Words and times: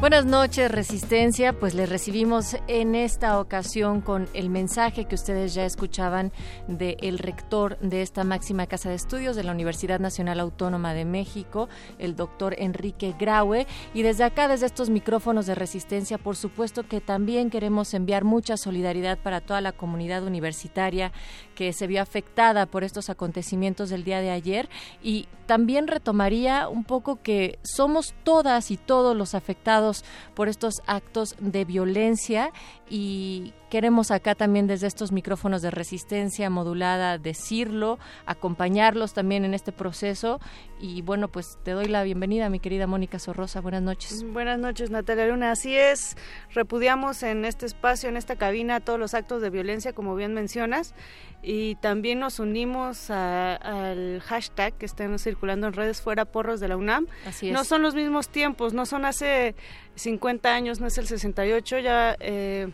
Buenas 0.00 0.26
noches, 0.26 0.70
Resistencia. 0.70 1.58
Pues 1.58 1.74
les 1.74 1.88
recibimos 1.88 2.56
en 2.68 2.94
esta 2.94 3.40
ocasión 3.40 4.00
con 4.00 4.28
el 4.32 4.48
mensaje 4.48 5.06
que 5.06 5.16
ustedes 5.16 5.54
ya 5.54 5.64
escuchaban 5.64 6.30
del 6.68 7.18
rector 7.18 7.76
de 7.80 8.02
esta 8.02 8.22
máxima 8.22 8.68
casa 8.68 8.90
de 8.90 8.94
estudios 8.94 9.34
de 9.34 9.42
la 9.42 9.50
Universidad 9.50 9.98
Nacional 9.98 10.38
Autónoma 10.38 10.94
de 10.94 11.04
México, 11.04 11.68
el 11.98 12.14
doctor 12.14 12.54
Enrique 12.58 13.16
Graue. 13.18 13.66
Y 13.92 14.02
desde 14.02 14.22
acá, 14.22 14.46
desde 14.46 14.66
estos 14.66 14.88
micrófonos 14.88 15.46
de 15.46 15.56
Resistencia, 15.56 16.16
por 16.16 16.36
supuesto 16.36 16.86
que 16.86 17.00
también 17.00 17.50
queremos 17.50 17.92
enviar 17.92 18.22
mucha 18.22 18.56
solidaridad 18.56 19.18
para 19.18 19.40
toda 19.40 19.60
la 19.60 19.72
comunidad 19.72 20.22
universitaria 20.22 21.10
que 21.56 21.72
se 21.72 21.88
vio 21.88 22.00
afectada 22.00 22.66
por 22.66 22.84
estos 22.84 23.10
acontecimientos 23.10 23.90
del 23.90 24.04
día 24.04 24.20
de 24.20 24.30
ayer. 24.30 24.68
Y 25.02 25.26
también 25.46 25.88
retomaría 25.88 26.68
un 26.68 26.84
poco 26.84 27.20
que 27.20 27.58
somos 27.64 28.14
todas 28.22 28.70
y 28.70 28.76
todos 28.76 29.16
los 29.16 29.34
afectados 29.34 29.87
por 30.34 30.48
estos 30.48 30.82
actos 30.86 31.34
de 31.38 31.64
violencia 31.64 32.52
y 32.88 33.52
queremos 33.68 34.10
acá 34.10 34.34
también 34.34 34.66
desde 34.66 34.86
estos 34.86 35.12
micrófonos 35.12 35.62
de 35.62 35.70
resistencia 35.70 36.50
modulada 36.50 37.18
decirlo, 37.18 37.98
acompañarlos 38.26 39.12
también 39.12 39.44
en 39.44 39.54
este 39.54 39.72
proceso 39.72 40.40
y 40.80 41.02
bueno, 41.02 41.28
pues 41.28 41.58
te 41.64 41.72
doy 41.72 41.86
la 41.86 42.02
bienvenida, 42.02 42.48
mi 42.50 42.60
querida 42.60 42.86
Mónica 42.86 43.18
Sorrosa. 43.18 43.60
Buenas 43.60 43.82
noches. 43.82 44.24
Buenas 44.32 44.58
noches, 44.58 44.90
Natalia 44.90 45.26
Luna. 45.26 45.52
Así 45.52 45.76
es, 45.76 46.16
repudiamos 46.52 47.22
en 47.22 47.44
este 47.44 47.66
espacio, 47.66 48.08
en 48.08 48.16
esta 48.16 48.36
cabina, 48.36 48.80
todos 48.80 48.98
los 48.98 49.14
actos 49.14 49.42
de 49.42 49.50
violencia, 49.50 49.92
como 49.92 50.14
bien 50.14 50.34
mencionas, 50.34 50.94
y 51.42 51.76
también 51.76 52.18
nos 52.20 52.40
unimos 52.40 53.10
al 53.10 54.20
hashtag 54.22 54.74
que 54.74 54.86
están 54.86 55.18
circulando 55.18 55.66
en 55.66 55.72
redes 55.72 56.00
fuera 56.00 56.24
porros 56.24 56.60
de 56.60 56.68
la 56.68 56.76
UNAM. 56.76 57.06
Así 57.26 57.48
es. 57.48 57.52
No 57.52 57.64
son 57.64 57.82
los 57.82 57.94
mismos 57.94 58.28
tiempos, 58.28 58.72
no 58.72 58.86
son 58.86 59.04
hace 59.04 59.54
50 59.96 60.54
años, 60.54 60.80
no 60.80 60.86
es 60.86 60.98
el 60.98 61.06
68, 61.06 61.78
ya... 61.80 62.16
Eh, 62.20 62.68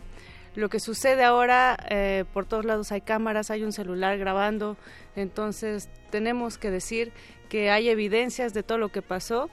lo 0.55 0.69
que 0.69 0.81
sucede 0.81 1.25
ahora, 1.25 1.77
eh, 1.91 2.25
por 2.33 2.47
todos 2.47 2.65
lados 2.65 2.93
hay 2.93 3.01
cámaras, 3.01 3.51
hay 3.51 3.65
un 3.65 3.73
celular 3.73 4.19
grabando, 4.19 4.77
entonces 5.17 5.89
tenemos 6.11 6.59
que 6.59 6.71
decir 6.71 7.13
que 7.49 7.71
hay 7.71 7.89
evidencias 7.89 8.55
de 8.55 8.63
todo 8.63 8.79
lo 8.79 8.91
que 8.91 9.03
pasó. 9.03 9.51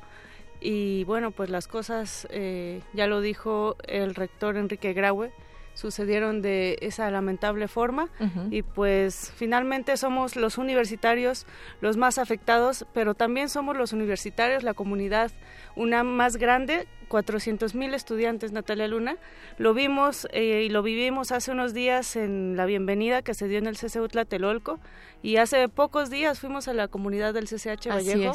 Y 0.60 1.04
bueno, 1.06 1.32
pues 1.32 1.50
las 1.50 1.68
cosas, 1.68 2.28
eh, 2.30 2.82
ya 2.94 3.08
lo 3.08 3.20
dijo 3.20 3.78
el 3.88 4.14
rector 4.14 4.58
Enrique 4.58 4.94
Graue, 4.94 5.32
sucedieron 5.74 6.42
de 6.42 6.78
esa 6.82 7.10
lamentable 7.12 7.68
forma. 7.68 8.10
Y 8.50 8.62
pues 8.64 9.32
finalmente 9.36 9.98
somos 9.98 10.36
los 10.36 10.58
universitarios 10.58 11.46
los 11.82 11.98
más 11.98 12.18
afectados, 12.18 12.86
pero 12.94 13.14
también 13.14 13.50
somos 13.50 13.76
los 13.78 13.94
universitarios, 13.94 14.64
la 14.64 14.74
comunidad 14.74 15.32
una 15.76 16.04
más 16.04 16.38
grande 16.38 16.88
400 17.08 17.76
mil 17.76 17.94
estudiantes, 17.94 18.54
Natalia 18.54 18.88
Luna. 18.88 19.18
Lo 19.58 19.74
vimos 19.74 20.28
eh, 20.32 20.64
y 20.66 20.70
lo 20.70 20.82
vivimos 20.82 21.34
hace 21.34 21.52
unos 21.52 21.74
días 21.74 22.16
en 22.16 22.56
la 22.56 22.66
bienvenida 22.66 23.22
que 23.22 23.34
se 23.34 23.50
dio 23.50 23.58
en 23.58 23.68
el 23.68 23.78
CCU 23.78 24.08
Tlatelolco. 24.08 24.80
Y 25.22 25.36
hace 25.36 25.68
pocos 25.68 26.10
días 26.10 26.40
fuimos 26.40 26.70
a 26.70 26.74
la 26.74 26.88
comunidad 26.88 27.34
del 27.34 27.50
CCH 27.50 27.90
Vallejo 27.90 28.34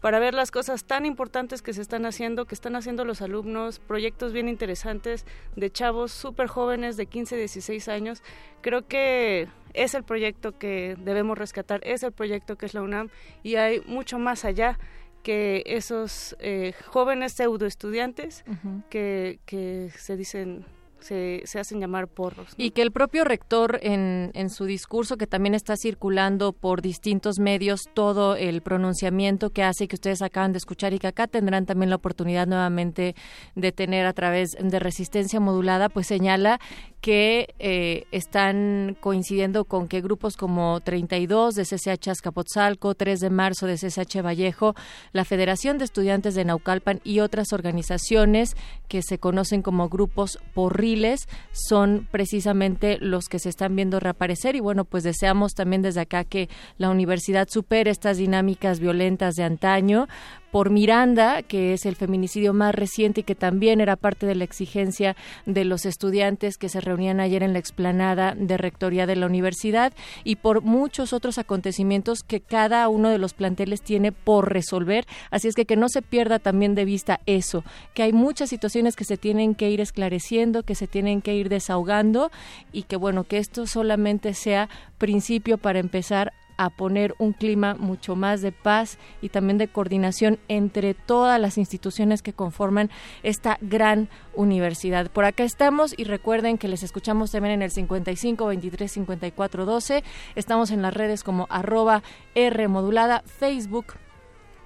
para 0.00 0.18
ver 0.18 0.34
las 0.34 0.50
cosas 0.50 0.84
tan 0.84 1.06
importantes 1.06 1.62
que 1.62 1.72
se 1.72 1.82
están 1.82 2.06
haciendo, 2.06 2.46
que 2.46 2.54
están 2.54 2.76
haciendo 2.76 3.04
los 3.04 3.22
alumnos, 3.22 3.78
proyectos 3.78 4.32
bien 4.32 4.48
interesantes 4.48 5.26
de 5.56 5.70
chavos 5.70 6.12
súper 6.12 6.46
jóvenes 6.46 6.96
de 6.96 7.06
15, 7.06 7.36
16 7.36 7.88
años. 7.88 8.22
Creo 8.60 8.86
que 8.86 9.48
es 9.74 9.94
el 9.94 10.04
proyecto 10.04 10.58
que 10.58 10.96
debemos 10.98 11.36
rescatar, 11.36 11.80
es 11.84 12.02
el 12.02 12.12
proyecto 12.12 12.56
que 12.56 12.66
es 12.66 12.74
la 12.74 12.82
UNAM 12.82 13.08
y 13.42 13.56
hay 13.56 13.80
mucho 13.86 14.18
más 14.18 14.44
allá 14.44 14.78
que 15.22 15.62
esos 15.66 16.36
eh, 16.38 16.74
jóvenes 16.86 17.32
pseudo 17.32 17.66
estudiantes 17.66 18.44
que, 18.88 19.40
que 19.44 19.90
se 19.96 20.16
dicen 20.16 20.64
se, 21.00 21.42
se, 21.44 21.58
hacen 21.58 21.80
llamar 21.80 22.08
porros. 22.08 22.54
Y 22.56 22.70
que 22.70 22.82
el 22.82 22.92
propio 22.92 23.24
rector 23.24 23.78
en, 23.82 24.30
en 24.34 24.50
su 24.50 24.64
discurso, 24.64 25.16
que 25.16 25.26
también 25.26 25.54
está 25.54 25.76
circulando 25.76 26.52
por 26.52 26.82
distintos 26.82 27.38
medios, 27.38 27.88
todo 27.94 28.36
el 28.36 28.62
pronunciamiento 28.62 29.50
que 29.50 29.62
hace 29.62 29.88
que 29.88 29.96
ustedes 29.96 30.22
acaban 30.22 30.52
de 30.52 30.58
escuchar 30.58 30.92
y 30.92 30.98
que 30.98 31.06
acá 31.06 31.26
tendrán 31.26 31.66
también 31.66 31.90
la 31.90 31.96
oportunidad 31.96 32.46
nuevamente 32.46 33.14
de 33.54 33.72
tener 33.72 34.06
a 34.06 34.12
través 34.12 34.56
de 34.58 34.78
resistencia 34.78 35.40
modulada, 35.40 35.88
pues 35.88 36.06
señala 36.06 36.60
que 37.00 37.54
eh, 37.58 38.06
están 38.10 38.96
coincidiendo 39.00 39.64
con 39.64 39.86
que 39.88 40.00
grupos 40.00 40.36
como 40.36 40.80
32 40.80 41.54
de 41.54 41.64
CCH 41.64 42.08
Azcapotzalco, 42.08 42.94
3 42.94 43.20
de 43.20 43.30
marzo 43.30 43.66
de 43.66 43.76
CCH 43.76 44.22
Vallejo, 44.22 44.74
la 45.12 45.24
Federación 45.24 45.78
de 45.78 45.84
Estudiantes 45.84 46.34
de 46.34 46.44
Naucalpan 46.44 47.00
y 47.04 47.20
otras 47.20 47.52
organizaciones 47.52 48.56
que 48.88 49.02
se 49.02 49.18
conocen 49.18 49.62
como 49.62 49.88
grupos 49.88 50.38
porriles 50.54 51.28
son 51.52 52.08
precisamente 52.10 52.98
los 53.00 53.26
que 53.26 53.38
se 53.38 53.48
están 53.48 53.76
viendo 53.76 54.00
reaparecer. 54.00 54.56
Y 54.56 54.60
bueno, 54.60 54.84
pues 54.84 55.04
deseamos 55.04 55.52
también 55.54 55.82
desde 55.82 56.00
acá 56.00 56.24
que 56.24 56.48
la 56.78 56.90
universidad 56.90 57.48
supere 57.48 57.90
estas 57.90 58.16
dinámicas 58.16 58.80
violentas 58.80 59.34
de 59.34 59.44
antaño 59.44 60.08
por 60.50 60.70
Miranda, 60.70 61.42
que 61.42 61.72
es 61.72 61.86
el 61.86 61.96
feminicidio 61.96 62.52
más 62.52 62.74
reciente 62.74 63.20
y 63.20 63.24
que 63.24 63.34
también 63.34 63.80
era 63.80 63.96
parte 63.96 64.26
de 64.26 64.34
la 64.34 64.44
exigencia 64.44 65.16
de 65.46 65.64
los 65.64 65.86
estudiantes 65.86 66.58
que 66.58 66.68
se 66.68 66.80
reunían 66.80 67.20
ayer 67.20 67.42
en 67.42 67.52
la 67.52 67.58
explanada 67.58 68.34
de 68.34 68.56
rectoría 68.56 69.06
de 69.06 69.16
la 69.16 69.26
universidad 69.26 69.92
y 70.24 70.36
por 70.36 70.62
muchos 70.62 71.12
otros 71.12 71.38
acontecimientos 71.38 72.22
que 72.22 72.40
cada 72.40 72.88
uno 72.88 73.10
de 73.10 73.18
los 73.18 73.34
planteles 73.34 73.82
tiene 73.82 74.12
por 74.12 74.52
resolver. 74.52 75.06
Así 75.30 75.48
es 75.48 75.54
que 75.54 75.66
que 75.66 75.76
no 75.76 75.88
se 75.88 76.02
pierda 76.02 76.38
también 76.38 76.74
de 76.74 76.84
vista 76.84 77.20
eso, 77.26 77.62
que 77.94 78.02
hay 78.02 78.12
muchas 78.12 78.50
situaciones 78.50 78.96
que 78.96 79.04
se 79.04 79.16
tienen 79.16 79.54
que 79.54 79.70
ir 79.70 79.80
esclareciendo, 79.80 80.62
que 80.62 80.74
se 80.74 80.86
tienen 80.86 81.22
que 81.22 81.34
ir 81.34 81.48
desahogando 81.48 82.30
y 82.72 82.84
que 82.84 82.96
bueno, 82.96 83.24
que 83.24 83.38
esto 83.38 83.66
solamente 83.66 84.34
sea 84.34 84.68
principio 84.98 85.58
para 85.58 85.78
empezar 85.78 86.32
a 86.58 86.68
poner 86.68 87.14
un 87.18 87.32
clima 87.32 87.74
mucho 87.74 88.16
más 88.16 88.42
de 88.42 88.52
paz 88.52 88.98
y 89.22 89.30
también 89.30 89.56
de 89.56 89.68
coordinación 89.68 90.38
entre 90.48 90.92
todas 90.92 91.40
las 91.40 91.56
instituciones 91.56 92.20
que 92.20 92.34
conforman 92.34 92.90
esta 93.22 93.56
gran 93.62 94.08
universidad. 94.34 95.10
Por 95.10 95.24
acá 95.24 95.44
estamos 95.44 95.94
y 95.96 96.04
recuerden 96.04 96.58
que 96.58 96.68
les 96.68 96.82
escuchamos 96.82 97.30
también 97.30 97.54
en 97.54 97.62
el 97.62 97.70
55 97.70 98.46
23 98.46 98.92
54 98.92 99.64
12. 99.64 100.04
Estamos 100.34 100.70
en 100.70 100.82
las 100.82 100.92
redes 100.92 101.24
como 101.24 101.46
arroba 101.48 102.02
R 102.34 102.68
modulada, 102.68 103.22
Facebook 103.24 103.94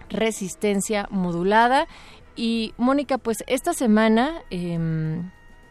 Resistencia 0.09 1.06
Modulada. 1.11 1.87
Y 2.35 2.73
Mónica, 2.79 3.19
pues 3.19 3.44
esta 3.47 3.75
semana, 3.75 4.43
eh, 4.50 5.21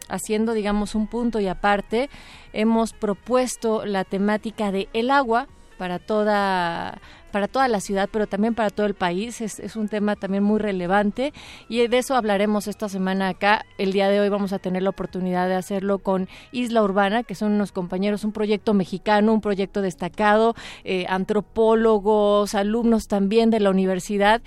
haciendo 0.08 0.52
digamos 0.52 0.94
un 0.94 1.08
punto 1.08 1.40
y 1.40 1.48
aparte, 1.48 2.08
hemos 2.52 2.92
propuesto 2.92 3.84
la 3.84 4.04
temática 4.04 4.70
de 4.70 4.88
el 4.92 5.10
agua 5.10 5.48
para 5.82 5.98
toda 5.98 7.00
para 7.32 7.48
toda 7.48 7.66
la 7.66 7.80
ciudad, 7.80 8.08
pero 8.12 8.28
también 8.28 8.54
para 8.54 8.70
todo 8.70 8.86
el 8.86 8.94
país. 8.94 9.40
Es, 9.40 9.58
es, 9.58 9.74
un 9.74 9.88
tema 9.88 10.14
también 10.14 10.44
muy 10.44 10.60
relevante 10.60 11.32
y 11.68 11.84
de 11.88 11.98
eso 11.98 12.14
hablaremos 12.14 12.68
esta 12.68 12.88
semana 12.88 13.30
acá. 13.30 13.66
El 13.78 13.92
día 13.92 14.08
de 14.08 14.20
hoy 14.20 14.28
vamos 14.28 14.52
a 14.52 14.60
tener 14.60 14.84
la 14.84 14.90
oportunidad 14.90 15.48
de 15.48 15.56
hacerlo 15.56 15.98
con 15.98 16.28
Isla 16.52 16.84
Urbana, 16.84 17.24
que 17.24 17.34
son 17.34 17.50
unos 17.50 17.72
compañeros, 17.72 18.22
un 18.22 18.30
proyecto 18.30 18.74
mexicano, 18.74 19.34
un 19.34 19.40
proyecto 19.40 19.82
destacado, 19.82 20.54
eh, 20.84 21.04
antropólogos, 21.08 22.54
alumnos 22.54 23.08
también 23.08 23.50
de 23.50 23.58
la 23.58 23.70
universidad 23.70 24.40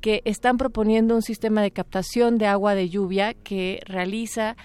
que 0.00 0.22
están 0.24 0.56
proponiendo 0.56 1.14
un 1.14 1.22
sistema 1.22 1.62
de 1.62 1.70
captación 1.70 2.36
de 2.36 2.48
agua 2.48 2.74
de 2.74 2.88
lluvia 2.88 3.34
que 3.34 3.80
realiza 3.86 4.56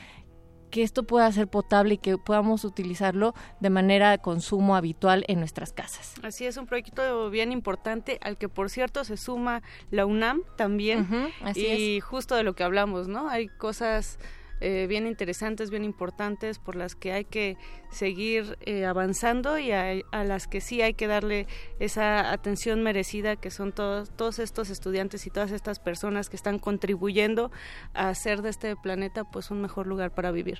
que 0.75 0.83
esto 0.83 1.03
pueda 1.03 1.31
ser 1.31 1.47
potable 1.47 1.93
y 1.93 1.97
que 1.97 2.17
podamos 2.17 2.65
utilizarlo 2.65 3.33
de 3.61 3.69
manera 3.69 4.11
de 4.11 4.17
consumo 4.17 4.75
habitual 4.75 5.23
en 5.29 5.39
nuestras 5.39 5.71
casas. 5.71 6.15
Así 6.21 6.45
es, 6.45 6.57
un 6.57 6.65
proyecto 6.65 7.29
bien 7.29 7.53
importante 7.53 8.19
al 8.21 8.37
que 8.37 8.49
por 8.49 8.69
cierto 8.69 9.05
se 9.05 9.15
suma 9.15 9.63
la 9.89 10.05
UNAM 10.05 10.41
también 10.57 11.07
y 11.55 12.01
justo 12.01 12.35
de 12.35 12.43
lo 12.43 12.55
que 12.55 12.65
hablamos, 12.65 13.07
¿no? 13.07 13.29
Hay 13.29 13.47
cosas 13.47 14.19
eh, 14.61 14.87
bien 14.87 15.05
interesantes, 15.05 15.69
bien 15.69 15.83
importantes, 15.83 16.59
por 16.59 16.75
las 16.75 16.95
que 16.95 17.11
hay 17.11 17.25
que 17.25 17.57
seguir 17.91 18.57
eh, 18.61 18.85
avanzando 18.85 19.57
y 19.57 19.71
a, 19.71 20.01
las 20.11 20.47
que 20.47 20.61
sí 20.61 20.81
hay 20.81 20.93
que 20.93 21.07
darle 21.07 21.47
esa 21.79 22.31
atención 22.31 22.81
merecida, 22.81 23.35
que 23.35 23.51
son 23.51 23.73
todos, 23.73 24.11
todos 24.15 24.39
estos 24.39 24.69
estudiantes 24.69 25.27
y 25.27 25.29
todas 25.29 25.51
estas 25.51 25.79
personas 25.79 26.29
que 26.29 26.37
están 26.37 26.59
contribuyendo 26.59 27.51
a 27.93 28.09
hacer 28.09 28.41
de 28.41 28.49
este 28.49 28.75
planeta 28.77 29.25
pues 29.25 29.51
un 29.51 29.61
mejor 29.61 29.87
lugar 29.87 30.13
para 30.13 30.31
vivir. 30.31 30.59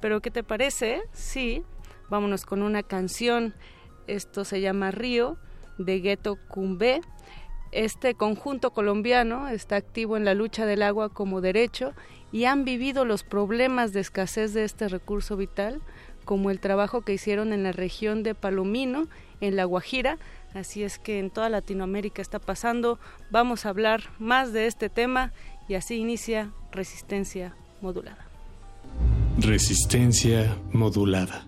Pero 0.00 0.20
¿qué 0.20 0.30
te 0.30 0.42
parece? 0.42 1.02
Sí, 1.12 1.62
vámonos 2.08 2.44
con 2.46 2.62
una 2.62 2.82
canción. 2.82 3.54
Esto 4.08 4.44
se 4.44 4.60
llama 4.60 4.90
Río 4.90 5.38
de 5.78 6.00
Gueto 6.00 6.36
Cumbé. 6.48 7.00
Este 7.72 8.14
conjunto 8.14 8.72
colombiano 8.72 9.48
está 9.48 9.76
activo 9.76 10.16
en 10.16 10.24
la 10.24 10.34
lucha 10.34 10.66
del 10.66 10.82
agua 10.82 11.10
como 11.10 11.40
derecho 11.40 11.94
y 12.36 12.44
han 12.44 12.66
vivido 12.66 13.06
los 13.06 13.22
problemas 13.22 13.94
de 13.94 14.00
escasez 14.00 14.52
de 14.52 14.64
este 14.64 14.88
recurso 14.88 15.38
vital, 15.38 15.80
como 16.26 16.50
el 16.50 16.60
trabajo 16.60 17.00
que 17.00 17.14
hicieron 17.14 17.54
en 17.54 17.62
la 17.62 17.72
región 17.72 18.22
de 18.22 18.34
Palomino, 18.34 19.08
en 19.40 19.56
La 19.56 19.64
Guajira. 19.64 20.18
Así 20.52 20.82
es 20.82 20.98
que 20.98 21.18
en 21.18 21.30
toda 21.30 21.48
Latinoamérica 21.48 22.20
está 22.20 22.38
pasando. 22.38 22.98
Vamos 23.30 23.64
a 23.64 23.70
hablar 23.70 24.02
más 24.18 24.52
de 24.52 24.66
este 24.66 24.90
tema 24.90 25.32
y 25.66 25.76
así 25.76 25.94
inicia 25.94 26.52
Resistencia 26.72 27.56
Modulada. 27.80 28.28
Resistencia 29.38 30.58
Modulada. 30.72 31.46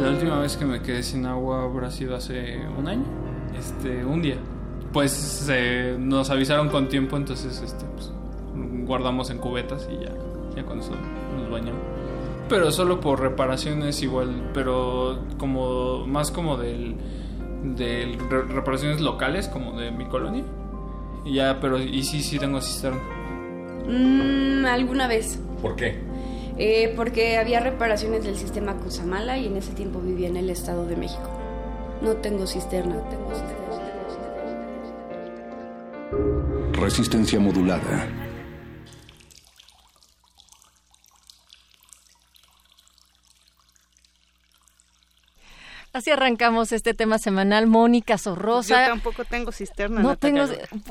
La 0.00 0.10
última 0.10 0.38
vez 0.38 0.56
que 0.56 0.64
me 0.64 0.80
quedé 0.80 1.02
sin 1.02 1.26
agua 1.26 1.64
habrá 1.64 1.90
sido 1.90 2.16
hace 2.16 2.60
un 2.78 2.88
año, 2.88 3.04
este, 3.58 4.04
un 4.04 4.22
día. 4.22 4.36
Pues 4.92 5.46
nos 5.98 6.30
avisaron 6.30 6.70
con 6.70 6.88
tiempo, 6.88 7.16
entonces 7.16 7.60
este, 7.60 7.84
pues, 7.94 8.10
guardamos 8.86 9.28
en 9.30 9.38
cubetas 9.38 9.86
y 9.90 10.04
ya, 10.04 10.12
ya 10.56 10.64
con 10.64 10.78
eso 10.78 10.92
nos 11.36 11.50
bañamos. 11.50 11.82
pero 12.48 12.70
solo 12.70 13.00
por 13.00 13.20
reparaciones 13.20 14.02
igual, 14.02 14.50
pero 14.54 15.18
como 15.36 16.06
más 16.06 16.30
como 16.30 16.56
del 16.56 16.96
de 17.76 18.18
reparaciones 18.48 19.00
locales 19.00 19.48
como 19.48 19.78
de 19.78 19.90
mi 19.90 20.06
colonia. 20.06 20.44
Y 21.24 21.34
ya, 21.34 21.58
pero 21.60 21.78
y 21.78 22.02
sí 22.02 22.22
sí 22.22 22.38
tengo 22.38 22.60
cisterna. 22.60 23.00
Mm, 23.86 24.33
alguna 24.66 25.06
vez. 25.06 25.38
¿Por 25.60 25.76
qué? 25.76 25.98
Eh, 26.56 26.92
porque 26.94 27.36
había 27.38 27.60
reparaciones 27.60 28.24
del 28.24 28.36
sistema 28.36 28.76
Cusamala 28.76 29.38
y 29.38 29.46
en 29.46 29.56
ese 29.56 29.72
tiempo 29.72 30.00
vivía 30.00 30.28
en 30.28 30.36
el 30.36 30.50
Estado 30.50 30.86
de 30.86 30.96
México. 30.96 31.28
No 32.00 32.16
tengo 32.16 32.46
cisterna, 32.46 33.02
tengo 33.08 33.30
cisterna. 33.30 33.64
Resistencia 36.72 37.40
modulada. 37.40 38.06
Así 46.04 46.10
arrancamos 46.10 46.70
este 46.72 46.92
tema 46.92 47.16
semanal. 47.16 47.66
Mónica 47.66 48.18
Sorrosa. 48.18 48.82
Yo 48.82 48.90
tampoco 48.90 49.24
tengo 49.24 49.52
cisterna. 49.52 50.02
No 50.02 50.16
tengo. 50.16 50.44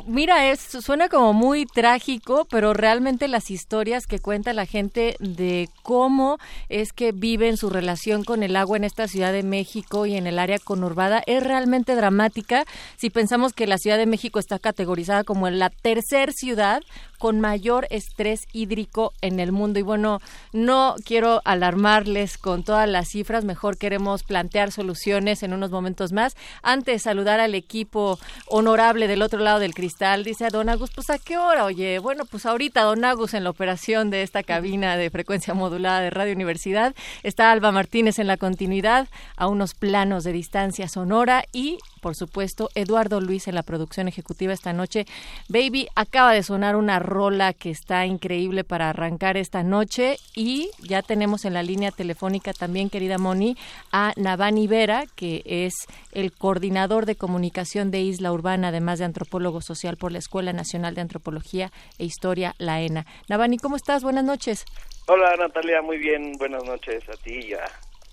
Mira, 0.08 0.50
es, 0.50 0.60
suena 0.60 1.08
como 1.08 1.34
muy 1.34 1.68
trágico, 1.68 2.48
pero 2.50 2.74
realmente 2.74 3.28
las 3.28 3.52
historias 3.52 4.08
que 4.08 4.18
cuenta 4.18 4.54
la 4.54 4.66
gente 4.66 5.16
de 5.20 5.70
cómo 5.84 6.40
es 6.68 6.94
que 6.94 7.12
viven 7.12 7.58
su 7.58 7.70
relación 7.70 8.24
con 8.24 8.42
el 8.42 8.56
agua 8.56 8.78
en 8.78 8.86
esta 8.86 9.08
Ciudad 9.08 9.32
de 9.32 9.44
México 9.44 10.08
y 10.08 10.16
en 10.16 10.26
el 10.26 10.40
área 10.40 10.58
conurbada 10.58 11.22
es 11.28 11.44
realmente 11.44 11.94
dramática. 11.94 12.66
Si 12.98 13.12
pensamos 13.12 13.54
que 13.54 13.68
la 13.68 13.78
Ciudad 13.78 14.00
de 14.00 14.08
México 14.08 14.40
está 14.40 14.58
categorizada 14.58 15.24
como 15.24 15.48
la 15.52 15.70
tercer 15.70 16.34
ciudad 16.34 16.82
con 17.24 17.40
mayor 17.40 17.88
estrés 17.90 18.48
hídrico 18.52 19.14
en 19.22 19.40
el 19.40 19.54
mundo. 19.54 19.80
Y 19.80 19.82
bueno, 19.82 20.20
no 20.52 20.96
quiero 21.06 21.42
alarmarles 21.46 22.38
con 22.38 22.64
todas 22.64 22.90
las 22.90 23.08
cifras, 23.08 23.46
mejor 23.46 23.78
queremos 23.78 24.24
plantear 24.24 24.74
soluciones 24.74 25.42
en 25.42 25.54
unos 25.54 25.72
momentos 25.72 26.12
más. 26.12 26.36
Antes, 26.64 27.04
saludar 27.04 27.40
al 27.40 27.56
equipo 27.56 28.20
honorable 28.48 29.08
del 29.08 29.22
otro 29.22 29.40
lado 29.40 29.60
del 29.60 29.74
cristal. 29.74 30.26
Dice 30.26 30.50
Don 30.50 30.68
Agus, 30.68 30.92
pues 30.94 31.10
a 31.10 31.18
qué 31.18 31.38
hora, 31.38 31.64
oye, 31.64 31.98
bueno, 32.00 32.26
pues 32.26 32.46
ahorita 32.46 32.82
Don 32.82 33.06
Agus 33.06 33.34
en 33.34 33.46
la 33.46 33.52
operación 33.52 34.10
de 34.10 34.22
esta 34.22 34.44
cabina 34.44 34.98
de 34.98 35.10
frecuencia 35.10 35.54
modulada 35.54 36.02
de 36.02 36.10
Radio 36.10 36.34
Universidad. 36.34 36.94
Está 37.24 37.54
Alba 37.54 37.72
Martínez 37.72 38.20
en 38.20 38.28
la 38.28 38.36
continuidad, 38.36 39.08
a 39.38 39.48
unos 39.48 39.76
planos 39.76 40.26
de 40.26 40.34
distancia 40.34 40.90
sonora 40.90 41.46
y 41.54 41.78
por 42.04 42.16
supuesto, 42.16 42.70
Eduardo 42.76 43.22
Luis 43.22 43.48
en 43.48 43.56
la 43.56 43.64
producción 43.64 44.10
ejecutiva 44.10 44.52
esta 44.52 44.74
noche. 44.74 45.06
Baby, 45.48 45.88
acaba 45.96 46.34
de 46.34 46.44
sonar 46.44 46.76
una 46.76 47.00
rola 47.00 47.54
que 47.54 47.70
está 47.70 48.06
increíble 48.06 48.66
para 48.66 48.90
arrancar 48.90 49.38
esta 49.38 49.64
noche 49.64 50.18
y 50.36 50.70
ya 50.80 51.02
tenemos 51.02 51.46
en 51.46 51.54
la 51.54 51.64
línea 51.64 51.92
telefónica 51.92 52.52
también, 52.52 52.90
querida 52.90 53.18
Moni, 53.18 53.56
a 53.94 54.12
Navani 54.18 54.68
Vera, 54.68 55.06
que 55.16 55.44
es 55.46 55.74
el 56.12 56.34
coordinador 56.34 57.06
de 57.06 57.16
comunicación 57.16 57.90
de 57.90 58.02
Isla 58.02 58.34
Urbana, 58.34 58.68
además 58.68 59.00
de 59.00 59.06
antropólogo 59.06 59.62
social 59.62 59.96
por 59.96 60.12
la 60.12 60.20
Escuela 60.20 60.52
Nacional 60.52 60.96
de 60.96 61.02
Antropología 61.02 61.72
e 61.98 62.04
Historia, 62.04 62.54
la 62.58 62.82
ENA. 62.82 63.06
Navani, 63.30 63.58
¿cómo 63.58 63.78
estás? 63.78 64.04
Buenas 64.04 64.26
noches. 64.26 64.66
Hola 65.08 65.38
Natalia, 65.38 65.82
muy 65.82 65.98
bien, 65.98 66.34
buenas 66.34 66.66
noches 66.66 67.08
a 67.08 67.14
ti 67.14 67.40
y 67.48 67.54
a 67.54 67.64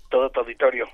todo 0.09 0.29
tu 0.29 0.39
auditorio. 0.39 0.87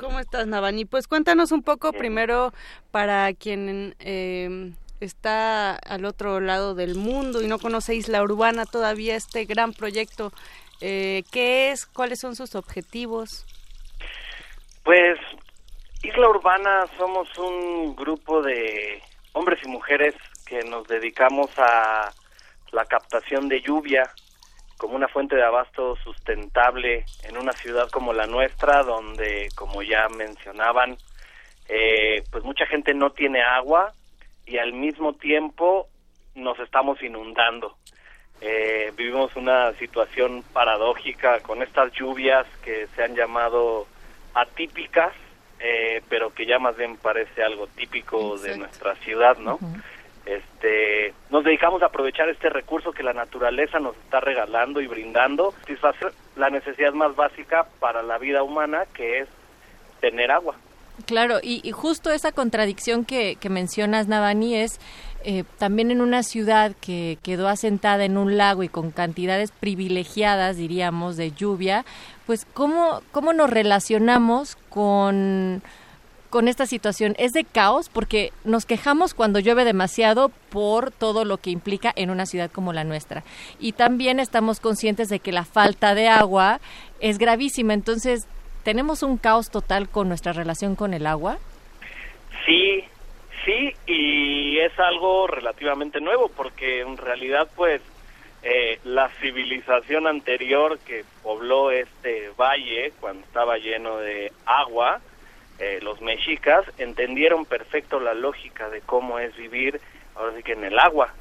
¿Cómo 0.00 0.18
estás, 0.18 0.46
Navani? 0.46 0.86
Pues 0.86 1.06
cuéntanos 1.06 1.52
un 1.52 1.62
poco 1.62 1.92
primero 1.92 2.54
para 2.90 3.34
quien 3.34 3.94
eh, 4.00 4.72
está 4.98 5.76
al 5.76 6.06
otro 6.06 6.40
lado 6.40 6.74
del 6.74 6.94
mundo 6.94 7.42
y 7.42 7.46
no 7.46 7.58
conoce 7.58 7.94
Isla 7.94 8.22
Urbana 8.22 8.64
todavía, 8.64 9.14
este 9.14 9.44
gran 9.44 9.74
proyecto. 9.74 10.32
Eh, 10.80 11.22
¿Qué 11.30 11.70
es? 11.70 11.84
¿Cuáles 11.84 12.18
son 12.18 12.34
sus 12.34 12.54
objetivos? 12.54 13.44
Pues 14.84 15.18
Isla 16.02 16.30
Urbana 16.30 16.86
somos 16.96 17.28
un 17.36 17.94
grupo 17.94 18.40
de 18.40 19.02
hombres 19.34 19.58
y 19.66 19.68
mujeres 19.68 20.14
que 20.46 20.62
nos 20.62 20.88
dedicamos 20.88 21.50
a 21.58 22.10
la 22.72 22.86
captación 22.86 23.50
de 23.50 23.60
lluvia 23.60 24.10
como 24.80 24.96
una 24.96 25.08
fuente 25.08 25.36
de 25.36 25.44
abasto 25.44 25.94
sustentable 25.96 27.04
en 27.24 27.36
una 27.36 27.52
ciudad 27.52 27.90
como 27.90 28.14
la 28.14 28.26
nuestra, 28.26 28.82
donde, 28.82 29.48
como 29.54 29.82
ya 29.82 30.08
mencionaban, 30.08 30.96
eh, 31.68 32.24
pues 32.32 32.42
mucha 32.44 32.64
gente 32.64 32.94
no 32.94 33.10
tiene 33.10 33.42
agua 33.42 33.92
y 34.46 34.56
al 34.56 34.72
mismo 34.72 35.12
tiempo 35.12 35.86
nos 36.34 36.58
estamos 36.60 37.02
inundando. 37.02 37.76
Eh, 38.40 38.90
vivimos 38.96 39.36
una 39.36 39.74
situación 39.74 40.42
paradójica 40.54 41.40
con 41.40 41.62
estas 41.62 41.92
lluvias 41.92 42.46
que 42.64 42.86
se 42.96 43.04
han 43.04 43.14
llamado 43.14 43.86
atípicas, 44.32 45.12
eh, 45.58 46.00
pero 46.08 46.32
que 46.32 46.46
ya 46.46 46.58
más 46.58 46.74
bien 46.74 46.96
parece 46.96 47.42
algo 47.42 47.66
típico 47.66 48.38
de 48.38 48.56
nuestra 48.56 48.94
ciudad, 48.96 49.36
¿no? 49.36 49.58
Este 50.26 51.14
nos 51.30 51.44
dedicamos 51.44 51.82
a 51.82 51.86
aprovechar 51.86 52.28
este 52.28 52.50
recurso 52.50 52.92
que 52.92 53.02
la 53.02 53.12
naturaleza 53.12 53.78
nos 53.78 53.96
está 53.96 54.20
regalando 54.20 54.80
y 54.80 54.86
brindando, 54.86 55.52
satisfacer 55.60 56.12
la 56.36 56.50
necesidad 56.50 56.92
más 56.92 57.14
básica 57.16 57.66
para 57.78 58.02
la 58.02 58.18
vida 58.18 58.42
humana, 58.42 58.84
que 58.94 59.20
es 59.20 59.28
tener 60.00 60.30
agua. 60.30 60.56
Claro, 61.06 61.38
y, 61.42 61.70
justo 61.72 62.10
esa 62.10 62.30
contradicción 62.30 63.06
que, 63.06 63.36
que 63.36 63.48
mencionas, 63.48 64.06
Navani, 64.06 64.56
es 64.56 64.78
eh, 65.24 65.44
también 65.58 65.90
en 65.90 66.00
una 66.00 66.22
ciudad 66.22 66.72
que 66.80 67.18
quedó 67.22 67.48
asentada 67.48 68.04
en 68.04 68.16
un 68.16 68.36
lago 68.36 68.62
y 68.62 68.68
con 68.68 68.90
cantidades 68.90 69.50
privilegiadas, 69.50 70.56
diríamos, 70.56 71.16
de 71.16 71.32
lluvia, 71.32 71.84
pues 72.26 72.46
cómo, 72.54 73.02
cómo 73.12 73.32
nos 73.32 73.50
relacionamos 73.50 74.56
con 74.68 75.62
con 76.30 76.48
esta 76.48 76.64
situación 76.64 77.14
es 77.18 77.32
de 77.32 77.44
caos 77.44 77.88
porque 77.88 78.32
nos 78.44 78.64
quejamos 78.64 79.14
cuando 79.14 79.40
llueve 79.40 79.64
demasiado 79.64 80.30
por 80.50 80.90
todo 80.92 81.24
lo 81.24 81.36
que 81.38 81.50
implica 81.50 81.92
en 81.96 82.10
una 82.10 82.24
ciudad 82.24 82.50
como 82.50 82.72
la 82.72 82.84
nuestra. 82.84 83.24
Y 83.58 83.72
también 83.72 84.20
estamos 84.20 84.60
conscientes 84.60 85.08
de 85.08 85.18
que 85.18 85.32
la 85.32 85.44
falta 85.44 85.94
de 85.94 86.08
agua 86.08 86.60
es 87.00 87.18
gravísima. 87.18 87.74
Entonces, 87.74 88.26
¿tenemos 88.62 89.02
un 89.02 89.18
caos 89.18 89.50
total 89.50 89.88
con 89.88 90.08
nuestra 90.08 90.32
relación 90.32 90.76
con 90.76 90.94
el 90.94 91.06
agua? 91.06 91.38
Sí, 92.46 92.84
sí, 93.44 93.74
y 93.86 94.58
es 94.58 94.78
algo 94.78 95.26
relativamente 95.26 96.00
nuevo 96.00 96.30
porque 96.34 96.80
en 96.80 96.96
realidad 96.96 97.48
pues 97.56 97.82
eh, 98.42 98.78
la 98.84 99.10
civilización 99.20 100.06
anterior 100.06 100.78
que 100.78 101.04
pobló 101.22 101.70
este 101.70 102.30
valle 102.38 102.92
cuando 102.98 103.26
estaba 103.26 103.58
lleno 103.58 103.98
de 103.98 104.32
agua, 104.46 105.00
eh, 105.60 105.78
los 105.82 106.00
mexicas 106.00 106.64
entendieron 106.78 107.44
perfecto 107.44 108.00
la 108.00 108.14
lógica 108.14 108.70
de 108.70 108.80
cómo 108.80 109.18
es 109.18 109.36
vivir, 109.36 109.78
ahora 110.14 110.34
sí 110.34 110.42
que 110.42 110.52
en 110.52 110.64
el 110.64 110.78
agua. 110.78 111.12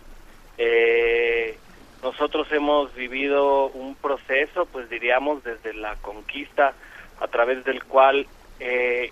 Eh, 0.57 1.57
nosotros 2.01 2.49
hemos 2.53 2.95
vivido 2.95 3.65
un 3.67 3.95
proceso, 3.95 4.65
pues 4.65 4.89
diríamos, 4.89 5.43
desde 5.43 5.73
la 5.73 5.97
conquista, 5.97 6.73
a 7.19 7.27
través 7.27 7.65
del 7.65 7.83
cual 7.83 8.27
eh, 8.61 9.11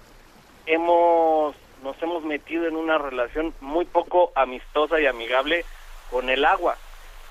hemos 0.66 1.54
nos 1.84 2.02
hemos 2.02 2.24
metido 2.24 2.66
en 2.66 2.78
una 2.78 2.98
relación 2.98 3.54
muy 3.60 3.84
poco 3.84 4.32
amistosa 4.34 5.00
y 5.02 5.08
amigable 5.08 5.66
con 6.10 6.30
el 6.30 6.46
agua. 6.46 6.78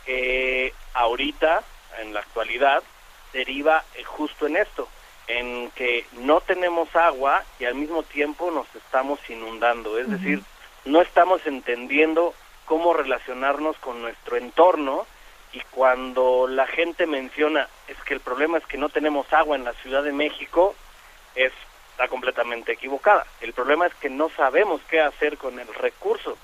que 0.04 0.72
ahorita, 0.92 1.62
en 2.00 2.12
la 2.12 2.20
actualidad, 2.20 2.82
deriva 3.32 3.82
justo 4.04 4.46
en 4.46 4.58
esto 4.58 4.86
en 5.28 5.70
que 5.72 6.06
no 6.12 6.40
tenemos 6.40 6.94
agua 6.94 7.44
y 7.58 7.64
al 7.64 7.74
mismo 7.74 8.02
tiempo 8.02 8.50
nos 8.50 8.66
estamos 8.74 9.18
inundando, 9.28 9.98
es 9.98 10.08
decir, 10.08 10.42
no 10.84 11.02
estamos 11.02 11.44
entendiendo 11.46 12.34
cómo 12.64 12.92
relacionarnos 12.92 13.76
con 13.78 14.02
nuestro 14.02 14.36
entorno 14.36 15.06
y 15.52 15.60
cuando 15.70 16.46
la 16.48 16.66
gente 16.66 17.06
menciona 17.06 17.68
es 17.88 17.96
que 18.02 18.14
el 18.14 18.20
problema 18.20 18.58
es 18.58 18.66
que 18.66 18.78
no 18.78 18.88
tenemos 18.88 19.32
agua 19.32 19.56
en 19.56 19.64
la 19.64 19.72
Ciudad 19.74 20.02
de 20.02 20.12
México, 20.12 20.74
es, 21.34 21.52
está 21.92 22.08
completamente 22.08 22.72
equivocada. 22.72 23.26
El 23.40 23.52
problema 23.52 23.86
es 23.86 23.94
que 23.94 24.10
no 24.10 24.28
sabemos 24.30 24.80
qué 24.88 25.00
hacer 25.00 25.38
con 25.38 25.58
el 25.58 25.72
recurso. 25.74 26.36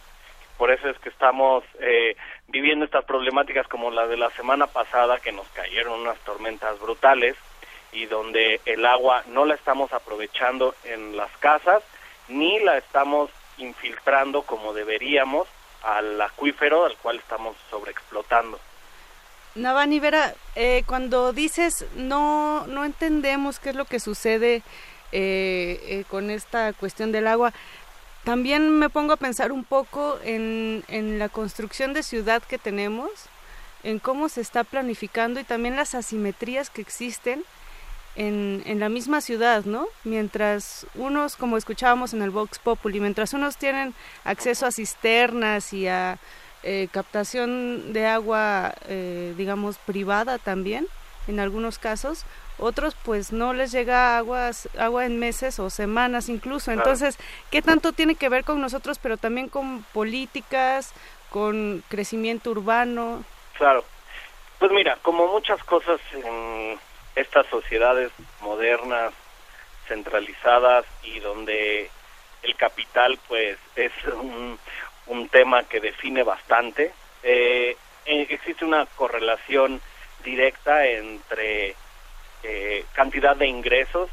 Por 0.56 0.70
eso 0.70 0.88
es 0.88 0.98
que 0.98 1.08
estamos 1.08 1.64
eh, 1.80 2.16
viviendo 2.48 2.84
estas 2.84 3.04
problemáticas 3.04 3.66
como 3.68 3.90
la 3.90 4.06
de 4.06 4.16
la 4.16 4.30
semana 4.30 4.66
pasada, 4.66 5.18
que 5.18 5.32
nos 5.32 5.48
cayeron 5.48 6.00
unas 6.00 6.18
tormentas 6.20 6.78
brutales, 6.78 7.36
y 7.92 8.06
donde 8.06 8.60
el 8.64 8.84
agua 8.86 9.22
no 9.28 9.44
la 9.44 9.54
estamos 9.54 9.92
aprovechando 9.92 10.74
en 10.84 11.16
las 11.16 11.30
casas 11.38 11.82
ni 12.28 12.58
la 12.60 12.78
estamos 12.78 13.30
infiltrando 13.58 14.42
como 14.42 14.72
deberíamos 14.72 15.46
al 15.82 16.20
acuífero 16.20 16.86
al 16.86 16.96
cual 16.96 17.18
estamos 17.18 17.56
sobreexplotando. 17.70 18.58
Navani 19.54 20.00
Vera, 20.00 20.34
eh, 20.54 20.82
cuando 20.86 21.32
dices 21.32 21.84
no 21.94 22.66
no 22.66 22.84
entendemos 22.84 23.58
qué 23.58 23.70
es 23.70 23.76
lo 23.76 23.84
que 23.84 24.00
sucede 24.00 24.62
eh, 25.12 25.80
eh, 25.86 26.04
con 26.08 26.30
esta 26.30 26.72
cuestión 26.72 27.12
del 27.12 27.26
agua, 27.26 27.52
también 28.24 28.70
me 28.70 28.88
pongo 28.88 29.12
a 29.12 29.16
pensar 29.16 29.52
un 29.52 29.64
poco 29.64 30.18
en, 30.24 30.84
en 30.88 31.18
la 31.18 31.28
construcción 31.28 31.92
de 31.92 32.02
ciudad 32.02 32.42
que 32.42 32.56
tenemos 32.56 33.10
en 33.82 33.98
cómo 33.98 34.28
se 34.28 34.40
está 34.40 34.64
planificando 34.64 35.40
y 35.40 35.44
también 35.44 35.76
las 35.76 35.94
asimetrías 35.94 36.70
que 36.70 36.80
existen 36.80 37.44
en, 38.16 38.62
en 38.66 38.80
la 38.80 38.88
misma 38.88 39.20
ciudad, 39.20 39.64
¿no? 39.64 39.86
Mientras 40.04 40.86
unos, 40.94 41.36
como 41.36 41.56
escuchábamos 41.56 42.12
en 42.12 42.22
el 42.22 42.30
Vox 42.30 42.58
Populi, 42.58 43.00
mientras 43.00 43.32
unos 43.32 43.56
tienen 43.56 43.94
acceso 44.24 44.66
a 44.66 44.70
cisternas 44.70 45.72
y 45.72 45.88
a 45.88 46.18
eh, 46.62 46.88
captación 46.92 47.92
de 47.92 48.06
agua, 48.06 48.74
eh, 48.86 49.34
digamos, 49.36 49.78
privada 49.78 50.38
también, 50.38 50.86
en 51.26 51.40
algunos 51.40 51.78
casos, 51.78 52.24
otros 52.58 52.96
pues 53.02 53.32
no 53.32 53.54
les 53.54 53.72
llega 53.72 54.18
aguas, 54.18 54.68
agua 54.78 55.06
en 55.06 55.18
meses 55.18 55.58
o 55.58 55.70
semanas 55.70 56.28
incluso. 56.28 56.70
Entonces, 56.70 57.18
¿qué 57.50 57.62
tanto 57.62 57.92
tiene 57.92 58.14
que 58.14 58.28
ver 58.28 58.44
con 58.44 58.60
nosotros, 58.60 58.98
pero 58.98 59.16
también 59.16 59.48
con 59.48 59.82
políticas, 59.92 60.92
con 61.30 61.82
crecimiento 61.88 62.50
urbano? 62.50 63.24
Claro. 63.56 63.84
Pues 64.58 64.70
mira, 64.70 64.98
como 65.02 65.26
muchas 65.28 65.62
cosas 65.64 66.00
en 66.12 66.78
estas 67.14 67.46
sociedades 67.46 68.10
modernas, 68.40 69.12
centralizadas 69.88 70.84
y 71.02 71.20
donde 71.20 71.90
el 72.42 72.56
capital 72.56 73.18
pues 73.28 73.58
es 73.76 73.92
un, 74.14 74.58
un 75.06 75.28
tema 75.28 75.64
que 75.64 75.80
define 75.80 76.22
bastante, 76.22 76.92
eh, 77.22 77.76
eh 78.06 78.26
existe 78.30 78.64
una 78.64 78.86
correlación 78.86 79.80
directa 80.24 80.86
entre 80.86 81.76
eh, 82.42 82.84
cantidad 82.92 83.36
de 83.36 83.46
ingresos 83.46 84.10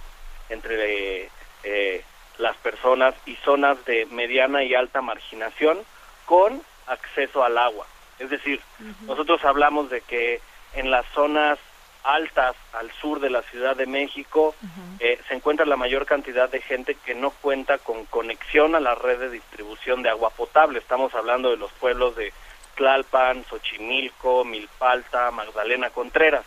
entre 0.50 1.30
eh, 1.64 2.04
las 2.38 2.56
personas 2.58 3.14
y 3.26 3.36
zonas 3.38 3.84
de 3.86 4.06
mediana 4.08 4.64
y 4.64 4.74
alta 4.74 5.02
marginación 5.02 5.80
con 6.26 6.62
acceso 6.88 7.44
al 7.44 7.58
agua. 7.58 7.86
Es 8.18 8.30
decir, 8.30 8.62
nosotros 9.02 9.44
hablamos 9.46 9.90
de 9.90 10.02
que 10.02 10.42
en 10.74 10.92
las 10.92 11.06
zonas 11.14 11.60
altas 12.04 12.56
al 12.74 12.92
sur 12.92 13.20
de 13.20 13.30
la 13.30 13.42
Ciudad 13.44 13.76
de 13.76 13.86
México 13.86 14.56
eh, 15.00 15.20
se 15.28 15.34
encuentra 15.34 15.66
la 15.66 15.76
mayor 15.76 16.06
cantidad 16.06 16.50
de 16.50 16.62
gente 16.62 16.96
que 16.96 17.16
no 17.16 17.32
cuenta 17.32 17.78
con 17.78 18.06
conexión 18.06 18.76
a 18.76 18.80
la 18.80 18.96
red 18.96 19.20
de 19.20 19.30
distribución 19.30 20.02
de 20.02 20.10
agua 20.10 20.30
potable. 20.30 20.80
Estamos 20.80 21.14
hablando 21.14 21.50
de 21.50 21.58
los 21.58 21.72
pueblos 21.74 22.16
de 22.16 22.34
Tlalpan, 22.76 23.44
Xochimilco, 23.46 24.46
Milpalta, 24.46 25.32
Magdalena 25.32 25.90
Contreras. 25.90 26.46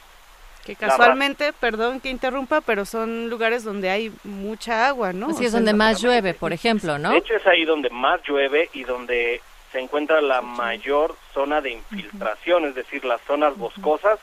Que 0.65 0.77
casualmente, 0.77 1.53
perdón 1.53 2.01
que 2.01 2.09
interrumpa, 2.09 2.61
pero 2.61 2.85
son 2.85 3.29
lugares 3.29 3.65
donde 3.65 3.91
hay 3.91 4.13
mucha 4.23 4.87
agua, 4.87 5.13
¿no? 5.13 5.31
Así 5.31 5.45
es 5.45 5.53
donde 5.53 5.73
más 5.73 6.01
llueve, 6.01 6.35
por 6.35 6.53
ejemplo, 6.53 6.99
¿no? 6.99 7.11
De 7.11 7.19
hecho 7.19 7.35
es 7.35 7.47
ahí 7.47 7.65
donde 7.65 7.91
más 7.91 8.21
llueve 8.23 8.71
y 8.73 8.85
donde 8.85 9.43
se 9.73 9.81
encuentra 9.81 10.21
la 10.21 10.41
mayor 10.41 11.17
zona 11.35 11.61
de 11.61 11.73
infiltración, 11.73 12.67
es 12.67 12.77
decir, 12.77 13.05
las 13.05 13.21
zonas 13.23 13.57
boscosas 13.57 14.21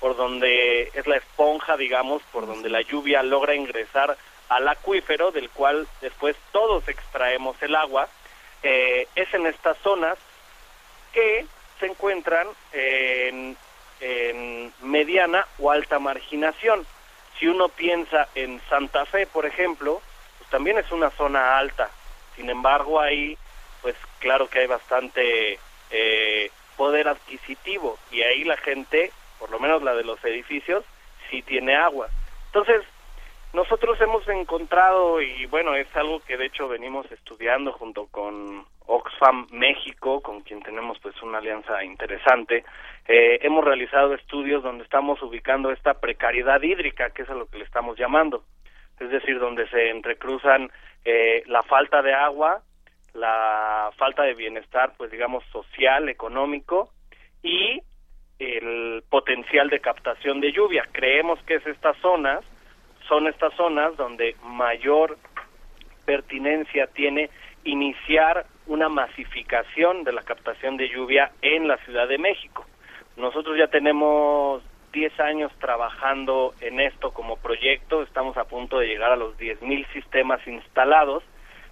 por 0.00 0.16
donde 0.16 0.90
es 0.94 1.06
la 1.06 1.16
esponja, 1.16 1.76
digamos, 1.76 2.22
por 2.32 2.46
donde 2.46 2.68
la 2.68 2.82
lluvia 2.82 3.22
logra 3.22 3.54
ingresar 3.54 4.16
al 4.48 4.68
acuífero, 4.68 5.30
del 5.30 5.50
cual 5.50 5.86
después 6.00 6.36
todos 6.52 6.88
extraemos 6.88 7.60
el 7.62 7.74
agua, 7.74 8.08
eh, 8.62 9.06
es 9.14 9.32
en 9.34 9.46
estas 9.46 9.76
zonas 9.78 10.18
que 11.12 11.46
se 11.78 11.86
encuentran 11.86 12.48
en, 12.72 13.56
en 14.00 14.72
mediana 14.82 15.46
o 15.58 15.70
alta 15.70 15.98
marginación. 15.98 16.86
Si 17.38 17.46
uno 17.46 17.68
piensa 17.68 18.28
en 18.34 18.60
Santa 18.68 19.06
Fe, 19.06 19.26
por 19.26 19.46
ejemplo, 19.46 20.00
pues 20.38 20.50
también 20.50 20.78
es 20.78 20.90
una 20.90 21.10
zona 21.10 21.58
alta. 21.58 21.90
Sin 22.36 22.50
embargo, 22.50 23.00
ahí, 23.00 23.36
pues 23.82 23.96
claro 24.18 24.48
que 24.48 24.60
hay 24.60 24.66
bastante 24.66 25.58
eh, 25.90 26.50
poder 26.76 27.08
adquisitivo 27.08 27.98
y 28.10 28.22
ahí 28.22 28.44
la 28.44 28.56
gente 28.56 29.12
por 29.38 29.50
lo 29.50 29.58
menos 29.58 29.82
la 29.82 29.94
de 29.94 30.04
los 30.04 30.22
edificios, 30.24 30.84
sí 31.30 31.42
tiene 31.42 31.76
agua. 31.76 32.08
Entonces, 32.46 32.82
nosotros 33.52 33.98
hemos 34.00 34.26
encontrado, 34.28 35.22
y 35.22 35.46
bueno, 35.46 35.74
es 35.74 35.88
algo 35.96 36.20
que 36.20 36.36
de 36.36 36.46
hecho 36.46 36.68
venimos 36.68 37.10
estudiando 37.10 37.72
junto 37.72 38.06
con 38.08 38.66
Oxfam 38.86 39.46
México, 39.50 40.20
con 40.20 40.40
quien 40.42 40.62
tenemos 40.62 40.98
pues 41.00 41.20
una 41.22 41.38
alianza 41.38 41.82
interesante, 41.82 42.64
eh, 43.06 43.38
hemos 43.42 43.64
realizado 43.64 44.14
estudios 44.14 44.62
donde 44.62 44.84
estamos 44.84 45.22
ubicando 45.22 45.70
esta 45.70 45.94
precariedad 45.94 46.60
hídrica, 46.60 47.10
que 47.10 47.22
es 47.22 47.30
a 47.30 47.34
lo 47.34 47.46
que 47.46 47.58
le 47.58 47.64
estamos 47.64 47.98
llamando, 47.98 48.44
es 49.00 49.10
decir, 49.10 49.38
donde 49.38 49.66
se 49.68 49.90
entrecruzan 49.90 50.70
eh, 51.04 51.42
la 51.46 51.62
falta 51.62 52.02
de 52.02 52.12
agua, 52.12 52.62
la 53.14 53.90
falta 53.96 54.24
de 54.24 54.34
bienestar, 54.34 54.92
pues 54.96 55.10
digamos, 55.10 55.42
social, 55.52 56.08
económico, 56.08 56.92
y 57.42 57.80
el 58.38 59.02
potencial 59.08 59.68
de 59.68 59.80
captación 59.80 60.40
de 60.40 60.52
lluvia. 60.52 60.86
Creemos 60.92 61.42
que 61.42 61.56
es 61.56 61.66
estas 61.66 61.96
zonas, 61.98 62.44
son 63.08 63.26
estas 63.26 63.52
zonas 63.54 63.96
donde 63.96 64.36
mayor 64.42 65.18
pertinencia 66.04 66.86
tiene 66.88 67.30
iniciar 67.64 68.46
una 68.66 68.88
masificación 68.88 70.04
de 70.04 70.12
la 70.12 70.22
captación 70.22 70.76
de 70.76 70.88
lluvia 70.88 71.32
en 71.42 71.68
la 71.68 71.76
Ciudad 71.78 72.06
de 72.06 72.18
México. 72.18 72.66
Nosotros 73.16 73.58
ya 73.58 73.66
tenemos 73.66 74.62
10 74.92 75.20
años 75.20 75.52
trabajando 75.58 76.54
en 76.60 76.80
esto 76.80 77.10
como 77.12 77.36
proyecto, 77.36 78.02
estamos 78.02 78.36
a 78.36 78.44
punto 78.44 78.78
de 78.78 78.86
llegar 78.86 79.12
a 79.12 79.16
los 79.16 79.36
10.000 79.38 79.86
sistemas 79.92 80.46
instalados, 80.46 81.24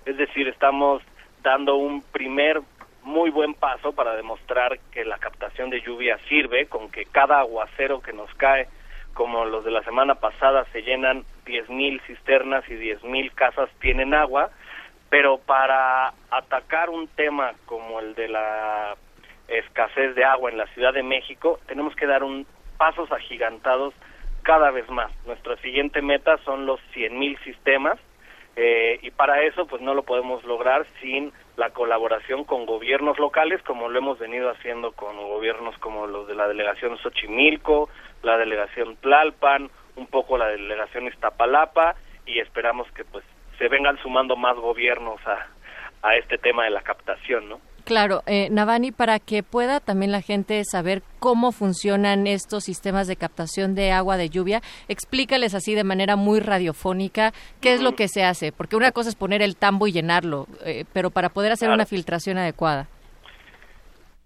es 0.05 0.17
decir, 0.17 0.49
estamos 0.49 1.03
dando 1.43 1.77
un 1.77 2.03
primer 2.03 2.61
muy 3.07 3.31
buen 3.31 3.55
paso 3.55 3.93
para 3.93 4.17
demostrar 4.17 4.81
que 4.91 5.05
la 5.05 5.19
captación 5.19 5.71
de 5.71 5.81
lluvia 5.81 6.19
sirve, 6.29 6.67
con 6.67 6.91
que 6.91 7.05
cada 7.05 7.39
aguacero 7.39 8.03
que 8.03 8.13
nos 8.13 8.33
cae, 8.35 8.67
como 9.15 9.45
los 9.45 9.65
de 9.65 9.71
la 9.71 9.85
semana 9.85 10.17
pasada, 10.17 10.67
se 10.73 10.83
llenan 10.83 11.23
10.000 11.47 12.03
cisternas 12.03 12.69
y 12.69 12.75
10.000 12.75 13.33
casas 13.33 13.71
tienen 13.81 14.13
agua, 14.13 14.51
pero 15.09 15.39
para 15.39 16.15
atacar 16.31 16.91
un 16.91 17.07
tema 17.07 17.53
como 17.65 18.01
el 18.01 18.17
de 18.17 18.27
la 18.27 18.97
escasez 19.47 20.17
de 20.17 20.25
agua 20.25 20.51
en 20.51 20.59
la 20.59 20.67
Ciudad 20.75 20.93
de 20.93 21.05
México, 21.05 21.61
tenemos 21.69 21.95
que 21.95 22.07
dar 22.07 22.25
un 22.25 22.45
pasos 22.77 23.11
agigantados 23.13 23.95
cada 24.43 24.73
vez 24.73 24.91
más. 24.91 25.13
Nuestra 25.25 25.57
siguiente 25.59 26.03
meta 26.03 26.39
son 26.39 26.67
los 26.67 26.81
100.000 26.93 27.39
sistemas 27.45 27.99
eh, 28.57 28.99
y 29.01 29.13
para 29.13 29.43
eso 29.43 29.67
pues 29.67 29.81
no 29.81 29.95
lo 29.95 30.03
podemos 30.03 30.43
lograr 30.45 30.87
sin 31.01 31.33
la 31.57 31.71
colaboración 31.71 32.45
con 32.45 32.67
gobiernos 32.67 33.19
locales 33.19 33.63
como 33.63 33.89
lo 33.89 33.99
hemos 33.99 34.19
venido 34.19 34.51
haciendo 34.51 34.93
con 34.93 35.17
gobiernos 35.17 35.77
como 35.79 36.07
los 36.07 36.27
de 36.29 36.35
la 36.35 36.49
delegación 36.49 36.99
Xochimilco, 36.99 37.89
la 38.23 38.37
delegación 38.37 38.97
Tlalpan, 38.97 39.71
un 39.97 40.07
poco 40.07 40.37
la 40.37 40.49
delegación 40.49 41.07
Iztapalapa 41.07 41.97
y 42.27 42.41
esperamos 42.41 42.91
que 42.93 43.05
pues 43.05 43.25
se 43.59 43.69
vengan 43.69 43.99
sumando 44.03 44.37
más 44.37 44.57
gobiernos 44.57 45.21
a, 45.27 45.47
a 46.03 46.17
este 46.17 46.37
tema 46.39 46.65
de 46.65 46.71
la 46.71 46.83
captación, 46.83 47.49
¿no? 47.49 47.61
Claro, 47.87 48.25
eh, 48.27 48.49
Navani, 48.51 48.91
para 48.91 49.21
que 49.21 49.45
pueda 49.45 49.79
también 49.79 50.11
la 50.11 50.21
gente 50.21 50.61
saber 50.65 51.03
cómo 51.21 51.53
funcionan 51.53 52.27
estos 52.27 52.65
sistemas 52.65 53.07
de 53.07 53.15
captación 53.15 53.77
de 53.77 53.93
agua 53.93 54.17
de 54.17 54.29
lluvia, 54.29 54.61
explícales 54.89 55.55
así 55.55 55.77
de 55.77 55.85
manera 55.85 56.17
muy 56.17 56.41
radiofónica 56.41 57.31
qué 57.61 57.75
es 57.75 57.81
lo 57.81 57.95
que 57.95 58.09
se 58.09 58.25
hace, 58.25 58.51
porque 58.51 58.75
una 58.75 58.91
cosa 58.91 59.09
es 59.09 59.15
poner 59.15 59.41
el 59.41 59.57
tambo 59.57 59.87
y 59.87 59.93
llenarlo, 59.93 60.49
eh, 60.65 60.85
pero 60.93 61.11
para 61.11 61.29
poder 61.29 61.53
hacer 61.53 61.71
una 61.71 61.87
filtración 61.87 62.39
adecuada. 62.39 62.89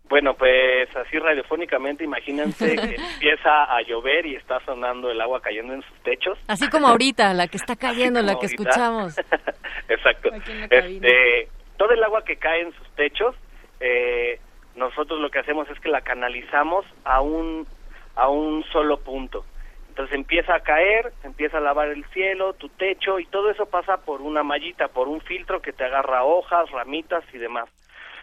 Bueno, 0.08 0.32
pues 0.32 0.88
así 0.96 1.18
radiofónicamente, 1.18 2.02
imagínense 2.02 2.76
que 2.76 2.96
empieza 3.12 3.64
a 3.64 3.82
llover 3.82 4.24
y 4.24 4.36
está 4.36 4.58
sonando 4.64 5.10
el 5.10 5.20
agua 5.20 5.42
cayendo 5.42 5.74
en 5.74 5.82
sus 5.82 5.98
techos. 6.02 6.38
Así 6.48 6.66
como 6.70 6.88
ahorita, 6.88 7.34
la 7.34 7.46
que 7.46 7.58
está 7.58 7.76
cayendo, 7.76 8.22
la 8.22 8.38
que 8.38 8.46
escuchamos. 8.46 9.18
Exacto. 9.90 10.30
Este, 10.70 11.50
todo 11.76 11.92
el 11.92 12.02
agua 12.02 12.24
que 12.24 12.36
cae 12.36 12.62
en 12.62 12.72
sus 12.72 12.88
techos 12.96 13.36
eh, 13.80 14.38
nosotros 14.76 15.20
lo 15.20 15.30
que 15.30 15.40
hacemos 15.40 15.68
es 15.68 15.80
que 15.80 15.88
la 15.88 16.02
canalizamos 16.02 16.86
a 17.04 17.20
un, 17.20 17.66
a 18.14 18.28
un 18.28 18.64
solo 18.64 19.00
punto. 19.00 19.44
Entonces 19.88 20.14
empieza 20.14 20.54
a 20.54 20.60
caer, 20.60 21.12
empieza 21.24 21.58
a 21.58 21.60
lavar 21.60 21.88
el 21.88 22.04
cielo, 22.06 22.52
tu 22.54 22.68
techo 22.68 23.18
y 23.18 23.26
todo 23.26 23.50
eso 23.50 23.66
pasa 23.66 23.98
por 23.98 24.22
una 24.22 24.42
mallita, 24.42 24.88
por 24.88 25.08
un 25.08 25.20
filtro 25.20 25.60
que 25.60 25.72
te 25.72 25.84
agarra 25.84 26.24
hojas, 26.24 26.70
ramitas 26.70 27.24
y 27.32 27.38
demás. 27.38 27.68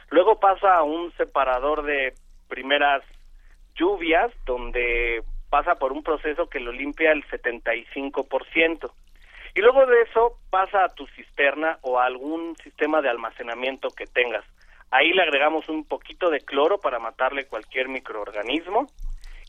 Luego 0.09 0.39
pasa 0.39 0.75
a 0.75 0.83
un 0.83 1.11
separador 1.17 1.83
de 1.83 2.13
primeras 2.47 3.03
lluvias 3.75 4.31
donde 4.45 5.23
pasa 5.49 5.75
por 5.75 5.91
un 5.91 6.03
proceso 6.03 6.49
que 6.49 6.59
lo 6.59 6.71
limpia 6.71 7.11
el 7.11 7.25
75%. 7.25 8.91
Y 9.55 9.61
luego 9.61 9.85
de 9.85 10.01
eso 10.03 10.37
pasa 10.49 10.85
a 10.85 10.89
tu 10.89 11.05
cisterna 11.07 11.79
o 11.81 11.99
a 11.99 12.05
algún 12.05 12.55
sistema 12.63 13.01
de 13.01 13.09
almacenamiento 13.09 13.89
que 13.89 14.05
tengas. 14.05 14.45
Ahí 14.91 15.11
le 15.11 15.21
agregamos 15.21 15.67
un 15.69 15.85
poquito 15.85 16.29
de 16.29 16.39
cloro 16.39 16.79
para 16.79 16.99
matarle 16.99 17.47
cualquier 17.47 17.89
microorganismo 17.89 18.87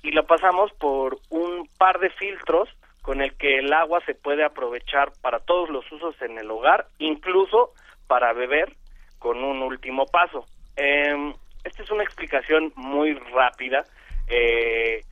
y 0.03 0.11
lo 0.11 0.27
pasamos 0.27 0.73
por 0.73 1.19
un 1.31 1.69
par 1.79 2.01
de 2.01 2.11
filtros 2.11 2.69
con 3.03 3.23
el 3.23 3.37
que 3.37 3.59
el 3.59 3.73
agua 3.73 4.01
se 4.05 4.15
puede 4.15 4.45
aprovechar 4.45 5.13
para 5.23 5.41
todos 5.41 5.71
los 5.71 5.91
usos 5.91 6.21
en 6.23 6.39
el 6.39 6.51
hogar, 6.51 6.87
incluso 6.99 7.73
para 8.07 8.33
beber 8.33 8.75
con 9.19 9.43
un 9.43 9.63
último 9.63 10.07
paso. 10.07 10.45
Eh, 10.77 11.33
esta 11.65 11.83
es 11.83 11.91
una 11.91 12.05
explicación 12.05 12.73
muy 12.77 13.15
rápida. 13.15 13.85
eh, 14.29 15.03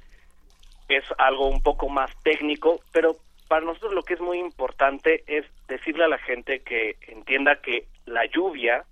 es 0.89 1.05
algo 1.19 1.49
un 1.49 1.63
poco 1.63 1.89
más 1.89 2.11
técnico, 2.23 2.81
pero 2.93 3.17
para 3.49 3.65
nosotros 3.65 3.93
lo 3.93 4.03
que 4.03 4.15
es 4.15 4.21
muy 4.21 4.39
importante 4.39 5.25
es 5.27 5.45
decirle 5.69 6.05
a 6.05 6.09
la 6.09 6.19
gente 6.19 6.61
que 6.61 6.97
entienda 7.09 7.61
que 7.61 7.87
la 8.05 8.25
lluvia 8.27 8.85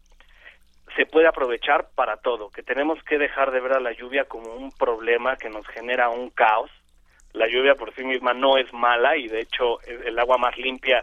se 0.97 1.07
puede 1.07 1.27
aprovechar 1.27 1.89
para 1.95 2.17
todo, 2.17 2.51
que 2.51 2.63
tenemos 2.63 3.03
que 3.05 3.19
dejar 3.19 3.51
de 3.51 3.61
ver 3.61 3.73
a 3.73 3.81
la 3.81 3.93
lluvia 3.93 4.25
como 4.25 4.55
un 4.55 4.71
problema 4.73 5.37
que 5.37 5.51
nos 5.51 5.67
genera 5.69 6.09
un 6.09 6.31
caos. 6.31 6.71
La 7.33 7.49
lluvia 7.49 7.75
por 7.75 7.93
sí 7.95 8.05
misma 8.05 8.33
no 8.33 8.57
es 8.59 8.73
mala 8.73 9.17
y 9.17 9.27
de 9.27 9.41
hecho 9.41 9.81
el 9.83 10.19
agua 10.19 10.39
más 10.39 10.57
limpia 10.57 11.03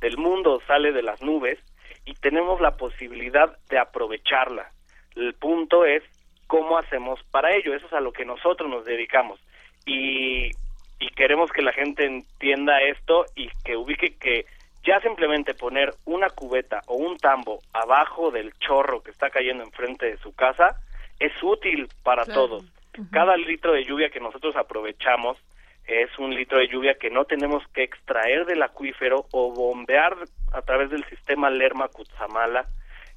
del 0.00 0.18
mundo 0.18 0.60
sale 0.66 0.92
de 0.92 1.02
las 1.02 1.22
nubes 1.22 1.58
y 2.04 2.14
tenemos 2.14 2.60
la 2.60 2.76
posibilidad 2.76 3.56
de 3.68 3.78
aprovecharla. 3.78 4.70
El 5.14 5.34
punto 5.34 5.84
es 5.84 6.02
cómo 6.46 6.76
hacemos 6.76 7.22
para 7.30 7.54
ello, 7.54 7.74
eso 7.74 7.86
es 7.86 7.92
a 7.92 8.00
lo 8.00 8.12
que 8.12 8.26
nosotros 8.26 8.68
nos 8.68 8.84
dedicamos. 8.84 9.40
Y, 9.86 10.50
y 10.98 11.08
queremos 11.16 11.50
que 11.50 11.62
la 11.62 11.72
gente 11.72 12.04
entienda 12.04 12.82
esto 12.82 13.24
y 13.34 13.48
que 13.64 13.76
ubique 13.76 14.16
que 14.18 14.44
ya 14.84 15.00
simplemente 15.00 15.54
poner 15.54 15.94
una 16.04 16.30
cubeta 16.30 16.80
o 16.86 16.96
un 16.96 17.16
tambo 17.18 17.60
abajo 17.72 18.30
del 18.30 18.52
chorro 18.58 19.02
que 19.02 19.10
está 19.10 19.30
cayendo 19.30 19.62
enfrente 19.62 20.06
de 20.06 20.16
su 20.18 20.34
casa 20.34 20.76
es 21.18 21.32
útil 21.42 21.88
para 22.02 22.24
todos. 22.24 22.64
Cada 23.10 23.36
litro 23.36 23.72
de 23.72 23.84
lluvia 23.84 24.10
que 24.10 24.20
nosotros 24.20 24.56
aprovechamos 24.56 25.38
es 25.86 26.16
un 26.18 26.34
litro 26.34 26.58
de 26.58 26.68
lluvia 26.68 26.94
que 26.94 27.10
no 27.10 27.24
tenemos 27.24 27.62
que 27.68 27.82
extraer 27.82 28.44
del 28.44 28.62
acuífero 28.62 29.26
o 29.32 29.52
bombear 29.52 30.16
a 30.52 30.62
través 30.62 30.90
del 30.90 31.04
sistema 31.04 31.50
Lerma 31.50 31.88
Cutzamala 31.88 32.66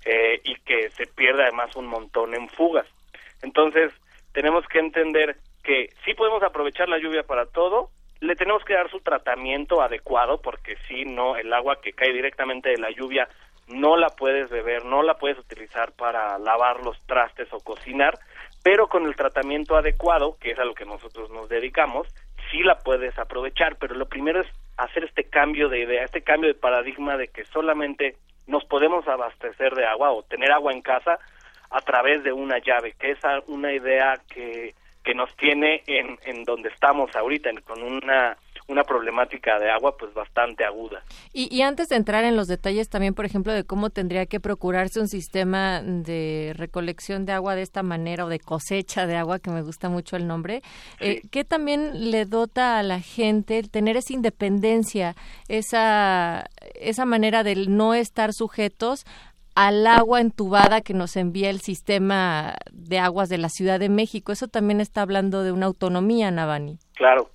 eh, 0.06 0.40
y 0.44 0.56
que 0.62 0.90
se 0.92 1.08
pierde 1.08 1.44
además 1.44 1.76
un 1.76 1.88
montón 1.88 2.34
en 2.36 2.48
fugas. 2.50 2.88
Entonces, 3.42 3.92
tenemos 4.34 4.66
que 4.68 4.80
entender 4.80 5.38
que 5.64 5.90
sí 6.06 6.14
podemos 6.14 6.44
aprovechar 6.44 6.90
la 6.90 7.00
lluvia 7.00 7.24
para 7.24 7.46
todo, 7.48 7.90
le 8.20 8.36
tenemos 8.36 8.64
que 8.64 8.74
dar 8.74 8.90
su 8.90 9.02
tratamiento 9.02 9.82
adecuado 9.82 10.42
porque 10.42 10.78
si 10.88 11.06
no, 11.06 11.36
el 11.36 11.52
agua 11.54 11.82
que 11.82 11.94
cae 11.94 12.14
directamente 12.14 12.70
de 12.70 12.78
la 12.78 12.92
lluvia 12.92 13.28
no 13.68 13.98
la 13.98 14.10
puedes 14.10 14.50
beber, 14.50 14.86
no 14.86 15.02
la 15.04 15.16
puedes 15.16 15.40
utilizar 15.40 15.92
para 15.94 16.38
lavar 16.38 16.84
los 16.84 17.00
trastes 17.08 17.52
o 17.52 17.60
cocinar, 17.60 18.18
pero 18.64 18.88
con 18.88 19.06
el 19.06 19.16
tratamiento 19.16 19.76
adecuado, 19.76 20.38
que 20.40 20.52
es 20.52 20.60
a 20.60 20.66
lo 20.66 20.76
que 20.76 20.86
nosotros 20.86 21.30
nos 21.32 21.50
dedicamos, 21.50 22.08
sí 22.52 22.62
la 22.64 22.78
puedes 22.78 23.18
aprovechar, 23.18 23.78
pero 23.78 23.96
lo 23.96 24.08
primero 24.08 24.42
es 24.42 24.48
hacer 24.78 25.04
este 25.06 25.24
cambio 25.26 25.70
de 25.70 25.80
idea, 25.82 26.04
este 26.04 26.22
cambio 26.22 26.50
de 26.50 26.60
paradigma 26.60 27.18
de 27.18 27.28
que 27.28 27.46
solamente 27.46 28.18
nos 28.48 28.64
podemos 28.66 29.08
abastecer 29.08 29.74
de 29.74 29.86
agua 29.86 30.12
o 30.12 30.24
tener 30.24 30.52
agua 30.52 30.72
en 30.72 30.82
casa 30.82 31.18
a 31.72 31.82
través 31.82 32.24
de 32.24 32.32
una 32.32 32.60
llave, 32.60 32.94
que 33.00 33.12
es 33.12 33.20
una 33.48 33.74
idea 33.74 34.20
que 34.30 34.76
que 35.06 35.14
nos 35.14 35.34
tiene 35.38 35.84
en, 35.88 36.18
en 36.26 36.44
donde 36.44 36.70
estamos 36.70 37.16
ahorita, 37.16 37.52
con 37.66 37.82
una, 37.84 38.36
una 38.68 38.84
problemática 38.84 39.60
de 39.60 39.70
agua 39.70 39.96
pues 39.98 40.14
bastante 40.14 40.66
aguda. 40.66 41.04
Y, 41.32 41.56
y, 41.56 41.62
antes 41.62 41.90
de 41.90 41.96
entrar 41.96 42.24
en 42.24 42.36
los 42.36 42.48
detalles 42.48 42.90
también, 42.90 43.14
por 43.14 43.26
ejemplo, 43.26 43.54
de 43.54 43.64
cómo 43.64 43.92
tendría 43.92 44.26
que 44.26 44.40
procurarse 44.40 45.00
un 45.00 45.08
sistema 45.08 45.82
de 45.82 46.54
recolección 46.56 47.26
de 47.26 47.34
agua 47.34 47.56
de 47.56 47.62
esta 47.62 47.84
manera 47.84 48.26
o 48.26 48.30
de 48.30 48.40
cosecha 48.40 49.06
de 49.06 49.16
agua, 49.16 49.40
que 49.40 49.52
me 49.52 49.62
gusta 49.62 49.90
mucho 49.90 50.16
el 50.16 50.28
nombre, 50.28 50.62
eh, 51.00 51.22
¿qué 51.32 51.44
también 51.44 52.12
le 52.12 52.26
dota 52.26 52.80
a 52.80 52.84
la 52.84 53.00
gente 53.00 53.60
el 53.60 53.70
tener 53.70 53.98
esa 53.98 54.14
independencia, 54.14 55.16
esa, 55.48 56.46
esa 56.74 57.06
manera 57.06 57.44
de 57.44 57.56
no 57.68 57.94
estar 57.94 58.34
sujetos 58.34 59.06
al 59.56 59.88
agua 59.88 60.20
entubada 60.20 60.82
que 60.82 60.94
nos 60.94 61.16
envía 61.16 61.50
el 61.50 61.62
sistema 61.62 62.56
de 62.72 63.00
aguas 63.00 63.30
de 63.30 63.38
la 63.38 63.50
Ciudad 63.50 63.80
de 63.80 63.90
México. 63.90 64.34
Eso 64.34 64.48
también 64.48 64.82
está 64.82 65.02
hablando 65.02 65.44
de 65.44 65.54
una 65.54 65.66
autonomía, 65.66 66.30
Navani. 66.30 66.78
Claro. 66.96 67.30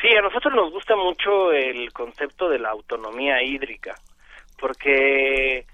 Sí, 0.00 0.08
a 0.16 0.22
nosotros 0.22 0.54
nos 0.54 0.72
gusta 0.72 0.96
mucho 0.96 1.52
el 1.52 1.92
concepto 1.92 2.48
de 2.48 2.58
la 2.58 2.70
autonomía 2.70 3.42
hídrica, 3.42 3.94
porque 4.58 5.66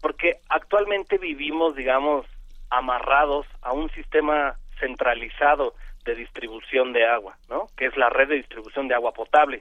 porque 0.00 0.34
actualmente 0.50 1.18
vivimos, 1.18 1.74
digamos, 1.74 2.26
amarrados 2.68 3.46
a 3.62 3.72
un 3.72 3.88
sistema 3.90 4.54
centralizado 4.78 5.74
de 6.04 6.14
distribución 6.14 6.92
de 6.92 7.06
agua, 7.06 7.36
¿no? 7.48 7.68
Que 7.76 7.86
es 7.86 7.96
la 7.96 8.10
red 8.10 8.28
de 8.28 8.36
distribución 8.36 8.86
de 8.86 8.94
agua 8.94 9.12
potable 9.12 9.60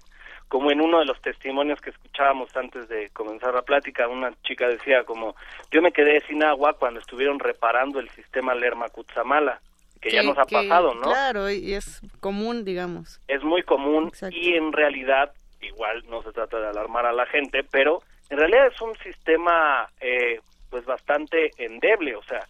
como 0.54 0.70
en 0.70 0.82
uno 0.82 1.00
de 1.00 1.06
los 1.06 1.20
testimonios 1.20 1.82
que 1.82 1.90
escuchábamos 1.90 2.56
antes 2.56 2.88
de 2.88 3.10
comenzar 3.10 3.56
la 3.56 3.64
plática, 3.64 4.08
una 4.08 4.32
chica 4.44 4.68
decía 4.68 5.04
como, 5.04 5.36
yo 5.72 5.82
me 5.82 5.92
quedé 5.92 6.22
sin 6.28 6.44
agua 6.44 6.74
cuando 6.74 7.00
estuvieron 7.00 7.40
reparando 7.40 8.00
el 8.00 8.08
sistema 8.12 8.54
Lerma 8.54 8.88
Cutzamala, 8.90 9.60
que, 10.00 10.12
ya 10.12 10.22
nos 10.22 10.38
ha 10.38 10.46
pasado, 10.46 10.94
¿no? 10.94 11.10
Claro, 11.10 11.50
y 11.50 11.74
es 11.74 12.02
común, 12.20 12.66
digamos. 12.66 13.20
Es 13.28 13.42
muy 13.42 13.64
común 13.64 14.12
y 14.30 14.54
en 14.54 14.72
realidad, 14.74 15.34
igual 15.60 16.04
no 16.08 16.22
se 16.22 16.32
trata 16.32 16.60
de 16.60 16.68
alarmar 16.68 17.08
a 17.08 17.14
la 17.14 17.26
gente, 17.26 17.64
pero 17.64 18.04
en 18.30 18.38
realidad 18.38 18.68
es 18.68 18.80
un 18.80 18.96
sistema 19.00 19.90
eh, 20.02 20.40
pues 20.70 20.86
bastante 20.86 21.50
endeble, 21.58 22.16
o 22.16 22.22
sea, 22.26 22.46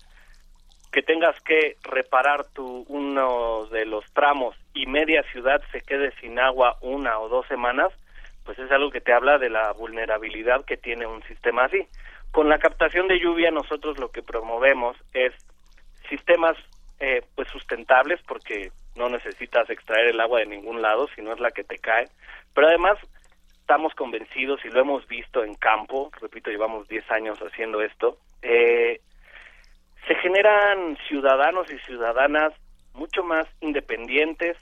que 0.94 1.02
tengas 1.02 1.36
que 1.42 1.76
reparar 1.82 2.46
tu 2.54 2.86
uno 2.88 3.66
de 3.66 3.86
los 3.86 4.06
tramos 4.14 4.56
y 4.76 4.86
media 4.86 5.24
ciudad 5.32 5.60
se 5.72 5.82
quede 5.82 6.14
sin 6.22 6.40
agua 6.40 6.78
una 6.82 7.20
o 7.20 7.28
dos 7.28 7.48
semanas, 7.48 7.92
pues 8.46 8.60
es 8.60 8.72
algo 8.72 8.92
que 8.92 9.02
te 9.02 9.12
habla 9.12 9.40
de 9.40 9.50
la 9.50 9.72
vulnerabilidad 9.74 10.64
que 10.66 10.78
tiene 10.78 11.08
un 11.08 11.24
sistema 11.24 11.66
así. 11.66 11.88
Con 12.32 12.48
la 12.48 12.60
captación 12.60 13.08
de 13.08 13.20
lluvia 13.20 13.50
nosotros 13.50 13.98
lo 13.98 14.12
que 14.12 14.22
promovemos 14.22 14.96
es 15.14 15.34
sistemas 16.08 16.56
eh, 17.00 17.24
pues 17.36 17.48
sustentables 17.50 18.22
porque 18.28 18.72
no 18.96 19.10
necesitas 19.10 19.68
extraer 19.72 20.10
el 20.10 20.22
agua 20.22 20.40
de 20.40 20.46
ningún 20.46 20.84
lado, 20.84 21.08
si 21.16 21.24
no 21.24 21.34
es 21.34 21.40
la 21.40 21.50
que 21.50 21.64
te 21.64 21.80
cae, 21.80 22.08
pero 22.54 22.68
además 22.68 23.00
estamos 23.62 23.96
convencidos 23.96 24.64
y 24.64 24.70
lo 24.70 24.82
hemos 24.82 25.08
visto 25.08 25.44
en 25.44 25.56
campo, 25.56 26.12
repito, 26.22 26.52
llevamos 26.52 26.88
10 26.88 27.10
años 27.10 27.40
haciendo 27.40 27.82
esto, 27.82 28.20
eh, 28.44 29.02
se 30.08 30.16
generan 30.16 30.98
ciudadanos 31.08 31.72
y 31.72 31.78
ciudadanas 31.80 32.54
mucho 32.94 33.24
más 33.24 33.48
independientes, 33.62 34.58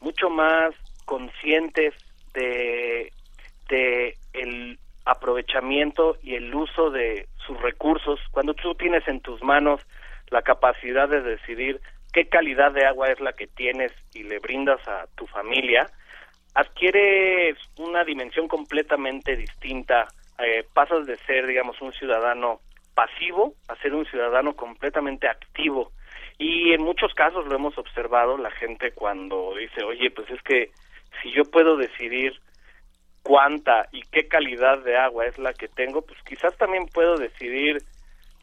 mucho 0.00 0.30
más 0.30 0.74
conscientes 1.04 1.94
de, 2.34 3.12
el 4.32 4.78
aprovechamiento 5.04 6.16
y 6.22 6.34
el 6.34 6.54
uso 6.54 6.90
de 6.90 7.26
sus 7.46 7.60
recursos. 7.60 8.20
Cuando 8.30 8.54
tú 8.54 8.74
tienes 8.74 9.06
en 9.08 9.20
tus 9.20 9.42
manos 9.42 9.80
la 10.30 10.42
capacidad 10.42 11.08
de 11.08 11.22
decidir 11.22 11.80
qué 12.12 12.28
calidad 12.28 12.72
de 12.72 12.86
agua 12.86 13.08
es 13.08 13.20
la 13.20 13.32
que 13.32 13.46
tienes 13.46 13.92
y 14.14 14.22
le 14.22 14.38
brindas 14.38 14.86
a 14.86 15.06
tu 15.16 15.26
familia, 15.26 15.90
adquiere 16.54 17.54
una 17.78 18.04
dimensión 18.04 18.48
completamente 18.48 19.36
distinta. 19.36 20.08
Eh, 20.38 20.64
pasas 20.72 21.06
de 21.06 21.16
ser, 21.18 21.46
digamos, 21.46 21.80
un 21.80 21.92
ciudadano 21.92 22.60
pasivo 22.98 23.54
a 23.68 23.76
ser 23.76 23.94
un 23.94 24.04
ciudadano 24.06 24.56
completamente 24.56 25.28
activo 25.28 25.92
y 26.36 26.72
en 26.72 26.82
muchos 26.82 27.14
casos 27.14 27.46
lo 27.46 27.54
hemos 27.54 27.78
observado, 27.78 28.36
la 28.36 28.50
gente 28.50 28.90
cuando 28.90 29.54
dice, 29.54 29.84
oye, 29.84 30.10
pues 30.10 30.28
es 30.30 30.42
que 30.42 30.72
si 31.22 31.30
yo 31.30 31.44
puedo 31.44 31.76
decidir 31.76 32.32
cuánta 33.22 33.86
y 33.92 34.02
qué 34.10 34.26
calidad 34.26 34.82
de 34.82 34.96
agua 34.96 35.26
es 35.26 35.38
la 35.38 35.52
que 35.52 35.68
tengo, 35.68 36.02
pues 36.02 36.18
quizás 36.24 36.56
también 36.56 36.86
puedo 36.86 37.16
decidir 37.16 37.78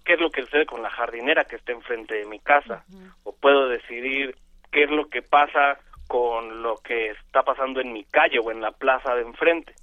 qué 0.06 0.14
es 0.14 0.22
lo 0.22 0.30
que 0.30 0.44
sucede 0.44 0.66
con 0.66 0.82
la 0.82 0.90
jardinera 0.90 1.44
que 1.44 1.58
está 1.58 1.74
enfrente 1.74 2.16
de 2.16 2.26
mi 2.26 2.40
casa, 2.40 2.86
o 3.26 3.36
puedo 3.36 3.68
decidir 3.68 4.38
qué 4.72 4.84
es 4.84 4.90
lo 4.90 5.10
que 5.10 5.22
pasa 5.22 5.80
con 6.08 6.64
lo 6.64 6.78
que 6.78 7.10
está 7.10 7.44
pasando 7.44 7.82
en 7.82 7.92
mi 7.92 8.06
calle 8.06 8.40
o 8.40 8.52
en 8.52 8.62
la 8.62 8.72
plaza 8.72 9.16
de 9.16 9.24
enfrente. 9.24 9.74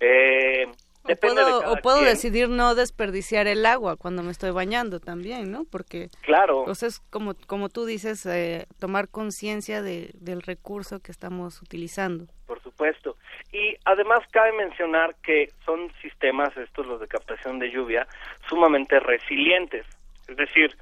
Eh, 0.00 0.66
o 1.06 1.76
puedo, 1.82 2.02
decidir 2.02 2.48
no 2.48 2.74
desperdiciar 2.74 3.46
el 3.46 3.66
agua 3.66 3.96
cuando 3.96 4.22
me 4.22 4.30
estoy 4.30 4.50
bañando 4.50 5.00
también, 5.00 5.50
¿no? 5.50 5.64
Porque, 5.70 6.08
claro. 6.22 6.60
Entonces, 6.60 7.00
como, 7.10 7.34
como 7.46 7.68
tú 7.68 7.84
dices, 7.84 8.24
eh, 8.26 8.66
tomar 8.78 9.08
conciencia 9.08 9.82
de, 9.82 10.10
del 10.14 10.40
recurso 10.42 11.00
que 11.00 11.12
estamos 11.12 11.60
utilizando. 11.60 12.26
Por 12.46 12.62
supuesto. 12.62 13.16
Y 13.52 13.76
además 13.84 14.20
cabe 14.30 14.52
mencionar 14.52 15.14
que 15.22 15.50
son 15.64 15.92
sistemas, 16.00 16.56
estos 16.56 16.86
los 16.86 17.00
de 17.00 17.08
captación 17.08 17.58
de 17.58 17.70
lluvia, 17.70 18.06
sumamente 18.48 18.98
resilientes. 18.98 19.86
Es 20.26 20.36
decir, 20.36 20.74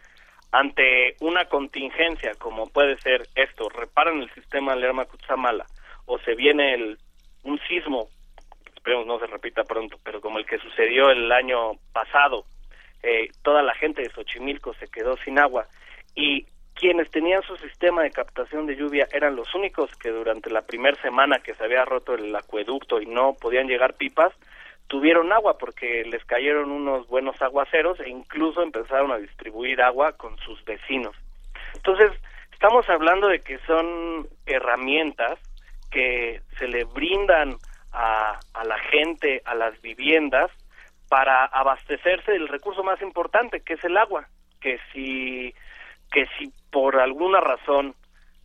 ante 0.52 1.16
una 1.20 1.46
contingencia 1.46 2.32
como 2.38 2.68
puede 2.68 2.96
ser 3.00 3.26
esto, 3.34 3.68
reparan 3.70 4.20
el 4.20 4.32
sistema 4.34 4.76
Lerma 4.76 5.06
Cutzamala 5.06 5.66
o 6.06 6.18
se 6.20 6.34
viene 6.34 6.74
el, 6.74 6.98
un 7.42 7.58
sismo 7.68 8.08
esperemos 8.82 9.06
no 9.06 9.20
se 9.20 9.28
repita 9.28 9.62
pronto, 9.62 9.96
pero 10.02 10.20
como 10.20 10.40
el 10.40 10.44
que 10.44 10.58
sucedió 10.58 11.08
el 11.10 11.30
año 11.30 11.74
pasado, 11.92 12.44
eh, 13.04 13.28
toda 13.42 13.62
la 13.62 13.74
gente 13.74 14.02
de 14.02 14.10
Xochimilco 14.10 14.74
se 14.74 14.88
quedó 14.88 15.16
sin 15.18 15.38
agua 15.38 15.68
y 16.16 16.46
quienes 16.74 17.08
tenían 17.12 17.42
su 17.44 17.56
sistema 17.58 18.02
de 18.02 18.10
captación 18.10 18.66
de 18.66 18.74
lluvia 18.74 19.06
eran 19.12 19.36
los 19.36 19.54
únicos 19.54 19.94
que 19.98 20.10
durante 20.10 20.50
la 20.50 20.62
primera 20.62 21.00
semana 21.00 21.38
que 21.38 21.54
se 21.54 21.62
había 21.62 21.84
roto 21.84 22.14
el 22.14 22.34
acueducto 22.34 23.00
y 23.00 23.06
no 23.06 23.34
podían 23.34 23.68
llegar 23.68 23.94
pipas, 23.94 24.32
tuvieron 24.88 25.32
agua 25.32 25.58
porque 25.58 26.02
les 26.04 26.24
cayeron 26.24 26.72
unos 26.72 27.06
buenos 27.06 27.40
aguaceros 27.40 28.00
e 28.00 28.08
incluso 28.08 28.64
empezaron 28.64 29.12
a 29.12 29.18
distribuir 29.18 29.80
agua 29.80 30.12
con 30.14 30.36
sus 30.38 30.64
vecinos. 30.64 31.14
Entonces, 31.76 32.10
estamos 32.52 32.88
hablando 32.88 33.28
de 33.28 33.38
que 33.42 33.58
son 33.58 34.26
herramientas 34.44 35.38
que 35.92 36.40
se 36.58 36.66
le 36.66 36.82
brindan 36.84 37.58
a, 37.92 38.38
a 38.54 38.64
la 38.64 38.78
gente, 38.78 39.42
a 39.44 39.54
las 39.54 39.80
viviendas, 39.82 40.50
para 41.08 41.44
abastecerse 41.44 42.32
del 42.32 42.48
recurso 42.48 42.82
más 42.82 43.00
importante, 43.02 43.60
que 43.60 43.74
es 43.74 43.84
el 43.84 43.96
agua. 43.96 44.26
Que 44.60 44.78
si, 44.92 45.54
que 46.10 46.26
si 46.38 46.52
por 46.70 46.98
alguna 46.98 47.40
razón 47.40 47.94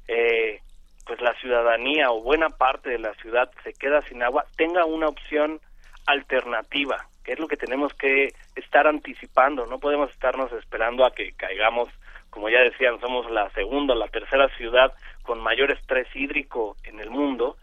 eh, 0.07 0.59
pues 1.05 1.21
la 1.21 1.33
ciudadanía 1.35 2.11
o 2.11 2.21
buena 2.21 2.49
parte 2.49 2.89
de 2.89 2.99
la 2.99 3.13
ciudad 3.15 3.49
se 3.63 3.73
queda 3.73 4.01
sin 4.01 4.21
agua, 4.21 4.45
tenga 4.57 4.85
una 4.85 5.07
opción 5.07 5.61
alternativa, 6.05 7.07
que 7.23 7.33
es 7.33 7.39
lo 7.39 7.47
que 7.47 7.57
tenemos 7.57 7.93
que 7.93 8.33
estar 8.55 8.87
anticipando. 8.87 9.65
No 9.65 9.79
podemos 9.79 10.11
estarnos 10.11 10.51
esperando 10.51 11.05
a 11.05 11.11
que 11.11 11.31
caigamos, 11.33 11.89
como 12.29 12.49
ya 12.49 12.59
decían, 12.59 12.99
somos 12.99 13.29
la 13.31 13.49
segunda 13.51 13.93
o 13.93 13.97
la 13.97 14.07
tercera 14.07 14.49
ciudad 14.57 14.93
con 15.23 15.39
mayor 15.39 15.71
estrés 15.71 16.07
hídrico 16.13 16.75
en 16.83 16.99
el 16.99 17.09
mundo. 17.09 17.57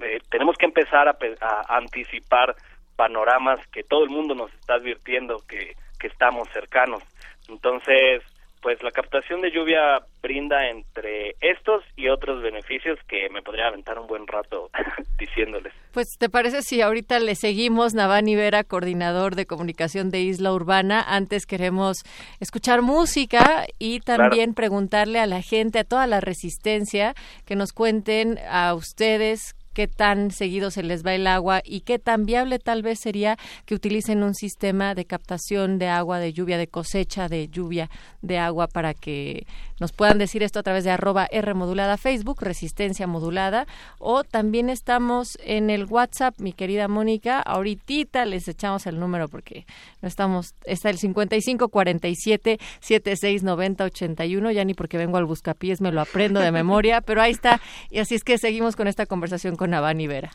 Eh, 0.00 0.18
tenemos 0.30 0.56
que 0.56 0.66
empezar 0.66 1.08
a, 1.08 1.16
a 1.40 1.76
anticipar 1.76 2.54
panoramas 2.96 3.66
que 3.68 3.82
todo 3.82 4.04
el 4.04 4.10
mundo 4.10 4.34
nos 4.34 4.52
está 4.54 4.74
advirtiendo 4.74 5.38
que, 5.48 5.74
que 5.98 6.06
estamos 6.08 6.48
cercanos. 6.52 7.02
Entonces, 7.48 8.22
pues 8.62 8.80
la 8.82 8.92
captación 8.92 9.40
de 9.40 9.50
lluvia 9.50 10.00
brinda 10.22 10.68
entre 10.70 11.34
estos 11.40 11.82
y 11.96 12.08
otros 12.08 12.40
beneficios 12.42 12.96
que 13.08 13.28
me 13.28 13.42
podría 13.42 13.66
aventar 13.66 13.98
un 13.98 14.06
buen 14.06 14.26
rato 14.28 14.70
diciéndoles. 15.18 15.72
Pues, 15.92 16.16
¿te 16.16 16.28
parece 16.28 16.62
si 16.62 16.80
ahorita 16.80 17.18
le 17.18 17.34
seguimos, 17.34 17.92
Navani 17.92 18.36
Vera, 18.36 18.62
coordinador 18.62 19.34
de 19.34 19.46
comunicación 19.46 20.10
de 20.10 20.20
Isla 20.20 20.52
Urbana? 20.52 21.02
Antes 21.02 21.44
queremos 21.44 22.04
escuchar 22.38 22.82
música 22.82 23.66
y 23.80 23.98
también 23.98 24.54
preguntarle 24.54 25.18
a 25.18 25.26
la 25.26 25.42
gente, 25.42 25.80
a 25.80 25.84
toda 25.84 26.06
la 26.06 26.20
resistencia, 26.20 27.14
que 27.44 27.56
nos 27.56 27.72
cuenten 27.72 28.38
a 28.48 28.74
ustedes 28.74 29.56
qué 29.72 29.88
tan 29.88 30.30
seguido 30.30 30.70
se 30.70 30.82
les 30.82 31.04
va 31.04 31.14
el 31.14 31.26
agua 31.26 31.62
y 31.64 31.80
qué 31.80 31.98
tan 31.98 32.26
viable 32.26 32.58
tal 32.58 32.82
vez 32.82 33.00
sería 33.00 33.38
que 33.66 33.74
utilicen 33.74 34.22
un 34.22 34.34
sistema 34.34 34.94
de 34.94 35.04
captación 35.04 35.78
de 35.78 35.88
agua, 35.88 36.18
de 36.18 36.32
lluvia, 36.32 36.58
de 36.58 36.68
cosecha 36.68 37.28
de 37.28 37.48
lluvia 37.48 37.90
de 38.20 38.38
agua 38.38 38.68
para 38.68 38.94
que 38.94 39.46
nos 39.80 39.92
puedan 39.92 40.18
decir 40.18 40.42
esto 40.42 40.60
a 40.60 40.62
través 40.62 40.84
de 40.84 40.90
arroba 40.90 41.26
R 41.30 41.54
modulada 41.54 41.96
Facebook, 41.96 42.40
resistencia 42.40 43.06
modulada, 43.06 43.66
o 43.98 44.22
también 44.22 44.70
estamos 44.70 45.36
en 45.42 45.70
el 45.70 45.86
WhatsApp, 45.86 46.38
mi 46.38 46.52
querida 46.52 46.86
Mónica, 46.86 47.40
ahorita 47.40 48.24
les 48.24 48.46
echamos 48.46 48.86
el 48.86 49.00
número 49.00 49.28
porque 49.28 49.66
no 50.00 50.08
estamos, 50.08 50.54
está 50.64 50.88
el 50.90 50.98
55 50.98 51.68
47 51.68 52.58
76 52.80 53.42
90 53.42 53.84
81, 53.84 54.50
ya 54.52 54.64
ni 54.64 54.74
porque 54.74 54.98
vengo 54.98 55.16
al 55.16 55.24
buscapiés 55.24 55.80
me 55.80 55.90
lo 55.90 56.00
aprendo 56.00 56.40
de 56.40 56.52
memoria, 56.52 57.00
pero 57.00 57.20
ahí 57.20 57.32
está, 57.32 57.60
y 57.90 57.98
así 57.98 58.14
es 58.14 58.22
que 58.22 58.38
seguimos 58.38 58.76
con 58.76 58.86
esta 58.86 59.06
conversación 59.06 59.56
con 59.62 59.70
Navani 59.70 60.08
Vera. 60.08 60.30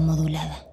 modulada. 0.00 0.66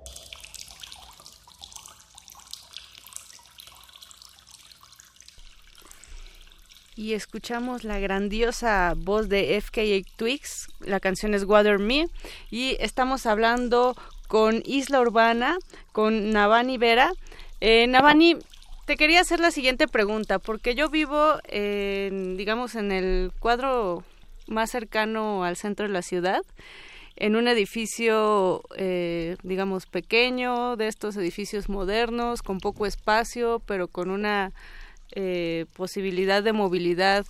Y 6.95 7.13
escuchamos 7.13 7.83
la 7.83 7.99
grandiosa 7.99 8.93
voz 8.95 9.27
de 9.27 9.59
FKA 9.59 10.01
Twix, 10.17 10.67
la 10.81 10.99
canción 10.99 11.33
es 11.33 11.45
Water 11.45 11.79
Me, 11.79 12.07
y 12.51 12.77
estamos 12.79 13.25
hablando 13.25 13.95
con 14.27 14.61
Isla 14.65 15.01
Urbana, 15.01 15.57
con 15.93 16.31
Navani 16.31 16.77
Vera. 16.77 17.11
Eh, 17.59 17.87
Navani, 17.87 18.37
te 18.85 18.97
quería 18.97 19.21
hacer 19.21 19.39
la 19.39 19.51
siguiente 19.51 19.87
pregunta, 19.87 20.37
porque 20.37 20.75
yo 20.75 20.89
vivo, 20.89 21.39
eh, 21.45 22.35
digamos, 22.37 22.75
en 22.75 22.91
el 22.91 23.31
cuadro 23.39 24.03
más 24.47 24.69
cercano 24.69 25.43
al 25.43 25.57
centro 25.57 25.87
de 25.87 25.93
la 25.93 26.01
ciudad 26.03 26.41
en 27.21 27.35
un 27.35 27.47
edificio, 27.47 28.63
eh, 28.75 29.37
digamos, 29.43 29.85
pequeño, 29.85 30.75
de 30.75 30.87
estos 30.87 31.15
edificios 31.17 31.69
modernos, 31.69 32.41
con 32.41 32.59
poco 32.59 32.87
espacio, 32.87 33.61
pero 33.67 33.87
con 33.87 34.09
una 34.09 34.53
eh, 35.11 35.67
posibilidad 35.75 36.41
de 36.41 36.51
movilidad 36.51 37.27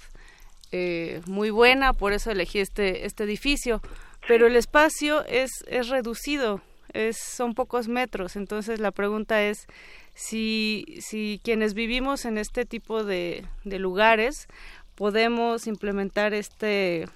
eh, 0.71 1.19
muy 1.25 1.49
buena, 1.49 1.91
por 1.91 2.13
eso 2.13 2.31
elegí 2.31 2.59
este, 2.59 3.05
este 3.05 3.25
edificio. 3.25 3.81
Pero 4.29 4.47
el 4.47 4.55
espacio 4.55 5.25
es, 5.25 5.51
es 5.67 5.89
reducido, 5.89 6.61
es, 6.93 7.17
son 7.17 7.53
pocos 7.53 7.89
metros, 7.89 8.37
entonces 8.37 8.79
la 8.79 8.91
pregunta 8.91 9.43
es 9.43 9.67
si, 10.13 10.85
si 11.01 11.41
quienes 11.43 11.73
vivimos 11.73 12.23
en 12.23 12.37
este 12.37 12.63
tipo 12.63 13.03
de, 13.03 13.43
de 13.65 13.77
lugares 13.77 14.47
podemos 14.95 15.67
implementar 15.67 16.33
este 16.33 17.09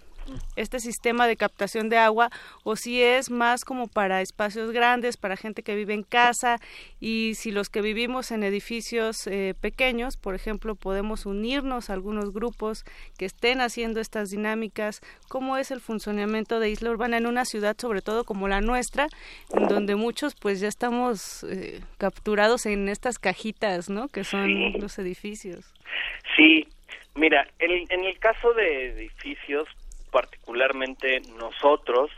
este 0.55 0.79
sistema 0.79 1.27
de 1.27 1.38
captación 1.38 1.89
de 1.89 1.97
agua 1.97 2.29
o 2.63 2.75
si 2.75 3.01
es 3.01 3.29
más 3.29 3.65
como 3.65 3.88
para 3.88 4.21
espacios 4.21 4.71
grandes, 4.71 5.17
para 5.17 5.38
gente 5.38 5.63
que 5.63 5.75
vive 5.75 5.93
en 5.93 6.03
casa 6.03 6.57
y 6.99 7.33
si 7.35 7.51
los 7.51 7.69
que 7.69 7.81
vivimos 7.81 8.31
en 8.31 8.43
edificios 8.43 9.27
eh, 9.27 9.53
pequeños, 9.59 10.17
por 10.17 10.35
ejemplo, 10.35 10.75
podemos 10.75 11.25
unirnos 11.25 11.89
a 11.89 11.93
algunos 11.93 12.33
grupos 12.33 12.83
que 13.17 13.25
estén 13.25 13.61
haciendo 13.61 13.99
estas 13.99 14.29
dinámicas, 14.29 15.01
cómo 15.29 15.57
es 15.57 15.71
el 15.71 15.81
funcionamiento 15.81 16.59
de 16.59 16.69
Isla 16.69 16.91
Urbana 16.91 17.17
en 17.17 17.27
una 17.27 17.45
ciudad, 17.45 17.75
sobre 17.79 18.01
todo 18.01 18.23
como 18.23 18.47
la 18.47 18.61
nuestra, 18.61 19.07
en 19.53 19.67
donde 19.67 19.95
muchos 19.95 20.35
pues 20.35 20.59
ya 20.59 20.67
estamos 20.67 21.43
eh, 21.43 21.81
capturados 21.97 22.65
en 22.65 22.89
estas 22.89 23.19
cajitas, 23.19 23.89
¿no? 23.89 24.07
Que 24.07 24.23
son 24.23 24.73
los 24.79 24.97
edificios. 24.99 25.73
Sí, 26.35 26.67
Mira, 27.15 27.47
en 27.59 28.03
el 28.03 28.19
caso 28.19 28.53
de 28.53 28.89
edificios, 28.89 29.69
particularmente 30.15 31.19
nosotros 31.38 32.10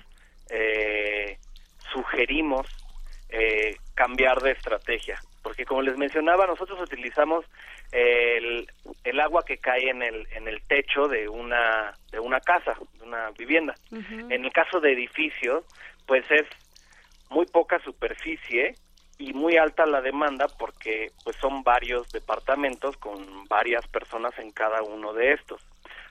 eh, 0.52 1.40
sugerimos 1.92 2.68
eh, 3.28 3.76
cambiar 3.96 4.40
de 4.40 4.52
estrategia, 4.52 5.20
porque 5.42 5.66
como 5.66 5.82
les 5.82 5.98
mencionaba, 5.98 6.46
nosotros 6.46 6.80
utilizamos 6.80 7.44
el, 7.92 8.70
el 9.04 9.20
agua 9.20 9.44
que 9.44 9.58
cae 9.58 9.90
en 9.90 10.04
el, 10.04 10.28
en 10.32 10.48
el 10.48 10.62
techo 10.68 11.08
de 11.08 11.28
una, 11.28 11.96
de 12.12 12.20
una 12.20 12.40
casa, 12.40 12.78
de 13.00 13.04
una 13.04 13.32
vivienda. 13.32 13.74
En 14.30 14.46
el 14.46 14.54
caso 14.54 14.80
de 14.80 14.94
edificios, 14.94 15.64
pues 16.06 16.24
es 16.30 16.46
muy 17.32 17.48
poca 17.48 17.80
superficie 17.80 18.76
y 19.18 19.34
muy 19.34 19.58
alta 19.58 19.88
la 19.88 20.02
demanda 20.02 20.46
porque 20.60 21.10
pues 21.24 21.36
son 21.38 21.64
varios 21.64 22.12
departamentos 22.12 22.96
con 22.98 23.48
varias 23.48 23.88
personas 23.88 24.38
en 24.38 24.52
cada 24.52 24.84
uno 24.84 25.14
de 25.14 25.34
estos. 25.34 25.66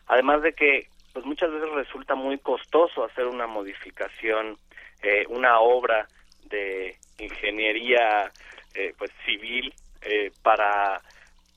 Además 0.09 0.43
de 0.43 0.53
que 0.53 0.89
pues 1.17 1.25
muchas 1.25 1.51
veces 1.51 1.71
resulta 1.71 2.15
muy 2.15 2.37
costoso 2.37 3.03
hacer 3.03 3.27
una 3.27 3.47
modificación, 3.47 4.59
eh, 5.03 5.25
una 5.31 5.61
obra 5.61 6.07
de 6.51 6.95
ingeniería 7.17 8.31
eh, 8.75 8.93
pues 8.99 9.11
civil 9.25 9.73
eh, 10.03 10.31
para 10.43 11.01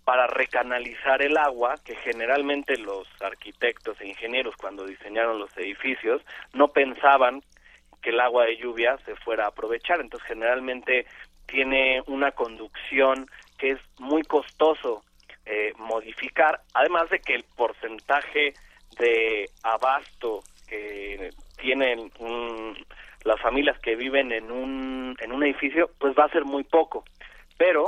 para 0.06 0.28
recanalizar 0.28 1.22
el 1.22 1.36
agua 1.38 1.76
que 1.84 1.94
generalmente 1.98 2.78
los 2.78 3.06
arquitectos 3.20 4.00
e 4.00 4.08
ingenieros 4.08 4.56
cuando 4.56 4.86
diseñaron 4.86 5.40
los 5.40 5.56
edificios 5.58 6.22
no 6.54 6.70
pensaban 6.70 7.44
que 8.02 8.12
el 8.12 8.22
agua 8.22 8.46
de 8.46 8.56
lluvia 8.56 8.98
se 9.06 9.14
fuera 9.18 9.44
a 9.44 9.50
aprovechar. 9.50 10.00
Entonces 10.00 10.26
generalmente 10.26 11.06
tiene 11.48 12.02
una 12.08 12.32
conducción 12.32 13.30
que 13.58 13.72
es 13.72 13.80
muy 13.98 14.24
costoso 14.24 15.04
modificar 15.80 16.62
además 16.76 17.10
de 17.10 17.20
que 17.20 17.34
el 17.34 17.44
porcentaje 17.58 18.54
de 18.98 19.50
abasto 19.64 20.44
que 20.68 21.32
tienen 21.58 22.12
las 23.24 23.42
familias 23.42 23.78
que 23.80 23.96
viven 23.96 24.32
en 24.32 24.52
un, 24.52 25.16
en 25.20 25.32
un 25.32 25.44
edificio, 25.44 25.90
pues 26.00 26.14
va 26.18 26.26
a 26.26 26.30
ser 26.30 26.46
muy 26.46 26.64
poco. 26.64 27.04
Pero 27.58 27.88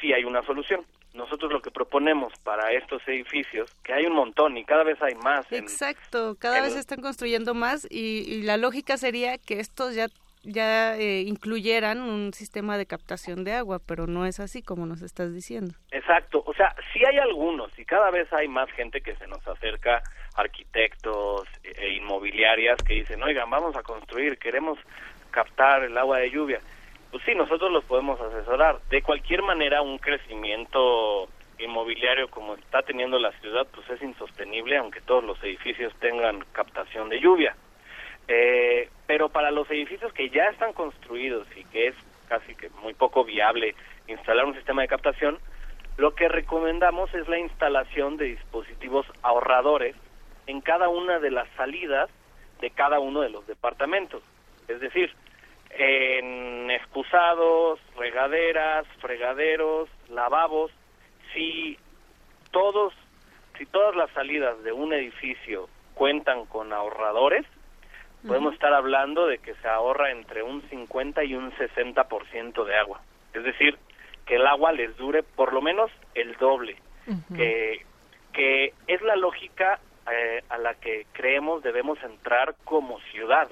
sí 0.00 0.12
hay 0.12 0.24
una 0.24 0.42
solución. 0.44 0.84
Nosotros 1.14 1.50
lo 1.50 1.62
que 1.62 1.70
proponemos 1.70 2.32
para 2.44 2.72
estos 2.72 3.02
edificios, 3.08 3.70
que 3.82 3.94
hay 3.94 4.04
un 4.04 4.14
montón 4.14 4.56
y 4.56 4.64
cada 4.64 4.84
vez 4.84 5.00
hay 5.00 5.14
más. 5.14 5.50
Exacto, 5.50 6.36
cada 6.38 6.60
vez 6.60 6.74
se 6.74 6.78
están 6.78 7.00
construyendo 7.00 7.54
más 7.54 7.86
y, 7.90 8.24
y 8.26 8.42
la 8.42 8.58
lógica 8.58 8.98
sería 8.98 9.38
que 9.38 9.58
estos 9.58 9.94
ya 9.94 10.08
ya 10.42 10.96
eh, 10.96 11.22
incluyeran 11.22 12.00
un 12.00 12.32
sistema 12.32 12.78
de 12.78 12.86
captación 12.86 13.44
de 13.44 13.52
agua, 13.52 13.80
pero 13.84 14.06
no 14.06 14.26
es 14.26 14.40
así 14.40 14.62
como 14.62 14.86
nos 14.86 15.02
estás 15.02 15.34
diciendo. 15.34 15.74
Exacto, 15.90 16.42
o 16.46 16.54
sea, 16.54 16.74
sí 16.92 17.04
hay 17.04 17.18
algunos 17.18 17.76
y 17.78 17.84
cada 17.84 18.10
vez 18.10 18.32
hay 18.32 18.48
más 18.48 18.70
gente 18.72 19.00
que 19.00 19.16
se 19.16 19.26
nos 19.26 19.46
acerca, 19.46 20.02
arquitectos 20.34 21.48
e 21.62 21.94
inmobiliarias 21.94 22.78
que 22.82 22.94
dicen, 22.94 23.22
oigan, 23.22 23.50
vamos 23.50 23.76
a 23.76 23.82
construir, 23.82 24.38
queremos 24.38 24.78
captar 25.30 25.84
el 25.84 25.96
agua 25.96 26.18
de 26.18 26.30
lluvia. 26.30 26.60
Pues 27.10 27.22
sí, 27.24 27.34
nosotros 27.34 27.72
los 27.72 27.84
podemos 27.84 28.20
asesorar. 28.20 28.80
De 28.90 29.02
cualquier 29.02 29.42
manera, 29.42 29.80
un 29.82 29.98
crecimiento 29.98 31.28
inmobiliario 31.58 32.28
como 32.28 32.54
está 32.54 32.82
teniendo 32.82 33.18
la 33.18 33.32
ciudad, 33.40 33.66
pues 33.74 33.88
es 33.90 34.02
insostenible, 34.02 34.76
aunque 34.76 35.00
todos 35.00 35.24
los 35.24 35.42
edificios 35.42 35.92
tengan 36.00 36.44
captación 36.52 37.08
de 37.08 37.20
lluvia. 37.20 37.56
Eh, 38.28 38.90
pero 39.06 39.30
para 39.30 39.50
los 39.50 39.70
edificios 39.70 40.12
que 40.12 40.28
ya 40.28 40.44
están 40.44 40.72
construidos 40.74 41.46
y 41.56 41.64
que 41.64 41.88
es 41.88 41.94
casi 42.28 42.54
que 42.54 42.68
muy 42.82 42.92
poco 42.94 43.24
viable 43.24 43.74
instalar 44.06 44.44
un 44.44 44.54
sistema 44.54 44.82
de 44.82 44.88
captación, 44.88 45.38
lo 45.96 46.14
que 46.14 46.28
recomendamos 46.28 47.12
es 47.14 47.26
la 47.26 47.38
instalación 47.38 48.18
de 48.18 48.26
dispositivos 48.26 49.06
ahorradores 49.22 49.96
en 50.46 50.60
cada 50.60 50.88
una 50.88 51.18
de 51.18 51.30
las 51.30 51.48
salidas 51.56 52.10
de 52.60 52.70
cada 52.70 53.00
uno 53.00 53.20
de 53.20 53.30
los 53.30 53.46
departamentos. 53.46 54.22
Es 54.66 54.80
decir, 54.80 55.12
en 55.70 56.70
excusados, 56.70 57.80
regaderas, 57.96 58.86
fregaderos, 59.00 59.88
lavabos, 60.08 60.70
si 61.32 61.78
todos 62.50 62.92
si 63.56 63.66
todas 63.66 63.96
las 63.96 64.10
salidas 64.12 64.62
de 64.62 64.70
un 64.70 64.92
edificio 64.92 65.68
cuentan 65.94 66.46
con 66.46 66.72
ahorradores, 66.72 67.44
podemos 68.26 68.54
estar 68.54 68.72
hablando 68.72 69.26
de 69.26 69.38
que 69.38 69.54
se 69.54 69.68
ahorra 69.68 70.10
entre 70.10 70.42
un 70.42 70.62
50 70.68 71.24
y 71.24 71.34
un 71.34 71.52
60% 71.52 72.64
de 72.64 72.76
agua. 72.76 73.00
Es 73.32 73.44
decir, 73.44 73.78
que 74.26 74.36
el 74.36 74.46
agua 74.46 74.72
les 74.72 74.96
dure 74.96 75.22
por 75.22 75.52
lo 75.52 75.62
menos 75.62 75.90
el 76.14 76.36
doble, 76.36 76.76
que, 77.34 77.84
que 78.32 78.74
es 78.86 79.02
la 79.02 79.16
lógica 79.16 79.80
eh, 80.10 80.42
a 80.48 80.58
la 80.58 80.74
que 80.74 81.06
creemos 81.12 81.62
debemos 81.62 82.02
entrar 82.02 82.54
como 82.64 83.00
ciudad. 83.12 83.48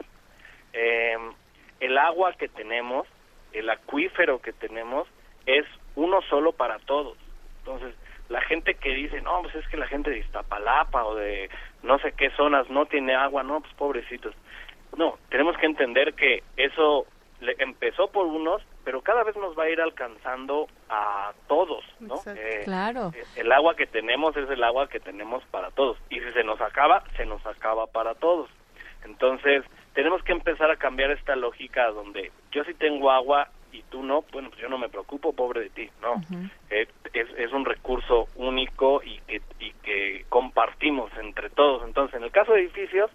Em, 0.72 1.32
el 1.80 1.98
agua 1.98 2.32
que 2.34 2.48
tenemos, 2.48 3.06
el 3.52 3.68
acuífero 3.68 4.40
que 4.40 4.52
tenemos, 4.52 5.06
es 5.44 5.64
uno 5.94 6.22
solo 6.22 6.52
para 6.52 6.78
todos. 6.80 7.16
Entonces, 7.58 7.94
la 8.28 8.40
gente 8.40 8.74
que 8.74 8.90
dice, 8.90 9.20
no, 9.20 9.42
pues 9.42 9.54
es 9.54 9.68
que 9.68 9.76
la 9.76 9.86
gente 9.86 10.10
de 10.10 10.18
Iztapalapa 10.18 11.04
o 11.04 11.14
de 11.14 11.50
no 11.82 11.98
sé 11.98 12.12
qué 12.12 12.30
zonas 12.30 12.68
no 12.70 12.86
tiene 12.86 13.14
agua, 13.14 13.42
no, 13.42 13.60
pues 13.60 13.72
pobrecitos. 13.74 14.34
No, 14.96 15.18
tenemos 15.28 15.56
que 15.58 15.66
entender 15.66 16.14
que 16.14 16.42
eso 16.56 17.06
le 17.40 17.54
empezó 17.58 18.08
por 18.08 18.26
unos, 18.26 18.62
pero 18.84 19.02
cada 19.02 19.22
vez 19.22 19.36
nos 19.36 19.56
va 19.58 19.64
a 19.64 19.70
ir 19.70 19.80
alcanzando 19.80 20.68
a 20.88 21.32
todos, 21.48 21.84
¿no? 22.00 22.16
Eh, 22.26 22.62
claro. 22.64 23.12
Eh, 23.14 23.24
el 23.36 23.52
agua 23.52 23.76
que 23.76 23.86
tenemos 23.86 24.36
es 24.36 24.48
el 24.48 24.64
agua 24.64 24.88
que 24.88 25.00
tenemos 25.00 25.44
para 25.50 25.70
todos. 25.70 25.98
Y 26.08 26.20
si 26.20 26.32
se 26.32 26.44
nos 26.44 26.60
acaba, 26.60 27.04
se 27.16 27.26
nos 27.26 27.44
acaba 27.46 27.86
para 27.86 28.14
todos. 28.14 28.48
Entonces, 29.04 29.64
tenemos 29.92 30.22
que 30.22 30.32
empezar 30.32 30.70
a 30.70 30.76
cambiar 30.76 31.10
esta 31.10 31.36
lógica 31.36 31.90
donde 31.90 32.32
yo 32.52 32.64
sí 32.64 32.74
tengo 32.74 33.10
agua 33.10 33.48
y 33.72 33.82
tú 33.82 34.02
no, 34.02 34.24
bueno, 34.32 34.48
pues 34.48 34.60
yo 34.62 34.68
no 34.68 34.78
me 34.78 34.88
preocupo, 34.88 35.34
pobre 35.34 35.60
de 35.60 35.70
ti, 35.70 35.90
no. 36.00 36.14
Eh, 36.70 36.88
es, 37.12 37.28
es, 37.36 37.52
un 37.52 37.66
recurso 37.66 38.28
único 38.36 39.02
y 39.02 39.18
que, 39.26 39.42
y 39.60 39.72
que 39.82 40.24
compartimos 40.30 41.10
entre 41.18 41.50
todos. 41.50 41.82
Entonces, 41.84 42.16
en 42.16 42.24
el 42.24 42.30
caso 42.30 42.52
de 42.52 42.60
edificios, 42.60 43.10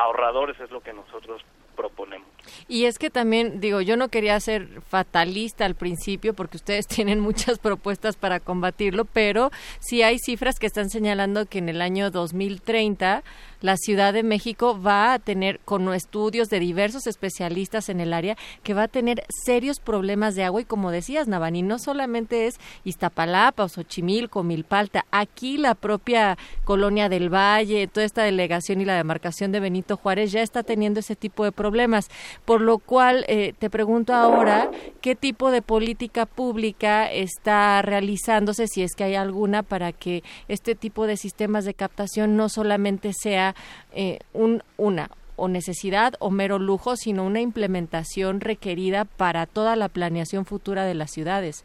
ahorradores 0.00 0.58
es 0.60 0.70
lo 0.70 0.80
que 0.80 0.92
nosotros 0.92 1.42
proponemos. 1.76 2.28
Y 2.68 2.84
es 2.84 2.98
que 2.98 3.10
también, 3.10 3.60
digo, 3.60 3.80
yo 3.80 3.96
no 3.96 4.08
quería 4.08 4.38
ser 4.40 4.82
fatalista 4.82 5.64
al 5.64 5.74
principio 5.74 6.34
porque 6.34 6.56
ustedes 6.56 6.86
tienen 6.88 7.20
muchas 7.20 7.58
propuestas 7.58 8.16
para 8.16 8.40
combatirlo, 8.40 9.04
pero 9.04 9.50
sí 9.80 10.02
hay 10.02 10.18
cifras 10.18 10.58
que 10.58 10.66
están 10.66 10.90
señalando 10.90 11.46
que 11.46 11.58
en 11.58 11.68
el 11.68 11.82
año 11.82 12.10
2030 12.10 13.22
la 13.60 13.76
Ciudad 13.76 14.12
de 14.12 14.22
México 14.22 14.80
va 14.80 15.12
a 15.12 15.18
tener, 15.18 15.60
con 15.60 15.92
estudios 15.92 16.48
de 16.48 16.60
diversos 16.60 17.06
especialistas 17.06 17.88
en 17.88 18.00
el 18.00 18.12
área, 18.12 18.36
que 18.62 18.74
va 18.74 18.84
a 18.84 18.88
tener 18.88 19.24
serios 19.44 19.80
problemas 19.80 20.34
de 20.34 20.44
agua 20.44 20.62
y 20.62 20.64
como 20.64 20.90
decías, 20.90 21.28
Navani, 21.28 21.62
no 21.62 21.78
solamente 21.78 22.46
es 22.46 22.58
Iztapalapa 22.84 23.68
Xochimilco, 23.68 24.42
Milpalta, 24.42 25.04
aquí 25.10 25.58
la 25.58 25.74
propia 25.74 26.38
colonia 26.64 27.08
del 27.08 27.32
Valle, 27.32 27.86
toda 27.86 28.06
esta 28.06 28.22
delegación 28.22 28.80
y 28.80 28.84
la 28.84 28.96
demarcación 28.96 29.52
de 29.52 29.60
Benito 29.60 29.96
Juárez 29.96 30.32
ya 30.32 30.42
está 30.42 30.62
teniendo 30.62 31.00
ese 31.00 31.16
tipo 31.16 31.44
de 31.44 31.52
problemas, 31.52 32.08
por 32.44 32.60
lo 32.60 32.78
cual 32.78 33.24
eh, 33.28 33.54
te 33.58 33.70
pregunto 33.70 34.14
ahora 34.14 34.70
qué 35.00 35.14
tipo 35.14 35.50
de 35.50 35.62
política 35.62 36.26
pública 36.26 37.10
está 37.10 37.82
realizándose, 37.82 38.66
si 38.66 38.82
es 38.82 38.94
que 38.94 39.04
hay 39.04 39.14
alguna, 39.14 39.62
para 39.62 39.92
que 39.92 40.22
este 40.48 40.74
tipo 40.74 41.06
de 41.06 41.16
sistemas 41.16 41.64
de 41.64 41.74
captación 41.74 42.36
no 42.36 42.48
solamente 42.48 43.12
sea 43.12 43.49
eh, 43.92 44.18
un, 44.32 44.62
una 44.76 45.08
o 45.36 45.48
necesidad 45.48 46.14
o 46.20 46.30
mero 46.30 46.58
lujo, 46.58 46.96
sino 46.96 47.24
una 47.24 47.40
implementación 47.40 48.40
requerida 48.40 49.06
para 49.06 49.46
toda 49.46 49.74
la 49.74 49.88
planeación 49.88 50.44
futura 50.44 50.84
de 50.84 50.94
las 50.94 51.10
ciudades. 51.10 51.64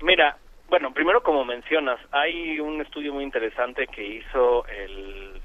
Mira, 0.00 0.36
bueno, 0.68 0.92
primero 0.92 1.22
como 1.22 1.44
mencionas, 1.44 1.98
hay 2.12 2.60
un 2.60 2.80
estudio 2.80 3.12
muy 3.12 3.24
interesante 3.24 3.86
que 3.88 4.06
hizo 4.06 4.64
el, 4.68 5.40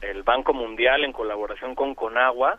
el 0.00 0.22
Banco 0.22 0.52
Mundial 0.52 1.02
en 1.04 1.12
colaboración 1.12 1.74
con 1.74 1.94
Conagua, 1.94 2.58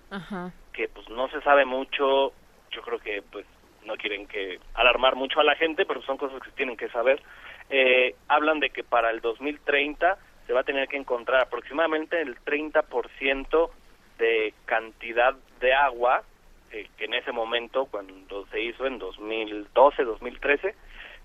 que 0.73 0.87
pues 0.87 1.07
no 1.09 1.29
se 1.29 1.41
sabe 1.41 1.63
mucho, 1.65 2.33
yo 2.71 2.81
creo 2.81 2.99
que 2.99 3.21
pues 3.21 3.45
no 3.85 3.95
quieren 3.95 4.27
que 4.27 4.59
alarmar 4.73 5.15
mucho 5.15 5.39
a 5.39 5.43
la 5.43 5.55
gente, 5.55 5.85
pero 5.85 6.01
son 6.01 6.17
cosas 6.17 6.41
que 6.41 6.49
se 6.49 6.55
tienen 6.55 6.75
que 6.75 6.89
saber. 6.89 7.21
Eh, 7.69 8.15
hablan 8.27 8.59
de 8.59 8.71
que 8.71 8.83
para 8.83 9.09
el 9.11 9.21
2030 9.21 10.17
se 10.47 10.53
va 10.53 10.61
a 10.61 10.63
tener 10.63 10.87
que 10.87 10.97
encontrar 10.97 11.41
aproximadamente 11.41 12.21
el 12.21 12.37
30% 12.43 13.69
de 14.17 14.53
cantidad 14.65 15.35
de 15.59 15.73
agua 15.73 16.23
eh, 16.71 16.89
que 16.97 17.05
en 17.05 17.13
ese 17.13 17.31
momento, 17.31 17.85
cuando 17.85 18.45
se 18.47 18.61
hizo 18.61 18.85
en 18.85 18.99
2012, 18.99 20.03
2013, 20.03 20.75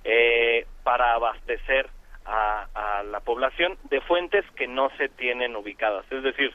eh, 0.04 0.66
para 0.82 1.14
abastecer 1.14 1.88
a, 2.24 3.02
la 3.10 3.20
población 3.20 3.76
de 3.88 4.00
fuentes 4.02 4.44
que 4.52 4.68
no 4.68 4.90
se 4.96 5.08
tienen 5.08 5.56
ubicadas. 5.56 6.04
Es 6.12 6.22
decir, 6.22 6.54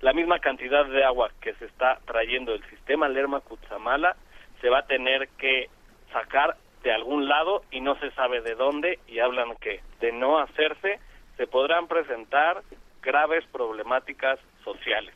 la 0.00 0.12
misma 0.12 0.40
cantidad 0.40 0.84
de 0.86 1.04
agua 1.04 1.30
que 1.40 1.54
se 1.54 1.66
está 1.66 2.00
trayendo 2.06 2.52
del 2.52 2.64
sistema 2.68 3.08
Lerma-Cutzamala 3.08 4.16
se 4.60 4.68
va 4.68 4.78
a 4.78 4.86
tener 4.86 5.28
que 5.38 5.68
sacar 6.12 6.56
de 6.82 6.92
algún 6.92 7.28
lado 7.28 7.62
y 7.70 7.80
no 7.80 7.94
se 8.00 8.10
sabe 8.12 8.40
de 8.40 8.54
dónde 8.54 8.98
y 9.06 9.20
hablan 9.20 9.54
que 9.56 9.80
de 10.00 10.10
no 10.12 10.38
hacerse 10.38 10.98
se 11.36 11.46
podrán 11.46 11.88
presentar 11.88 12.62
graves 13.02 13.44
problemáticas 13.52 14.38
sociales. 14.64 15.14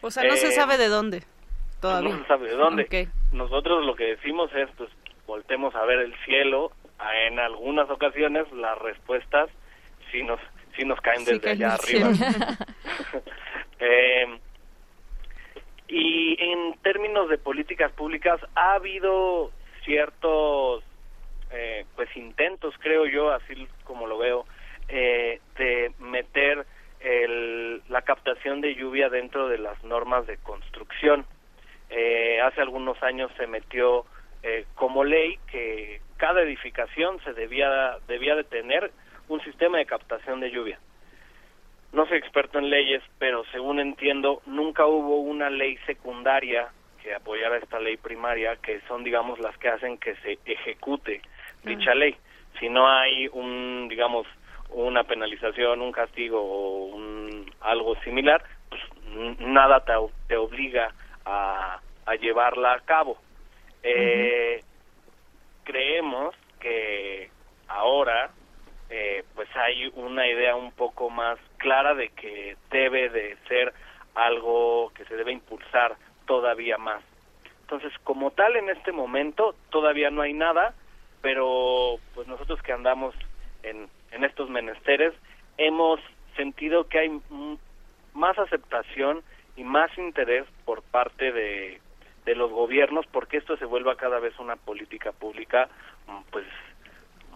O 0.00 0.10
sea, 0.10 0.24
no 0.24 0.36
se 0.36 0.48
Eh, 0.48 0.52
sabe 0.52 0.78
de 0.78 0.88
dónde 0.88 1.22
todavía. 1.80 2.10
No 2.10 2.18
se 2.22 2.26
sabe 2.26 2.48
de 2.48 2.56
dónde. 2.56 3.08
Nosotros 3.32 3.84
lo 3.84 3.94
que 3.96 4.04
decimos 4.16 4.50
es, 4.54 4.68
pues, 4.76 4.90
voltemos 5.26 5.74
a 5.74 5.84
ver 5.84 5.98
el 6.00 6.14
cielo. 6.24 6.72
En 7.26 7.38
algunas 7.38 7.88
ocasiones 7.90 8.50
las 8.52 8.78
respuestas 8.78 9.48
sí 10.12 10.22
nos, 10.22 10.40
sí 10.76 10.84
nos 10.84 11.00
caen 11.00 11.20
Sí 11.24 11.32
desde 11.32 11.40
caen 11.40 11.62
allá 11.64 11.74
arriba. 11.74 12.10
Eh, 13.82 14.38
y 15.88 16.36
en 16.38 16.74
términos 16.82 17.30
de 17.30 17.38
políticas 17.38 17.90
públicas 17.92 18.38
ha 18.54 18.74
habido 18.74 19.50
ciertos 19.86 20.84
eh, 21.50 21.86
pues 21.96 22.14
intentos 22.14 22.74
creo 22.80 23.06
yo 23.06 23.32
así 23.32 23.66
como 23.84 24.06
lo 24.06 24.18
veo 24.18 24.44
eh, 24.90 25.40
de 25.56 25.92
meter 25.98 26.66
el, 27.00 27.82
la 27.88 28.02
captación 28.02 28.60
de 28.60 28.74
lluvia 28.74 29.08
dentro 29.08 29.48
de 29.48 29.58
las 29.58 29.82
normas 29.84 30.26
de 30.26 30.36
construcción. 30.38 31.24
Eh, 31.88 32.40
hace 32.40 32.60
algunos 32.60 33.02
años 33.02 33.30
se 33.36 33.46
metió 33.46 34.04
eh, 34.42 34.66
como 34.74 35.04
ley 35.04 35.38
que 35.50 36.00
cada 36.16 36.42
edificación 36.42 37.22
se 37.24 37.32
debía 37.32 37.96
debía 38.06 38.36
de 38.36 38.44
tener 38.44 38.90
un 39.28 39.40
sistema 39.42 39.78
de 39.78 39.86
captación 39.86 40.40
de 40.40 40.50
lluvia. 40.50 40.78
No 41.92 42.06
soy 42.06 42.18
experto 42.18 42.58
en 42.58 42.70
leyes, 42.70 43.02
pero 43.18 43.44
según 43.50 43.80
entiendo, 43.80 44.42
nunca 44.46 44.86
hubo 44.86 45.20
una 45.20 45.50
ley 45.50 45.76
secundaria 45.86 46.68
que 47.02 47.14
apoyara 47.14 47.56
esta 47.56 47.80
ley 47.80 47.96
primaria, 47.96 48.56
que 48.56 48.80
son, 48.82 49.02
digamos, 49.02 49.38
las 49.40 49.56
que 49.58 49.68
hacen 49.68 49.98
que 49.98 50.14
se 50.16 50.38
ejecute 50.44 51.22
dicha 51.64 51.94
ley. 51.94 52.14
Si 52.58 52.68
no 52.68 52.88
hay 52.88 53.28
un, 53.32 53.88
digamos, 53.88 54.26
una 54.72 55.04
penalización, 55.04 55.80
un 55.80 55.92
castigo 55.92 56.40
o 56.40 56.86
un, 56.86 57.50
algo 57.60 57.94
similar, 58.02 58.42
pues 58.68 58.82
nada 59.40 59.84
te, 59.84 59.92
te 60.28 60.36
obliga 60.36 60.92
a, 61.24 61.80
a 62.06 62.14
llevarla 62.16 62.74
a 62.74 62.80
cabo. 62.80 63.18
Eh, 63.82 64.62
creemos 65.64 66.34
que 66.58 67.30
ahora 67.68 68.30
eh, 68.90 69.24
pues 69.34 69.48
hay 69.56 69.90
una 69.94 70.26
idea 70.26 70.56
un 70.56 70.72
poco 70.72 71.10
más 71.10 71.38
clara 71.58 71.94
de 71.94 72.08
que 72.10 72.56
debe 72.70 73.08
de 73.08 73.36
ser 73.48 73.72
algo 74.14 74.90
que 74.94 75.04
se 75.04 75.16
debe 75.16 75.32
impulsar 75.32 75.96
todavía 76.26 76.76
más. 76.76 77.02
Entonces, 77.62 77.92
como 78.02 78.32
tal, 78.32 78.56
en 78.56 78.68
este 78.68 78.90
momento 78.90 79.54
todavía 79.70 80.10
no 80.10 80.22
hay 80.22 80.32
nada, 80.32 80.74
pero 81.22 81.98
pues 82.14 82.26
nosotros 82.26 82.60
que 82.62 82.72
andamos 82.72 83.14
en, 83.62 83.88
en 84.12 84.24
estos 84.24 84.48
menesteres 84.50 85.14
hemos 85.58 86.00
sentido 86.36 86.88
que 86.88 86.98
hay 86.98 87.20
más 88.14 88.38
aceptación 88.38 89.22
y 89.56 89.64
más 89.64 89.96
interés 89.98 90.46
por 90.64 90.82
parte 90.82 91.32
de, 91.32 91.80
de 92.24 92.34
los 92.34 92.50
gobiernos 92.50 93.06
porque 93.06 93.36
esto 93.38 93.56
se 93.56 93.64
vuelva 93.64 93.96
cada 93.96 94.18
vez 94.20 94.38
una 94.38 94.56
política 94.56 95.12
pública 95.12 95.68
pues 96.30 96.46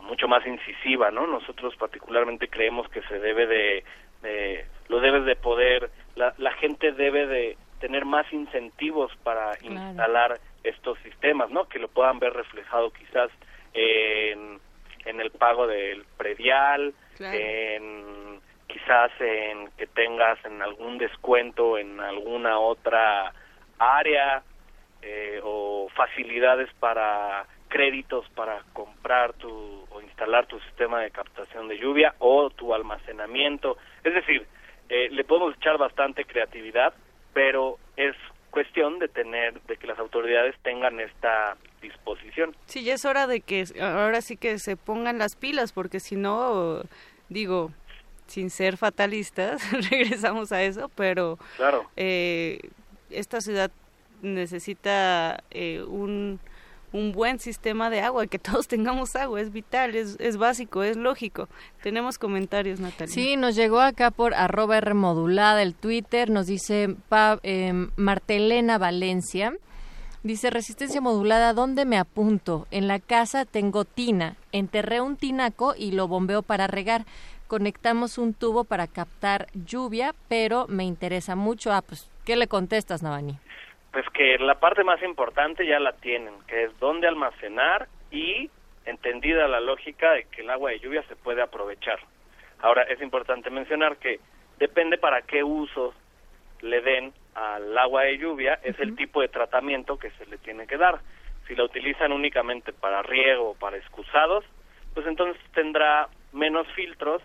mucho 0.03 0.29
más 0.29 0.47
incisiva, 0.47 1.11
¿no? 1.11 1.27
Nosotros 1.27 1.75
particularmente 1.77 2.49
creemos 2.49 2.89
que 2.91 3.03
se 3.03 3.19
debe 3.19 3.47
de, 3.47 3.85
de- 4.23 4.67
lo 4.89 5.01
debes 5.01 5.25
de 5.25 5.35
poder, 5.37 5.91
la, 6.15 6.35
la 6.39 6.53
gente 6.55 6.93
debe 6.93 7.27
de 7.27 7.57
tener 7.81 8.05
más 8.05 8.31
incentivos 8.33 9.11
para 9.23 9.53
Claro. 9.57 9.75
instalar 9.75 10.41
estos 10.63 10.99
sistemas, 11.01 11.51
¿no? 11.51 11.69
Que 11.69 11.79
lo 11.79 11.89
puedan 11.89 12.19
ver 12.19 12.33
reflejado 12.35 12.91
quizás 12.93 13.31
en, 13.73 14.61
en 15.05 15.21
el 15.21 15.31
pago 15.31 15.67
del 15.67 16.05
predial, 16.17 16.95
Claro. 17.17 17.39
en 17.39 18.41
quizás 18.67 19.13
en 19.21 19.71
que 19.79 19.87
tengas 19.87 20.45
en 20.45 20.61
algún 20.63 20.99
descuento 20.99 21.79
en 21.79 22.01
alguna 22.01 22.59
otra 22.59 23.33
área 23.79 24.43
eh, 25.03 25.41
o 25.45 25.89
facilidades 25.95 26.69
para 26.81 27.47
créditos 27.69 28.29
para 28.31 28.63
comprar 28.73 29.33
tu 29.35 29.85
o 29.91 30.01
instalar 30.01 30.47
tu 30.47 30.59
sistema 30.61 31.01
de 31.01 31.11
captación 31.11 31.69
de 31.69 31.79
lluvia 31.79 32.15
o 32.19 32.51
tu 32.51 32.75
almacenamiento. 32.75 33.77
Es 34.03 34.15
decir, 34.15 34.47
eh, 34.89 35.09
le 35.11 35.25
podemos 35.25 35.55
echar 35.57 35.77
bastante 35.79 36.25
creatividad, 36.25 36.95
pero 37.33 37.79
es 37.97 38.17
cuestión 38.55 39.01
de 39.01 39.09
tener, 39.09 39.61
de 39.63 39.77
que 39.77 39.87
las 39.89 39.99
autoridades 39.99 40.55
tengan 40.63 41.01
esta 41.01 41.57
disposición. 41.83 42.55
Sí, 42.67 42.85
ya 42.85 42.95
es 42.95 43.05
hora 43.05 43.27
de 43.27 43.41
que 43.41 43.65
ahora 43.81 44.21
sí 44.23 44.37
que 44.37 44.61
se 44.61 44.77
pongan 44.77 45.19
las 45.19 45.35
pilas, 45.35 45.73
porque 45.73 45.99
si 45.99 46.15
no, 46.15 46.83
digo, 47.29 47.73
sin 48.29 48.51
ser 48.51 48.77
fatalistas, 48.77 49.61
regresamos 49.91 50.53
a 50.53 50.63
eso, 50.63 50.89
pero 50.95 51.37
Claro. 51.57 51.91
eh, 51.97 52.61
esta 53.11 53.41
ciudad 53.41 53.73
necesita 54.23 55.43
eh, 55.51 55.83
un, 55.87 56.39
un 56.95 57.11
buen 57.11 57.41
sistema 57.41 57.91
de 57.91 58.01
agua, 58.01 58.29
que 58.29 58.39
todos 58.39 58.69
tengamos 58.69 59.17
agua, 59.17 59.41
es 59.41 59.53
vital, 59.53 59.95
es, 59.97 60.17
es 60.21 60.37
básico, 60.37 60.85
es 60.85 60.97
lógico. 60.97 61.49
Tenemos 61.83 62.19
comentarios, 62.19 62.81
Natalia. 62.81 63.13
Sí, 63.13 63.37
nos 63.37 63.57
llegó 63.57 63.81
acá 63.81 64.11
por 64.13 64.33
arroba 64.33 64.79
R 64.79 64.95
modulada 64.95 65.61
el 65.63 65.75
Twitter, 65.75 66.31
nos 66.31 66.47
dice 66.47 66.97
eh, 67.43 67.89
Martelena 67.97 68.79
Valencia. 68.79 69.53
Dice, 70.23 70.49
resistencia 70.49 71.03
modulada, 71.03 71.53
¿dónde 71.53 71.85
me 71.85 71.99
apunto? 71.99 72.67
En 72.71 72.89
la 72.89 72.99
casa 72.99 73.45
tengo 73.45 73.85
tina. 73.85 74.37
Enterré 74.53 75.03
un 75.03 75.17
tinaco 75.17 75.75
y 75.77 75.91
lo 75.91 76.09
bombeo 76.09 76.41
para 76.41 76.67
regar. 76.67 77.05
Conectamos 77.47 78.17
un 78.17 78.33
tubo 78.33 78.65
para 78.65 78.87
captar 78.87 79.49
lluvia, 79.53 80.15
pero 80.29 80.67
me 80.69 80.85
interesa 80.85 81.37
mucho. 81.37 81.75
Ah, 81.75 81.83
pues, 81.83 82.09
¿qué 82.25 82.37
le 82.37 82.47
contestas, 82.47 83.03
Navani? 83.03 83.39
Pues 83.95 84.11
que 84.11 84.37
la 84.39 84.57
parte 84.57 84.83
más 84.83 85.01
importante 85.05 85.65
ya 85.65 85.79
la 85.79 85.93
tienen, 85.93 86.35
que 86.49 86.65
es 86.65 86.79
dónde 86.81 87.07
almacenar 87.07 87.87
y 88.11 88.51
entendida 88.87 89.47
la 89.47 89.61
lógica 89.61 90.15
de 90.15 90.25
que 90.25 90.43
el 90.43 90.51
agua 90.51 90.73
de 90.73 90.81
lluvia 90.81 91.05
se 91.05 91.15
puede 91.15 91.41
aprovechar. 91.41 92.01
Ahora, 92.61 92.83
es 92.83 93.01
importante 93.01 93.51
mencionar 93.51 93.99
que 93.99 94.19
depende 94.59 94.99
para 94.99 95.23
qué 95.23 95.45
usos 95.45 95.95
le 96.61 96.81
den 96.81 97.13
al 97.37 97.79
agua 97.79 98.03
de 98.03 98.19
lluvia, 98.19 98.59
es 98.65 98.77
el 98.81 98.97
tipo 98.97 99.21
de 99.21 99.29
tratamiento 99.29 99.97
que 99.97 100.11
se 100.11 100.27
le 100.27 100.39
tiene 100.39 100.67
que 100.67 100.77
dar. 100.77 100.99
Si 101.47 101.55
la 101.55 101.63
utilizan 101.63 102.11
únicamente 102.11 102.73
para 102.73 103.01
riego 103.03 103.51
o 103.51 103.55
para 103.55 103.77
excusados, 103.77 104.45
pues 104.93 105.07
entonces 105.07 105.41
tendrá 105.53 106.09
menos 106.33 106.67
filtros 106.75 107.23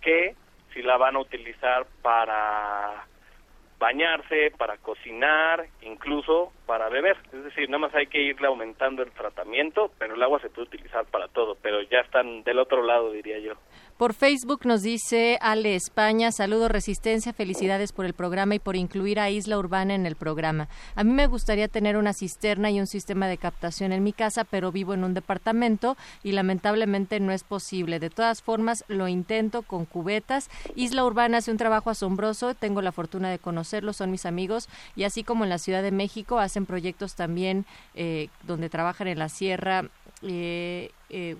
que 0.00 0.36
si 0.72 0.82
la 0.82 0.96
van 0.98 1.16
a 1.16 1.20
utilizar 1.20 1.84
para 2.00 3.06
bañarse, 3.82 4.52
para 4.56 4.78
cocinar, 4.78 5.66
incluso 5.80 6.52
para 6.66 6.88
beber. 6.88 7.16
Es 7.32 7.42
decir, 7.42 7.68
nada 7.68 7.80
más 7.80 7.94
hay 7.96 8.06
que 8.06 8.22
irle 8.22 8.46
aumentando 8.46 9.02
el 9.02 9.10
tratamiento, 9.10 9.90
pero 9.98 10.14
el 10.14 10.22
agua 10.22 10.38
se 10.38 10.50
puede 10.50 10.68
utilizar 10.68 11.04
para 11.06 11.26
todo, 11.26 11.56
pero 11.60 11.82
ya 11.82 11.98
están 11.98 12.44
del 12.44 12.60
otro 12.60 12.84
lado, 12.84 13.10
diría 13.10 13.40
yo. 13.40 13.54
Por 14.02 14.14
Facebook 14.14 14.66
nos 14.66 14.82
dice 14.82 15.38
Ale 15.40 15.76
España, 15.76 16.32
saludo 16.32 16.66
Resistencia, 16.66 17.32
felicidades 17.32 17.92
por 17.92 18.04
el 18.04 18.14
programa 18.14 18.56
y 18.56 18.58
por 18.58 18.74
incluir 18.74 19.20
a 19.20 19.30
Isla 19.30 19.56
Urbana 19.56 19.94
en 19.94 20.06
el 20.06 20.16
programa. 20.16 20.66
A 20.96 21.04
mí 21.04 21.12
me 21.12 21.28
gustaría 21.28 21.68
tener 21.68 21.96
una 21.96 22.12
cisterna 22.12 22.68
y 22.72 22.80
un 22.80 22.88
sistema 22.88 23.28
de 23.28 23.38
captación 23.38 23.92
en 23.92 24.02
mi 24.02 24.12
casa, 24.12 24.42
pero 24.42 24.72
vivo 24.72 24.92
en 24.92 25.04
un 25.04 25.14
departamento 25.14 25.96
y 26.24 26.32
lamentablemente 26.32 27.20
no 27.20 27.30
es 27.30 27.44
posible. 27.44 28.00
De 28.00 28.10
todas 28.10 28.42
formas, 28.42 28.84
lo 28.88 29.06
intento 29.06 29.62
con 29.62 29.84
cubetas. 29.84 30.50
Isla 30.74 31.04
Urbana 31.04 31.38
hace 31.38 31.52
un 31.52 31.56
trabajo 31.56 31.88
asombroso, 31.88 32.56
tengo 32.56 32.82
la 32.82 32.90
fortuna 32.90 33.30
de 33.30 33.38
conocerlos, 33.38 33.98
son 33.98 34.10
mis 34.10 34.26
amigos 34.26 34.68
y 34.96 35.04
así 35.04 35.22
como 35.22 35.44
en 35.44 35.50
la 35.50 35.58
Ciudad 35.58 35.84
de 35.84 35.92
México 35.92 36.40
hacen 36.40 36.66
proyectos 36.66 37.14
también 37.14 37.66
eh, 37.94 38.30
donde 38.48 38.68
trabajan 38.68 39.06
en 39.06 39.20
la 39.20 39.28
sierra 39.28 39.84
eh, 40.22 40.90
eh, 41.10 41.36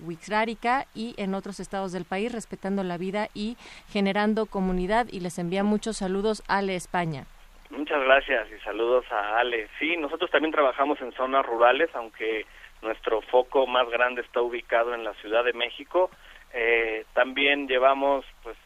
y 0.93 1.15
en 1.17 1.33
otros 1.33 1.59
estados 1.59 1.91
del 1.91 2.05
país, 2.05 2.31
respetando 2.31 2.83
la 2.83 2.97
vida 2.97 3.29
y 3.33 3.57
generando 3.89 4.45
comunidad. 4.45 5.07
Y 5.11 5.19
les 5.19 5.39
envía 5.39 5.63
muchos 5.63 5.97
saludos, 5.97 6.43
Ale 6.47 6.75
España. 6.75 7.25
Muchas 7.69 8.03
gracias 8.03 8.47
y 8.51 8.59
saludos 8.63 9.05
a 9.11 9.39
Ale. 9.39 9.67
Sí, 9.79 9.97
nosotros 9.97 10.29
también 10.29 10.51
trabajamos 10.51 11.01
en 11.01 11.11
zonas 11.13 11.45
rurales, 11.45 11.89
aunque 11.93 12.45
nuestro 12.83 13.21
foco 13.21 13.65
más 13.65 13.89
grande 13.89 14.21
está 14.21 14.41
ubicado 14.41 14.93
en 14.93 15.03
la 15.03 15.13
Ciudad 15.15 15.43
de 15.43 15.53
México. 15.53 16.11
Eh, 16.53 17.05
también 17.13 17.67
llevamos, 17.67 18.25
pues, 18.43 18.57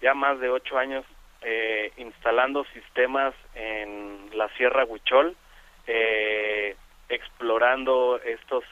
ya 0.00 0.14
más 0.14 0.40
de 0.40 0.48
ocho 0.48 0.78
años 0.78 1.04
eh, 1.42 1.92
instalando 1.96 2.64
sistemas 2.72 3.34
en 3.54 4.30
la 4.34 4.48
Sierra 4.56 4.84
Huichol, 4.84 5.36
eh, 5.86 6.76
explorando 7.08 8.20
estos 8.24 8.64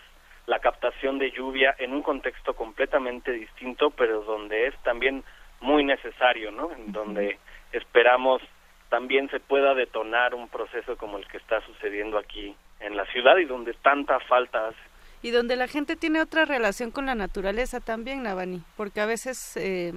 la 0.48 0.60
captación 0.60 1.18
de 1.18 1.30
lluvia 1.30 1.76
en 1.78 1.92
un 1.92 2.02
contexto 2.02 2.54
completamente 2.54 3.32
distinto, 3.32 3.90
pero 3.90 4.22
donde 4.22 4.68
es 4.68 4.74
también 4.82 5.22
muy 5.60 5.84
necesario, 5.84 6.50
¿no? 6.50 6.72
En 6.72 6.90
donde 6.90 7.38
esperamos 7.70 8.40
también 8.88 9.28
se 9.28 9.40
pueda 9.40 9.74
detonar 9.74 10.34
un 10.34 10.48
proceso 10.48 10.96
como 10.96 11.18
el 11.18 11.28
que 11.28 11.36
está 11.36 11.60
sucediendo 11.66 12.16
aquí 12.16 12.56
en 12.80 12.96
la 12.96 13.04
ciudad 13.12 13.36
y 13.36 13.44
donde 13.44 13.74
tanta 13.74 14.18
falta 14.20 14.68
hace. 14.68 14.78
Y 15.20 15.32
donde 15.32 15.54
la 15.54 15.68
gente 15.68 15.96
tiene 15.96 16.22
otra 16.22 16.46
relación 16.46 16.92
con 16.92 17.04
la 17.04 17.14
naturaleza 17.14 17.80
también, 17.80 18.22
Navani, 18.22 18.62
porque 18.74 19.02
a 19.02 19.06
veces, 19.06 19.54
eh, 19.58 19.92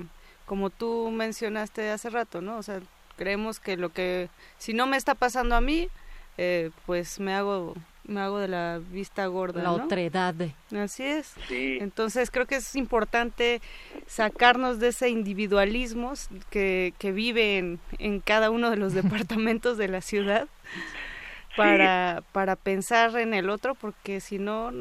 como 0.46 0.70
tú 0.70 1.12
mencionaste 1.12 1.92
hace 1.92 2.10
rato, 2.10 2.42
¿no? 2.42 2.58
O 2.58 2.64
sea, 2.64 2.82
creemos 3.16 3.62
que 3.62 3.78
lo 3.78 3.88
que, 3.90 4.28
si 4.58 4.74
no 4.74 4.86
me 4.86 4.98
está 4.98 5.16
pasando 5.16 5.56
a 5.56 5.62
mí, 5.62 5.88
eh, 6.38 6.72
pues 6.86 7.22
me 7.22 7.34
hago 7.34 7.76
me 8.04 8.22
hago 8.22 8.40
de 8.40 8.48
la 8.48 8.80
vista 8.80 9.26
gorda. 9.28 9.62
La 9.62 9.72
otredad. 9.72 10.36
Así 10.76 11.04
es. 11.04 11.36
Entonces 11.50 12.32
creo 12.32 12.46
que 12.46 12.56
es 12.56 12.76
importante 12.76 13.62
sacarnos 14.06 14.80
de 14.80 14.90
ese 14.90 15.10
individualismo 15.10 16.14
que, 16.50 16.94
que 17.00 17.12
vive 17.12 17.58
en, 17.58 17.80
en 18.00 18.20
cada 18.20 18.50
uno 18.50 18.70
de 18.70 18.78
los 18.78 18.94
departamentos 19.02 19.78
de 19.78 19.88
la 19.88 20.02
ciudad 20.02 20.48
para, 21.56 22.22
para 22.32 22.56
pensar 22.56 23.16
en 23.18 23.34
el 23.34 23.50
otro 23.50 23.76
porque 23.76 24.20
si 24.20 24.40
no, 24.40 24.72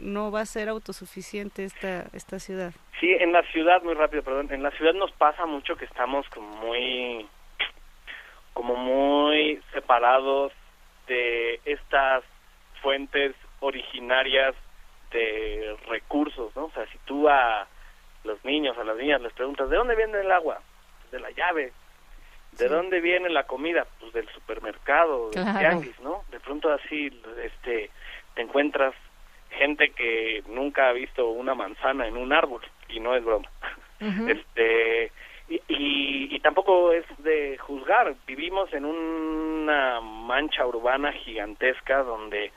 no 0.00 0.30
va 0.30 0.40
a 0.40 0.46
ser 0.46 0.68
autosuficiente 0.68 1.64
esta, 1.64 2.06
esta 2.12 2.38
ciudad. 2.38 2.72
Sí, 3.00 3.10
en 3.10 3.32
la 3.32 3.42
ciudad, 3.50 3.82
muy 3.82 3.94
rápido, 3.94 4.22
perdón, 4.22 4.48
en 4.50 4.62
la 4.62 4.70
ciudad 4.72 4.94
nos 4.94 5.12
pasa 5.12 5.46
mucho 5.46 5.76
que 5.76 5.84
estamos 5.84 6.26
como 6.30 6.48
muy, 6.56 7.26
como 8.52 8.76
muy 8.76 9.60
separados 9.72 10.52
de 11.06 11.60
estas 11.64 12.24
fuentes 12.84 13.34
originarias 13.60 14.54
de 15.10 15.74
recursos, 15.88 16.54
¿no? 16.54 16.66
O 16.66 16.70
sea, 16.72 16.86
si 16.92 16.98
tú 17.06 17.28
a 17.30 17.66
los 18.24 18.44
niños, 18.44 18.76
a 18.76 18.84
las 18.84 18.96
niñas 18.96 19.22
les 19.22 19.32
preguntas, 19.32 19.70
¿de 19.70 19.76
dónde 19.76 19.96
viene 19.96 20.20
el 20.20 20.30
agua? 20.30 20.60
De 21.10 21.18
la 21.18 21.30
llave. 21.30 21.72
¿De 22.52 22.68
dónde 22.68 23.00
viene 23.00 23.30
la 23.30 23.44
comida? 23.44 23.86
Pues 23.98 24.12
del 24.12 24.28
supermercado, 24.28 25.30
del 25.30 25.44
tianguis, 25.58 25.98
¿no? 26.00 26.24
De 26.30 26.38
pronto 26.38 26.70
así, 26.70 27.10
este, 27.42 27.90
te 28.34 28.42
encuentras 28.42 28.94
gente 29.50 29.90
que 29.90 30.44
nunca 30.46 30.88
ha 30.88 30.92
visto 30.92 31.30
una 31.30 31.54
manzana 31.54 32.06
en 32.06 32.16
un 32.16 32.32
árbol, 32.32 32.60
y 32.88 33.00
no 33.00 33.16
es 33.16 33.24
broma. 33.24 33.48
Este, 34.28 35.10
y, 35.48 35.54
y, 35.68 36.36
y, 36.36 36.40
tampoco 36.40 36.92
es 36.92 37.06
de 37.18 37.56
juzgar, 37.56 38.14
vivimos 38.26 38.70
en 38.74 38.84
una 38.84 40.00
mancha 40.02 40.66
urbana 40.66 41.12
gigantesca 41.12 42.02
donde 42.02 42.52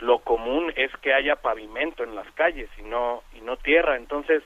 lo 0.00 0.20
común 0.20 0.72
es 0.76 0.90
que 1.02 1.14
haya 1.14 1.36
pavimento 1.36 2.02
en 2.02 2.14
las 2.14 2.30
calles 2.32 2.68
y 2.78 2.82
no 2.82 3.22
y 3.34 3.40
no 3.40 3.56
tierra. 3.56 3.96
Entonces 3.96 4.42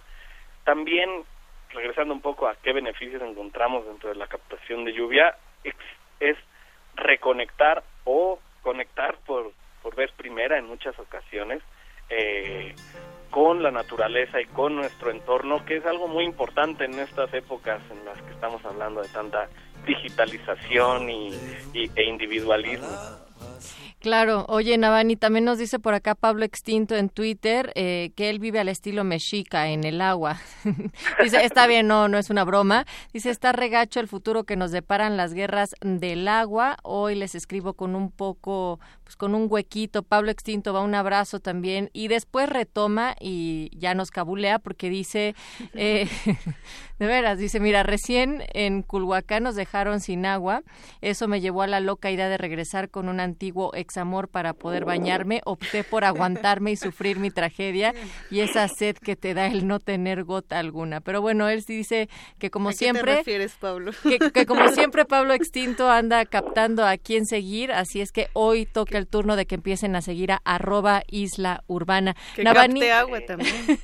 también 0.65 1.25
regresando 1.71 2.15
un 2.15 2.21
poco 2.21 2.47
a 2.47 2.57
qué 2.57 2.73
beneficios 2.73 3.23
encontramos 3.23 3.87
dentro 3.87 4.11
de 4.11 4.17
la 4.17 4.27
captación 4.27 4.85
de 4.85 4.93
lluvia 4.93 5.37
es, 6.21 6.37
reconectar 6.97 7.83
o 8.05 8.39
conectar 8.63 9.17
por 9.27 9.53
por 9.83 9.97
vez 9.97 10.11
primera 10.13 10.57
en 10.57 10.67
muchas 10.67 10.97
ocasiones 10.99 11.61
eh, 12.09 12.75
con 13.31 13.63
la 13.63 13.73
naturaleza 13.73 14.41
y 14.41 14.47
con 14.47 14.77
nuestro 14.77 15.11
entorno 15.11 15.65
que 15.67 15.77
es 15.77 15.87
algo 15.87 16.07
muy 16.07 16.25
importante 16.25 16.85
en 16.85 16.99
estas 17.01 17.35
épocas 17.35 17.83
en 17.91 18.05
las 18.05 18.23
que 18.23 18.31
estamos 18.31 18.65
hablando 18.65 19.03
de 19.03 19.09
tanta 19.09 19.49
digitalización 19.85 21.11
y, 21.11 21.31
y 21.75 21.91
e 21.97 22.05
individualismo 22.05 22.89
Claro, 24.01 24.45
oye 24.49 24.77
Navani, 24.77 25.17
también 25.17 25.45
nos 25.45 25.59
dice 25.59 25.79
por 25.79 25.95
acá 25.95 26.15
Pablo 26.15 26.45
Extinto 26.45 26.95
en 26.95 27.09
Twitter 27.09 27.73
eh, 27.75 28.13
que 28.17 28.29
él 28.29 28.39
vive 28.39 28.61
al 28.61 28.69
estilo 28.69 29.03
mexica 29.03 29.69
en 29.69 29.85
el 29.85 30.01
agua. 30.01 30.39
dice, 31.23 31.45
está 31.45 31.67
bien, 31.67 31.87
no, 31.87 32.09
no 32.09 32.19
es 32.19 32.29
una 32.29 32.45
broma. 32.45 32.87
Dice, 33.13 33.31
está 33.31 33.53
regacho 33.53 34.01
el 34.01 34.09
futuro 34.09 34.45
que 34.45 34.57
nos 34.57 34.73
deparan 34.73 35.17
las 35.17 35.33
guerras 35.33 35.75
del 35.81 36.29
agua. 36.29 36.77
Hoy 36.83 37.15
les 37.15 37.35
escribo 37.35 37.75
con 37.75 37.95
un 37.95 38.11
poco, 38.11 38.79
pues 39.05 39.17
con 39.17 39.35
un 39.35 39.47
huequito. 39.49 40.03
Pablo 40.03 40.31
Extinto 40.31 40.75
va 40.75 40.83
un 40.83 40.95
abrazo 40.95 41.41
también 41.41 41.89
y 41.93 42.09
después 42.09 42.49
retoma 42.49 43.15
y 43.21 43.71
ya 43.79 43.95
nos 43.95 44.11
cabulea 44.11 44.59
porque 44.59 44.91
dice, 44.91 45.35
eh, 45.73 46.09
de 46.99 47.07
veras, 47.07 47.39
dice, 47.39 47.59
mira, 47.59 47.83
recién 47.83 48.43
en 48.53 48.83
Culhuacán 48.83 49.45
nos 49.45 49.55
dejaron 49.55 50.01
sin 50.01 50.27
agua. 50.27 50.63
Eso 51.01 51.27
me 51.27 51.41
llevó 51.41 51.63
a 51.63 51.67
la 51.67 51.81
loca 51.81 52.11
idea 52.11 52.29
de 52.29 52.37
regresar 52.37 52.91
con 52.91 53.09
un 53.09 53.21
antiguo 53.21 53.54
ex 53.75 53.97
amor 53.97 54.29
para 54.29 54.53
poder 54.53 54.85
bañarme, 54.85 55.41
opté 55.45 55.85
por 55.85 56.05
aguantarme 56.05 56.73
y 56.73 56.77
sufrir 56.77 57.19
mi 57.19 57.31
tragedia 57.31 57.95
y 58.31 58.41
esa 58.41 58.69
sed 58.69 58.97
que 58.97 59.17
te 59.17 59.35
da 59.35 59.47
el 59.47 59.67
no 59.67 59.81
tener 59.81 60.25
gota 60.25 60.59
alguna. 60.59 61.01
Pero 61.01 61.21
bueno, 61.21 61.49
él 61.49 61.63
dice 61.67 62.09
que 62.39 62.51
como 62.51 62.73
siempre... 62.73 63.13
Te 63.13 63.19
refieres, 63.19 63.55
Pablo? 63.59 63.93
Que, 64.03 64.47
como 64.47 64.69
siempre 64.69 65.05
Pablo 65.05 65.35
Extinto 65.35 65.91
anda 65.91 66.25
captando 66.25 66.87
a 66.87 66.97
quién 66.97 67.27
seguir, 67.27 67.73
así 67.73 68.01
es 68.01 68.13
que 68.13 68.29
hoy 68.33 68.67
toca 68.67 68.99
el 68.99 69.07
turno 69.07 69.37
de 69.37 69.47
que 69.47 69.55
empiecen 69.55 69.97
a 69.97 70.03
seguir 70.03 70.33
a 70.33 70.41
arroba 70.45 71.03
isla 71.09 71.63
urbana. 71.67 72.17
Que 72.35 72.45
capte 72.45 72.93
agua 72.93 73.21
también. 73.27 73.55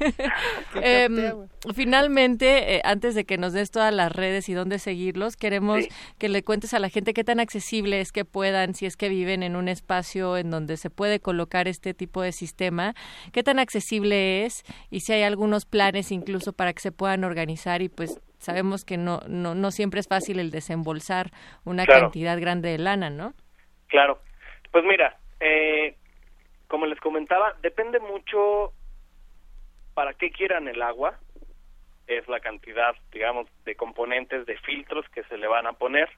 Em, 0.82 1.48
finalmente, 1.74 2.76
eh, 2.76 2.80
antes 2.84 3.14
de 3.14 3.24
que 3.24 3.38
nos 3.38 3.52
des 3.52 3.70
todas 3.70 3.92
las 3.92 4.12
redes 4.12 4.48
y 4.48 4.54
dónde 4.54 4.78
seguirlos, 4.78 5.36
queremos 5.36 5.84
que 6.18 6.28
le 6.28 6.42
cuentes 6.42 6.74
a 6.74 6.78
la 6.78 6.88
gente 6.88 7.12
qué 7.12 7.24
tan 7.24 7.40
accesible 7.40 8.00
es 8.00 8.12
que 8.12 8.24
puedan, 8.24 8.74
si 8.74 8.86
es 8.86 8.96
que 8.96 9.08
viven 9.08 9.42
en 9.42 9.56
un 9.56 9.59
espacio 9.68 10.36
en 10.36 10.50
donde 10.50 10.76
se 10.76 10.90
puede 10.90 11.20
colocar 11.20 11.68
este 11.68 11.94
tipo 11.94 12.22
de 12.22 12.32
sistema, 12.32 12.94
qué 13.32 13.42
tan 13.42 13.58
accesible 13.58 14.44
es 14.44 14.64
y 14.90 15.00
si 15.00 15.12
hay 15.12 15.22
algunos 15.22 15.66
planes 15.66 16.12
incluso 16.12 16.52
para 16.52 16.72
que 16.72 16.80
se 16.80 16.92
puedan 16.92 17.24
organizar 17.24 17.82
y 17.82 17.88
pues 17.88 18.20
sabemos 18.38 18.84
que 18.84 18.96
no, 18.96 19.20
no, 19.28 19.54
no 19.54 19.70
siempre 19.70 20.00
es 20.00 20.08
fácil 20.08 20.38
el 20.38 20.50
desembolsar 20.50 21.30
una 21.64 21.86
cantidad 21.86 22.40
grande 22.40 22.70
de 22.70 22.78
lana, 22.78 23.10
¿no? 23.10 23.34
Claro. 23.88 24.20
Pues 24.70 24.84
mira, 24.84 25.18
eh, 25.40 25.96
como 26.68 26.86
les 26.86 27.00
comentaba, 27.00 27.54
depende 27.62 27.98
mucho 27.98 28.72
para 29.94 30.14
qué 30.14 30.30
quieran 30.30 30.68
el 30.68 30.80
agua, 30.82 31.18
es 32.06 32.26
la 32.28 32.40
cantidad, 32.40 32.94
digamos, 33.12 33.46
de 33.64 33.74
componentes, 33.76 34.46
de 34.46 34.56
filtros 34.58 35.08
que 35.10 35.24
se 35.24 35.36
le 35.36 35.46
van 35.46 35.66
a 35.66 35.72
poner. 35.74 36.08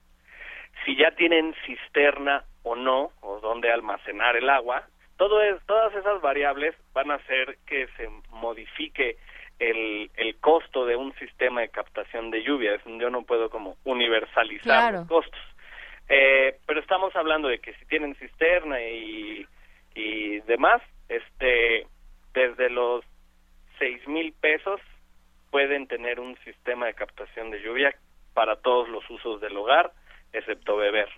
Si 0.84 0.96
ya 0.96 1.10
tienen 1.12 1.54
cisterna 1.66 2.44
o 2.62 2.76
no, 2.76 3.12
o 3.20 3.40
dónde 3.40 3.70
almacenar 3.70 4.36
el 4.36 4.48
agua, 4.48 4.86
todo 5.16 5.42
es, 5.42 5.64
todas 5.66 5.94
esas 5.94 6.20
variables 6.20 6.74
van 6.92 7.10
a 7.10 7.14
hacer 7.14 7.58
que 7.66 7.86
se 7.96 8.08
modifique 8.30 9.16
el, 9.58 10.10
el 10.16 10.36
costo 10.36 10.84
de 10.86 10.96
un 10.96 11.14
sistema 11.14 11.60
de 11.60 11.68
captación 11.68 12.30
de 12.30 12.42
lluvia. 12.42 12.80
Yo 12.84 13.10
no 13.10 13.22
puedo 13.22 13.48
como 13.50 13.76
universalizar 13.84 14.92
los 14.92 15.06
costos. 15.06 15.40
Eh, 16.08 16.58
pero 16.66 16.80
estamos 16.80 17.14
hablando 17.14 17.48
de 17.48 17.60
que 17.60 17.72
si 17.74 17.84
tienen 17.86 18.16
cisterna 18.16 18.80
y, 18.82 19.46
y 19.94 20.40
demás, 20.40 20.82
este, 21.08 21.86
desde 22.34 22.70
los 22.70 23.04
seis 23.78 24.06
mil 24.08 24.32
pesos 24.32 24.80
pueden 25.50 25.86
tener 25.86 26.18
un 26.18 26.36
sistema 26.38 26.86
de 26.86 26.94
captación 26.94 27.50
de 27.50 27.62
lluvia 27.62 27.94
para 28.34 28.56
todos 28.56 28.88
los 28.88 29.08
usos 29.10 29.40
del 29.40 29.56
hogar, 29.56 29.92
excepto 30.32 30.76
beber. 30.76 31.08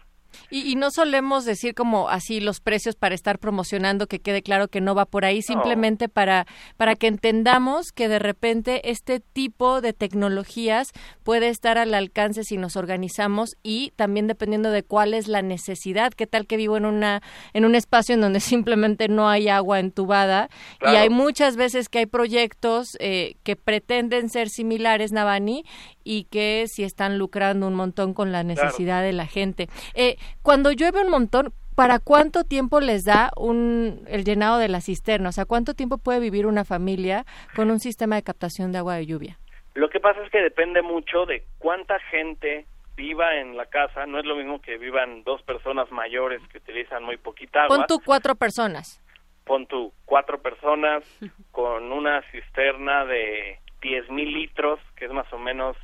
Y, 0.51 0.70
y, 0.70 0.76
no 0.76 0.91
solemos 0.91 1.45
decir 1.45 1.74
como 1.74 2.09
así 2.09 2.41
los 2.41 2.61
precios 2.61 2.97
para 2.97 3.14
estar 3.14 3.39
promocionando, 3.39 4.07
que 4.07 4.20
quede 4.20 4.43
claro 4.43 4.68
que 4.68 4.80
no 4.80 4.95
va 4.95 5.07
por 5.07 5.24
ahí, 5.24 5.43
simplemente 5.43 6.09
para, 6.09 6.47
para 6.76 6.95
que 6.95 7.07
entendamos 7.07 7.93
que 7.93 8.09
de 8.09 8.18
repente 8.18 8.91
este 8.91 9.20
tipo 9.20 9.80
de 9.80 9.93
tecnologías 9.93 10.93
puede 11.22 11.49
estar 11.49 11.78
al 11.78 11.95
alcance 11.95 12.45
si 12.45 12.57
nos 12.57 12.76
organizamos 12.76 13.57
y 13.62 13.93
también 13.97 14.26
dependiendo 14.26 14.70
de 14.70 14.82
cuál 14.82 15.14
es 15.14 15.28
la 15.28 15.43
necesidad, 15.43 16.12
qué 16.12 16.26
tal 16.26 16.47
que 16.47 16.57
vivo 16.57 16.76
en 16.76 16.85
una 16.85 17.22
en 17.53 17.64
un 17.64 17.74
espacio 17.74 18.14
en 18.14 18.20
donde 18.20 18.41
simplemente 18.55 19.09
no 19.09 19.28
hay 19.28 19.49
agua 19.49 19.80
entubada 19.80 20.49
claro. 20.78 20.95
y 20.95 20.99
hay 20.99 21.11
muchas 21.11 21.57
veces 21.57 21.89
que 21.89 22.01
hay 22.01 22.07
proyectos 22.07 22.97
eh, 23.01 23.37
que 23.43 23.57
pretenden 23.57 24.28
ser 24.28 24.49
similares, 24.49 25.12
Navani, 25.12 25.64
y 26.05 26.24
que 26.24 26.66
si 26.68 26.85
están 26.85 27.18
lucrando 27.18 27.66
un 27.66 27.74
montón 27.74 28.14
con 28.14 28.32
la 28.32 28.43
necesidad 28.43 28.97
claro. 28.97 29.07
de 29.07 29.12
la 29.12 29.26
gente. 29.26 29.68
Eh, 29.95 30.16
cuando 30.43 30.72
llueve 30.72 31.03
un 31.03 31.11
montón, 31.11 31.53
¿para 31.75 31.99
cuánto 31.99 32.45
tiempo 32.45 32.81
les 32.81 33.05
da 33.05 33.31
un, 33.37 34.05
el 34.07 34.25
llenado 34.25 34.59
de 34.59 34.68
la 34.68 34.81
cisterna? 34.81 35.31
O 35.31 35.33
sea, 35.33 35.45
¿cuánto 35.45 35.75
tiempo 35.75 35.99
puede 35.99 36.20
vivir 36.20 36.47
una 36.47 36.64
familia 36.64 37.25
con 37.57 37.70
un 37.70 37.81
sistema 37.81 38.16
de 38.16 38.22
captación 38.22 38.72
de 38.72 38.79
agua 38.79 38.97
de 38.97 39.07
lluvia? 39.07 39.39
Lo 39.75 39.91
que 39.91 40.01
pasa 40.01 40.22
es 40.22 40.31
que 40.31 40.39
depende 40.39 40.83
mucho 40.83 41.27
de 41.27 41.45
cuánta 41.59 41.99
gente 42.11 42.66
viva 42.97 43.37
en 43.37 43.57
la 43.57 43.66
casa. 43.66 44.07
No 44.07 44.18
es 44.18 44.25
lo 44.25 44.37
mismo 44.37 44.61
que 44.61 44.79
vivan 44.79 45.25
dos 45.25 45.43
personas 45.43 45.91
mayores 45.91 46.41
que 46.49 46.59
utilizan 46.59 47.03
muy 47.03 47.16
poquita 47.16 47.64
agua. 47.64 47.79
Pon 47.79 47.87
tú 47.89 48.01
cuatro 48.05 48.37
personas. 48.37 49.03
Pon 49.45 49.66
tú 49.66 49.93
cuatro 50.05 50.41
personas 50.41 51.03
con 51.51 51.93
una 51.93 52.22
cisterna 52.31 53.05
de 53.05 53.59
10 53.83 54.11
mil 54.11 54.33
litros, 54.33 54.81
que 54.97 55.07
es 55.07 55.12
más 55.12 55.31
o 55.33 55.39
menos 55.39 55.77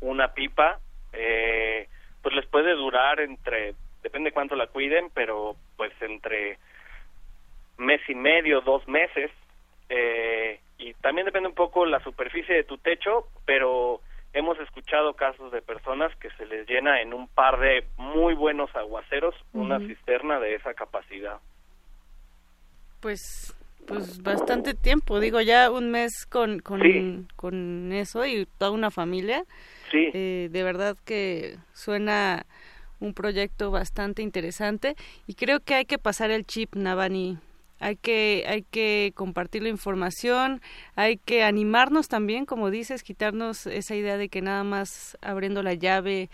una 0.00 0.32
pipa, 0.32 0.78
eh, 1.12 1.88
pues 2.22 2.34
les 2.34 2.46
puede 2.46 2.74
durar 2.74 3.20
entre, 3.20 3.74
depende 4.02 4.32
cuánto 4.32 4.56
la 4.56 4.66
cuiden, 4.66 5.10
pero 5.14 5.56
pues 5.76 5.92
entre 6.00 6.58
mes 7.78 8.00
y 8.08 8.14
medio, 8.14 8.60
dos 8.60 8.86
meses, 8.86 9.30
eh, 9.88 10.60
y 10.78 10.94
también 10.94 11.26
depende 11.26 11.48
un 11.48 11.54
poco 11.54 11.84
la 11.84 12.02
superficie 12.02 12.54
de 12.54 12.64
tu 12.64 12.78
techo, 12.78 13.26
pero 13.44 14.00
hemos 14.32 14.58
escuchado 14.60 15.14
casos 15.14 15.50
de 15.52 15.62
personas 15.62 16.14
que 16.16 16.30
se 16.32 16.46
les 16.46 16.68
llena 16.68 17.00
en 17.02 17.12
un 17.12 17.28
par 17.28 17.58
de 17.58 17.84
muy 17.96 18.34
buenos 18.34 18.74
aguaceros 18.76 19.34
uh 19.52 19.58
-huh. 19.58 19.62
una 19.62 19.78
cisterna 19.80 20.38
de 20.38 20.54
esa 20.54 20.74
capacidad. 20.74 21.38
Pues 23.00 23.56
pues 23.86 24.22
bastante 24.22 24.74
tiempo, 24.74 25.18
digo 25.18 25.40
ya 25.40 25.70
un 25.70 25.90
mes 25.90 26.26
con 26.26 26.60
con, 26.60 26.80
sí. 26.80 27.26
con 27.34 27.92
eso 27.92 28.24
y 28.24 28.46
toda 28.58 28.70
una 28.70 28.90
familia. 28.90 29.44
Sí. 29.90 30.10
Eh, 30.12 30.48
de 30.50 30.62
verdad 30.62 30.96
que 31.04 31.58
suena 31.72 32.46
un 33.00 33.14
proyecto 33.14 33.70
bastante 33.70 34.22
interesante 34.22 34.94
y 35.26 35.34
creo 35.34 35.60
que 35.60 35.74
hay 35.74 35.84
que 35.84 35.98
pasar 35.98 36.30
el 36.30 36.44
chip 36.44 36.74
Navani 36.74 37.38
hay 37.80 37.96
que 37.96 38.44
hay 38.46 38.62
que 38.62 39.12
compartir 39.14 39.62
la 39.62 39.70
información 39.70 40.60
hay 40.96 41.16
que 41.16 41.42
animarnos 41.42 42.08
también 42.08 42.44
como 42.44 42.70
dices 42.70 43.02
quitarnos 43.02 43.66
esa 43.66 43.94
idea 43.96 44.18
de 44.18 44.28
que 44.28 44.42
nada 44.42 44.64
más 44.64 45.16
abriendo 45.22 45.62
la 45.62 45.72
llave 45.72 46.28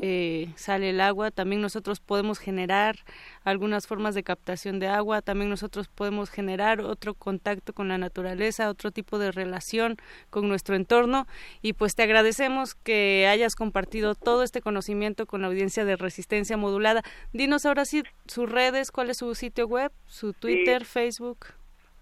eh, 0.00 0.48
sale 0.56 0.90
el 0.90 1.00
agua 1.00 1.30
también 1.30 1.60
nosotros 1.60 2.00
podemos 2.00 2.38
generar 2.38 2.96
algunas 3.44 3.86
formas 3.86 4.14
de 4.14 4.22
captación 4.22 4.78
de 4.78 4.88
agua 4.88 5.22
también 5.22 5.50
nosotros 5.50 5.88
podemos 5.88 6.30
generar 6.30 6.80
otro 6.80 7.14
contacto 7.14 7.72
con 7.72 7.88
la 7.88 7.98
naturaleza 7.98 8.70
otro 8.70 8.90
tipo 8.90 9.18
de 9.18 9.32
relación 9.32 9.96
con 10.30 10.48
nuestro 10.48 10.74
entorno. 10.76 11.26
Y 11.60 11.74
pues 11.74 11.94
te 11.94 12.02
agradecemos 12.02 12.74
que 12.74 13.26
hayas 13.28 13.54
compartido 13.54 14.14
todo 14.14 14.42
este 14.42 14.60
conocimiento 14.60 15.26
con 15.26 15.42
la 15.42 15.48
audiencia 15.48 15.84
de 15.84 15.96
resistencia 15.96 16.56
modulada. 16.56 17.02
Dinos 17.32 17.66
ahora 17.66 17.84
sí 17.84 18.02
sus 18.26 18.50
redes 18.50 18.90
cuál 18.90 19.10
es 19.10 19.18
su 19.18 19.34
sitio 19.34 19.66
web 19.66 19.92
su 20.06 20.32
Twitter 20.32 20.84
sí. 20.84 20.90
Facebook 20.90 21.46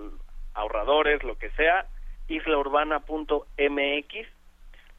ahorradores, 0.55 1.23
lo 1.23 1.37
que 1.39 1.51
sea, 1.51 1.85
islaurbana.mx. 2.29 4.29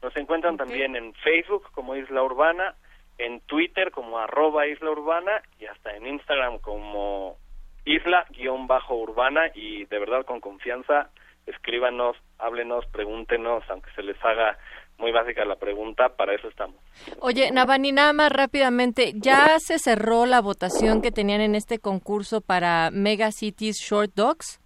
Nos 0.02 0.16
encuentran 0.16 0.54
okay. 0.54 0.66
también 0.66 0.96
en 0.96 1.12
Facebook 1.14 1.70
como 1.72 1.96
Isla 1.96 2.22
Urbana, 2.22 2.74
en 3.20 3.40
Twitter 3.40 3.90
como 3.90 4.18
arroba 4.18 4.66
Isla 4.66 4.90
Urbana 4.90 5.42
y 5.58 5.66
hasta 5.66 5.94
en 5.96 6.06
Instagram 6.06 6.58
como 6.58 7.36
Isla-Urbana 7.84 9.50
y 9.54 9.84
de 9.86 9.98
verdad 9.98 10.24
con 10.24 10.40
confianza 10.40 11.10
escríbanos, 11.46 12.16
háblenos, 12.38 12.86
pregúntenos, 12.86 13.64
aunque 13.68 13.90
se 13.92 14.02
les 14.02 14.22
haga 14.24 14.58
muy 14.98 15.10
básica 15.10 15.44
la 15.44 15.56
pregunta, 15.56 16.10
para 16.10 16.34
eso 16.34 16.48
estamos. 16.48 16.76
Oye, 17.20 17.50
Navani, 17.50 17.90
nada 17.90 18.12
más 18.12 18.30
rápidamente, 18.30 19.12
¿ya 19.16 19.58
se 19.58 19.78
cerró 19.78 20.26
la 20.26 20.40
votación 20.40 21.00
que 21.02 21.10
tenían 21.10 21.40
en 21.40 21.54
este 21.54 21.78
concurso 21.78 22.40
para 22.40 22.90
Mega 22.92 23.32
Cities 23.32 23.78
Short 23.80 24.12
Dogs? 24.14 24.60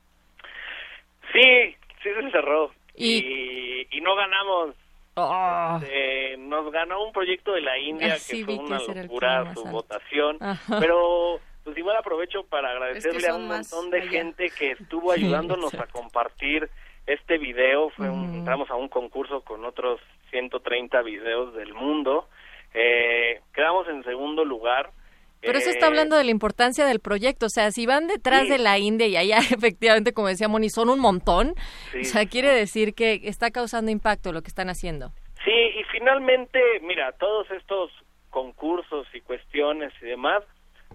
Sí, 1.33 1.77
sí 2.03 2.11
se 2.21 2.31
cerró. 2.31 2.73
Y, 2.97 3.19
y, 3.19 3.89
y 3.91 4.01
no 4.01 4.15
ganamos. 4.17 4.75
Oh. 5.17 5.79
Este, 5.83 6.37
nos 6.39 6.71
ganó 6.73 7.05
un 7.05 7.13
proyecto 7.13 7.53
de 7.53 7.61
la 7.61 7.79
India 7.79 8.15
Ah, 8.15 8.19
sí, 8.19 8.45
que 8.45 8.57
fue 8.57 8.65
una 8.65 8.79
que 8.79 9.03
locura 9.03 9.55
su 9.55 9.65
votación, 9.65 10.39
Ajá. 10.41 10.79
pero 10.81 11.41
pues 11.63 11.79
igual 11.79 11.97
aprovecho 11.97 12.45
para 12.45 12.71
agradecerle 12.71 13.29
a 13.29 13.35
un 13.37 13.47
montón 13.49 13.91
de 13.91 14.01
allá. 14.01 14.11
gente 14.11 14.51
que 14.51 14.73
estuvo 14.73 15.15
Sí, 15.15 15.21
ayudándonos 15.25 15.73
a 15.75 15.87
compartir 15.87 16.69
este 17.07 17.39
video, 17.39 17.91
fue 17.91 18.11
un, 18.11 18.35
entramos 18.35 18.71
a 18.71 18.75
un 18.75 18.89
concurso 18.89 19.43
con 19.43 19.65
otros 19.65 20.01
130 20.31 21.01
videos 21.03 21.55
del 21.55 21.73
mundo, 21.75 22.29
eh, 22.73 23.41
quedamos 23.55 23.87
en 23.89 24.03
segundo 24.05 24.45
lugar. 24.45 24.91
Pero 25.45 25.59
eso 25.59 25.69
eh, 25.71 25.73
está 25.73 25.87
hablando 25.87 26.17
de 26.17 26.25
la 26.25 26.31
importancia 26.31 26.87
del 26.87 27.01
proyecto, 27.01 27.47
o 27.47 27.51
sea, 27.51 27.71
si 27.71 27.87
van 27.87 28.07
detrás 28.07 28.43
Sí. 28.45 28.49
de 28.51 28.59
la 28.59 28.79
India 28.79 29.07
y 29.07 29.17
allá 29.17 29.39
efectivamente, 29.51 30.13
como 30.13 30.29
decía 30.29 30.49
Moni, 30.49 30.69
son 30.71 30.89
un 30.89 31.01
montón, 31.01 31.55
Sí. 31.93 32.01
o 32.01 32.05
sea, 32.05 32.27
quiere 32.27 32.49
decir 32.53 32.95
que 32.95 33.21
está 33.25 33.51
causando 33.51 33.91
impacto 33.91 34.33
lo 34.33 34.43
que 34.43 34.49
están 34.49 34.69
haciendo. 34.69 35.11
Sí, 35.45 35.53
y 35.53 35.85
finalmente, 35.93 36.59
mira, 36.83 37.13
todos 37.13 37.51
estos 37.51 37.91
concursos 38.31 39.07
y 39.15 39.21
cuestiones 39.21 39.93
y 40.03 40.07
demás 40.07 40.43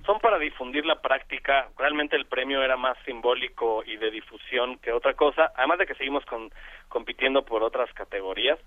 son 0.06 0.20
para 0.20 0.40
difundir 0.40 0.86
la 0.86 1.02
práctica. 1.02 1.70
Realmente 1.78 2.16
el 2.16 2.26
premio 2.26 2.64
era 2.64 2.78
más 2.78 2.98
simbólico 3.06 3.84
y 3.86 3.98
de 3.98 4.10
difusión 4.12 4.78
que 4.80 4.92
otra 4.92 5.14
cosa, 5.14 5.52
además 5.56 5.80
de 5.80 5.86
que 5.86 5.96
seguimos 5.96 6.26
con, 6.26 6.50
compitiendo 6.88 7.44
por 7.46 7.64
otras 7.64 7.92
categorías, 7.94 8.58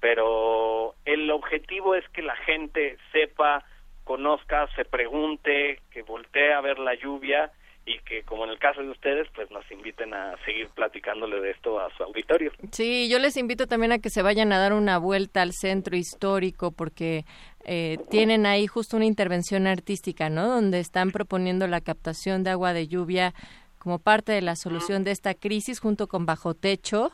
pero 0.00 0.94
el 1.04 1.30
objetivo 1.30 1.94
es 1.94 2.06
que 2.10 2.22
la 2.22 2.36
gente 2.36 2.96
sepa, 3.12 3.64
conozca, 4.10 4.66
se 4.74 4.84
pregunte, 4.84 5.78
que 5.92 6.02
voltee 6.02 6.52
a 6.52 6.60
ver 6.60 6.80
la 6.80 6.96
lluvia 6.96 7.52
y 7.86 7.96
que 8.00 8.24
como 8.24 8.42
en 8.42 8.50
el 8.50 8.58
caso 8.58 8.82
de 8.82 8.90
ustedes, 8.90 9.28
pues 9.36 9.48
nos 9.52 9.62
inviten 9.70 10.12
a 10.14 10.34
seguir 10.44 10.66
platicándole 10.74 11.40
de 11.40 11.52
esto 11.52 11.78
a 11.78 11.88
su 11.96 12.02
auditorio. 12.02 12.50
Sí, 12.72 13.08
yo 13.08 13.20
les 13.20 13.36
invito 13.36 13.68
también 13.68 13.92
a 13.92 14.00
que 14.00 14.10
se 14.10 14.22
vayan 14.22 14.52
a 14.52 14.58
dar 14.58 14.72
una 14.72 14.98
vuelta 14.98 15.42
al 15.42 15.52
centro 15.52 15.96
histórico 15.96 16.72
porque 16.72 17.24
eh, 17.64 17.98
tienen 18.10 18.46
ahí 18.46 18.66
justo 18.66 18.96
una 18.96 19.06
intervención 19.06 19.68
artística, 19.68 20.28
¿no? 20.28 20.48
Donde 20.48 20.80
están 20.80 21.12
proponiendo 21.12 21.68
la 21.68 21.80
captación 21.80 22.42
de 22.42 22.50
agua 22.50 22.72
de 22.72 22.88
lluvia 22.88 23.32
como 23.78 24.00
parte 24.00 24.32
de 24.32 24.42
la 24.42 24.56
solución 24.56 25.04
de 25.04 25.12
esta 25.12 25.34
crisis 25.34 25.78
junto 25.78 26.08
con 26.08 26.26
Bajo 26.26 26.54
Techo. 26.54 27.12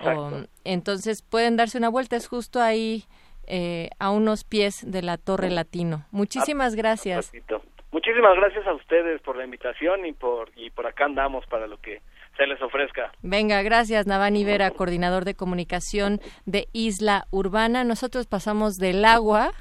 O, 0.00 0.30
entonces 0.62 1.22
pueden 1.22 1.56
darse 1.56 1.76
una 1.76 1.88
vuelta, 1.88 2.14
es 2.14 2.28
justo 2.28 2.62
ahí 2.62 3.02
eh, 3.46 3.90
a 3.98 4.10
unos 4.10 4.44
pies 4.44 4.84
de 4.86 5.02
la 5.02 5.16
Torre 5.16 5.50
Latino. 5.50 6.06
Muchísimas 6.10 6.74
gracias. 6.74 7.26
Ratito. 7.32 7.62
Muchísimas 7.92 8.36
gracias 8.36 8.66
a 8.66 8.74
ustedes 8.74 9.22
por 9.22 9.36
la 9.36 9.44
invitación 9.44 10.04
y 10.04 10.12
por 10.12 10.50
y 10.56 10.70
por 10.70 10.86
acá 10.86 11.06
andamos 11.06 11.46
para 11.46 11.66
lo 11.66 11.78
que 11.80 12.02
se 12.36 12.46
les 12.46 12.60
ofrezca. 12.60 13.10
Venga, 13.22 13.62
gracias 13.62 14.06
Navani 14.06 14.44
Vera, 14.44 14.70
coordinador 14.70 15.24
de 15.24 15.34
comunicación 15.34 16.20
de 16.44 16.68
Isla 16.72 17.26
Urbana. 17.30 17.84
Nosotros 17.84 18.26
pasamos 18.26 18.74
del 18.74 19.04
agua 19.04 19.52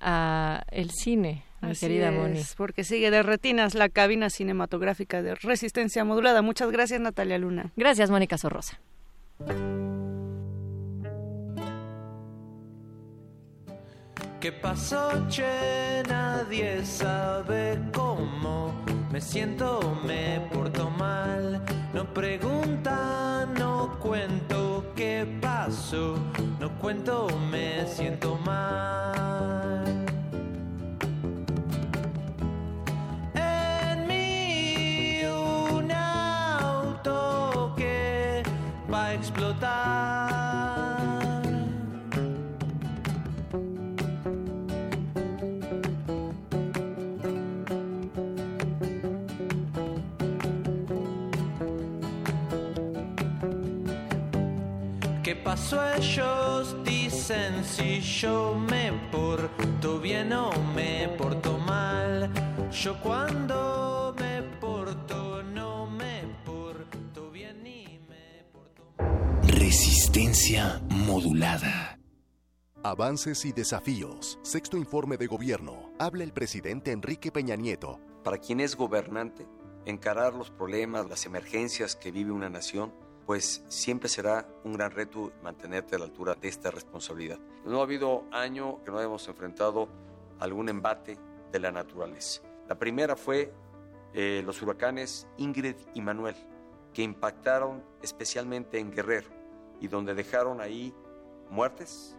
a 0.00 0.62
el 0.70 0.90
cine, 0.90 1.44
mi 1.60 1.72
Así 1.72 1.86
querida 1.86 2.08
es, 2.08 2.14
Moni. 2.14 2.40
porque 2.56 2.84
sigue 2.84 3.10
de 3.10 3.22
retinas 3.22 3.74
la 3.74 3.88
cabina 3.88 4.30
cinematográfica 4.30 5.20
de 5.22 5.34
resistencia 5.34 6.04
modulada. 6.04 6.40
Muchas 6.42 6.70
gracias, 6.70 7.00
Natalia 7.00 7.38
Luna. 7.38 7.70
Gracias, 7.76 8.10
Mónica 8.10 8.38
Sorrosa. 8.38 8.80
¿Qué 14.44 14.52
pasó, 14.52 15.08
che? 15.30 16.02
Nadie 16.06 16.84
sabe 16.84 17.80
cómo. 17.94 18.74
Me 19.10 19.18
siento, 19.18 19.98
me 20.06 20.38
porto 20.52 20.90
mal. 20.90 21.62
No 21.94 22.04
pregunta, 22.12 23.48
no 23.58 23.98
cuento 24.00 24.92
qué 24.94 25.26
pasó, 25.40 26.18
no 26.60 26.68
cuento, 26.78 27.26
me 27.50 27.86
siento 27.86 28.36
mal. 28.44 30.04
En 33.32 34.06
mí 34.06 35.22
un 35.24 35.90
auto 35.90 37.72
que 37.78 38.42
va 38.92 39.06
a 39.06 39.14
explotar. 39.14 40.23
Pasó? 55.44 55.78
Ellos 55.94 56.74
dicen 56.84 57.64
si 57.64 58.00
yo 58.00 58.54
me 58.54 58.92
porto 59.12 60.00
bien 60.00 60.32
o 60.32 60.50
me 60.74 61.08
porto 61.18 61.58
mal. 61.58 62.30
Yo 62.72 62.98
cuando 63.00 64.14
me 64.18 64.42
porto 64.60 65.42
no 65.42 65.86
me 65.86 66.22
porto 66.44 67.30
bien 67.30 67.62
ni 67.62 68.00
me 68.08 68.44
Resistencia 69.42 70.80
modulada. 70.88 71.98
Avances 72.82 73.44
y 73.44 73.52
desafíos. 73.52 74.38
Sexto 74.42 74.76
informe 74.76 75.16
de 75.16 75.26
gobierno. 75.26 75.92
Habla 75.98 76.24
el 76.24 76.32
presidente 76.32 76.90
Enrique 76.90 77.30
Peña 77.30 77.56
Nieto. 77.56 78.00
Para 78.22 78.38
quien 78.38 78.60
es 78.60 78.76
gobernante, 78.76 79.46
encarar 79.86 80.34
los 80.34 80.50
problemas, 80.50 81.08
las 81.08 81.26
emergencias 81.26 81.96
que 81.96 82.10
vive 82.10 82.32
una 82.32 82.50
nación, 82.50 82.92
pues 83.26 83.64
siempre 83.68 84.08
será 84.08 84.46
un 84.64 84.74
gran 84.74 84.90
reto 84.90 85.32
mantenerte 85.42 85.96
a 85.96 85.98
la 85.98 86.04
altura 86.04 86.34
de 86.34 86.48
esta 86.48 86.70
responsabilidad. 86.70 87.38
No 87.64 87.80
ha 87.80 87.82
habido 87.82 88.24
año 88.30 88.82
que 88.84 88.90
no 88.90 88.98
hayamos 88.98 89.26
enfrentado 89.28 89.88
algún 90.38 90.68
embate 90.68 91.18
de 91.50 91.58
la 91.58 91.72
naturaleza. 91.72 92.42
La 92.68 92.78
primera 92.78 93.16
fue 93.16 93.52
eh, 94.12 94.42
los 94.44 94.60
huracanes 94.62 95.26
Ingrid 95.38 95.76
y 95.94 96.00
Manuel, 96.00 96.36
que 96.92 97.02
impactaron 97.02 97.82
especialmente 98.02 98.78
en 98.78 98.92
Guerrero 98.92 99.28
y 99.80 99.88
donde 99.88 100.14
dejaron 100.14 100.60
ahí 100.60 100.94
muertes, 101.50 102.16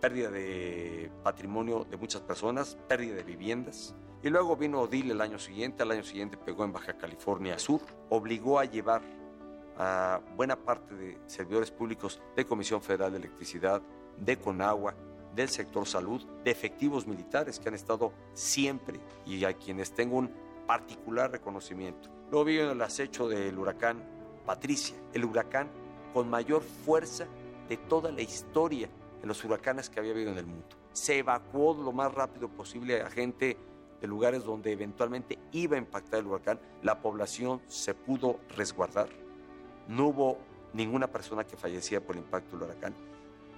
pérdida 0.00 0.30
de 0.30 1.10
patrimonio 1.22 1.84
de 1.84 1.96
muchas 1.96 2.22
personas, 2.22 2.76
pérdida 2.88 3.16
de 3.16 3.22
viviendas. 3.22 3.94
Y 4.22 4.30
luego 4.30 4.56
vino 4.56 4.80
Odile 4.80 5.12
el 5.12 5.20
año 5.20 5.38
siguiente, 5.38 5.82
al 5.82 5.92
año 5.92 6.02
siguiente 6.02 6.36
pegó 6.36 6.64
en 6.64 6.72
Baja 6.72 6.96
California 6.96 7.58
Sur, 7.58 7.80
obligó 8.08 8.58
a 8.58 8.64
llevar 8.64 9.02
a 9.78 10.20
buena 10.36 10.56
parte 10.56 10.94
de 10.94 11.18
servidores 11.26 11.70
públicos 11.70 12.20
de 12.36 12.44
Comisión 12.44 12.82
Federal 12.82 13.12
de 13.12 13.18
Electricidad, 13.18 13.80
de 14.18 14.36
Conagua, 14.36 14.94
del 15.34 15.48
sector 15.48 15.86
salud, 15.86 16.20
de 16.44 16.50
efectivos 16.50 17.06
militares 17.06 17.60
que 17.60 17.68
han 17.68 17.74
estado 17.74 18.12
siempre 18.32 18.98
y 19.24 19.44
a 19.44 19.52
quienes 19.52 19.92
tengo 19.92 20.16
un 20.16 20.30
particular 20.66 21.30
reconocimiento. 21.30 22.10
Luego 22.30 22.44
vino 22.44 22.72
el 22.72 22.82
acecho 22.82 23.28
del 23.28 23.56
huracán 23.56 24.02
Patricia, 24.44 24.96
el 25.12 25.24
huracán 25.24 25.68
con 26.12 26.28
mayor 26.28 26.62
fuerza 26.62 27.26
de 27.68 27.76
toda 27.76 28.10
la 28.10 28.22
historia 28.22 28.88
de 29.20 29.26
los 29.26 29.44
huracanes 29.44 29.88
que 29.88 30.00
había 30.00 30.12
habido 30.12 30.32
en 30.32 30.38
el 30.38 30.46
mundo. 30.46 30.66
Se 30.92 31.18
evacuó 31.18 31.74
lo 31.74 31.92
más 31.92 32.12
rápido 32.12 32.48
posible 32.48 33.00
a 33.02 33.10
gente 33.10 33.56
de 34.00 34.06
lugares 34.06 34.44
donde 34.44 34.72
eventualmente 34.72 35.38
iba 35.52 35.76
a 35.76 35.78
impactar 35.78 36.20
el 36.20 36.26
huracán. 36.26 36.58
La 36.82 37.00
población 37.00 37.60
se 37.68 37.94
pudo 37.94 38.40
resguardar. 38.56 39.27
No 39.88 40.08
hubo 40.08 40.38
ninguna 40.72 41.08
persona 41.08 41.44
que 41.44 41.56
fallecía 41.56 42.00
por 42.00 42.16
el 42.16 42.22
impacto 42.22 42.56
del 42.56 42.68
huracán. 42.68 42.94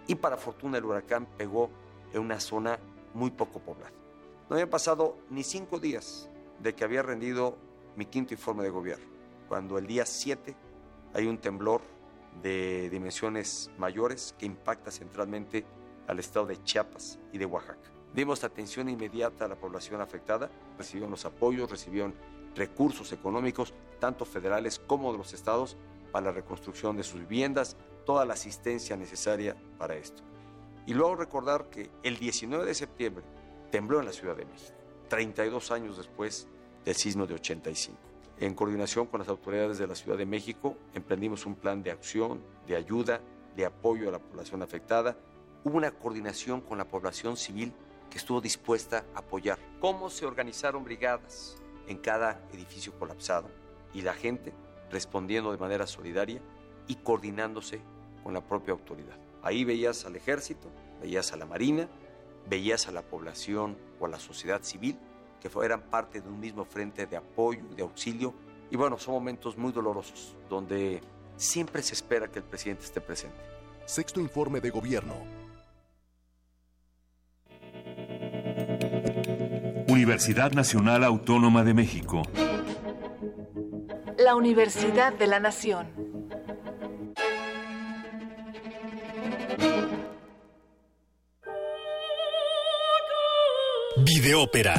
Y 0.06 0.14
para 0.14 0.36
fortuna 0.36 0.78
el 0.78 0.84
huracán 0.84 1.26
pegó 1.36 1.70
en 2.12 2.20
una 2.20 2.40
zona 2.40 2.78
muy 3.14 3.30
poco 3.30 3.60
poblada. 3.60 3.92
No 4.48 4.54
habían 4.54 4.70
pasado 4.70 5.18
ni 5.30 5.44
cinco 5.44 5.78
días 5.78 6.28
de 6.60 6.74
que 6.74 6.84
había 6.84 7.02
rendido 7.02 7.56
mi 7.96 8.06
quinto 8.06 8.34
informe 8.34 8.62
de 8.62 8.70
gobierno, 8.70 9.06
cuando 9.48 9.78
el 9.78 9.86
día 9.86 10.06
7 10.06 10.54
hay 11.14 11.26
un 11.26 11.38
temblor 11.38 11.82
de 12.42 12.88
dimensiones 12.90 13.70
mayores 13.78 14.34
que 14.38 14.46
impacta 14.46 14.90
centralmente 14.90 15.64
al 16.06 16.18
estado 16.18 16.46
de 16.46 16.62
Chiapas 16.62 17.18
y 17.32 17.38
de 17.38 17.46
Oaxaca. 17.46 17.90
Dimos 18.14 18.42
atención 18.42 18.88
inmediata 18.88 19.44
a 19.44 19.48
la 19.48 19.56
población 19.56 20.00
afectada, 20.00 20.50
recibieron 20.76 21.10
los 21.10 21.24
apoyos, 21.24 21.70
recibieron 21.70 22.14
recursos 22.54 23.12
económicos, 23.12 23.74
tanto 24.00 24.24
federales 24.24 24.80
como 24.80 25.12
de 25.12 25.18
los 25.18 25.32
estados, 25.32 25.76
para 26.10 26.26
la 26.26 26.32
reconstrucción 26.32 26.96
de 26.96 27.02
sus 27.02 27.20
viviendas, 27.20 27.76
toda 28.04 28.24
la 28.24 28.34
asistencia 28.34 28.96
necesaria 28.96 29.56
para 29.78 29.96
esto. 29.96 30.22
Y 30.86 30.94
luego 30.94 31.16
recordar 31.16 31.70
que 31.70 31.90
el 32.02 32.18
19 32.18 32.64
de 32.64 32.74
septiembre 32.74 33.24
tembló 33.70 34.00
en 34.00 34.06
la 34.06 34.12
Ciudad 34.12 34.36
de 34.36 34.44
México, 34.44 34.76
32 35.08 35.70
años 35.70 35.96
después 35.96 36.48
del 36.84 36.94
sismo 36.94 37.26
de 37.26 37.34
85. 37.34 37.98
En 38.40 38.54
coordinación 38.54 39.06
con 39.06 39.20
las 39.20 39.28
autoridades 39.28 39.78
de 39.78 39.86
la 39.86 39.94
Ciudad 39.94 40.16
de 40.16 40.24
México, 40.24 40.76
emprendimos 40.94 41.44
un 41.44 41.54
plan 41.54 41.82
de 41.82 41.90
acción, 41.90 42.42
de 42.66 42.74
ayuda, 42.74 43.20
de 43.54 43.66
apoyo 43.66 44.08
a 44.08 44.12
la 44.12 44.18
población 44.18 44.62
afectada. 44.62 45.16
Hubo 45.62 45.76
una 45.76 45.90
coordinación 45.90 46.62
con 46.62 46.78
la 46.78 46.88
población 46.88 47.36
civil 47.36 47.74
que 48.08 48.16
estuvo 48.16 48.40
dispuesta 48.40 49.04
a 49.14 49.18
apoyar. 49.18 49.58
¿Cómo 49.78 50.08
se 50.08 50.24
organizaron 50.24 50.84
brigadas 50.84 51.56
en 51.86 51.98
cada 51.98 52.42
edificio 52.52 52.98
colapsado? 52.98 53.50
Y 53.92 54.02
la 54.02 54.14
gente 54.14 54.54
respondiendo 54.90 55.52
de 55.52 55.58
manera 55.58 55.86
solidaria 55.86 56.40
y 56.86 56.96
coordinándose 56.96 57.80
con 58.22 58.34
la 58.34 58.40
propia 58.40 58.72
autoridad. 58.72 59.16
Ahí 59.42 59.64
veías 59.64 60.04
al 60.04 60.16
ejército, 60.16 60.68
veías 61.00 61.32
a 61.32 61.36
la 61.36 61.46
marina, 61.46 61.88
veías 62.48 62.88
a 62.88 62.92
la 62.92 63.02
población 63.02 63.76
o 63.98 64.06
a 64.06 64.08
la 64.08 64.18
sociedad 64.18 64.62
civil 64.62 64.98
que 65.40 65.50
eran 65.64 65.80
parte 65.82 66.20
de 66.20 66.28
un 66.28 66.38
mismo 66.38 66.64
frente 66.64 67.06
de 67.06 67.16
apoyo, 67.16 67.62
de 67.74 67.82
auxilio. 67.82 68.34
Y 68.70 68.76
bueno, 68.76 68.98
son 68.98 69.14
momentos 69.14 69.56
muy 69.56 69.72
dolorosos 69.72 70.36
donde 70.48 71.00
siempre 71.36 71.82
se 71.82 71.94
espera 71.94 72.28
que 72.28 72.38
el 72.38 72.44
presidente 72.44 72.84
esté 72.84 73.00
presente. 73.00 73.36
Sexto 73.86 74.20
informe 74.20 74.60
de 74.60 74.70
gobierno. 74.70 75.14
Universidad 79.88 80.52
Nacional 80.52 81.02
Autónoma 81.02 81.64
de 81.64 81.74
México. 81.74 82.22
La 84.20 84.34
Universidad 84.34 85.14
de 85.14 85.26
la 85.26 85.40
Nación. 85.40 85.86
Videópera. 93.96 94.74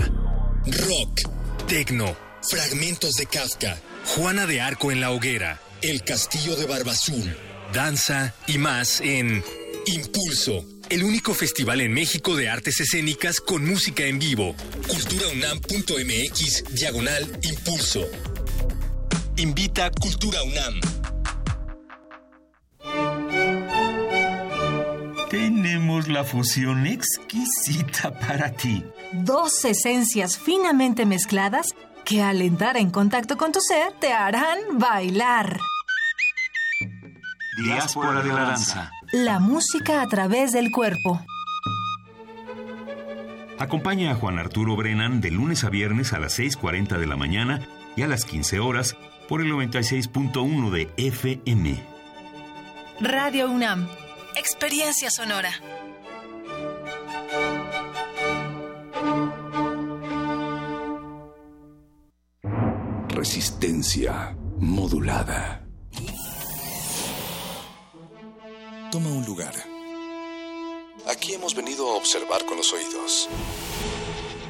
Rock. 0.65 1.21
Tecno. 1.67 2.15
Fragmentos 2.47 3.15
de 3.15 3.25
Kafka. 3.25 3.79
Juana 4.15 4.45
de 4.45 4.61
Arco 4.61 4.91
en 4.91 5.01
la 5.01 5.09
hoguera. 5.09 5.59
El 5.81 6.03
castillo 6.03 6.55
de 6.55 6.67
Barbazul. 6.67 7.35
Danza 7.73 8.35
y 8.45 8.59
más 8.59 9.01
en 9.01 9.43
Impulso. 9.87 10.63
El 10.89 11.03
único 11.03 11.33
festival 11.33 11.81
en 11.81 11.93
México 11.93 12.35
de 12.35 12.47
artes 12.47 12.79
escénicas 12.79 13.39
con 13.39 13.65
música 13.65 14.03
en 14.05 14.19
vivo. 14.19 14.55
Culturaunam.mx 14.87 16.63
diagonal 16.75 17.39
impulso. 17.41 18.07
Invita 19.37 19.89
Cultura 19.91 20.39
UNAM. 20.43 20.79
Tenemos 25.29 26.09
la 26.09 26.23
fusión 26.23 26.85
exquisita 26.85 28.11
para 28.11 28.51
ti. 28.51 28.83
Dos 29.13 29.63
esencias 29.63 30.37
finamente 30.37 31.05
mezcladas 31.05 31.67
que 32.03 32.21
al 32.21 32.41
entrar 32.41 32.75
en 32.75 32.91
contacto 32.91 33.37
con 33.37 33.51
tu 33.51 33.61
ser 33.61 33.93
te 33.99 34.11
harán 34.11 34.59
bailar. 34.73 35.59
Diáspora 37.63 38.21
de 38.21 38.33
la 38.33 38.43
danza. 38.43 38.91
La 39.13 39.39
música 39.39 40.01
a 40.01 40.07
través 40.07 40.51
del 40.51 40.71
cuerpo. 40.71 41.21
Acompaña 43.59 44.11
a 44.11 44.15
Juan 44.15 44.39
Arturo 44.39 44.75
Brennan 44.75 45.21
de 45.21 45.31
lunes 45.31 45.63
a 45.63 45.69
viernes 45.69 46.13
a 46.13 46.19
las 46.19 46.37
6.40 46.37 46.97
de 46.97 47.05
la 47.07 47.15
mañana 47.15 47.61
y 47.95 48.01
a 48.01 48.07
las 48.07 48.25
15 48.25 48.59
horas 48.59 48.97
por 49.31 49.39
el 49.39 49.49
96.1 49.49 50.71
de 50.71 50.89
FM. 50.97 51.81
Radio 52.99 53.49
UNAM. 53.49 53.87
Experiencia 54.35 55.09
sonora. 55.09 55.53
Resistencia 63.07 64.35
modulada. 64.59 65.65
Toma 68.91 69.11
un 69.11 69.25
lugar. 69.25 69.53
Aquí 71.09 71.35
hemos 71.35 71.55
venido 71.55 71.89
a 71.89 71.95
observar 71.95 72.45
con 72.45 72.57
los 72.57 72.73
oídos. 72.73 73.29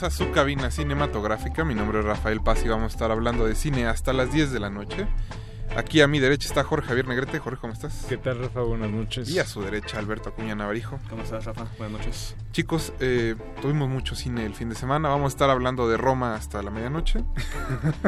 A 0.00 0.10
su 0.10 0.30
cabina 0.30 0.70
cinematográfica. 0.70 1.64
Mi 1.64 1.74
nombre 1.74 1.98
es 1.98 2.04
Rafael 2.04 2.40
Paz 2.40 2.64
y 2.64 2.68
vamos 2.68 2.92
a 2.92 2.94
estar 2.94 3.10
hablando 3.10 3.46
de 3.46 3.56
cine 3.56 3.86
hasta 3.86 4.12
las 4.12 4.32
10 4.32 4.52
de 4.52 4.60
la 4.60 4.70
noche. 4.70 5.08
Aquí 5.76 6.00
a 6.00 6.08
mi 6.08 6.18
derecha 6.18 6.48
está 6.48 6.64
Jorge 6.64 6.88
Javier 6.88 7.06
Negrete. 7.06 7.38
Jorge, 7.38 7.60
¿cómo 7.60 7.72
estás? 7.72 8.06
¿Qué 8.08 8.16
tal, 8.16 8.38
Rafa? 8.40 8.62
Buenas 8.62 8.90
noches. 8.90 9.28
Y 9.30 9.38
a 9.38 9.44
su 9.46 9.62
derecha 9.62 9.98
Alberto 9.98 10.30
Acuña 10.30 10.56
Navarijo. 10.56 10.98
¿Cómo 11.08 11.22
estás, 11.22 11.44
Rafa? 11.44 11.66
Buenas 11.78 12.00
noches. 12.00 12.34
Chicos, 12.50 12.92
eh, 12.98 13.36
tuvimos 13.62 13.88
mucho 13.88 14.16
cine 14.16 14.44
el 14.44 14.54
fin 14.54 14.70
de 14.70 14.74
semana. 14.74 15.08
Vamos 15.08 15.26
a 15.26 15.34
estar 15.34 15.50
hablando 15.50 15.88
de 15.88 15.96
Roma 15.96 16.34
hasta 16.34 16.62
la 16.62 16.70
medianoche. 16.72 17.22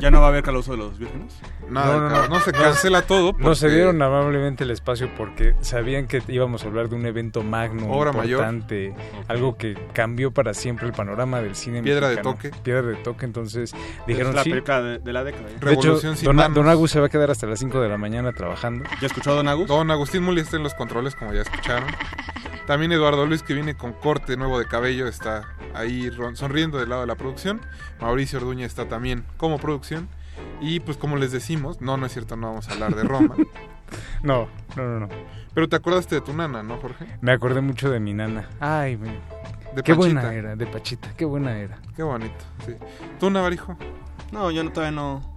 ¿Ya 0.00 0.10
no 0.10 0.20
va 0.20 0.26
a 0.26 0.28
haber 0.30 0.42
Caloso 0.42 0.72
de 0.72 0.78
los 0.78 0.98
Vírgenes? 0.98 1.38
Nada, 1.68 2.26
no, 2.28 2.40
se 2.40 2.50
cancela 2.50 3.02
todo. 3.02 3.34
No 3.38 3.54
se 3.54 3.66
porque- 3.66 3.76
dieron 3.76 4.02
amablemente 4.02 4.64
el 4.64 4.72
espacio 4.72 5.08
porque 5.16 5.54
sabían 5.60 6.08
que 6.08 6.22
íbamos 6.26 6.64
a 6.64 6.66
hablar 6.66 6.88
de 6.88 6.96
un 6.96 7.06
evento 7.06 7.42
magno, 7.44 7.92
Obra 7.92 8.10
mayor. 8.12 8.40
importante, 8.40 8.94
algo 9.28 9.56
que 9.56 9.78
cambió 9.92 10.32
para 10.32 10.54
siempre 10.54 10.86
el 10.88 10.92
panorama 10.92 11.40
del 11.40 11.54
cine 11.54 11.82
Piedra 11.84 12.08
de 12.08 12.16
toque. 12.16 12.50
Piedra 12.64 12.82
de 12.82 12.96
toque, 12.96 13.26
entonces 13.26 13.72
dijeron 14.08 14.30
es 14.30 14.36
la 14.36 14.42
sí. 14.44 14.50
película 14.50 14.82
de, 14.82 14.98
de 14.98 15.12
la 15.12 15.22
década. 15.22 15.48
¿eh? 15.48 15.54
De 15.54 15.60
Revolución 15.60 16.14
hecho, 16.14 16.16
sin 16.16 16.36
don, 16.36 16.54
don 16.54 16.68
Agus 16.68 16.90
se 16.90 16.98
va 16.98 17.06
a 17.06 17.08
quedar 17.08 17.30
hasta 17.30 17.46
las 17.50 17.58
5 17.60 17.80
de 17.80 17.88
la 17.88 17.98
mañana 17.98 18.32
trabajando. 18.32 18.84
¿Ya 19.00 19.06
escuchó 19.06 19.34
Don 19.34 19.48
Agus? 19.48 19.66
Don 19.68 19.90
Agustín 19.90 20.22
Muli 20.22 20.40
está 20.40 20.56
en 20.56 20.62
los 20.62 20.74
controles, 20.74 21.14
como 21.14 21.32
ya 21.32 21.42
escucharon. 21.42 21.88
También 22.66 22.92
Eduardo 22.92 23.26
Luis, 23.26 23.42
que 23.42 23.52
viene 23.54 23.74
con 23.76 23.92
corte 23.92 24.36
nuevo 24.36 24.58
de 24.58 24.66
cabello, 24.66 25.06
está 25.08 25.48
ahí 25.74 26.10
sonriendo 26.34 26.78
del 26.78 26.88
lado 26.90 27.00
de 27.02 27.06
la 27.08 27.16
producción. 27.16 27.60
Mauricio 28.00 28.38
Orduña 28.38 28.64
está 28.66 28.86
también 28.88 29.24
como 29.36 29.58
producción. 29.58 30.08
Y 30.60 30.80
pues 30.80 30.96
como 30.96 31.16
les 31.16 31.32
decimos, 31.32 31.80
no, 31.80 31.96
no 31.96 32.06
es 32.06 32.12
cierto, 32.12 32.36
no 32.36 32.48
vamos 32.48 32.68
a 32.68 32.72
hablar 32.72 32.94
de 32.94 33.02
Roma. 33.04 33.34
No, 34.22 34.46
no, 34.76 34.84
no, 34.84 35.00
no. 35.00 35.08
Pero 35.52 35.68
te 35.68 35.74
acordaste 35.74 36.14
de 36.14 36.20
tu 36.20 36.32
nana, 36.32 36.62
¿no, 36.62 36.76
Jorge? 36.76 37.06
Me 37.22 37.32
acordé 37.32 37.60
mucho 37.60 37.90
de 37.90 37.98
mi 37.98 38.14
nana. 38.14 38.48
Ay, 38.60 38.96
me- 38.96 39.08
De 39.74 39.82
qué 39.82 39.94
Pachita. 39.96 39.96
buena 39.96 40.32
era, 40.32 40.54
de 40.54 40.64
Pachita, 40.66 41.08
qué 41.16 41.24
buena 41.24 41.56
era. 41.58 41.76
Qué 41.96 42.04
bonito, 42.04 42.36
sí. 42.64 42.74
¿Tú, 43.18 43.30
Navarijo? 43.30 43.76
No, 44.30 44.52
yo 44.52 44.62
no, 44.62 44.70
todavía 44.70 44.94
no. 44.94 45.34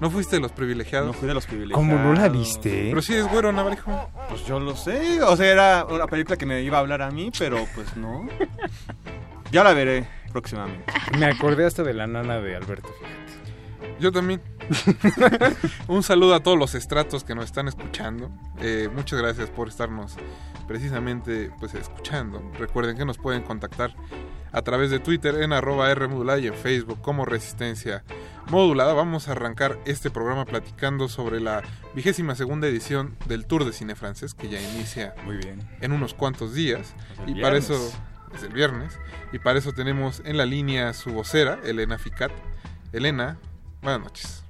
¿No 0.00 0.10
fuiste 0.10 0.36
de 0.36 0.42
los 0.42 0.52
privilegiados? 0.52 1.06
No 1.06 1.12
fui 1.12 1.26
de 1.26 1.34
los 1.34 1.46
privilegiados. 1.46 1.88
¿Cómo 1.88 1.98
no 1.98 2.12
la 2.12 2.28
viste? 2.28 2.86
Pero 2.88 3.00
sí 3.02 3.14
es 3.14 3.26
güero, 3.26 3.52
Navarijo. 3.52 4.10
Pues 4.28 4.44
yo 4.46 4.60
lo 4.60 4.76
sé. 4.76 5.22
O 5.22 5.36
sea, 5.36 5.46
era 5.50 5.84
una 5.86 6.06
película 6.06 6.36
que 6.36 6.44
me 6.46 6.60
iba 6.62 6.76
a 6.76 6.80
hablar 6.80 7.02
a 7.02 7.10
mí, 7.10 7.30
pero 7.38 7.66
pues 7.74 7.96
no. 7.96 8.28
Ya 9.52 9.62
la 9.62 9.72
veré 9.74 10.08
próximamente. 10.32 10.92
Me 11.18 11.26
acordé 11.26 11.64
hasta 11.64 11.84
de 11.84 11.94
la 11.94 12.08
nana 12.08 12.40
de 12.40 12.56
Alberto, 12.56 12.88
fíjate. 12.98 13.96
Yo 14.00 14.10
también. 14.12 14.42
Un 15.88 16.02
saludo 16.02 16.34
a 16.34 16.40
todos 16.42 16.58
los 16.58 16.74
estratos 16.74 17.22
que 17.22 17.34
nos 17.34 17.44
están 17.44 17.68
escuchando. 17.68 18.30
Eh, 18.60 18.88
muchas 18.92 19.20
gracias 19.20 19.48
por 19.48 19.68
estarnos 19.68 20.16
precisamente 20.66 21.52
pues 21.60 21.74
escuchando. 21.74 22.42
Recuerden 22.58 22.96
que 22.96 23.04
nos 23.04 23.18
pueden 23.18 23.42
contactar 23.42 23.94
a 24.52 24.62
través 24.62 24.90
de 24.90 24.98
Twitter 24.98 25.42
en 25.42 25.52
arroba 25.52 25.94
Rmodulada 25.94 26.38
y 26.38 26.46
en 26.46 26.54
Facebook 26.54 27.00
como 27.02 27.24
Resistencia 27.24 28.02
Modulada. 28.48 28.92
Vamos 28.94 29.28
a 29.28 29.32
arrancar 29.32 29.78
este 29.86 30.10
programa 30.10 30.44
platicando 30.44 31.08
sobre 31.08 31.40
la 31.40 31.62
vigésima 31.94 32.34
segunda 32.34 32.66
edición 32.68 33.16
del 33.26 33.46
Tour 33.46 33.64
de 33.64 33.72
Cine 33.72 33.94
Francés 33.96 34.34
que 34.34 34.48
ya 34.48 34.60
inicia 34.60 35.14
Muy 35.24 35.36
bien. 35.36 35.60
en 35.80 35.92
unos 35.92 36.14
cuantos 36.14 36.54
días. 36.54 36.94
Y 37.26 37.40
para 37.42 37.56
eso, 37.56 37.74
es 38.34 38.42
el 38.42 38.52
viernes, 38.52 38.98
y 39.32 39.38
para 39.38 39.58
eso 39.58 39.72
tenemos 39.72 40.20
en 40.24 40.36
la 40.36 40.46
línea 40.46 40.92
su 40.92 41.12
vocera, 41.12 41.58
Elena 41.64 41.98
Ficat. 41.98 42.30
Elena, 42.92 43.38
buenas 43.82 44.00
noches. 44.00 44.42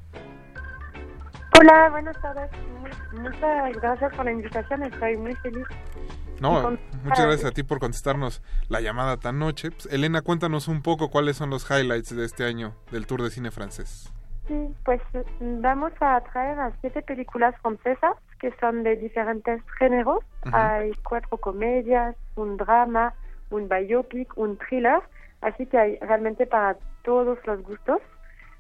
Hola, 1.59 1.89
buenas 1.91 2.21
tardes. 2.21 2.51
Mu- 2.53 3.21
Muchas 3.23 3.73
gracias 3.81 4.15
por 4.15 4.25
la 4.27 4.33
invitación, 4.33 4.83
estoy 4.83 5.17
muy 5.17 5.35
feliz. 5.37 5.65
No, 6.41 6.63
con- 6.63 6.81
muchas 7.05 7.27
gracias 7.27 7.51
a 7.51 7.55
ti 7.55 7.63
por 7.63 7.79
contestarnos 7.79 8.43
la 8.69 8.81
llamada 8.81 9.17
tan 9.19 9.39
noche. 9.39 9.71
Pues, 9.71 9.87
Elena, 9.87 10.23
cuéntanos 10.23 10.69
un 10.69 10.83
poco 10.83 11.11
cuáles 11.11 11.37
son 11.37 11.51
los 11.51 11.69
highlights 11.71 12.15
de 12.15 12.25
este 12.25 12.45
año 12.45 12.75
del 12.91 13.07
Tour 13.07 13.23
de 13.23 13.31
Cine 13.31 13.51
Francés. 13.51 14.13
Sí, 14.49 14.55
pues 14.85 15.01
vamos 15.41 15.93
a 16.01 16.21
traer 16.21 16.59
a 16.61 16.71
siete 16.81 17.03
películas 17.03 17.55
francesas 17.63 18.15
que 18.39 18.53
son 18.61 18.85
de 18.85 18.97
diferentes 18.97 19.61
géneros. 19.79 20.19
Hay 20.53 20.93
cuatro 21.03 21.37
comedias, 21.39 22.15
un 22.37 22.57
drama, 22.57 23.15
un 23.51 23.69
biopic, 23.69 24.37
un 24.37 24.57
thriller, 24.59 25.01
así 25.41 25.67
que 25.67 25.79
hay 25.79 25.99
realmente 25.99 26.47
para 26.47 26.77
todos 27.03 27.39
los 27.45 27.63
gustos. 27.63 27.99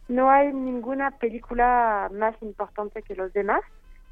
No 0.09 0.31
hay 0.31 0.53
ninguna 0.53 1.11
película 1.19 2.09
más 2.13 2.35
importante 2.43 3.03
que 3.03 3.15
los 3.15 3.33
demás. 3.33 3.61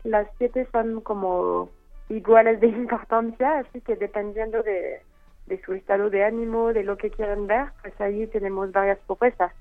Las 0.05 0.29
siete 0.39 0.69
son 0.71 1.01
como 1.01 1.71
iguales 2.09 2.61
de 2.61 2.67
importancia, 2.83 3.59
así 3.59 3.81
que 3.81 3.97
dependiendo 3.97 4.63
de, 4.63 5.01
de 5.47 5.63
su 5.63 5.75
estado 5.75 6.11
de 6.11 6.25
ánimo, 6.25 6.73
de 6.73 6.85
lo 6.85 6.97
que 6.97 7.11
quieren 7.11 7.47
ver, 7.47 7.67
pues 7.83 7.99
ahí 8.01 8.27
tenemos 8.29 8.73
varias 8.73 8.99
propuestas. 9.07 9.53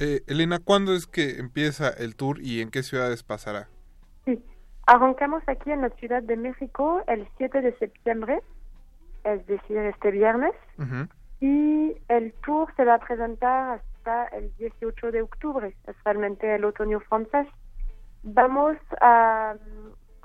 Eh, 0.00 0.22
Elena, 0.28 0.60
¿cuándo 0.64 0.94
es 0.94 1.06
que 1.06 1.38
empieza 1.38 1.88
el 1.88 2.14
tour 2.14 2.40
y 2.40 2.60
en 2.60 2.70
qué 2.70 2.82
ciudades 2.84 3.24
pasará? 3.24 3.68
Sí, 4.24 4.40
arrancamos 4.86 5.42
aquí 5.48 5.72
en 5.72 5.80
la 5.82 5.90
Ciudad 5.90 6.22
de 6.22 6.36
México 6.36 7.02
el 7.08 7.26
7 7.36 7.60
de 7.62 7.76
septiembre, 7.78 8.40
es 9.24 9.44
decir, 9.46 9.76
este 9.78 10.12
viernes, 10.12 10.52
Ujú. 10.78 11.08
y 11.40 11.96
el 12.08 12.32
tour 12.44 12.72
se 12.76 12.84
va 12.84 12.94
a 12.94 12.98
presentar 13.00 13.80
hasta 13.80 14.26
el 14.36 14.54
18 14.58 15.10
de 15.10 15.22
octubre, 15.22 15.74
es 15.86 15.96
realmente 16.04 16.54
el 16.54 16.64
otoño 16.64 17.00
francés. 17.00 17.48
Vamos 18.22 18.76
a 19.00 19.54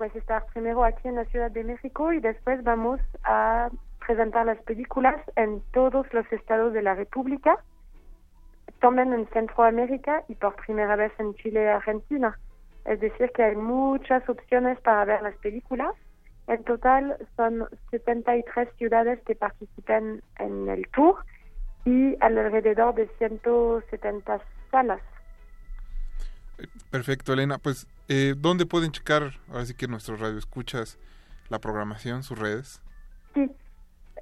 pues 0.03 0.17
estar 0.17 0.45
primero 0.47 0.83
aquí 0.83 1.07
en 1.07 1.15
la 1.15 1.23
Ciudad 1.23 1.49
de 1.49 1.63
México 1.63 2.11
y 2.11 2.19
después 2.19 2.61
vamos 2.61 2.99
a 3.23 3.69
presentar 4.05 4.45
las 4.45 4.61
películas 4.63 5.15
en 5.37 5.61
todos 5.71 6.05
los 6.13 6.29
estados 6.33 6.73
de 6.73 6.81
la 6.81 6.93
República, 6.93 7.57
también 8.81 9.13
en 9.13 9.25
Centroamérica 9.29 10.25
y 10.27 10.35
por 10.35 10.57
primera 10.57 10.97
vez 10.97 11.13
en 11.19 11.33
Chile 11.35 11.63
y 11.63 11.67
Argentina. 11.67 12.37
Es 12.83 12.99
decir, 12.99 13.31
que 13.33 13.43
hay 13.43 13.55
muchas 13.55 14.27
opciones 14.27 14.77
para 14.81 15.05
ver 15.05 15.21
las 15.21 15.37
películas. 15.37 15.95
En 16.47 16.61
total 16.65 17.15
son 17.37 17.69
73 17.91 18.67
ciudades 18.77 19.21
que 19.21 19.35
participan 19.35 20.21
en 20.37 20.67
el 20.67 20.85
tour 20.89 21.15
y 21.85 22.17
alrededor 22.19 22.93
de 22.95 23.07
170 23.19 24.41
salas. 24.69 24.99
Perfecto, 26.91 27.31
Elena. 27.31 27.57
Pues, 27.57 27.87
eh, 28.09 28.33
¿dónde 28.37 28.65
pueden 28.65 28.91
checar, 28.91 29.31
ahora 29.49 29.65
sí 29.65 29.73
que 29.73 29.87
nuestros 29.87 30.19
radioescuchas, 30.19 30.99
la 31.49 31.59
programación, 31.59 32.23
sus 32.23 32.37
redes? 32.39 32.81
Sí, 33.33 33.49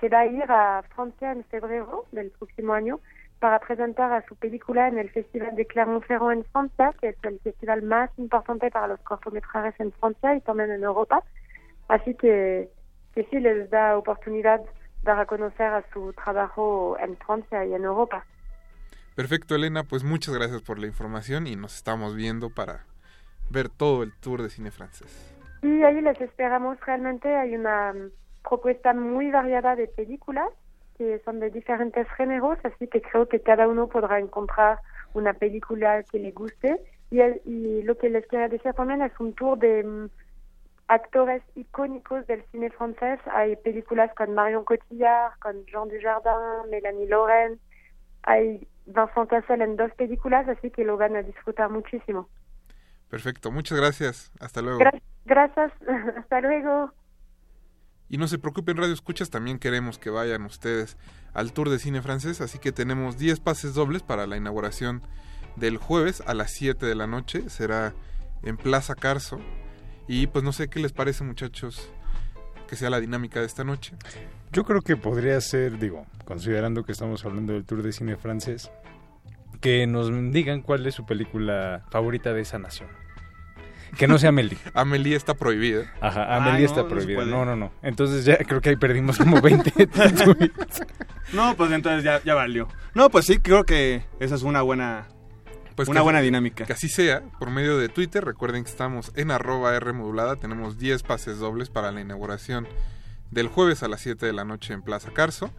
se 0.00 0.08
va 0.08 0.20
a 0.20 0.26
ir 0.26 0.44
a 0.48 0.82
Francia 0.94 1.32
en 1.32 1.44
febrero 1.44 2.06
del 2.12 2.30
próximo 2.30 2.72
año 2.72 2.98
para 3.40 3.58
presentar 3.58 4.12
a 4.12 4.26
su 4.26 4.36
película 4.36 4.88
en 4.88 4.98
el 4.98 5.10
Festival 5.10 5.54
de 5.54 5.66
Clermont-Ferrand 5.66 6.38
en 6.38 6.44
Francia, 6.44 6.94
que 7.00 7.08
es 7.10 7.16
el 7.22 7.38
festival 7.40 7.82
más 7.82 8.10
importante 8.16 8.70
para 8.70 8.88
los 8.88 9.00
cortometrajes 9.00 9.78
en 9.80 9.92
Francia 9.92 10.34
y 10.34 10.40
también 10.40 10.70
en 10.70 10.82
Europa. 10.82 11.22
Así 11.88 12.14
que, 12.14 12.68
que 13.14 13.24
sí 13.24 13.38
les 13.38 13.68
da 13.70 13.98
oportunidad 13.98 14.60
de 15.02 15.14
reconocer 15.14 15.66
a 15.66 15.84
su 15.92 16.12
trabajo 16.14 16.96
en 16.98 17.16
Francia 17.18 17.64
y 17.64 17.74
en 17.74 17.84
Europa. 17.84 18.24
Perfecto, 19.14 19.54
Elena, 19.54 19.84
pues 19.84 20.04
muchas 20.04 20.34
gracias 20.34 20.62
por 20.62 20.78
la 20.78 20.86
información 20.86 21.46
y 21.46 21.56
nos 21.56 21.76
estamos 21.76 22.16
viendo 22.16 22.50
para 22.50 22.84
ver 23.50 23.68
todo 23.68 24.02
el 24.02 24.12
tour 24.20 24.42
de 24.42 24.48
cine 24.50 24.70
francés. 24.70 25.34
Y 25.62 25.82
ahí 25.82 26.00
les 26.00 26.20
esperamos 26.20 26.78
realmente. 26.86 27.28
Hay 27.36 27.54
una 27.54 27.94
propuesta 28.42 28.94
muy 28.94 29.30
variada 29.30 29.76
de 29.76 29.86
películas 29.88 30.48
que 30.96 31.20
son 31.24 31.40
de 31.40 31.50
diferentes 31.50 32.06
géneros, 32.16 32.58
así 32.64 32.86
que 32.88 33.00
creo 33.02 33.28
que 33.28 33.40
cada 33.40 33.68
uno 33.68 33.86
podrá 33.88 34.18
encontrar 34.18 34.78
una 35.14 35.34
película 35.34 36.02
que 36.04 36.18
le 36.18 36.30
guste. 36.32 36.80
Y, 37.10 37.20
el- 37.20 37.42
y 37.44 37.82
lo 37.82 37.98
que 37.98 38.08
les 38.08 38.26
quería 38.26 38.48
decir 38.48 38.72
también 38.72 39.02
es 39.02 39.12
un 39.20 39.34
tour 39.34 39.58
de 39.58 39.84
mm, 39.84 40.08
actores 40.88 41.42
icónicos 41.54 42.26
del 42.26 42.42
cine 42.50 42.70
francés. 42.70 43.20
Hay 43.32 43.56
películas 43.56 44.10
con 44.14 44.34
Marion 44.34 44.64
Cotillard, 44.64 45.38
con 45.38 45.64
Jean 45.66 45.88
Dujardin, 45.88 46.70
Mélanie 46.70 47.06
Laurent. 47.08 47.60
Hay 48.24 48.66
Vincent 48.86 49.28
Cassel 49.28 49.62
en 49.62 49.76
dos 49.76 49.90
películas, 49.96 50.48
así 50.48 50.70
que 50.70 50.84
lo 50.84 50.96
van 50.96 51.16
a 51.16 51.22
disfrutar 51.22 51.70
muchísimo. 51.70 52.28
Perfecto, 53.08 53.50
muchas 53.50 53.78
gracias. 53.78 54.32
Hasta 54.40 54.62
luego. 54.62 54.78
Gra- 54.80 55.02
gracias, 55.24 55.72
hasta 56.16 56.40
luego. 56.40 56.92
Y 58.08 58.18
no 58.18 58.26
se 58.28 58.38
preocupen, 58.38 58.76
Radio 58.76 58.92
Escuchas, 58.92 59.30
también 59.30 59.58
queremos 59.58 59.98
que 59.98 60.10
vayan 60.10 60.42
ustedes 60.44 60.98
al 61.32 61.52
Tour 61.52 61.70
de 61.70 61.78
Cine 61.78 62.02
Francés, 62.02 62.40
así 62.42 62.58
que 62.58 62.70
tenemos 62.72 63.16
10 63.18 63.40
pases 63.40 63.72
dobles 63.74 64.02
para 64.02 64.26
la 64.26 64.36
inauguración 64.36 65.00
del 65.56 65.78
jueves 65.78 66.22
a 66.26 66.34
las 66.34 66.50
7 66.52 66.84
de 66.84 66.94
la 66.94 67.06
noche, 67.06 67.48
será 67.48 67.94
en 68.42 68.56
Plaza 68.58 68.94
Carso. 68.94 69.40
Y 70.08 70.26
pues 70.26 70.44
no 70.44 70.52
sé 70.52 70.68
qué 70.68 70.80
les 70.80 70.92
parece, 70.92 71.24
muchachos, 71.24 71.90
que 72.68 72.76
sea 72.76 72.90
la 72.90 73.00
dinámica 73.00 73.40
de 73.40 73.46
esta 73.46 73.64
noche. 73.64 73.94
Yo 74.52 74.64
creo 74.64 74.82
que 74.82 74.96
podría 74.96 75.40
ser, 75.40 75.78
digo, 75.78 76.06
considerando 76.24 76.84
que 76.84 76.92
estamos 76.92 77.24
hablando 77.24 77.54
del 77.54 77.64
Tour 77.64 77.82
de 77.82 77.92
Cine 77.92 78.16
francés, 78.16 78.70
que 79.60 79.86
nos 79.86 80.10
digan 80.32 80.60
cuál 80.62 80.86
es 80.86 80.94
su 80.94 81.06
película 81.06 81.86
favorita 81.90 82.32
de 82.34 82.42
esa 82.42 82.58
nación. 82.58 82.88
Que 83.96 84.06
no 84.08 84.18
sea 84.18 84.30
Amélie. 84.30 84.58
Amélie 84.74 85.16
está 85.16 85.34
prohibida. 85.34 85.92
Ajá, 86.00 86.26
Ay, 86.28 86.60
no, 86.62 86.66
está 86.68 86.86
prohibida. 86.88 87.24
No, 87.26 87.44
no, 87.44 87.56
no. 87.56 87.72
Entonces 87.82 88.24
ya 88.24 88.36
creo 88.38 88.60
que 88.60 88.70
ahí 88.70 88.76
perdimos 88.76 89.18
como 89.18 89.40
20 89.40 89.70
tweets. 89.86 90.82
No, 91.32 91.54
pues 91.56 91.70
entonces 91.72 92.02
ya, 92.04 92.22
ya 92.22 92.34
valió. 92.34 92.68
No, 92.94 93.10
pues 93.10 93.26
sí, 93.26 93.38
creo 93.38 93.64
que 93.64 94.02
esa 94.20 94.34
es 94.34 94.42
una 94.42 94.62
buena, 94.62 95.06
Pues 95.76 95.88
una 95.88 96.00
que- 96.00 96.04
buena 96.04 96.20
dinámica. 96.20 96.64
Que 96.66 96.72
así 96.72 96.88
sea, 96.88 97.22
por 97.38 97.50
medio 97.50 97.76
de 97.78 97.88
Twitter. 97.90 98.24
Recuerden 98.24 98.64
que 98.64 98.70
estamos 98.70 99.12
en 99.14 99.30
arroba 99.30 99.74
R 99.76 99.92
modulada. 99.92 100.36
Tenemos 100.36 100.78
10 100.78 101.02
pases 101.02 101.38
dobles 101.38 101.68
para 101.70 101.92
la 101.92 102.00
inauguración 102.00 102.66
del 103.32 103.48
jueves 103.48 103.82
a 103.82 103.88
las 103.88 104.00
7 104.02 104.24
de 104.24 104.32
la 104.32 104.44
noche 104.44 104.72
en 104.74 104.82
Plaza 104.82 105.10
Carso. 105.10 105.50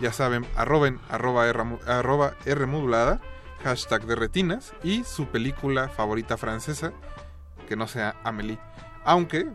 Ya 0.00 0.12
saben, 0.12 0.44
arroben 0.56 0.98
arroba 1.08 1.46
R, 1.48 1.62
arroba 1.86 2.34
R 2.44 2.66
modulada, 2.66 3.20
hashtag 3.62 4.04
de 4.06 4.16
retinas 4.16 4.72
y 4.82 5.04
su 5.04 5.26
película 5.26 5.88
favorita 5.88 6.36
francesa, 6.36 6.92
que 7.68 7.76
no 7.76 7.86
sea 7.86 8.16
Amélie. 8.24 8.58
Aunque, 9.04 9.46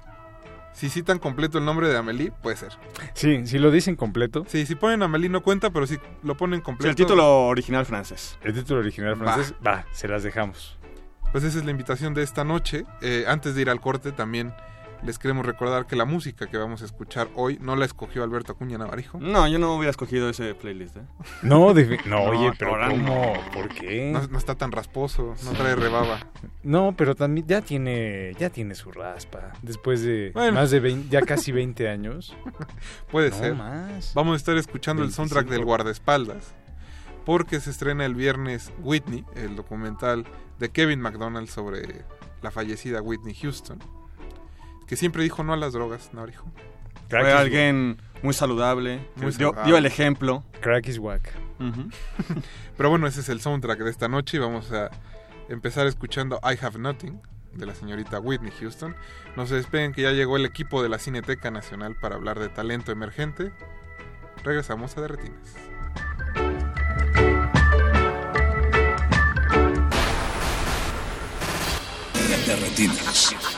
si 0.73 0.89
citan 0.89 1.19
completo 1.19 1.57
el 1.57 1.65
nombre 1.65 1.89
de 1.89 1.97
Amélie, 1.97 2.31
puede 2.31 2.55
ser. 2.55 2.73
Sí, 3.13 3.45
si 3.47 3.57
lo 3.57 3.71
dicen 3.71 3.95
completo. 3.95 4.45
Sí, 4.47 4.65
si 4.65 4.75
ponen 4.75 5.01
Amélie 5.03 5.27
no 5.27 5.41
cuenta, 5.41 5.71
pero 5.71 5.87
si 5.87 5.97
lo 6.23 6.37
ponen 6.37 6.59
Sí, 6.59 6.63
completo. 6.63 6.89
el 6.91 6.95
título 6.95 7.47
original 7.47 7.85
francés. 7.85 8.37
El 8.43 8.53
título 8.53 8.79
original 8.79 9.17
francés, 9.17 9.53
va, 9.65 9.85
se 9.91 10.07
las 10.07 10.23
dejamos. 10.23 10.77
Pues 11.33 11.43
esa 11.43 11.57
es 11.57 11.65
la 11.65 11.71
invitación 11.71 12.13
de 12.13 12.23
esta 12.23 12.45
noche. 12.45 12.85
Eh, 13.01 13.25
antes 13.27 13.53
de 13.55 13.61
ir 13.63 13.69
al 13.69 13.81
corte 13.81 14.11
también 14.13 14.53
les 15.03 15.19
queremos 15.19 15.45
recordar 15.45 15.85
que 15.85 15.95
la 15.95 16.05
música 16.05 16.47
que 16.47 16.57
vamos 16.57 16.81
a 16.81 16.85
escuchar 16.85 17.29
hoy 17.35 17.57
no 17.61 17.75
la 17.75 17.85
escogió 17.85 18.23
Alberto 18.23 18.53
Acuña 18.53 18.77
Navarijo. 18.77 19.19
No, 19.19 19.47
yo 19.47 19.59
no 19.59 19.73
hubiera 19.75 19.91
escogido 19.91 20.29
ese 20.29 20.53
playlist. 20.55 20.97
¿eh? 20.97 21.01
No, 21.43 21.73
defi- 21.73 22.03
no, 22.05 22.23
oye, 22.23 22.51
pero 22.57 22.71
¿cómo? 22.89 22.97
no. 22.97 23.51
¿Por 23.53 23.69
qué? 23.69 24.11
No, 24.11 24.25
no 24.27 24.37
está 24.37 24.55
tan 24.55 24.71
rasposo, 24.71 25.35
no 25.43 25.51
trae 25.51 25.75
rebaba. 25.75 26.19
No, 26.63 26.93
pero 26.97 27.15
también 27.15 27.45
ya 27.47 27.61
tiene, 27.61 28.33
ya 28.39 28.49
tiene 28.49 28.75
su 28.75 28.91
raspa. 28.91 29.53
Después 29.61 30.01
de 30.01 30.31
Bueno. 30.33 30.53
más 30.53 30.71
de 30.71 30.79
20, 30.79 31.09
ya 31.09 31.21
casi 31.21 31.51
20 31.51 31.87
años. 31.89 32.35
Puede 33.11 33.29
No 33.29 33.35
ser. 33.37 33.55
más. 33.55 34.13
Vamos 34.15 34.33
a 34.33 34.37
estar 34.37 34.57
escuchando 34.57 35.03
el 35.03 35.09
25. 35.09 35.15
soundtrack 35.29 35.47
del 35.55 35.65
guardaespaldas. 35.65 36.53
Porque 37.25 37.59
se 37.59 37.69
estrena 37.71 38.05
el 38.05 38.15
viernes 38.15 38.71
Whitney, 38.81 39.25
el 39.35 39.55
documental 39.57 40.25
de 40.59 40.69
Kevin 40.69 41.01
McDonald 41.01 41.49
sobre 41.49 42.05
la 42.41 42.51
fallecida 42.51 43.01
Whitney 43.01 43.35
Houston. 43.35 43.79
Que 44.87 44.95
siempre 44.95 45.23
dijo 45.23 45.43
no 45.43 45.53
a 45.53 45.57
las 45.57 45.73
drogas, 45.73 46.13
Navarijo. 46.13 46.45
Fue 47.09 47.31
alguien 47.31 48.01
muy 48.21 48.33
saludable, 48.33 48.97
Muy 49.15 49.25
dio, 49.27 49.31
saludable. 49.49 49.63
dio 49.65 49.77
el 49.77 49.85
ejemplo. 49.85 50.43
Crack 50.61 50.87
is 50.87 50.97
whack. 50.99 51.31
Pero 52.77 52.89
bueno, 52.89 53.07
ese 53.07 53.21
es 53.21 53.29
el 53.29 53.41
soundtrack 53.41 53.79
de 53.79 53.89
esta 53.89 54.07
noche 54.07 54.37
y 54.37 54.39
vamos 54.39 54.71
a 54.71 54.89
empezar 55.49 55.87
escuchando 55.87 56.39
I 56.43 56.57
Have 56.63 56.77
Nothing 56.79 57.19
de 57.53 57.65
la 57.65 57.73
señorita 57.75 58.19
Whitney 58.19 58.51
Houston. 58.59 58.95
No 59.35 59.47
se 59.47 59.55
despeguen 59.55 59.93
que 59.93 60.03
ya 60.03 60.11
llegó 60.11 60.37
el 60.37 60.45
equipo 60.45 60.83
de 60.83 60.89
la 60.89 60.99
Cineteca 60.99 61.49
Nacional 61.51 61.95
para 61.95 62.15
hablar 62.15 62.39
de 62.39 62.49
talento 62.49 62.91
emergente. 62.91 63.51
Regresamos 64.43 64.95
a 64.97 65.01
Derretinas. 65.01 65.55
De 72.45 73.56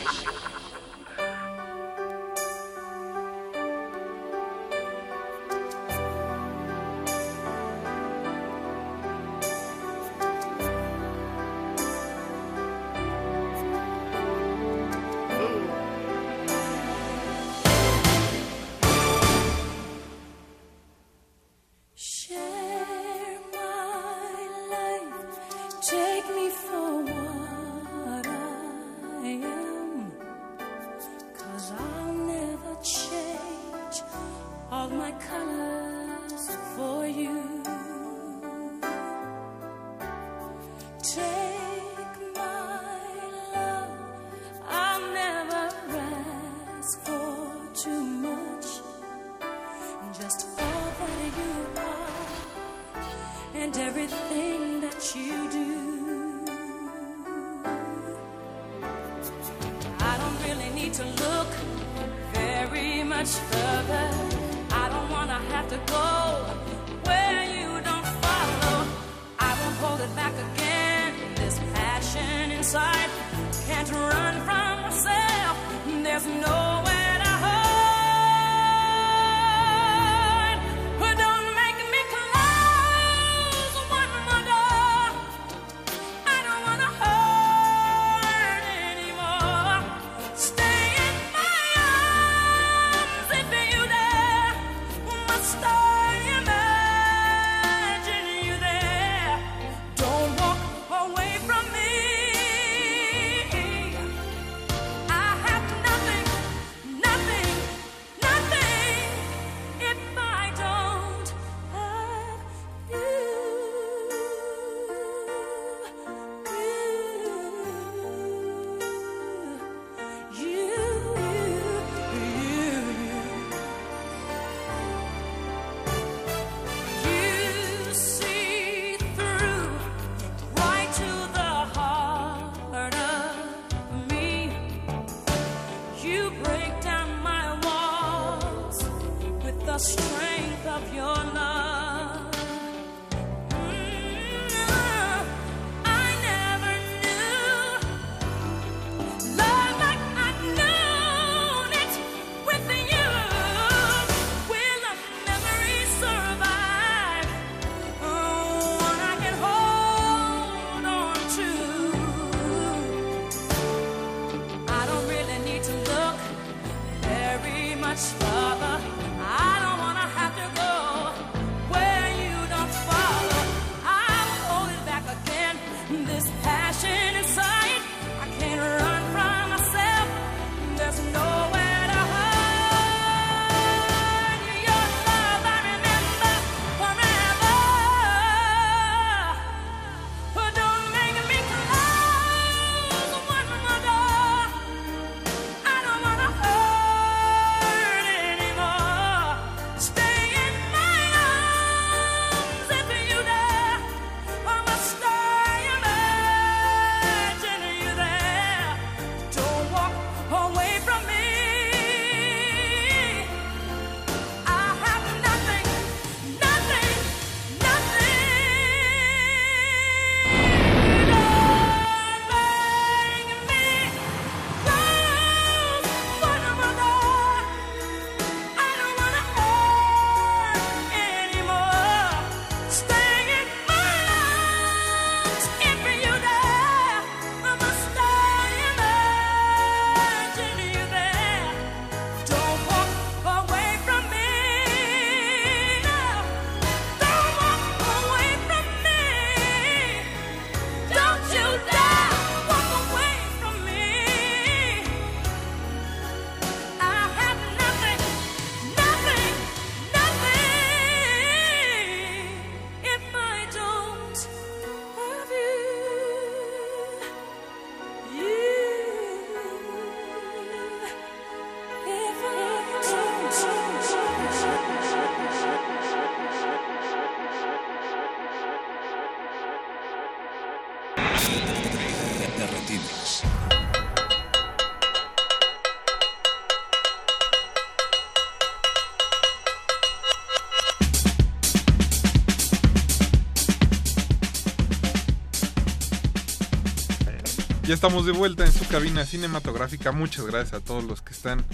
Ya 297.70 297.74
estamos 297.74 298.04
de 298.04 298.10
vuelta 298.10 298.44
en 298.44 298.50
su 298.50 298.66
cabina 298.66 299.06
cinematográfica. 299.06 299.92
Muchas 299.92 300.26
gracias 300.26 300.54
a 300.54 300.64
todos 300.64 300.82
los 300.82 301.02
que 301.02 301.12
están 301.12 301.44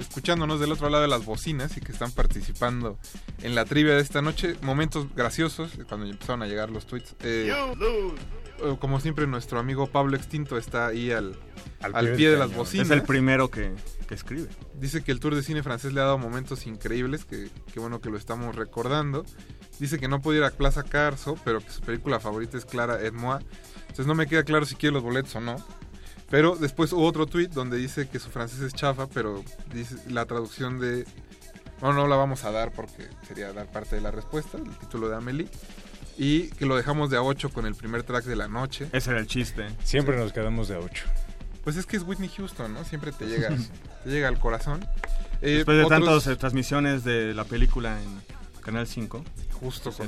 escuchándonos 0.00 0.58
del 0.58 0.72
otro 0.72 0.90
lado 0.90 1.02
de 1.02 1.08
las 1.08 1.24
bocinas 1.24 1.76
y 1.76 1.80
que 1.80 1.92
están 1.92 2.10
participando 2.10 2.98
en 3.42 3.54
la 3.54 3.64
trivia 3.64 3.94
de 3.94 4.00
esta 4.00 4.20
noche. 4.20 4.56
Momentos 4.62 5.14
graciosos 5.14 5.70
cuando 5.88 6.06
empezaron 6.06 6.42
a 6.42 6.48
llegar 6.48 6.70
los 6.70 6.86
tweets. 6.86 7.14
Eh, 7.20 7.54
eh, 7.54 8.76
como 8.80 8.98
siempre, 8.98 9.28
nuestro 9.28 9.60
amigo 9.60 9.86
Pablo 9.86 10.16
Extinto 10.16 10.58
está 10.58 10.88
ahí 10.88 11.12
al, 11.12 11.38
al, 11.80 12.14
pie, 12.16 12.30
de 12.30 12.36
las 12.36 12.52
bocinas. 12.52 12.88
Es 12.88 12.90
el 12.90 13.04
primero 13.04 13.48
que, 13.48 13.72
que 14.08 14.14
escribe. 14.16 14.48
Dice 14.74 15.04
que 15.04 15.12
el 15.12 15.20
Tour 15.20 15.36
de 15.36 15.44
Cine 15.44 15.62
francés 15.62 15.92
le 15.92 16.00
ha 16.00 16.04
dado 16.04 16.18
momentos 16.18 16.66
increíbles, 16.66 17.24
que, 17.24 17.48
que 17.72 17.78
bueno 17.78 18.00
que 18.00 18.10
lo 18.10 18.16
estamos 18.16 18.56
recordando. 18.56 19.24
Dice 19.78 20.00
que 20.00 20.08
no 20.08 20.20
puede 20.20 20.38
ir 20.38 20.44
a 20.44 20.50
Plaza 20.50 20.82
Carso, 20.82 21.36
pero 21.44 21.60
que 21.60 21.70
su 21.70 21.80
película 21.80 22.18
favorita 22.18 22.58
es 22.58 22.64
Clara 22.64 23.00
et 23.00 23.14
moi. 23.14 23.38
Entonces 23.90 24.06
no 24.06 24.14
me 24.14 24.26
queda 24.26 24.42
claro 24.44 24.64
si 24.66 24.74
quiere 24.74 24.94
los 24.94 25.02
boletos 25.02 25.34
o 25.36 25.40
no. 25.40 25.56
Pero 26.30 26.56
después 26.56 26.92
hubo 26.92 27.04
otro 27.06 27.26
tweet 27.26 27.48
donde 27.48 27.76
dice 27.76 28.08
que 28.08 28.18
su 28.20 28.30
francés 28.30 28.60
es 28.60 28.72
chafa, 28.72 29.06
pero 29.08 29.44
dice 29.74 29.96
la 30.08 30.26
traducción 30.26 30.78
de... 30.78 31.04
Bueno, 31.80 31.96
no 31.96 32.06
la 32.06 32.16
vamos 32.16 32.44
a 32.44 32.50
dar 32.52 32.72
porque 32.72 33.08
sería 33.26 33.52
dar 33.52 33.66
parte 33.66 33.96
de 33.96 34.02
la 34.02 34.10
respuesta, 34.10 34.58
el 34.58 34.70
título 34.78 35.08
de 35.08 35.16
Amelie. 35.16 35.48
Y 36.18 36.48
que 36.50 36.66
lo 36.66 36.76
dejamos 36.76 37.10
de 37.10 37.16
a 37.16 37.22
8 37.22 37.48
con 37.50 37.66
el 37.66 37.74
primer 37.74 38.02
track 38.02 38.24
de 38.26 38.36
la 38.36 38.46
noche. 38.48 38.88
Ese 38.92 39.10
era 39.10 39.18
el 39.20 39.26
chiste. 39.26 39.66
Siempre 39.82 40.16
nos 40.18 40.32
quedamos 40.32 40.68
de 40.68 40.76
a 40.76 40.78
8. 40.78 41.04
Pues 41.64 41.76
es 41.76 41.86
que 41.86 41.96
es 41.96 42.02
Whitney 42.04 42.28
Houston, 42.36 42.74
¿no? 42.74 42.84
Siempre 42.84 43.10
te 43.12 43.26
llega, 43.26 43.48
te 44.04 44.10
llega 44.10 44.28
al 44.28 44.38
corazón. 44.38 44.86
Eh, 45.42 45.56
Después 45.56 45.78
de 45.78 45.84
otros- 45.84 46.00
tantas 46.04 46.26
eh, 46.26 46.36
transmisiones 46.36 47.02
de 47.04 47.32
la 47.34 47.44
película 47.44 47.98
en 48.02 48.20
Canal 48.62 48.86
5. 48.86 49.24
Justo 49.58 49.90
con, 49.92 50.06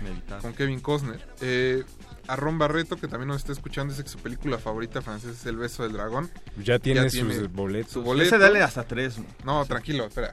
inevitable. 0.00 0.42
con 0.42 0.54
Kevin 0.54 0.80
Costner. 0.80 1.24
Eh, 1.40 1.84
a 2.28 2.36
Ron 2.36 2.58
Barreto, 2.58 2.96
que 2.96 3.08
también 3.08 3.28
nos 3.28 3.38
está 3.38 3.52
escuchando, 3.52 3.92
dice 3.92 4.04
que 4.04 4.10
su 4.10 4.18
película 4.18 4.58
favorita 4.58 5.02
francesa 5.02 5.32
es 5.32 5.44
El 5.46 5.56
beso 5.56 5.82
del 5.82 5.92
dragón. 5.92 6.30
Ya 6.62 6.78
tiene 6.78 7.08
sus 7.10 7.50
boletos. 7.52 7.92
Su 7.92 8.02
boleto. 8.02 8.26
Ese 8.28 8.38
dale 8.38 8.62
hasta 8.62 8.84
tres, 8.84 9.18
¿no? 9.18 9.26
No, 9.44 9.66
tranquilo, 9.66 10.06
espera. 10.06 10.32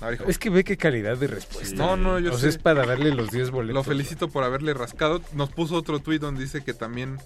A 0.00 0.06
ver, 0.06 0.14
hijo. 0.14 0.24
Es 0.30 0.38
que 0.38 0.50
ve 0.50 0.64
qué 0.64 0.76
calidad 0.76 1.16
de 1.16 1.26
respuesta. 1.26 1.74
No, 1.76 1.96
no, 1.96 2.18
yo 2.18 2.30
O 2.32 2.34
sé. 2.34 2.40
sea, 2.42 2.48
es 2.50 2.58
para 2.58 2.86
darle 2.86 3.14
los 3.14 3.30
10 3.30 3.50
boletos. 3.50 3.74
Lo 3.74 3.82
felicito 3.84 4.28
por 4.28 4.44
haberle 4.44 4.72
rascado. 4.74 5.20
Nos 5.34 5.50
puso 5.50 5.74
otro 5.74 5.98
tweet 5.98 6.18
donde 6.20 6.42
dice 6.42 6.62
que 6.64 6.72
también 6.74 7.18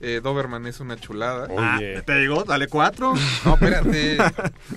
eh, 0.00 0.20
Doberman 0.22 0.66
es 0.66 0.80
una 0.80 0.96
chulada. 0.96 1.46
Oye. 1.46 1.96
Ah, 1.96 2.02
te 2.02 2.18
digo, 2.18 2.44
dale 2.44 2.66
cuatro. 2.68 3.14
No, 3.44 3.54
espérate. 3.54 4.18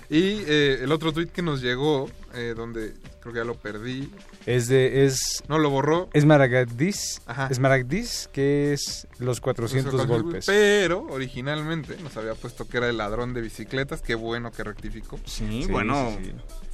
y 0.10 0.44
eh, 0.48 0.80
el 0.84 0.92
otro 0.92 1.12
tweet 1.12 1.28
que 1.28 1.42
nos 1.42 1.62
llegó, 1.62 2.10
eh, 2.36 2.54
donde 2.56 2.94
creo 3.22 3.34
que 3.34 3.40
ya 3.40 3.46
lo 3.46 3.56
perdí. 3.56 4.10
Es 4.46 4.68
de. 4.68 5.06
Es, 5.06 5.44
no, 5.48 5.58
lo 5.58 5.70
borró. 5.72 6.08
Es 6.14 6.24
Maragdis. 6.26 7.22
Es 7.50 7.60
Maragdis, 7.60 8.30
que 8.32 8.74
es 8.74 9.08
los 9.18 9.42
400 9.42 9.94
Pues, 9.94 10.08
golpes. 10.08 10.46
Pero 10.46 11.02
originalmente 11.10 11.98
nos 12.04 12.16
había 12.18 12.36
puesto 12.36 12.68
que 12.68 12.78
era 12.78 12.88
el 12.90 12.98
ladrón 12.98 13.34
de 13.34 13.42
bicicletas. 13.42 14.02
Qué 14.02 14.14
bueno 14.16 14.52
que 14.52 14.64
rectificó. 14.64 15.20
Sí, 15.26 15.66
bueno. 15.70 16.16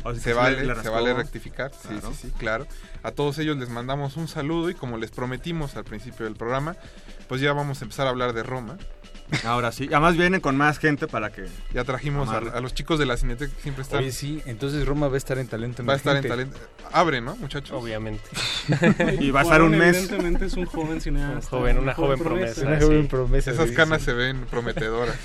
O 0.03 0.14
sea, 0.14 0.22
Se 0.22 0.34
vale, 0.34 0.65
se 0.81 1.14
rectificar. 1.14 1.72
Sí, 1.72 1.88
Claro. 1.89 2.11
sí, 2.14 2.27
sí, 2.27 2.34
claro. 2.38 2.68
A 3.03 3.11
todos 3.11 3.38
ellos 3.38 3.56
les 3.57 3.69
mandamos 3.69 4.18
un 4.18 4.27
saludo 4.27 4.69
y 4.69 4.73
como 4.73 4.98
les 4.98 5.11
prometimos 5.11 5.76
al 5.76 5.84
principio 5.84 6.26
del 6.26 6.35
programa, 6.35 6.76
pues 7.30 7.39
ya 7.39 7.53
vamos 7.53 7.81
a 7.81 7.85
empezar 7.85 8.07
a 8.07 8.10
hablar 8.10 8.34
de 8.34 8.43
Roma. 8.43 8.77
Ahora 9.45 9.72
sí. 9.72 9.88
Además 9.91 10.18
vienen 10.18 10.41
con 10.41 10.58
más 10.58 10.78
gente 10.78 11.08
para 11.08 11.32
que... 11.32 11.45
Ya 11.74 11.84
trajimos 11.84 12.30
a, 12.30 12.38
a 12.38 12.62
los 12.62 12.74
chicos 12.74 12.99
de 12.99 13.06
la 13.06 13.18
Cineteca 13.18 13.53
que 13.53 13.62
siempre 13.62 13.84
están. 13.84 13.99
Oye, 13.99 14.12
sí, 14.12 14.41
entonces 14.45 14.86
Roma 14.86 15.08
va 15.08 15.16
a 15.16 15.18
estar 15.18 15.38
en 15.38 15.48
talento. 15.48 15.86
Va 15.86 15.94
a 15.94 15.95
estar 15.95 16.16
en 16.18 16.26
Emergente. 16.26 16.58
talento. 16.60 16.88
Abre, 16.91 17.22
¿no, 17.22 17.36
muchachos? 17.38 17.72
Obviamente. 17.72 18.24
Y 19.20 19.32
va 19.32 19.41
a 19.41 19.44
estar 19.44 19.62
un 19.62 19.78
mes. 19.78 19.95
Evidentemente 19.95 20.45
es 20.45 20.53
un 20.53 20.66
joven 20.66 21.02
cineasta. 21.02 21.56
Un 21.56 21.62
joven, 21.62 21.78
una 21.80 21.94
joven 21.94 22.20
promesa. 22.20 22.62
Una 22.66 22.80
joven 22.80 23.08
promesa. 23.08 23.52
Esas 23.52 23.72
canas 23.72 24.02
se 24.02 24.14
ven 24.14 24.45
prometedoras. 24.49 25.16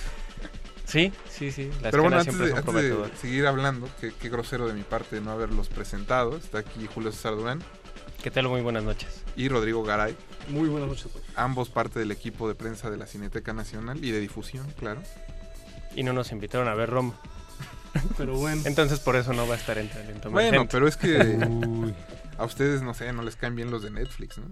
Sí, 0.85 1.13
sí, 1.29 1.51
sí. 1.51 1.69
Las 1.83 1.91
Pero 1.91 2.05
bueno, 2.05 2.19
antes, 2.21 2.39
de, 2.39 2.53
antes 2.53 2.75
de 2.75 2.97
seguir 3.21 3.47
hablando, 3.47 3.89
que 4.01 4.13
qué 4.15 4.29
grosero 4.29 4.69
de 4.69 4.75
mi 4.75 4.83
parte 4.83 5.21
no 5.21 5.33
haberlos 5.33 5.69
presentado. 5.69 6.37
Está 6.37 6.59
aquí 6.59 6.87
Julio 6.95 7.11
César 7.11 7.35
Durán 7.35 7.61
¿Qué 8.23 8.31
tal? 8.31 8.49
Muy 8.49 8.61
buenas 8.61 8.83
noches. 8.85 9.23
y 9.37 9.49
Rodrigo 9.49 9.83
Garay. 9.85 10.17
Muy 10.49 10.69
buenas 10.69 10.89
noches. 10.89 11.09
Ambos 11.37 11.69
parte 11.69 11.99
del 11.99 12.11
equipo 12.11 12.49
de 12.49 12.55
prensa 12.55 12.91
de 12.91 12.97
la 12.97 13.07
Cineteca 13.07 13.53
Nacional 13.53 14.03
y 14.05 14.11
de 14.11 14.21
difusión, 14.21 14.67
claro. 14.79 15.01
Y 15.95 16.03
no 16.03 16.13
nos 16.13 16.33
invitaron 16.33 16.69
a 16.69 16.75
ver 16.75 16.91
Roma. 16.91 17.15
Pero 18.19 18.37
bueno. 18.37 18.63
Entonces 18.65 19.01
por 19.01 19.17
eso 19.17 19.33
no 19.33 19.47
va 19.47 19.55
a 19.55 19.59
estar 19.59 19.79
en 19.79 19.89
talento 19.89 20.31
Bueno, 20.31 20.67
pero 20.69 20.87
es 20.87 20.97
que 20.99 21.39
a 22.37 22.45
ustedes, 22.45 22.83
no 22.83 22.93
sé, 22.95 23.13
no 23.13 23.23
les 23.23 23.37
caen 23.37 23.55
bien 23.57 23.71
los 23.71 23.83
de 23.83 23.91
Netflix, 23.91 24.37
¿no? 24.39 24.47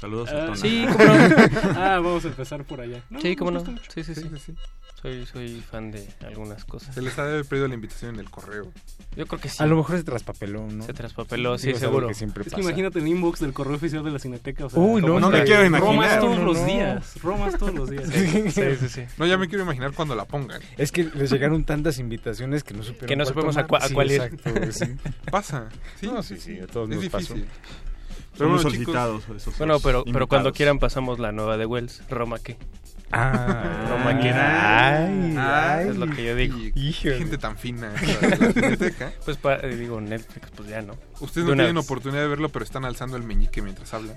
Saludos 0.00 0.28
Ah, 0.32 0.36
a 0.42 0.46
Tona. 0.46 0.56
sí, 0.56 0.86
cómo 0.92 1.04
no. 1.04 1.36
ah, 1.76 1.98
vamos 2.00 2.24
a 2.24 2.28
empezar 2.28 2.62
por 2.64 2.80
allá. 2.80 3.02
sí, 3.20 3.34
cómo 3.34 3.50
no. 3.50 3.58
gusta 3.58 3.72
mucho. 3.72 3.90
Sí, 3.92 4.04
sí, 4.04 4.14
sí. 4.14 4.54
Soy, 5.00 5.24
soy 5.26 5.60
fan 5.60 5.92
de 5.92 6.08
algunas 6.26 6.64
cosas. 6.64 6.92
Se 6.92 7.00
les 7.02 7.16
ha 7.20 7.24
de 7.24 7.32
haber 7.34 7.44
pedido 7.44 7.68
la 7.68 7.74
invitación 7.74 8.14
en 8.14 8.20
el 8.20 8.30
correo. 8.30 8.72
Yo 9.16 9.26
creo 9.26 9.40
que 9.40 9.48
sí. 9.48 9.62
A 9.62 9.66
lo 9.66 9.76
mejor 9.76 9.96
se 9.96 10.02
traspapeló, 10.02 10.66
¿no? 10.66 10.82
Se 10.84 10.92
traspapeló, 10.92 11.56
sí, 11.56 11.68
Digo, 11.68 11.78
seguro. 11.78 12.08
que 12.08 12.14
siempre 12.14 12.42
Es 12.42 12.46
que 12.48 12.56
pasa. 12.56 12.62
imagínate 12.68 12.98
el 12.98 13.06
inbox 13.06 13.38
del 13.38 13.52
correo 13.52 13.76
oficial 13.76 14.02
de 14.02 14.10
la 14.10 14.18
Cineteca. 14.18 14.66
O 14.66 14.70
sea, 14.70 14.80
Uy, 14.82 15.00
no, 15.00 15.20
no 15.20 15.30
me 15.30 15.44
quiero 15.44 15.64
imaginar. 15.64 15.92
Romas 15.94 16.20
todos 16.20 16.38
No, 16.38 16.44
los 16.46 16.58
no. 16.58 16.66
días. 16.66 17.22
Romas 17.22 17.58
todos 17.58 17.74
los 17.74 17.90
días. 17.90 18.08
Sí, 18.12 18.50
sí, 18.50 18.88
sí. 18.88 19.02
No, 19.18 19.26
ya 19.26 19.38
me 19.38 19.46
quiero 19.48 19.62
imaginar 19.62 19.92
cuando 19.92 20.16
la 20.16 20.24
pongan. 20.24 20.60
Es 20.76 20.90
que 20.90 21.04
les 21.04 21.30
llegaron 21.30 21.62
tantas 21.64 22.00
invitaciones 22.00 22.64
que 22.64 22.74
no 22.74 22.82
supieron 22.82 23.06
Que 23.08 23.14
no 23.16 23.22
cuál 23.22 23.34
supimos 23.34 23.56
a 23.56 23.66
cua- 23.68 23.78
a 23.82 23.88
Sí, 23.88 23.94
cuál 23.94 24.10
ir. 24.10 24.20
exacto, 24.22 24.72
sí. 24.72 24.86
Pasa. 25.30 25.68
Sí, 26.00 26.06
No, 26.08 26.22
sí, 26.24 26.38
sí, 26.38 26.58
a 26.58 26.66
todos 26.66 26.90
es 26.90 26.96
nos 26.96 27.08
pasó. 27.08 27.34
difícil. 27.34 27.48
Muy 28.40 28.46
bueno, 28.48 28.62
solicitados 28.62 29.24
esos 29.36 29.56
Bueno, 29.58 29.78
pero, 29.80 30.04
pero 30.12 30.26
cuando 30.26 30.52
quieran 30.52 30.78
pasamos 30.80 31.18
la 31.20 31.30
nueva 31.30 31.56
de 31.56 31.66
Wells. 31.66 32.02
Roma, 32.08 32.38
¿qué? 32.40 32.56
Ah, 33.10 33.86
Roma, 33.88 34.20
¿qué? 34.20 34.30
ay, 34.30 35.34
ay. 35.38 35.88
es 35.88 35.96
lo 35.96 36.06
que 36.10 36.24
yo 36.26 36.36
digo. 36.36 36.58
Híjole. 36.74 37.16
gente 37.18 37.38
tan 37.38 37.56
fina 37.56 37.88
de 37.88 38.28
la 38.38 38.52
Cineteca. 38.52 39.12
Pues 39.24 39.36
pa- 39.38 39.56
eh, 39.56 39.76
digo, 39.76 39.98
Netflix, 40.00 40.50
pues 40.54 40.68
ya 40.68 40.82
no. 40.82 40.92
Ustedes 41.20 41.46
De 41.46 41.52
no 41.52 41.56
tienen 41.56 41.74
vez. 41.76 41.84
oportunidad 41.84 42.20
de 42.22 42.28
verlo, 42.28 42.50
pero 42.50 42.64
están 42.64 42.84
alzando 42.84 43.16
el 43.16 43.22
meñique 43.22 43.62
mientras 43.62 43.92
hablan. 43.94 44.14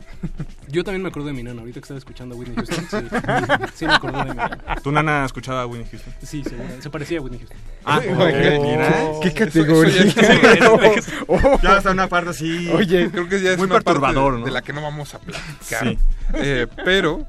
Yo 0.68 0.84
también 0.84 1.02
me 1.04 1.08
acuerdo 1.10 1.28
de 1.30 1.34
mi 1.34 1.42
nana. 1.42 1.62
Ahorita 1.62 1.76
que 1.80 1.84
estaba 1.86 1.98
escuchando 1.98 2.36
a 2.36 2.38
Whitney 2.38 2.56
Houston. 2.58 2.86
Sí, 2.92 3.70
sí 3.76 3.86
me 3.88 3.94
acuerdo 3.94 4.18
de 4.20 4.26
mi 4.26 4.36
nana. 4.36 4.58
¿Tu 4.84 4.92
nana 4.92 5.24
ha 5.24 5.26
escuchado 5.26 5.60
a 5.60 5.66
Winnie 5.66 5.88
Houston? 5.90 6.14
Sí, 6.22 6.44
seguro. 6.44 6.68
Se 6.82 6.90
parecía 6.90 7.20
a 7.20 7.22
Whitney 7.22 7.40
Houston. 7.40 7.58
Ah, 7.86 8.02
Oh, 8.10 8.62
mira. 8.62 8.94
¿Qué 9.24 9.34
categoría? 9.34 10.02
eso 10.04 10.22
ya 10.22 10.92
es- 10.96 11.08
Oh. 11.28 11.60
Ya 11.64 11.78
está 11.78 11.92
una 11.92 12.08
parte 12.08 12.32
así. 12.32 12.70
Oye, 12.74 13.10
Creo 13.10 13.28
que 13.30 13.42
ya 13.42 13.52
es 13.52 13.58
Muy 13.58 13.66
una 13.68 13.76
perturbador, 13.76 14.34
de, 14.34 14.40
¿no? 14.42 14.46
de 14.46 14.52
la 14.52 14.62
que 14.62 14.74
no 14.74 14.82
vamos 14.82 15.14
a 15.16 15.20
platicar. 15.20 15.88
Sí. 15.88 15.98
Eh, 16.36 16.68
pero 16.86 17.26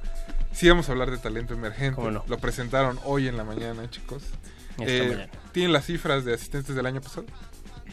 sí 0.53 0.69
vamos 0.69 0.89
a 0.89 0.93
hablar 0.93 1.11
de 1.11 1.19
talento 1.19 1.55
emergente. 1.55 1.97
¿Cómo 1.97 2.11
no? 2.11 2.25
Lo 2.29 2.39
presentaron 2.39 2.99
hoy 3.05 3.29
en 3.29 3.37
la 3.37 3.45
mañana, 3.45 3.89
chicos. 3.91 4.23
Esta 4.79 4.85
Eh, 4.91 5.03
mañana. 5.09 5.29
¿Tienen 5.53 5.73
las 5.73 5.87
cifras 5.87 6.25
de 6.25 6.35
asistentes 6.35 6.75
del 6.75 6.87
año 6.87 7.01
pasado? 7.01 7.27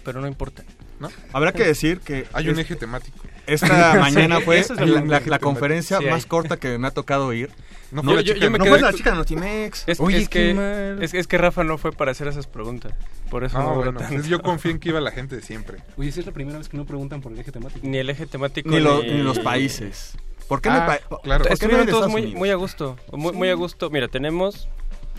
Pero 0.03 0.22
no 0.22 0.27
importa. 0.27 0.64
¿No? 0.99 1.10
Habrá 1.34 1.52
que 1.53 1.64
decir 1.65 1.99
que 2.02 2.26
Hay 2.34 2.48
un 2.49 2.53
es- 2.56 2.60
eje 2.65 2.76
temático. 2.76 3.18
esta 3.48 3.95
mañana 3.99 4.41
fue 4.41 4.60
es 4.60 4.69
la, 4.69 4.86
la- 4.86 5.19
la 5.26 5.40
conferencia 5.40 5.98
Sí, 5.99 6.06
más 6.06 6.26
corta 6.26 6.57
que 6.57 6.77
me 6.77 6.88
ha 6.88 6.91
tocado 6.91 7.31
ir. 7.34 7.49
No 7.91 8.02
Yo- 8.02 8.06
fue 8.10 8.15
la 8.18 8.22
yo- 8.22 8.34
chica 8.34 8.45
yo 8.45 8.52
me 8.52 8.57
No 8.60 8.64
quedé- 8.65 8.69
fue 8.72 8.81
la 8.81 8.94
chica 8.94 9.10
de 9.11 9.15
Notimex. 9.18 9.84
Es, 9.88 9.99
Oye, 9.99 10.19
es 10.19 10.30
que, 10.30 10.53
mal. 10.53 11.02
es, 11.03 11.14
es 11.14 11.26
que 11.27 11.38
Rafa 11.38 11.64
no 11.64 11.77
fue 11.77 11.91
para 11.91 12.11
hacer 12.11 12.27
esas 12.27 12.48
preguntas. 12.48 12.94
Por 13.30 13.44
eso 13.44 13.57
no, 13.57 13.64
duró 13.69 13.76
bueno, 13.77 13.99
tanto. 13.99 14.14
pues 14.15 14.27
yo 14.27 14.41
confío 14.41 14.72
en 14.72 14.80
que 14.80 14.90
iba 14.90 14.99
la 15.02 15.11
gente 15.11 15.36
de 15.36 15.41
siempre. 15.41 15.80
Oye, 15.98 16.11
sí 16.11 16.19
es 16.19 16.26
la 16.26 16.31
primera 16.34 16.57
vez 16.57 16.69
que 16.69 16.77
no 16.77 16.86
preguntan 16.86 17.22
por 17.22 17.31
el 17.31 17.40
eje 17.40 17.52
temático. 17.52 17.86
Ni 17.88 17.98
el 17.98 18.10
eje 18.10 18.26
temático 18.26 18.69
Ni, 18.69 18.80
lo- 18.80 19.02
ni 19.02 19.22
los 19.23 19.40
países. 19.40 20.14
¿Por 20.50 20.62
qué, 20.62 20.68
Ah, 20.70 20.86
pa- 21.10 21.20
claro. 21.22 21.44
¿por 21.44 21.48
qué 21.48 21.54
Estuvieron 21.54 21.88
todos 21.88 22.10
muy, 22.10 22.22
Unidos? 22.24 22.40
muy 22.40 22.50
a 22.50 22.56
gusto. 22.56 22.98
Muy, 23.14 23.32
muy 23.32 23.50
a 23.50 23.54
gusto. 23.54 23.90
Mira, 23.90 24.10
tenemos. 24.10 24.68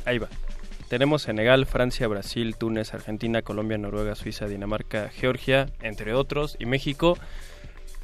Ahí 0.05 0.19
va. 0.19 0.29
Tenemos 0.89 1.23
Senegal, 1.23 1.65
Francia, 1.67 2.07
Brasil, 2.09 2.57
Túnez, 2.57 2.93
Argentina, 2.93 3.41
Colombia, 3.43 3.79
Noruega, 3.79 4.15
Suiza, 4.17 4.47
Dinamarca, 4.47 5.09
Georgia, 5.15 5.69
entre 5.81 6.13
otros, 6.15 6.57
y 6.59 6.67
México. 6.67 7.17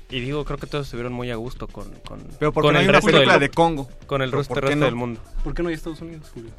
Y 0.08 0.20
digo, 0.20 0.44
creo 0.44 0.56
que 0.56 0.68
todos 0.68 0.86
estuvieron 0.86 1.12
muy 1.12 1.32
a 1.32 1.34
gusto 1.34 1.66
con, 1.66 1.90
con, 2.06 2.20
Pero 2.38 2.52
porque 2.52 2.66
con 2.68 2.74
no 2.74 2.78
hay 2.78 2.84
el 2.84 2.90
una 2.90 2.98
resto 2.98 3.10
película 3.10 3.32
del, 3.34 3.40
de 3.40 3.50
Congo. 3.50 3.88
con 4.06 4.22
el 4.22 4.30
resto, 4.30 4.54
¿por 4.54 4.62
qué 4.62 4.66
resto 4.68 4.78
no? 4.78 4.84
del 4.86 4.94
mundo. 4.94 5.20
¿Por 5.42 5.52
qué 5.52 5.64
no 5.64 5.68
hay 5.68 5.74
Estados 5.74 6.00
Unidos, 6.00 6.30
Julio? 6.32 6.50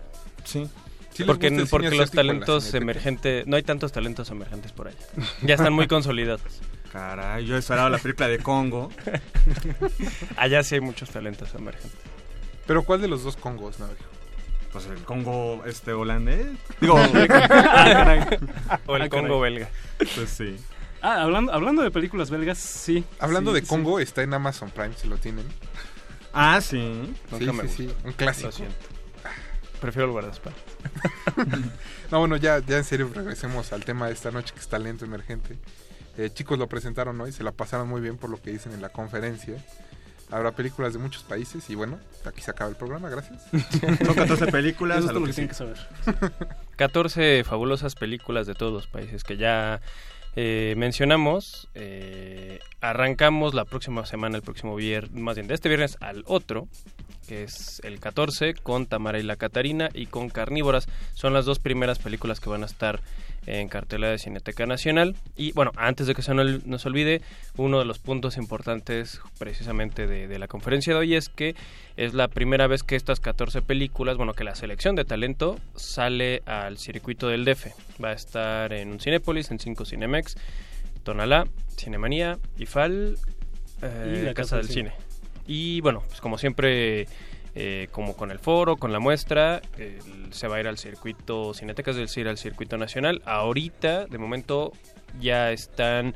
Sí. 0.44 0.68
Sí 1.14 1.24
Porque, 1.24 1.50
porque 1.72 1.92
los 1.92 2.12
talentos 2.12 2.74
emergentes, 2.74 3.48
no 3.48 3.56
hay 3.56 3.64
tantos 3.64 3.94
talentos 3.94 4.30
emergentes 4.30 4.74
por 4.74 4.90
allá. 4.90 4.98
Ya 5.44 5.56
están 5.56 5.72
muy 5.72 5.88
consolidados. 5.88 6.42
Caray, 6.98 7.46
yo 7.46 7.56
he 7.56 7.60
esperado 7.60 7.90
la 7.90 8.00
película 8.00 8.28
de 8.28 8.40
Congo. 8.40 8.90
Allá 10.36 10.64
sí 10.64 10.74
hay 10.76 10.82
muchos 10.82 11.12
talentos 11.12 11.54
emergentes. 11.54 11.92
Pero 12.66 12.82
¿cuál 12.84 13.02
de 13.02 13.08
los 13.08 13.24
dos 13.24 13.38
Congos, 13.38 13.78
Navarro? 13.80 13.98
Pues 14.72 14.88
el 14.88 15.04
Congo 15.04 15.64
este 15.68 15.94
holandés. 15.94 16.48
Digo, 16.82 16.98
Ah. 17.30 18.28
O 18.88 18.96
el 18.96 19.04
Ah. 19.04 19.10
Congo 19.10 19.40
belga. 19.40 19.70
pues 20.16 20.32
sí. 20.32 20.58
Ah, 21.04 21.22
hablando, 21.22 21.54
hablando 21.54 21.84
de 21.84 21.92
películas 21.92 22.32
belgas, 22.32 22.58
sí. 22.58 23.04
Hablando 23.20 23.52
Sí, 23.52 23.56
de 23.58 23.62
sí. 23.62 23.68
Congo, 23.68 24.00
está 24.00 24.24
en 24.24 24.34
Amazon 24.34 24.72
Prime, 24.72 24.96
si 25.00 25.08
lo 25.08 25.18
tienen. 25.18 25.46
Ah, 26.34 26.60
sí. 26.62 27.14
Nunca 27.32 27.46
Sí, 27.46 27.52
me 27.52 27.68
sí, 27.68 27.76
sí, 27.90 27.94
un 28.06 28.14
clásico. 28.14 28.48
Lo 28.48 28.52
siento. 28.54 28.76
Prefiero 29.80 30.08
el 30.08 30.12
guardaespaldas. 30.14 30.62
No, 32.10 32.20
bueno, 32.20 32.38
ya, 32.38 32.60
ya 32.66 32.78
en 32.78 32.86
serio, 32.86 33.12
regresemos 33.14 33.72
al 33.74 33.84
tema 33.84 34.08
de 34.08 34.14
esta 34.14 34.32
noche 34.32 34.54
que 34.54 34.62
es 34.62 34.68
talento 34.70 35.04
emergente. 35.06 35.58
Eh, 36.18 36.32
chicos 36.34 36.58
lo 36.58 36.68
presentaron 36.68 37.20
hoy, 37.22 37.32
se 37.32 37.44
la 37.44 37.52
pasaron 37.52 37.88
muy 37.88 38.02
bien 38.02 38.18
por 38.18 38.30
lo 38.30 38.42
que 38.42 38.52
dicen 38.52 38.74
en 38.74 38.82
la 38.82 38.90
conferencia. 38.90 39.56
Habrá 40.30 40.52
películas 40.52 40.94
de 40.94 41.00
muchos 41.00 41.24
países 41.24 41.70
y 41.70 41.76
bueno, 41.76 42.00
aquí 42.26 42.42
se 42.42 42.52
acaba 42.52 42.70
el 42.70 42.76
programa, 42.76 43.10
gracias. 43.10 43.44
Son 44.06 44.16
14 44.16 44.48
películas. 44.48 45.00
Eso 45.00 45.08
a 45.08 45.12
es 45.12 45.14
lo 45.14 45.20
lo 45.22 45.26
que 45.26 45.32
que 45.32 45.36
tienen 45.36 45.50
que 45.50 45.56
saber. 45.56 45.78
14 46.76 47.44
fabulosas 47.46 47.96
películas 47.96 48.46
de 48.48 48.54
todos 48.54 48.74
los 48.74 48.88
países 48.88 49.24
que 49.24 49.38
ya 49.38 49.80
eh, 50.36 50.76
mencionamos. 50.78 51.70
Eh, 51.76 52.60
arrancamos 52.82 53.54
la 53.54 53.66
próxima 53.66 54.06
semana, 54.06 54.36
el 54.36 54.44
próximo 54.44 54.76
viernes, 54.76 55.12
más 55.14 55.36
bien 55.36 55.48
de 55.48 55.54
este 55.54 55.70
viernes 55.70 55.98
al 56.02 56.24
otro, 56.28 56.68
que 57.28 57.44
es 57.44 57.82
el 57.84 58.00
14, 58.00 58.54
con 58.56 58.86
Tamara 58.86 59.20
y 59.20 59.24
la 59.24 59.36
Catarina 59.36 59.90
y 59.94 60.08
con 60.08 60.30
Carnívoras. 60.30 60.88
Son 61.14 61.34
las 61.34 61.46
dos 61.46 61.60
primeras 61.60 62.00
películas 62.00 62.40
que 62.40 62.50
van 62.50 62.64
a 62.64 62.66
estar 62.66 63.02
en 63.46 63.70
cartelera 63.70 64.12
de 64.12 64.18
Cineteca 64.18 64.66
Nacional. 64.66 65.16
Y 65.36 65.52
bueno, 65.54 65.72
antes 65.76 66.08
de 66.08 66.16
que 66.16 66.22
se 66.22 66.34
nos 66.34 66.86
olvide, 66.86 67.22
uno 67.56 67.80
de 67.80 67.86
los 67.86 68.00
puntos 68.00 68.38
importantes 68.38 69.22
precisamente 69.40 70.06
de, 70.06 70.28
de 70.28 70.40
la 70.40 70.48
conferencia 70.48 70.94
de 70.94 71.00
hoy 71.00 71.16
es 71.16 71.30
que 71.30 71.56
es 71.96 72.14
la 72.14 72.28
primera 72.28 72.68
vez 72.68 72.84
que 72.84 72.96
estas 72.96 73.20
14 73.20 73.62
películas, 73.62 74.18
bueno, 74.18 74.34
que 74.34 74.44
la 74.44 74.56
selección 74.56 74.96
de 74.96 75.06
talento 75.06 75.58
sale 75.76 76.44
al 76.46 76.78
circuito 76.78 77.28
del 77.28 77.46
DF. 77.46 77.68
Va 78.04 78.10
a 78.10 78.14
estar 78.14 78.74
en 78.74 78.90
un 78.92 79.00
Cinépolis, 79.00 79.50
en 79.52 79.60
5 79.60 79.86
Cinemex, 79.86 80.36
Tonalá, 81.04 81.48
Cinemanía, 81.78 82.38
IFAL, 82.58 83.18
eh, 83.82 84.20
Y 84.22 84.26
la 84.26 84.34
Casa 84.34 84.58
del 84.58 84.68
Cine. 84.68 85.07
Y 85.48 85.82
bueno, 85.82 86.04
pues 86.08 86.22
como 86.22 86.38
siempre, 86.38 87.08
eh, 87.56 87.88
como 87.92 88.16
con 88.16 88.32
el 88.32 88.40
foro, 88.40 88.76
con 88.78 88.92
la 88.92 89.00
muestra, 89.00 89.62
se 90.32 90.48
va 90.48 90.58
a 90.58 90.60
ir 90.60 90.68
al 90.68 90.78
circuito 90.78 91.54
Cineteca, 91.54 91.92
es 91.92 91.98
decir, 91.98 92.28
al 92.28 92.38
circuito 92.38 92.78
nacional. 92.78 93.22
Ahorita, 93.26 94.06
de 94.06 94.18
momento, 94.18 94.74
ya 95.20 95.52
están 95.52 96.14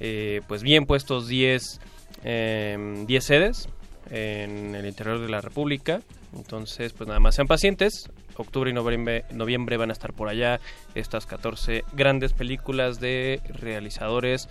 eh, 0.00 0.40
pues 0.48 0.62
bien 0.62 0.86
puestos 0.86 1.28
10 1.28 1.80
eh, 2.24 3.04
10 3.06 3.24
sedes 3.24 3.68
en 4.10 4.74
el 4.74 4.86
interior 4.86 5.20
de 5.20 5.28
la 5.28 5.40
República. 5.40 6.00
Entonces, 6.34 6.92
pues 6.92 7.06
nada 7.06 7.20
más 7.20 7.34
sean 7.34 7.46
pacientes. 7.46 8.10
Octubre 8.36 8.70
y 8.70 8.72
noviembre, 8.72 9.24
noviembre 9.32 9.76
van 9.76 9.90
a 9.90 9.92
estar 9.92 10.12
por 10.12 10.28
allá 10.28 10.58
estas 10.94 11.26
14 11.26 11.84
grandes 11.92 12.32
películas 12.32 12.98
de 12.98 13.40
realizadores 13.60 14.48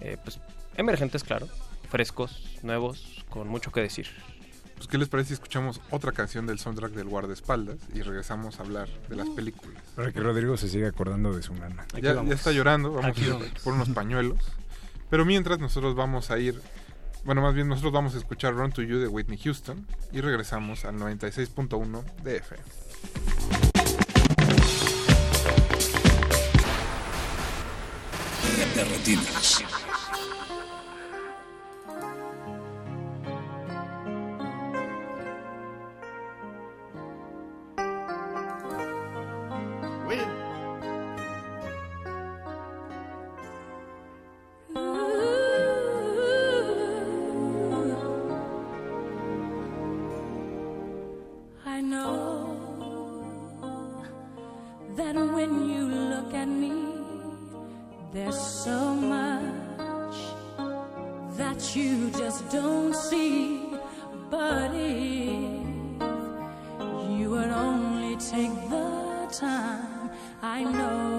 eh, 0.00 0.18
pues, 0.22 0.40
emergentes, 0.76 1.24
claro, 1.24 1.48
frescos, 1.94 2.42
nuevos, 2.64 3.24
con 3.30 3.46
mucho 3.46 3.70
que 3.70 3.80
decir. 3.80 4.08
Pues, 4.74 4.88
¿qué 4.88 4.98
les 4.98 5.08
parece 5.08 5.28
si 5.28 5.34
escuchamos 5.34 5.80
otra 5.90 6.10
canción 6.10 6.44
del 6.44 6.58
soundtrack 6.58 6.90
del 6.90 7.06
guardaespaldas 7.06 7.76
y 7.94 8.02
regresamos 8.02 8.58
a 8.58 8.64
hablar 8.64 8.88
de 9.08 9.14
las 9.14 9.28
películas? 9.28 9.80
Para 9.94 10.10
que 10.10 10.18
Rodrigo 10.18 10.56
se 10.56 10.68
siga 10.68 10.88
acordando 10.88 11.32
de 11.32 11.44
su 11.44 11.54
nana. 11.54 11.86
Ya, 12.02 12.20
está 12.32 12.50
llorando, 12.50 12.94
vamos 12.94 13.12
Aquí 13.12 13.20
a 13.20 13.26
ir 13.26 13.32
vamos. 13.34 13.48
por 13.62 13.74
unos 13.74 13.90
pañuelos. 13.90 14.44
Pero 15.08 15.24
mientras 15.24 15.60
nosotros 15.60 15.94
vamos 15.94 16.32
a 16.32 16.38
ir, 16.40 16.60
bueno, 17.24 17.42
más 17.42 17.54
bien 17.54 17.68
nosotros 17.68 17.92
vamos 17.92 18.16
a 18.16 18.18
escuchar 18.18 18.54
Run 18.54 18.72
to 18.72 18.82
You 18.82 18.98
de 18.98 19.06
Whitney 19.06 19.38
Houston 19.38 19.86
y 20.10 20.20
regresamos 20.20 20.84
al 20.84 20.96
96.1 20.96 22.02
de 22.24 22.36
FM. 22.38 22.62
De 28.74 28.84
retinas. 28.84 29.64
That 61.54 61.76
you 61.76 62.10
just 62.10 62.48
don't 62.50 62.94
see. 62.94 63.60
But 64.30 64.70
if 64.74 65.62
you 67.16 67.30
would 67.30 67.50
only 67.50 68.16
take 68.16 68.54
the 68.68 69.28
time, 69.30 70.10
I 70.42 70.64
know 70.64 71.13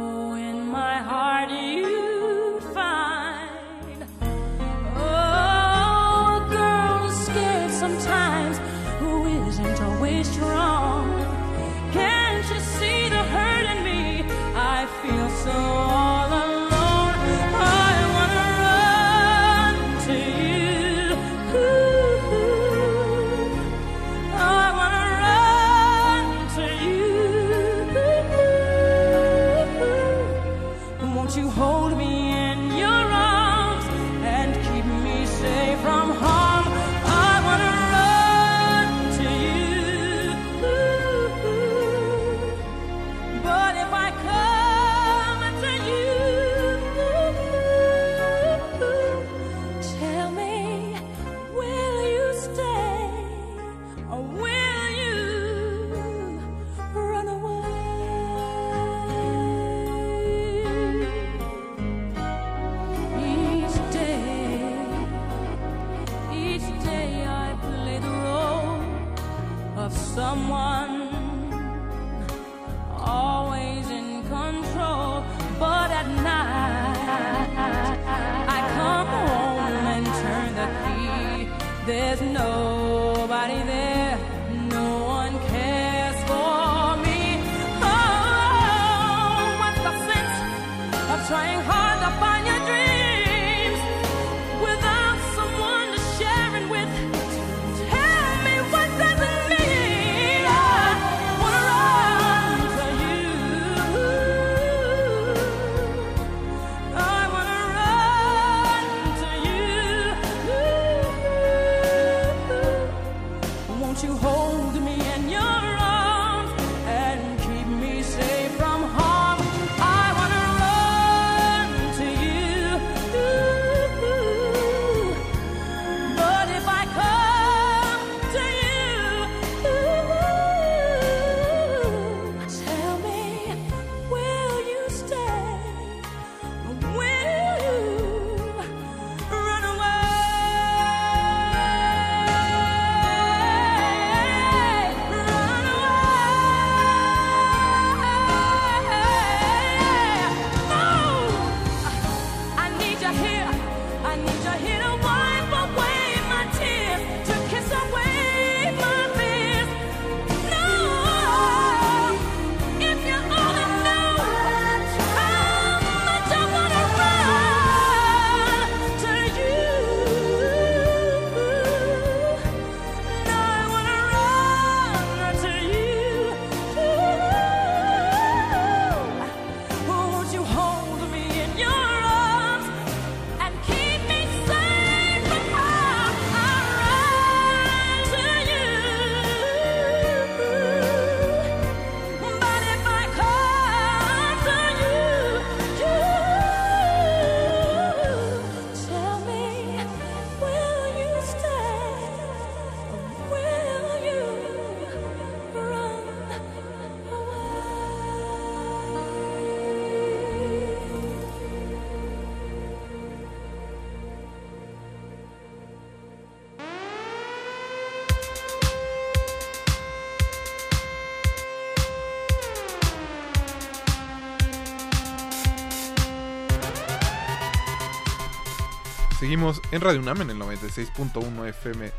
Seguimos 229.45 229.71
en 229.71 229.81
Radio 229.81 229.99
UNAM 229.99 230.21
en 230.21 230.29
el 230.31 230.39
96.1 230.39 231.47
FM 231.49 231.91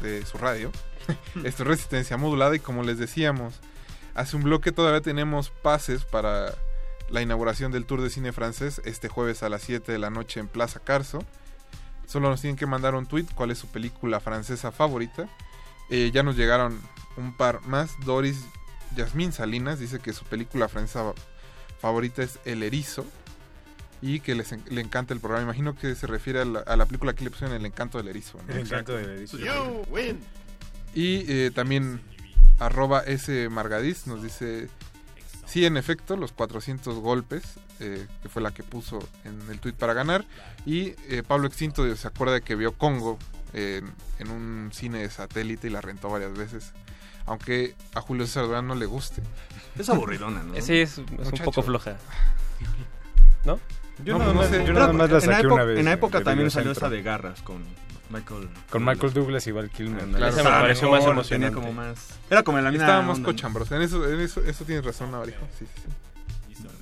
de 0.00 0.24
su 0.24 0.38
radio. 0.38 0.72
Esto 1.44 1.62
es 1.62 1.68
resistencia 1.68 2.16
modulada 2.16 2.56
y 2.56 2.60
como 2.60 2.82
les 2.82 2.96
decíamos, 2.96 3.60
hace 4.14 4.36
un 4.36 4.42
bloque 4.42 4.72
todavía 4.72 5.02
tenemos 5.02 5.50
pases 5.50 6.06
para 6.06 6.54
la 7.10 7.20
inauguración 7.20 7.72
del 7.72 7.84
Tour 7.84 8.00
de 8.00 8.08
Cine 8.08 8.32
Francés 8.32 8.80
este 8.86 9.10
jueves 9.10 9.42
a 9.42 9.50
las 9.50 9.60
7 9.64 9.92
de 9.92 9.98
la 9.98 10.08
noche 10.08 10.40
en 10.40 10.48
Plaza 10.48 10.80
Carso. 10.80 11.18
Solo 12.06 12.30
nos 12.30 12.40
tienen 12.40 12.56
que 12.56 12.64
mandar 12.64 12.94
un 12.94 13.04
tweet 13.04 13.26
cuál 13.34 13.50
es 13.50 13.58
su 13.58 13.66
película 13.66 14.18
francesa 14.18 14.72
favorita. 14.72 15.28
Eh, 15.90 16.10
ya 16.10 16.22
nos 16.22 16.36
llegaron 16.36 16.80
un 17.18 17.36
par 17.36 17.60
más. 17.66 18.00
Doris 18.06 18.46
Yasmín 18.96 19.32
Salinas 19.32 19.78
dice 19.78 19.98
que 19.98 20.14
su 20.14 20.24
película 20.24 20.68
francesa 20.68 21.12
favorita 21.82 22.22
es 22.22 22.38
El 22.46 22.62
Erizo 22.62 23.04
y 24.02 24.20
que 24.20 24.34
les 24.34 24.52
en- 24.52 24.62
le 24.70 24.80
encanta 24.80 25.12
el 25.14 25.20
programa. 25.20 25.44
Imagino 25.44 25.74
que 25.74 25.94
se 25.94 26.06
refiere 26.06 26.40
a 26.40 26.44
la, 26.44 26.60
a 26.60 26.76
la 26.76 26.86
película 26.86 27.14
que 27.14 27.24
le 27.24 27.30
pusieron 27.30 27.54
El 27.56 27.66
Encanto 27.66 27.98
del 27.98 28.08
Erizo. 28.08 28.38
¿no? 28.46 28.52
El 28.54 28.60
encanto 28.60 28.92
del 28.96 29.10
erizo. 29.10 29.38
You 29.38 29.84
win. 29.90 30.18
Y 30.94 31.24
eh, 31.30 31.50
también 31.54 32.00
arroba 32.58 33.00
S 33.00 33.48
Margadís 33.50 34.06
nos 34.06 34.22
dice, 34.22 34.68
sí, 35.46 35.64
en 35.66 35.76
efecto, 35.76 36.16
los 36.16 36.32
400 36.32 36.98
golpes, 36.98 37.42
eh, 37.80 38.06
que 38.22 38.28
fue 38.28 38.42
la 38.42 38.52
que 38.52 38.62
puso 38.62 38.98
en 39.24 39.40
el 39.50 39.60
tweet 39.60 39.74
para 39.74 39.92
ganar. 39.94 40.24
Y 40.66 40.94
eh, 41.08 41.22
Pablo 41.26 41.46
Extinto 41.46 41.94
se 41.96 42.08
acuerda 42.08 42.34
de 42.34 42.42
que 42.42 42.54
vio 42.56 42.72
Congo 42.72 43.18
en, 43.52 43.92
en 44.18 44.30
un 44.30 44.70
cine 44.72 44.98
de 45.00 45.10
satélite 45.10 45.66
y 45.68 45.70
la 45.70 45.80
rentó 45.80 46.08
varias 46.08 46.36
veces. 46.36 46.72
Aunque 47.26 47.74
a 47.94 48.00
Julio 48.00 48.26
César 48.26 48.46
Durán 48.46 48.66
no 48.66 48.74
le 48.74 48.86
guste. 48.86 49.22
Es 49.78 49.88
aburridona, 49.90 50.42
¿no? 50.42 50.54
Sí, 50.62 50.78
es, 50.78 50.92
es 50.92 50.98
un 50.98 51.38
poco 51.44 51.62
floja. 51.62 51.96
¿No? 53.44 53.60
Yo 54.04 54.12
No, 54.14 54.18
nada 54.20 54.32
no 54.32 54.42
sé. 54.44 54.64
yo 54.64 54.72
nada 54.72 54.92
más 54.92 54.96
la 54.96 55.04
en 55.06 55.12
la 55.12 55.20
saqué 55.20 55.40
época- 55.40 55.54
una 55.54 55.64
vez. 55.64 55.78
En 55.78 55.84
la 55.84 55.92
época 55.92 56.20
también 56.22 56.50
salió 56.50 56.72
esa 56.72 56.88
de 56.88 57.02
garras 57.02 57.42
con 57.42 57.62
Michael. 58.10 58.48
Con 58.70 58.84
Michael 58.84 59.12
Douglas 59.12 59.46
y 59.46 59.52
Val 59.52 59.70
Kilmer. 59.70 60.02
Ándale. 60.02 60.28
Esa 60.28 60.42
me 60.44 60.50
pareció 60.50 60.90
más 60.90 61.04
emocionante. 61.04 61.34
tenía 61.34 61.52
como 61.52 61.72
más. 61.72 62.18
Era 62.30 62.42
como 62.42 62.58
en 62.58 62.64
la 62.64 62.70
misma. 62.70 62.86
Estábamos 62.86 63.20
cochambros. 63.20 63.70
En 63.72 63.82
eso, 63.82 64.08
en 64.08 64.20
eso, 64.20 64.42
eso 64.44 64.64
tienes 64.64 64.84
razón, 64.84 65.10
Navarijo. 65.10 65.40
Sí, 65.58 65.66
sí, 65.66 65.82
sí. 65.84 65.88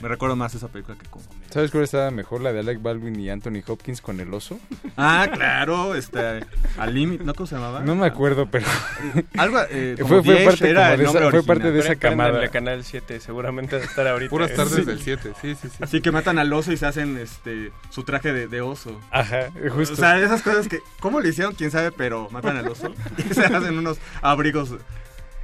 Me 0.03 0.09
recuerdo 0.09 0.37
más 0.37 0.55
esa 0.55 0.69
película 0.69 0.97
que 0.99 1.07
como. 1.09 1.25
¿Sabes 1.51 1.71
cuál 1.71 1.85
estaba 1.85 2.11
mejor? 2.11 2.43
La 2.43 2.53
de 2.53 2.61
Alec 2.61 2.83
Baldwin 2.83 3.19
y 3.19 3.31
Anthony 3.31 3.63
Hopkins 3.67 4.03
con 4.03 4.21
el 4.21 4.33
oso. 4.35 4.59
Ah, 4.97 5.27
claro, 5.33 5.95
este. 5.95 6.41
Al 6.77 6.95
límite, 6.95 7.25
¿no? 7.25 7.33
¿Cómo 7.35 7.47
se 7.47 7.55
llamaba? 7.55 7.81
No 7.81 7.95
me 7.95 8.07
acuerdo, 8.07 8.47
pero. 8.51 8.67
Algo. 9.39 9.59
Eh, 9.71 9.97
como 9.99 10.23
fue, 10.23 10.37
fue 10.37 10.45
parte, 10.45 10.71
era 10.71 10.83
como 10.83 10.93
el 10.93 10.99
de 10.99 11.05
esa, 11.05 11.31
fue 11.31 11.43
parte 11.45 11.73
de 11.73 11.81
esa 11.81 11.97
camada. 11.97 12.29
Préndanle 12.31 12.51
Canal 12.51 12.85
7, 12.85 13.21
seguramente 13.21 13.77
va 13.77 13.83
a 13.83 13.85
estar 13.87 14.07
ahorita. 14.07 14.29
Puras 14.31 14.53
tardes 14.55 14.75
Sí. 14.75 14.85
del 14.85 15.01
7. 15.01 15.33
Sí, 15.41 15.55
sí, 15.55 15.69
sí. 15.69 15.77
Así 15.81 16.01
que 16.03 16.13
matan 16.13 16.39
al 16.39 16.53
oso 16.53 16.73
y 16.73 16.77
se 16.77 16.85
hacen 16.87 17.17
este 17.17 17.73
su 17.91 18.03
traje 18.05 18.33
de, 18.35 18.49
de 18.49 18.61
oso. 18.61 19.01
Ajá, 19.11 19.51
justo. 19.75 19.95
O 19.95 19.97
sea, 19.97 20.19
esas 20.21 20.43
cosas 20.43 20.69
que. 20.69 20.81
¿Cómo 21.01 21.21
le 21.21 21.31
hicieron? 21.31 21.55
Quién 21.55 21.71
sabe, 21.71 21.91
pero 21.91 22.29
matan 22.31 22.57
al 22.59 22.69
oso. 22.69 22.93
Y 23.31 23.33
se 23.35 23.45
hacen 23.47 23.79
unos 23.79 23.99
abrigos. 24.21 24.75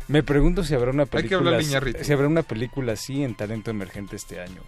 Me 0.08 0.22
pregunto 0.22 0.64
si 0.64 0.74
habrá 0.74 0.90
una 0.90 1.04
Hay 1.04 1.08
que 1.08 1.36
película, 1.36 1.62
si 2.02 2.12
habrá 2.12 2.26
una 2.28 2.42
película 2.42 2.92
así 2.92 3.22
en 3.22 3.34
talento 3.34 3.70
emergente 3.70 4.16
este 4.16 4.40
año. 4.40 4.60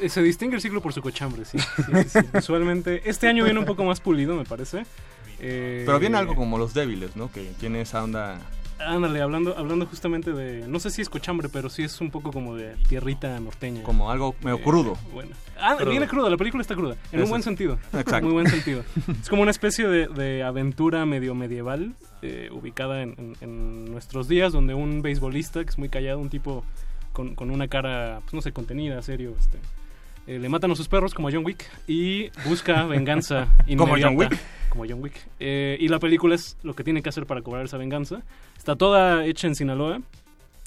Eh, 0.00 0.08
Se 0.08 0.22
distingue 0.22 0.56
el 0.56 0.62
ciclo 0.62 0.80
por 0.82 0.92
su 0.92 1.00
cochambre, 1.02 1.44
sí. 1.44 1.58
sí, 1.58 1.82
sí, 2.06 2.08
sí. 2.08 2.18
Usualmente, 2.38 3.08
este 3.08 3.28
año 3.28 3.44
viene 3.44 3.58
un 3.58 3.66
poco 3.66 3.84
más 3.84 4.00
pulido, 4.00 4.36
me 4.36 4.44
parece. 4.44 4.84
Eh, 5.40 5.82
Pero 5.86 5.98
viene 5.98 6.16
algo 6.18 6.34
como 6.34 6.58
Los 6.58 6.74
Débiles, 6.74 7.16
¿no? 7.16 7.30
Que 7.30 7.52
tiene 7.58 7.80
esa 7.82 8.02
onda. 8.04 8.40
Ándale, 8.78 9.22
hablando, 9.22 9.56
hablando 9.56 9.86
justamente 9.86 10.32
de. 10.32 10.66
No 10.68 10.78
sé 10.80 10.90
si 10.90 11.00
es 11.00 11.08
cochambre, 11.08 11.48
pero 11.48 11.70
sí 11.70 11.82
es 11.82 11.98
un 12.00 12.10
poco 12.10 12.30
como 12.30 12.54
de 12.54 12.74
tierrita 12.88 13.38
norteña. 13.40 13.82
Como 13.82 14.10
algo 14.10 14.34
medio 14.42 14.58
Eh, 14.58 14.62
crudo. 14.62 14.98
Bueno. 15.14 15.30
Ah, 15.58 15.76
viene 15.84 16.06
cruda, 16.06 16.28
la 16.30 16.36
película 16.36 16.60
está 16.62 16.74
cruda. 16.74 16.96
En 17.12 17.22
un 17.22 17.28
buen 17.30 17.42
sentido. 17.42 17.78
Exacto. 17.92 18.22
Muy 18.26 18.32
buen 18.32 18.46
sentido. 18.48 18.82
es 19.22 19.28
como 19.28 19.42
una 19.42 19.50
especie 19.50 19.86
de, 19.86 20.06
de 20.08 20.42
aventura 20.42 21.04
medio 21.06 21.34
medieval, 21.34 21.94
eh, 22.22 22.48
ubicada 22.52 23.02
en, 23.02 23.14
en- 23.18 23.36
en 23.40 23.84
nuestros 23.90 24.28
días, 24.28 24.52
donde 24.52 24.74
un 24.74 25.02
beisbolista, 25.02 25.62
que 25.64 25.70
es 25.70 25.78
muy 25.78 25.88
callado, 25.88 26.18
un 26.18 26.28
tipo 26.30 26.64
con, 27.12 27.34
con 27.34 27.50
una 27.50 27.68
cara, 27.68 28.20
pues 28.22 28.34
no 28.34 28.42
sé, 28.42 28.52
contenida, 28.52 29.00
serio, 29.02 29.34
este. 29.38 29.58
eh, 30.26 30.38
le 30.38 30.48
matan 30.48 30.70
a 30.70 30.74
sus 30.76 30.88
perros 30.88 31.14
como 31.14 31.28
a 31.28 31.32
John 31.32 31.44
Wick 31.46 31.64
y 31.86 32.28
busca 32.46 32.84
venganza 32.86 33.48
¿Como 33.76 33.84
inmediata. 33.96 34.08
John 34.08 34.16
Wick? 34.18 34.38
como 34.68 34.84
John 34.86 35.02
Wick. 35.02 35.14
Eh, 35.40 35.78
y 35.80 35.88
la 35.88 35.98
película 35.98 36.34
es 36.34 36.58
lo 36.62 36.74
que 36.74 36.84
tiene 36.84 37.00
que 37.02 37.08
hacer 37.08 37.24
para 37.24 37.40
cobrar 37.40 37.64
esa 37.64 37.78
venganza. 37.78 38.20
Está 38.58 38.76
toda 38.76 39.24
hecha 39.24 39.46
en 39.46 39.54
Sinaloa 39.54 40.00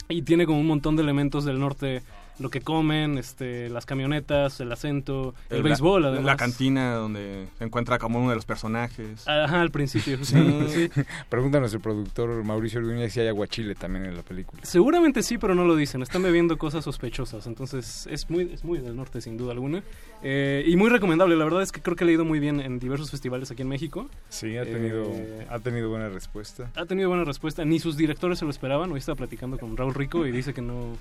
y 0.07 0.23
tiene 0.23 0.47
como 0.47 0.59
un 0.59 0.65
montón 0.65 0.95
de 0.95 1.03
elementos 1.03 1.45
del 1.45 1.59
norte, 1.59 2.01
lo 2.39 2.49
que 2.49 2.61
comen, 2.61 3.17
este, 3.17 3.69
las 3.69 3.85
camionetas, 3.85 4.59
el 4.61 4.71
acento, 4.71 5.35
el, 5.49 5.57
La- 5.57 5.63
béisbol, 5.63 6.01
la, 6.03 6.07
además. 6.09 6.37
cantina 6.37 6.93
donde 6.95 7.47
se 7.57 7.63
encuentra 7.65 7.99
como 7.99 8.19
uno 8.19 8.29
de 8.29 8.35
los 8.35 8.45
personajes. 8.45 9.27
Ajá, 9.27 9.61
al 9.61 9.71
principio. 9.71 10.23
Sí. 10.23 10.35
sí. 10.69 10.89
Pregúntanos 11.29 11.73
el 11.73 11.79
productor 11.81 12.43
Mauricio 12.43 12.79
Ordóñez 12.79 13.13
si 13.13 13.19
hay 13.19 13.27
aguachile 13.27 13.75
también 13.75 14.05
en 14.05 14.15
la 14.15 14.23
película. 14.23 14.61
Seguramente 14.63 15.21
sí, 15.23 15.37
pero 15.37 15.53
no 15.55 15.65
lo 15.65 15.75
dicen. 15.75 16.01
Están 16.01 16.23
bebiendo 16.23 16.57
cosas 16.57 16.83
sospechosas. 16.83 17.45
Entonces 17.47 18.07
es 18.09 18.29
muy, 18.29 18.51
es 18.53 18.63
muy 18.63 18.79
del 18.79 18.95
norte, 18.95 19.21
sin 19.21 19.37
duda 19.37 19.51
alguna. 19.51 19.83
Eh, 20.21 20.63
y 20.67 20.75
muy 20.75 20.89
recomendable. 20.89 21.35
La 21.37 21.45
verdad 21.45 21.61
es 21.61 21.71
que 21.71 21.81
creo 21.81 21.95
que 21.95 22.03
le 22.05 22.11
ha 22.11 22.15
ido 22.15 22.25
muy 22.25 22.39
bien 22.39 22.59
en 22.59 22.79
diversos 22.79 23.09
festivales 23.11 23.51
aquí 23.51 23.61
en 23.61 23.69
México. 23.69 24.09
Sí, 24.29 24.57
ha 24.57 24.63
tenido, 24.65 25.05
Eh, 25.13 25.47
ha 25.49 25.59
tenido 25.59 25.89
buena 25.89 26.09
respuesta. 26.09 26.69
ha 26.75 26.85
tenido 26.85 27.07
buena 27.09 27.23
respuesta. 27.23 27.63
Ni 27.65 27.79
sus 27.79 27.95
directores 27.97 28.39
se 28.39 28.45
lo 28.45 28.51
esperaban. 28.51 28.91
Hoy 28.91 28.99
estaba 28.99 29.15
platicando 29.15 29.57
con 29.57 29.77
Raúl 29.77 29.93
Rico 29.93 30.25
y 30.25 30.31
dice 30.31 30.53
que 30.53 30.61
no, 30.61 30.97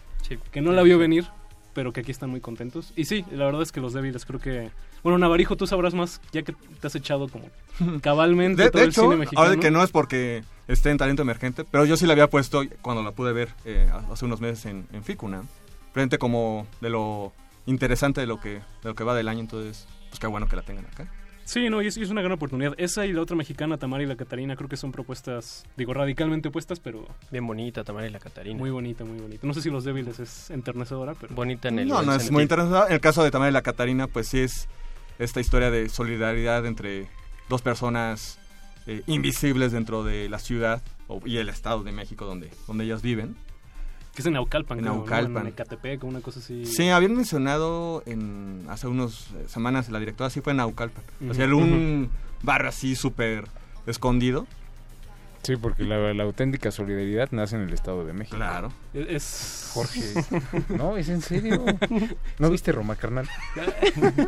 que 0.52 0.60
no 0.60 0.72
la 0.72 0.82
vio 0.82 0.98
venir, 0.98 1.26
pero 1.74 1.92
que 1.92 2.00
aquí 2.00 2.10
están 2.12 2.30
muy 2.30 2.40
contentos. 2.40 2.92
Y 2.96 3.06
sí, 3.06 3.24
la 3.32 3.44
verdad 3.46 3.62
es 3.62 3.72
que 3.72 3.80
los 3.80 3.92
débiles 3.92 4.24
creo 4.24 4.40
que... 4.40 4.70
Bueno, 5.02 5.18
Navarijo, 5.18 5.56
tú 5.56 5.66
sabrás 5.66 5.94
más 5.94 6.20
ya 6.32 6.42
que 6.42 6.52
te 6.52 6.86
has 6.86 6.94
echado 6.94 7.28
como 7.28 7.46
cabalmente 8.00 8.62
De, 8.64 8.70
todo 8.70 8.80
de 8.82 8.86
el 8.88 8.92
cine 8.94 9.06
hecho, 9.08 9.16
mexicano. 9.18 9.46
ahora 9.48 9.60
que 9.60 9.70
no 9.70 9.82
es 9.82 9.90
porque 9.90 10.42
esté 10.66 10.90
en 10.90 10.98
talento 10.98 11.22
emergente, 11.22 11.64
pero 11.64 11.84
yo 11.84 11.96
sí 11.96 12.04
la 12.06 12.12
había 12.12 12.28
puesto 12.28 12.62
cuando 12.82 13.02
la 13.02 13.12
pude 13.12 13.32
ver 13.32 13.48
eh, 13.64 13.88
hace 14.12 14.24
unos 14.24 14.40
meses 14.40 14.66
en, 14.66 14.86
en 14.92 15.04
Ficuna, 15.04 15.42
frente 15.92 16.18
como 16.18 16.66
de 16.80 16.90
lo 16.90 17.32
interesante 17.70 18.20
de 18.20 18.26
lo 18.26 18.40
que 18.40 18.54
de 18.54 18.62
lo 18.84 18.94
que 18.94 19.04
va 19.04 19.14
del 19.14 19.28
año, 19.28 19.40
entonces 19.40 19.86
pues 20.08 20.18
qué 20.18 20.26
bueno 20.26 20.46
que 20.48 20.56
la 20.56 20.62
tengan 20.62 20.86
acá. 20.86 21.10
Sí, 21.44 21.70
no, 21.70 21.80
y 21.80 21.86
es, 21.86 21.96
y 21.96 22.02
es 22.02 22.10
una 22.10 22.20
gran 22.20 22.32
oportunidad. 22.32 22.74
Esa 22.76 23.06
y 23.06 23.12
la 23.14 23.22
otra 23.22 23.34
mexicana, 23.34 23.78
Tamara 23.78 24.02
y 24.02 24.06
la 24.06 24.16
Catarina, 24.16 24.54
creo 24.54 24.68
que 24.68 24.76
son 24.76 24.92
propuestas, 24.92 25.64
digo, 25.78 25.94
radicalmente 25.94 26.48
opuestas, 26.48 26.78
pero... 26.78 27.06
Bien 27.30 27.46
bonita, 27.46 27.84
Tamara 27.84 28.06
y 28.06 28.10
la 28.10 28.18
Catarina. 28.18 28.58
Muy 28.58 28.68
bonita, 28.68 29.02
muy 29.06 29.18
bonita. 29.18 29.46
No 29.46 29.54
sé 29.54 29.62
si 29.62 29.70
Los 29.70 29.84
Débiles 29.84 30.20
es 30.20 30.50
enternecedora, 30.50 31.14
pero... 31.18 31.34
Bonita 31.34 31.68
en 31.68 31.78
el 31.78 31.88
No, 31.88 32.02
no 32.02 32.12
es 32.14 32.30
muy 32.30 32.42
interesante. 32.42 32.88
En 32.88 32.92
el 32.92 33.00
caso 33.00 33.24
de 33.24 33.30
Tamara 33.30 33.48
y 33.50 33.54
la 33.54 33.62
Catarina, 33.62 34.08
pues 34.08 34.28
sí 34.28 34.40
es 34.40 34.68
esta 35.18 35.40
historia 35.40 35.70
de 35.70 35.88
solidaridad 35.88 36.66
entre 36.66 37.08
dos 37.48 37.62
personas 37.62 38.38
eh, 38.86 39.00
invisibles 39.06 39.72
dentro 39.72 40.04
de 40.04 40.28
la 40.28 40.40
ciudad 40.40 40.82
o- 41.06 41.22
y 41.24 41.38
el 41.38 41.48
estado 41.48 41.82
de 41.82 41.92
México 41.92 42.26
donde, 42.26 42.50
donde 42.66 42.84
ellas 42.84 43.00
viven. 43.00 43.36
Que 44.18 44.22
es 44.22 44.26
en 44.26 44.32
Naucalpan, 44.32 44.78
En 44.78 44.82
creo, 44.84 44.94
¿no? 44.94 44.98
Naucalpan. 45.02 45.42
En 45.42 45.52
Ecatepec, 45.52 46.02
una 46.02 46.20
cosa 46.20 46.40
así. 46.40 46.66
Sí, 46.66 46.88
habían 46.88 47.14
mencionado 47.14 48.02
en 48.04 48.64
hace 48.68 48.88
unas 48.88 49.28
semanas 49.46 49.88
la 49.90 50.00
directora, 50.00 50.28
sí 50.28 50.40
fue 50.40 50.50
en 50.50 50.56
Naucalpan. 50.56 51.04
O 51.30 51.34
sea, 51.34 51.46
Ujú. 51.46 51.58
un 51.58 52.10
barrio 52.42 52.70
así 52.70 52.96
súper 52.96 53.44
escondido. 53.86 54.48
Sí, 55.44 55.54
porque 55.54 55.84
la, 55.84 56.12
la 56.14 56.24
auténtica 56.24 56.72
solidaridad 56.72 57.28
nace 57.30 57.54
en 57.54 57.62
el 57.62 57.72
Estado 57.72 58.04
de 58.04 58.12
México. 58.12 58.36
Claro. 58.38 58.72
Es... 58.92 59.70
Jorge. 59.72 60.00
No, 60.76 60.96
es 60.96 61.08
en 61.10 61.22
serio. 61.22 61.64
¿No 62.40 62.50
viste 62.50 62.72
Roma, 62.72 62.96
carnal? 62.96 63.28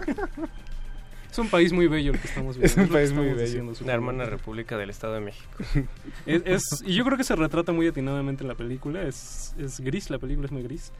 Es 1.30 1.38
un 1.38 1.48
país 1.48 1.72
muy 1.72 1.86
bello 1.86 2.12
el 2.12 2.18
que 2.18 2.26
estamos 2.28 2.56
viendo. 2.56 2.66
Es 2.66 2.76
un 2.76 2.86
que 2.86 2.92
país 2.92 3.12
muy 3.12 3.26
bello. 3.26 3.40
diciendo, 3.40 3.70
La 3.72 3.76
supongo. 3.76 3.92
hermana 3.92 4.24
república 4.24 4.76
del 4.76 4.90
Estado 4.90 5.14
de 5.14 5.20
México. 5.20 5.48
Es, 6.26 6.42
es- 6.44 6.82
y 6.86 6.94
yo 6.94 7.04
creo 7.04 7.16
que 7.16 7.24
se 7.24 7.36
retrata 7.36 7.72
muy 7.72 7.86
atinadamente 7.86 8.42
en 8.42 8.48
la 8.48 8.54
película. 8.54 9.02
Es, 9.02 9.54
es 9.58 9.80
gris, 9.80 10.10
la 10.10 10.18
película 10.18 10.46
es 10.46 10.52
muy 10.52 10.62
gris. 10.62 10.92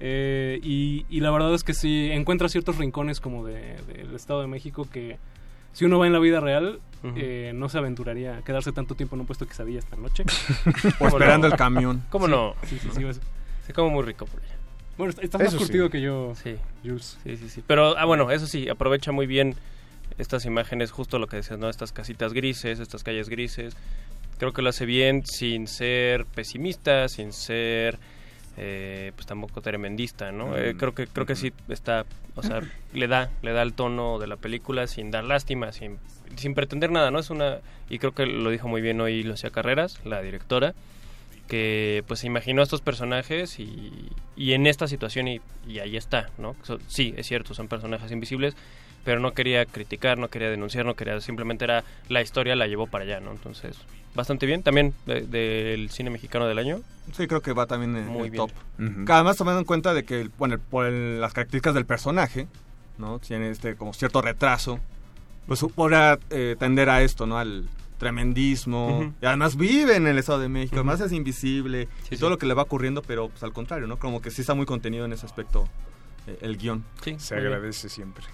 Eh, 0.00 0.60
y, 0.62 1.06
y 1.08 1.20
la 1.20 1.30
verdad 1.30 1.52
es 1.54 1.64
que 1.64 1.74
sí 1.74 2.10
encuentra 2.12 2.48
ciertos 2.48 2.76
rincones 2.78 3.20
como 3.20 3.44
de- 3.44 3.76
del 3.86 4.14
Estado 4.14 4.40
de 4.42 4.46
México 4.46 4.86
que 4.92 5.18
si 5.72 5.84
uno 5.84 5.98
va 5.98 6.06
en 6.06 6.12
la 6.12 6.18
vida 6.20 6.38
real 6.40 6.80
eh, 7.16 7.52
no 7.54 7.68
se 7.68 7.78
aventuraría 7.78 8.38
a 8.38 8.42
quedarse 8.42 8.72
tanto 8.72 8.94
tiempo 8.94 9.14
en 9.16 9.20
un 9.20 9.26
puesto 9.26 9.44
de 9.44 9.48
quesadilla 9.50 9.78
esta 9.80 9.96
noche. 9.96 10.24
O 11.00 11.08
esperando 11.08 11.46
el 11.46 11.54
camión. 11.54 12.02
¿Cómo 12.10 12.26
Sí, 12.26 12.30
no? 12.32 12.54
Sí, 12.66 12.78
sí, 12.78 12.88
sí. 12.92 13.20
Se 13.66 13.72
come 13.72 13.90
muy 13.90 14.02
rico 14.04 14.26
por 14.26 14.40
allá. 14.42 14.54
Bueno, 14.96 15.10
est- 15.10 15.22
estás 15.22 15.40
más 15.40 15.48
Eso 15.48 15.58
sí. 15.58 15.64
curtido 15.64 15.90
que 15.90 16.00
yo, 16.00 16.32
Sí. 16.42 16.56
Jules. 16.84 17.18
Sí, 17.24 17.36
sí, 17.36 17.48
sí. 17.48 17.64
Pero, 17.66 17.96
ah, 17.98 18.04
bueno, 18.04 18.30
eso 18.30 18.46
sí, 18.46 18.68
aprovecha 18.68 19.12
muy 19.12 19.26
bien 19.26 19.54
estas 20.18 20.44
imágenes, 20.44 20.90
justo 20.90 21.18
lo 21.18 21.26
que 21.26 21.36
decías, 21.36 21.58
¿no? 21.58 21.68
Estas 21.68 21.92
casitas 21.92 22.32
grises, 22.32 22.80
estas 22.80 23.02
calles 23.04 23.28
grises. 23.28 23.76
Creo 24.38 24.52
que 24.52 24.62
lo 24.62 24.68
hace 24.68 24.84
bien 24.86 25.24
sin 25.26 25.66
ser 25.66 26.24
pesimista, 26.26 27.08
sin 27.08 27.32
ser, 27.32 27.98
eh, 28.56 29.12
pues 29.14 29.26
tampoco 29.26 29.60
tremendista, 29.60 30.30
¿no? 30.32 30.56
Eh, 30.56 30.74
Mm, 30.74 30.76
creo 30.78 30.94
que 30.94 31.06
creo 31.06 31.26
que 31.26 31.34
sí 31.36 31.52
está, 31.68 32.04
o 32.36 32.42
sea, 32.42 32.60
le 32.92 33.06
da, 33.08 33.30
le 33.42 33.52
da 33.52 33.62
el 33.62 33.72
tono 33.72 34.18
de 34.18 34.26
la 34.26 34.36
película 34.36 34.86
sin 34.86 35.10
dar 35.10 35.24
lástima, 35.24 35.72
sin, 35.72 35.98
sin 36.36 36.54
pretender 36.54 36.90
nada, 36.90 37.10
¿no? 37.10 37.18
Es 37.18 37.30
una, 37.30 37.58
y 37.90 37.98
creo 37.98 38.12
que 38.12 38.26
lo 38.26 38.50
dijo 38.50 38.68
muy 38.68 38.80
bien 38.80 39.00
hoy 39.00 39.22
Lucia 39.24 39.50
Carreras, 39.50 39.98
la 40.04 40.22
directora, 40.22 40.74
que 41.48 42.04
pues 42.06 42.20
se 42.20 42.26
imaginó 42.26 42.60
a 42.60 42.64
estos 42.64 42.80
personajes 42.82 43.58
y, 43.58 43.92
y 44.36 44.52
en 44.52 44.66
esta 44.66 44.86
situación 44.86 45.28
y, 45.28 45.40
y 45.66 45.78
ahí 45.78 45.96
está, 45.96 46.30
¿no? 46.38 46.54
So- 46.62 46.78
sí, 46.88 47.14
es 47.16 47.26
cierto, 47.26 47.54
son 47.54 47.68
personajes 47.68 48.12
invisibles, 48.12 48.54
pero 49.04 49.20
no 49.20 49.32
quería 49.32 49.64
criticar, 49.66 50.18
no 50.18 50.28
quería 50.28 50.50
denunciar, 50.50 50.84
no 50.84 50.94
quería, 50.94 51.20
simplemente 51.20 51.64
era 51.64 51.84
la 52.08 52.20
historia 52.22 52.54
la 52.56 52.66
llevó 52.66 52.86
para 52.86 53.04
allá, 53.04 53.20
¿no? 53.20 53.30
Entonces, 53.32 53.76
bastante 54.14 54.46
bien, 54.46 54.62
también 54.62 54.92
de- 55.06 55.22
del 55.22 55.90
cine 55.90 56.10
mexicano 56.10 56.46
del 56.46 56.58
año. 56.58 56.80
Sí, 57.12 57.26
creo 57.26 57.40
que 57.40 57.52
va 57.52 57.66
también 57.66 57.96
en 57.96 58.06
Muy 58.08 58.24
el 58.24 58.30
bien. 58.30 58.46
top. 58.46 58.50
Que 59.06 59.12
Además, 59.12 59.36
tomando 59.36 59.60
en 59.60 59.64
cuenta 59.64 59.94
de 59.94 60.04
que, 60.04 60.28
bueno, 60.38 60.54
el- 60.54 60.60
por 60.60 60.86
el- 60.86 61.20
las 61.20 61.32
características 61.32 61.74
del 61.74 61.86
personaje, 61.86 62.46
¿no? 62.98 63.18
Tiene 63.18 63.48
este 63.50 63.76
como 63.76 63.94
cierto 63.94 64.20
retraso, 64.20 64.78
pues 65.46 65.64
podría 65.74 66.18
eh, 66.30 66.56
tender 66.58 66.90
a 66.90 67.00
esto, 67.02 67.26
¿no? 67.26 67.38
Al 67.38 67.64
tremendismo. 67.98 69.12
Y 69.22 69.26
además 69.26 69.56
vive 69.56 69.96
en 69.96 70.06
el 70.06 70.18
Estado 70.18 70.40
de 70.40 70.48
México, 70.48 70.76
además 70.76 71.00
es 71.00 71.12
invisible. 71.12 71.88
Sí, 72.08 72.14
y 72.14 72.18
todo 72.18 72.28
sí. 72.30 72.34
lo 72.34 72.38
que 72.38 72.46
le 72.46 72.54
va 72.54 72.62
ocurriendo, 72.62 73.02
pero 73.02 73.28
pues 73.28 73.42
al 73.42 73.52
contrario, 73.52 73.86
¿no? 73.86 73.98
Como 73.98 74.20
que 74.20 74.30
sí 74.30 74.40
está 74.42 74.54
muy 74.54 74.66
contenido 74.66 75.04
en 75.04 75.12
ese 75.12 75.26
aspecto 75.26 75.68
eh, 76.26 76.38
el 76.42 76.58
guion. 76.58 76.84
Sí, 77.02 77.16
Se 77.18 77.34
muy 77.34 77.42
bien. 77.44 77.54
agradece 77.54 77.88
siempre. 77.88 78.24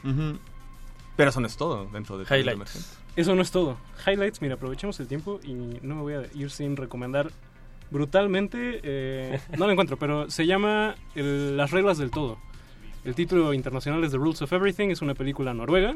Pero 1.16 1.30
eso 1.30 1.40
no 1.40 1.46
es 1.46 1.56
todo 1.56 1.86
dentro 1.92 2.18
de 2.18 2.24
Highlights. 2.24 2.98
Eso 3.16 3.34
no 3.34 3.42
es 3.42 3.50
todo. 3.52 3.76
Highlights, 4.06 4.42
mira, 4.42 4.54
aprovechemos 4.54 4.98
el 5.00 5.06
tiempo 5.06 5.38
y 5.44 5.52
no 5.54 5.94
me 5.94 6.02
voy 6.02 6.14
a 6.14 6.22
ir 6.34 6.50
sin 6.50 6.76
recomendar 6.76 7.30
brutalmente. 7.90 8.80
eh, 8.82 9.40
no 9.56 9.66
lo 9.66 9.72
encuentro, 9.72 9.96
pero 9.96 10.28
se 10.30 10.46
llama 10.46 10.96
el- 11.14 11.56
Las 11.56 11.70
reglas 11.70 11.98
del 11.98 12.10
todo. 12.10 12.38
El 13.04 13.14
título 13.14 13.52
internacional 13.54 14.02
es 14.02 14.10
The 14.12 14.16
Rules 14.16 14.42
of 14.42 14.52
Everything. 14.52 14.88
Es 14.88 15.02
una 15.02 15.14
película 15.14 15.54
noruega 15.54 15.94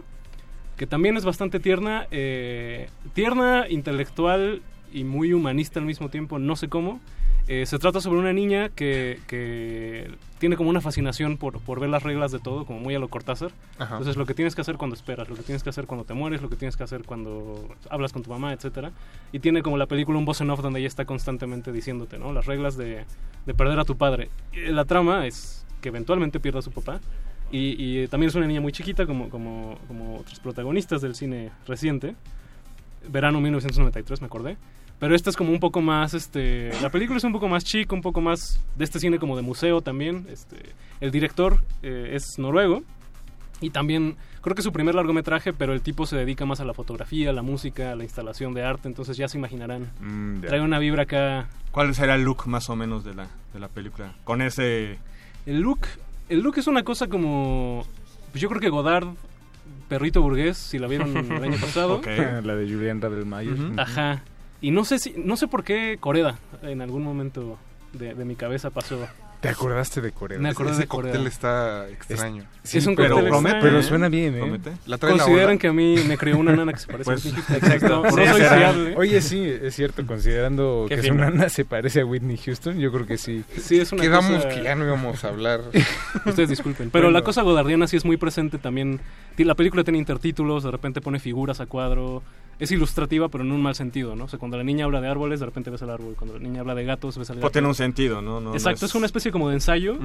que 0.77 0.87
también 0.87 1.17
es 1.17 1.25
bastante 1.25 1.59
tierna, 1.59 2.07
eh, 2.13 2.89
tierna, 3.15 3.67
intelectual 3.69 4.63
y 4.93 5.03
muy 5.05 5.33
humanista 5.33 5.81
al 5.81 5.87
mismo 5.87 6.09
tiempo. 6.11 6.39
No 6.39 6.55
sé 6.55 6.69
cómo. 6.69 7.01
Eh, 7.51 7.65
se 7.65 7.79
trata 7.79 8.03
sobre 8.03 8.19
una 8.19 8.35
niña 8.35 8.69
que, 8.69 9.21
que 9.27 10.11
tiene 10.39 10.57
como 10.57 10.69
una 10.69 10.83
fascinación 10.83 11.39
por, 11.39 11.61
por 11.61 11.81
ver 11.81 11.89
las 11.89 12.03
reglas 12.03 12.31
de 12.31 12.39
todo, 12.39 12.67
como 12.67 12.79
muy 12.79 12.95
a 12.95 12.99
lo 12.99 13.09
Cortázar. 13.09 13.53
Ajá. 13.79 13.95
Entonces, 13.95 14.19
lo 14.19 14.27
que 14.27 14.35
tienes 14.35 14.55
que 14.55 14.61
hacer 14.61 14.77
cuando 14.77 14.95
esperas, 14.95 15.31
lo 15.31 15.35
que 15.35 15.43
tienes 15.43 15.63
que 15.63 15.71
hacer 15.71 15.87
cuando 15.87 16.05
te 16.05 16.13
mueres, 16.13 16.43
lo 16.43 16.51
que 16.51 16.57
tienes 16.57 16.77
que 16.77 16.83
hacer 16.83 17.05
cuando 17.05 17.75
hablas 17.89 18.13
con 18.13 18.23
tu 18.23 18.29
mamá, 18.29 18.53
etcétera. 18.53 18.93
Y 19.33 19.39
tiene 19.39 19.63
como 19.63 19.79
la 19.79 19.87
película 19.87 20.19
un 20.19 20.27
voz 20.27 20.43
en 20.43 20.51
off 20.51 20.61
donde 20.61 20.81
ella 20.81 20.89
está 20.89 21.07
constantemente 21.07 21.73
diciéndote, 21.73 22.19
¿no? 22.19 22.35
Las 22.35 22.45
reglas 22.45 22.77
de, 22.77 23.07
de 23.47 23.55
perder 23.55 23.81
a 23.81 23.87
tu 23.87 23.97
padre. 23.97 24.29
La 24.53 24.85
trama 24.85 25.27
es 25.27 25.65
que 25.81 25.89
eventualmente 25.89 26.41
pierda 26.41 26.59
a 26.59 26.63
su 26.63 26.71
papá. 26.71 27.01
Y, 27.51 27.77
y 27.79 28.09
también 28.09 28.29
es 28.29 28.35
una 28.35 28.47
niña 28.47 28.61
muy 28.61 28.73
chiquita, 28.73 29.07
como, 29.07 29.31
como, 29.31 29.79
como 29.89 30.19
otros 30.19 30.39
protagonistas 30.39 31.01
del 31.01 31.15
cine 31.15 31.51
reciente. 31.67 32.15
Verano 33.09 33.41
1993, 33.41 34.21
me 34.21 34.27
acordé. 34.27 34.59
Pero 34.99 35.15
esta 35.15 35.31
es 35.31 35.37
como 35.37 35.53
un 35.53 35.61
poco 35.61 35.81
más, 35.81 36.13
este, 36.15 36.71
la 36.83 36.91
película 36.91 37.19
es 37.19 37.25
un 37.25 37.33
poco 37.33 37.49
más 37.49 37.65
chica, 37.65 37.95
un 37.95 38.03
poco 38.03 38.21
más 38.21 38.61
de 38.77 38.85
este 38.85 38.99
cine 38.99 39.19
como 39.19 39.37
de 39.37 39.43
museo 39.43 39.81
también. 39.81 40.27
Este, 40.29 40.57
el 41.01 41.11
director 41.13 41.63
eh, 41.83 42.11
es 42.15 42.39
noruego 42.39 42.83
y 43.61 43.71
también 43.71 44.17
creo 44.41 44.55
que 44.55 44.61
es 44.61 44.65
su 44.65 44.73
primer 44.73 44.95
largometraje, 44.97 45.53
pero 45.53 45.73
el 45.73 45.83
tipo 45.83 46.05
se 46.07 46.17
dedica 46.17 46.47
más 46.47 46.61
a 46.61 46.65
la 46.65 46.75
fotografía, 46.75 47.31
a 47.31 47.33
la 47.33 47.43
música, 47.43 47.93
a 47.93 47.97
la 47.97 48.03
instalación 48.03 48.55
de 48.55 48.65
arte, 48.65 48.89
entonces 48.89 49.17
ya 49.17 49.29
se 49.29 49.39
imaginarán. 49.39 49.91
Mm. 50.01 50.41
Trae 50.41 50.61
una 50.61 50.81
vibra 50.81 51.05
acá. 51.05 51.49
¿Cuál 51.71 51.95
será 51.95 52.17
el 52.17 52.23
look 52.23 52.47
más 52.47 52.69
o 52.69 52.75
menos 52.75 53.05
de 53.05 53.15
la, 53.15 53.29
de 53.53 53.61
la 53.61 53.69
película? 53.69 54.15
Con 54.25 54.43
ese... 54.43 54.99
El 55.47 55.61
look, 55.61 55.81
el 56.29 56.41
look 56.41 56.59
es 56.59 56.67
una 56.67 56.83
cosa 56.83 57.07
como, 57.07 57.87
pues 58.33 58.43
yo 58.43 58.49
creo 58.49 58.61
que 58.61 58.69
Godard, 58.69 59.09
perrito 59.89 60.23
burgués, 60.23 60.57
si 60.57 60.79
la 60.79 60.89
vieron 60.89 61.17
el 61.17 61.43
año 61.45 61.57
pasado. 61.61 61.95
Ok. 61.95 62.07
La 62.43 62.55
de 62.55 62.67
Julián 62.67 63.01
Radelmayer. 63.01 63.55
Ujú. 63.55 63.81
Ajá. 63.81 64.23
Y 64.61 64.71
no 64.73 64.85
sé 64.85 64.99
si, 64.99 65.15
no 65.17 65.37
sé 65.37 65.47
por 65.49 65.65
qué 65.65 65.99
Coreda 66.01 66.39
en 66.63 66.81
algún 66.83 67.03
momento 67.05 67.59
de, 67.93 68.15
de 68.15 68.25
mi 68.25 68.35
cabeza 68.37 68.71
pasó. 68.71 68.99
¿Te 69.41 69.49
acordaste 69.49 70.01
de 70.01 70.11
Corea? 70.11 70.37
Me 70.41 70.49
acordé 70.49 70.73
Ese 70.73 70.81
de 70.81 70.87
Corea. 70.89 71.13
cóctel 71.13 71.29
está 71.29 71.89
extraño. 71.91 72.43
Sí, 72.65 72.79
es 72.79 72.87
un 72.89 72.97
pero 72.97 73.11
cóctel 73.15 73.31
promete, 73.31 73.57
extraño. 73.59 73.71
Pero 73.73 73.79
¿eh? 73.79 73.83
suena 73.89 74.09
bien, 74.09 74.35
¿eh? 74.35 74.39
Promete. 74.41 74.73
La 74.87 74.99
trae 74.99 75.13
la 75.17 75.23
Consideran 75.23 75.59
que 75.59 75.69
a 75.69 75.73
mí 75.73 75.95
me 76.09 76.19
creó 76.19 76.39
una 76.39 76.57
nana 76.57 76.73
que 76.73 76.81
se 76.81 76.89
parece 76.89 77.05
Pues, 77.05 77.25
a 77.25 77.29
Whitney 77.29 77.43
Houston. 77.47 77.57
Exacto. 77.57 78.03
No, 78.03 78.11
soy 78.11 78.41
fiable. 78.43 78.97
Oye, 78.97 79.21
sí, 79.21 79.41
es 79.63 79.77
cierto, 79.77 80.05
considerando 80.05 80.87
que 80.89 80.97
fino. 80.97 81.15
su 81.15 81.21
nana 81.21 81.49
se 81.51 81.65
parece 81.65 82.01
a 82.01 82.05
Whitney 82.05 82.37
Houston, 82.37 82.81
yo 82.81 82.91
creo 82.91 83.07
que 83.07 83.17
sí. 83.17 83.45
Sí, 83.63 83.79
es 83.79 83.93
una 83.93 84.03
Quedamos 84.03 84.43
cosa- 84.45 84.49
que 84.57 84.65
ya 84.65 84.75
no 84.75 84.85
íbamos 84.85 85.23
a 85.23 85.29
hablar. 85.29 85.61
Ustedes 86.27 86.49
disculpen. 86.49 86.91
Pero 86.91 87.05
Bueno. 87.07 87.17
la 87.21 87.23
cosa 87.25 87.43
godardiana 87.43 87.87
sí 87.87 87.97
es 87.97 88.05
muy 88.05 88.17
presente 88.17 88.59
también. 88.59 88.99
La 89.37 89.55
película 89.55 89.85
tiene 89.85 90.01
intertítulos, 90.01 90.65
de 90.65 90.73
repente 90.73 91.01
pone 91.01 91.21
figuras 91.21 91.61
a 91.61 91.67
cuadro. 91.67 92.25
Es 92.59 92.71
ilustrativa, 92.73 93.29
pero 93.29 93.45
en 93.45 93.53
un 93.53 93.63
mal 93.63 93.75
sentido, 93.75 94.17
¿no? 94.17 94.25
O 94.25 94.29
sea, 94.29 94.39
cuando 94.39 94.57
la 94.57 94.65
niña 94.65 94.85
habla 94.85 95.01
de 95.01 95.09
árboles, 95.09 95.39
de 95.41 95.47
repente 95.47 95.71
ves 95.71 95.83
el 95.83 95.91
árbol. 95.91 96.15
Cuando 96.17 96.35
la 96.39 96.41
niña 96.43 96.61
habla 96.61 96.75
de 96.75 96.85
gatos, 96.85 97.17
ves 97.19 97.31
el 97.31 97.37
gato. 97.37 97.43
Pues 97.43 97.53
tiene 97.53 97.69
un 97.69 97.75
sentido, 97.75 98.21
¿no? 98.23 98.41
No- 98.41 98.51
no 98.51 98.55
Exacto, 98.55 98.85
es- 98.87 98.91
es... 98.91 98.95
una 98.97 99.07
especie 99.07 99.31
como 99.31 99.49
de 99.49 99.55
ensayo, 99.55 99.97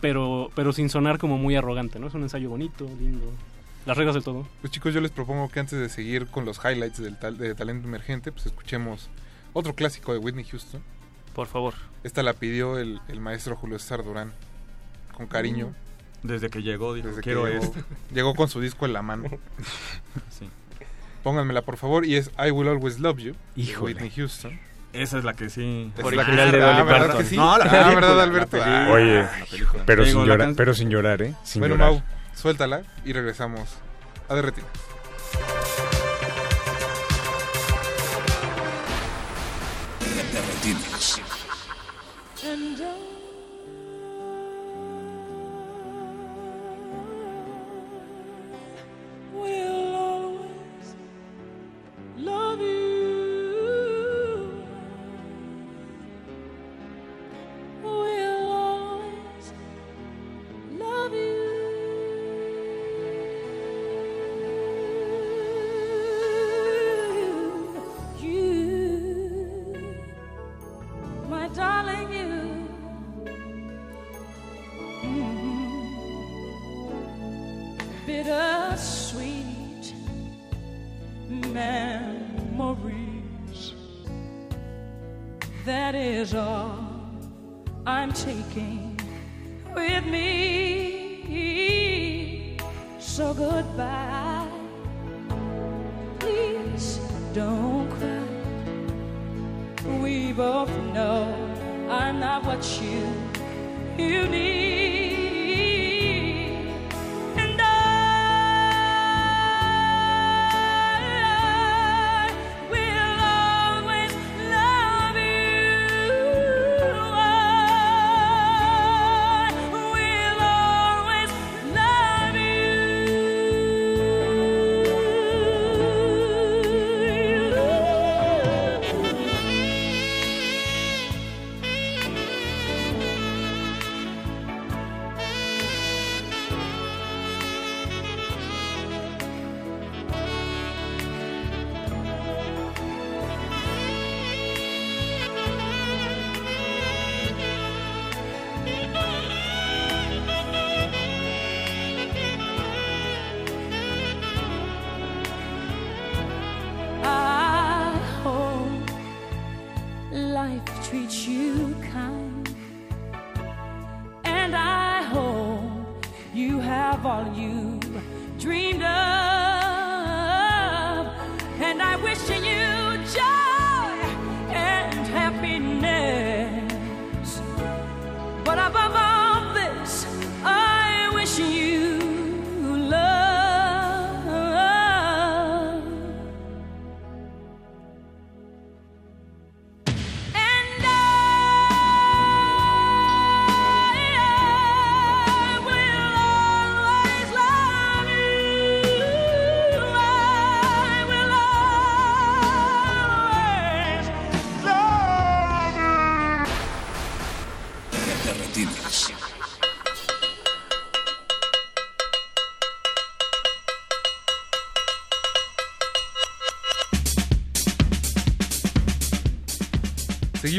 pero, 0.00 0.50
pero 0.54 0.72
sin 0.72 0.88
sonar 0.88 1.18
como 1.18 1.38
muy 1.38 1.56
arrogante, 1.56 1.98
¿no? 1.98 2.06
Es 2.06 2.14
un 2.14 2.22
ensayo 2.22 2.48
bonito, 2.50 2.86
lindo. 2.98 3.26
Las 3.86 3.96
reglas 3.98 4.14
del 4.14 4.24
todo. 4.24 4.48
Pues 4.62 4.72
chicos, 4.72 4.94
yo 4.94 5.00
les 5.02 5.10
propongo 5.10 5.48
que 5.50 5.60
antes 5.60 5.78
de 5.78 5.88
seguir 5.90 6.26
con 6.28 6.46
los 6.46 6.58
highlights 6.64 6.98
del 7.02 7.18
tal- 7.18 7.36
de 7.36 7.54
talento 7.54 7.86
emergente, 7.86 8.32
pues 8.32 8.46
escuchemos 8.46 9.10
otro 9.52 9.74
clásico 9.74 10.12
de 10.14 10.18
Whitney 10.18 10.44
Houston. 10.44 10.80
Por 11.34 11.48
favor. 11.48 11.74
Esta 12.02 12.22
la 12.22 12.32
pidió 12.32 12.78
el, 12.78 13.00
el 13.08 13.20
maestro 13.20 13.56
Julio 13.56 13.78
César 13.78 14.02
Durán 14.04 14.32
con 15.14 15.26
cariño. 15.26 15.74
Desde 16.22 16.48
que 16.48 16.62
llegó, 16.62 16.94
dijo, 16.94 17.08
Desde 17.08 17.20
que 17.20 17.24
quiero 17.24 17.46
llegó, 17.46 17.62
esto. 17.62 17.78
llegó 18.14 18.34
con 18.34 18.48
su 18.48 18.58
disco 18.60 18.86
en 18.86 18.94
la 18.94 19.02
mano. 19.02 19.24
Sí. 20.30 20.48
Pónganmela 21.24 21.62
por 21.62 21.76
favor 21.76 22.04
y 22.06 22.14
es 22.16 22.30
I 22.38 22.50
Will 22.52 22.68
Always 22.68 23.00
Love 23.00 23.18
You 23.18 23.32
de 23.56 23.62
Híjole. 23.62 23.94
Whitney 23.94 24.10
Houston. 24.10 24.60
Esa 24.92 25.18
es 25.18 25.24
la 25.24 25.34
que 25.34 25.50
sí. 25.50 25.90
Es 25.98 26.04
Original 26.04 26.36
la 26.36 26.50
que- 26.52 26.56
de 26.58 26.62
ah, 26.62 26.66
Dolly 26.68 26.82
¿verdad 26.86 27.00
Parton. 27.06 27.18
que 27.18 27.24
sí? 27.24 27.36
No, 27.36 27.58
la 27.58 27.64
Ah, 27.64 27.68
película, 27.70 27.94
¿verdad, 27.94 28.16
la 28.16 28.22
Alberto? 28.22 28.50
película. 28.50 28.86
Ah, 28.86 28.92
Oye, 28.92 29.14
la 29.22 29.84
pero 29.86 30.04
sin, 30.04 30.12
digo, 30.12 30.26
la 30.26 30.34
llorar, 30.34 30.54
pero 30.56 30.74
sin 30.74 30.88
llorar, 30.90 31.22
¿eh? 31.22 31.34
Sin 31.42 31.60
bueno, 31.60 31.74
llorar. 31.74 31.90
Mau, 31.94 32.02
suéltala 32.34 32.82
y 33.04 33.12
regresamos 33.12 33.68
a 34.28 34.34
derretir. 34.36 34.62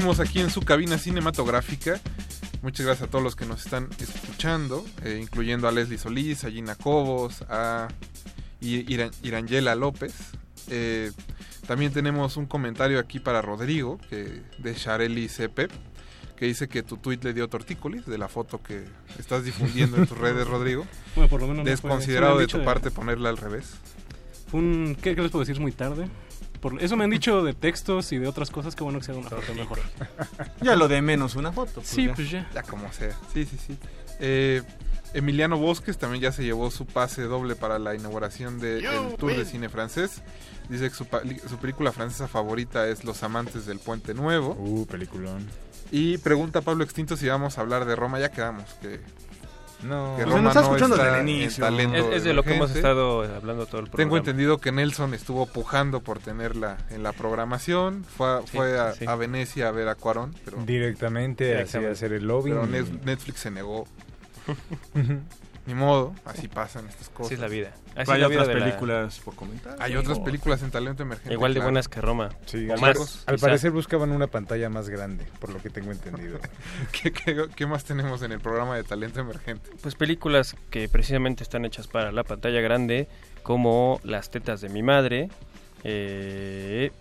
Seguimos 0.06 0.19
aquí 0.30 0.40
en 0.40 0.52
su 0.52 0.61
cabina 0.61 0.99
cinematográfica. 0.99 1.99
Muchas 2.61 2.86
gracias 2.86 3.07
a 3.07 3.10
todos 3.11 3.23
los 3.23 3.36
que 3.36 3.48
nos 3.48 3.65
están 3.65 3.90
escuchando, 3.99 4.86
eh, 5.03 5.18
incluyendo 5.19 5.68
a 5.68 5.72
Leslie 5.72 5.98
Solís, 5.98 6.44
a 6.44 6.52
Gina 6.52 6.76
Cobos, 6.76 7.41
a 7.49 7.88
I- 8.61 8.86
Iran- 8.88 9.10
Irangela 9.23 9.73
López. 9.73 10.14
Eh, 10.69 11.11
también 11.65 11.91
tenemos 11.91 12.38
un 12.38 12.45
comentario 12.45 12.99
aquí 12.99 13.19
para 13.19 13.41
Rodrigo, 13.41 13.98
que, 14.11 14.44
de 14.60 14.73
Shareli 14.76 15.27
Cepe, 15.27 15.69
que 16.38 16.45
dice 16.45 16.68
que 16.68 16.84
tu 16.84 16.98
tweet 16.98 17.22
le 17.23 17.34
dio 17.34 17.48
tortícolis 17.48 18.06
de 18.06 18.19
la 18.19 18.27
foto 18.27 18.61
que 18.61 18.86
estás 19.18 19.44
difundiendo 19.44 19.98
en 19.98 20.06
tus 20.06 20.19
redes, 20.19 20.45
Rodrigo. 20.48 20.86
Bueno, 21.15 21.30
por 21.32 21.41
lo 21.41 21.48
menos 21.48 21.57
no 21.57 21.64
fue- 21.64 21.72
Desconsiderado 21.72 22.36
me 22.36 22.41
han 22.41 22.48
de 22.48 22.52
tu 22.52 22.60
de- 22.60 22.64
parte 22.64 22.91
ponerla 22.91 23.30
al 23.30 23.38
revés. 23.38 23.72
Fue 24.52 24.60
un, 24.60 24.95
¿qué, 25.02 25.15
qué 25.15 25.22
les 25.23 25.32
puedo 25.32 25.44
decir? 25.44 25.60
Muy 25.60 25.72
tarde. 25.72 26.07
Por, 26.65 26.81
eso 26.81 26.97
me 26.97 27.03
han 27.03 27.11
dicho 27.11 27.43
de 27.43 27.53
textos 27.53 28.11
y 28.11 28.17
de 28.17 28.27
otras 28.27 28.49
cosas 28.49 28.75
que 28.75 28.83
bueno 28.83 28.97
que 28.97 29.05
sea 29.05 29.13
una 29.13 29.29
foto 29.29 29.53
mejor. 29.53 29.77
Ya 30.61 30.75
lo 30.75 30.87
de 30.87 30.99
menos 30.99 31.35
una 31.35 31.51
foto. 31.51 31.73
pues 31.75 31.87
Sí, 31.87 32.07
ya. 32.07 32.15
pues 32.15 32.31
ya. 32.31 32.49
Ya 32.55 32.63
como 32.63 32.91
sea. 32.91 33.15
Sí, 33.31 33.45
sí, 33.45 33.55
sí. 33.67 33.77
Eh, 34.19 34.63
Emiliano 35.13 35.59
Bosques 35.59 35.99
también 35.99 36.23
ya 36.23 36.31
se 36.31 36.43
llevó 36.43 36.71
su 36.71 36.87
pase 36.87 37.21
doble 37.21 37.55
para 37.55 37.77
la 37.77 37.93
inauguración 37.93 38.59
de- 38.59 38.81
del 38.81 39.15
Tour 39.15 39.37
de 39.37 39.45
Cine 39.45 39.69
Francés. 39.69 40.23
Dice 40.67 40.89
que 40.89 40.95
su, 40.95 41.05
su 41.47 41.57
película 41.57 41.91
francesa 41.91 42.27
favorita 42.27 42.87
es 42.87 43.03
Los 43.03 43.21
Amantes 43.21 43.67
del 43.67 43.77
Puente 43.77 44.15
Nuevo. 44.15 44.55
Uh, 44.57 44.87
peliculón. 44.87 45.45
Y 45.91 46.17
pregunta 46.17 46.59
a 46.59 46.61
Pablo 46.63 46.83
Extinto 46.83 47.15
si 47.15 47.27
vamos 47.27 47.59
a 47.59 47.61
hablar 47.61 47.85
de 47.85 47.95
Roma. 47.95 48.19
Ya 48.19 48.31
quedamos. 48.31 48.65
Que, 48.81 48.99
No. 49.84 50.15
que 50.18 50.23
Roma 50.26 50.41
nos 50.41 50.49
está 50.56 50.61
no 50.61 50.65
escuchando 50.68 50.95
está 50.95 51.07
desde 51.07 51.22
el 51.22 51.30
inicio. 51.30 51.64
talento 51.64 51.97
Es, 51.97 52.15
es 52.18 52.23
de 52.23 52.34
lo 52.34 52.43
que 52.43 52.56
hemos 52.56 52.76
estado 52.76 53.22
hablando 53.23 53.65
todo 53.65 53.81
el 53.81 53.88
programa. 53.88 53.97
Tengo 53.97 54.18
entendido 54.18 54.57
que 54.57 54.72
Nelson 54.72 55.14
estuvo 55.14 55.45
pujando 55.45 56.02
por 56.02 56.19
tenerla 56.19 56.77
en 56.89 57.03
la 57.03 57.11
programación. 57.14 58.03
Fue, 58.06 58.27
a- 58.27 58.41
Sí, 58.41 58.47
fue 58.57 58.80
a, 58.80 58.93
sí, 58.93 59.06
a 59.07 59.15
Venecia 59.15 59.68
a 59.68 59.72
ver 59.72 59.88
a 59.89 59.95
Cuarón. 59.95 60.34
Pero, 60.45 60.57
Directamente 60.65 61.45
así 61.45 61.53
Directamente. 61.57 61.91
hacer 61.93 62.14
el 62.14 62.26
lobby. 62.27 62.52
pero 62.52 62.65
Net- 62.68 63.02
Netflix 63.03 63.39
se 63.41 63.52
negó. 63.52 63.85
ni 65.67 65.73
modo, 65.73 66.13
así 66.25 66.47
pasan 66.47 66.87
estas 66.87 67.09
cosas. 67.09 67.27
Así 67.27 67.33
es 67.35 67.39
la 67.39 67.47
vida. 67.47 67.71
Así 67.95 68.11
hay 68.11 68.17
es 68.17 68.21
la 68.21 68.27
vida 68.27 68.41
otras 68.43 68.55
la- 68.57 68.65
películas 68.65 69.19
por 69.25 69.35
comentar. 69.35 69.75
Hay 69.79 69.91
Sí. 69.93 69.97
otras 69.97 70.19
películas 70.19 70.61
en 70.61 70.69
talento 70.71 71.03
emergente. 71.03 71.33
Igual 71.33 71.53
de 71.53 71.59
claro. 71.59 71.67
buenas 71.71 71.87
que 71.87 72.01
Roma. 72.01 72.29
Sí, 72.45 72.69
O 72.69 72.73
al, 72.73 72.81
más, 72.81 72.97
par- 72.97 73.07
al 73.27 73.35
quizá. 73.35 73.47
parecer 73.47 73.71
buscaban 73.71 74.11
una 74.11 74.27
pantalla 74.27 74.69
más 74.69 74.89
grande, 74.89 75.25
por 75.39 75.51
lo 75.51 75.59
que 75.61 75.69
tengo 75.69 75.91
entendido. 75.91 76.39
¿Qué, 76.91 77.11
qué, 77.11 77.47
qué 77.55 77.65
más 77.65 77.83
tenemos 77.83 78.21
en 78.21 78.31
el 78.31 78.39
programa 78.39 78.75
de 78.75 78.83
talento 78.83 79.19
emergente? 79.21 79.71
Pues 79.81 79.95
películas 79.95 80.55
que 80.69 80.87
precisamente 80.87 81.41
están 81.43 81.65
hechas 81.65 81.87
para 81.87 82.11
la 82.11 82.23
pantalla 82.23 82.61
grande, 82.61 83.07
como 83.41 83.99
Las 84.03 84.29
tetas 84.29 84.61
de 84.61 84.69
mi 84.69 84.83
madre. 84.83 85.29
eh, 85.83 86.91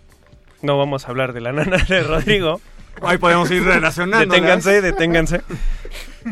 no 0.61 0.77
vamos 0.77 1.05
a 1.05 1.09
hablar 1.09 1.33
de 1.33 1.41
la 1.41 1.51
nana 1.53 1.77
de 1.77 2.01
Rodrigo. 2.03 2.61
Ahí 3.01 3.17
podemos 3.17 3.51
ir 3.51 3.63
relacionándolas. 3.65 4.29
Deténganse, 4.29 4.81
deténganse. 4.81 5.41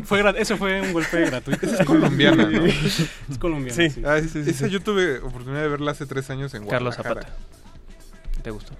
Fue 0.03 0.24
ese 0.41 0.57
fue 0.57 0.82
un 0.82 0.91
golpe 0.94 1.26
gratuito. 1.26 1.65
Esa 1.65 1.82
es 1.82 1.86
colombiana, 1.86 2.45
¿no? 2.49 2.65
Es 3.30 3.38
colombiana, 3.40 3.76
Sí. 3.76 3.90
sí. 3.90 4.02
Ah, 4.06 4.18
esa 4.18 4.40
esa 4.40 4.68
yo 4.68 4.80
tuve 4.82 5.20
oportunidad 5.20 5.61
de 5.61 5.68
verla 5.70 5.91
hace 5.91 6.06
tres 6.06 6.30
años 6.30 6.53
en 6.56 6.65
Carlos 6.68 6.95
Guadalajara. 6.98 7.28
Zapata. 7.32 8.41
¿Te 8.41 8.49
gustó? 8.52 8.74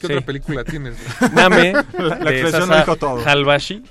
¿Qué 0.00 0.06
Sí. 0.08 0.12
otra 0.12 0.20
película 0.26 0.64
tienes? 0.64 0.96
Name, 1.34 1.72
La 1.98 2.30
expresión 2.30 2.68
lo 2.68 2.76
dijo 2.76 2.96
todo. 2.96 3.22
Halbashi, 3.26 3.82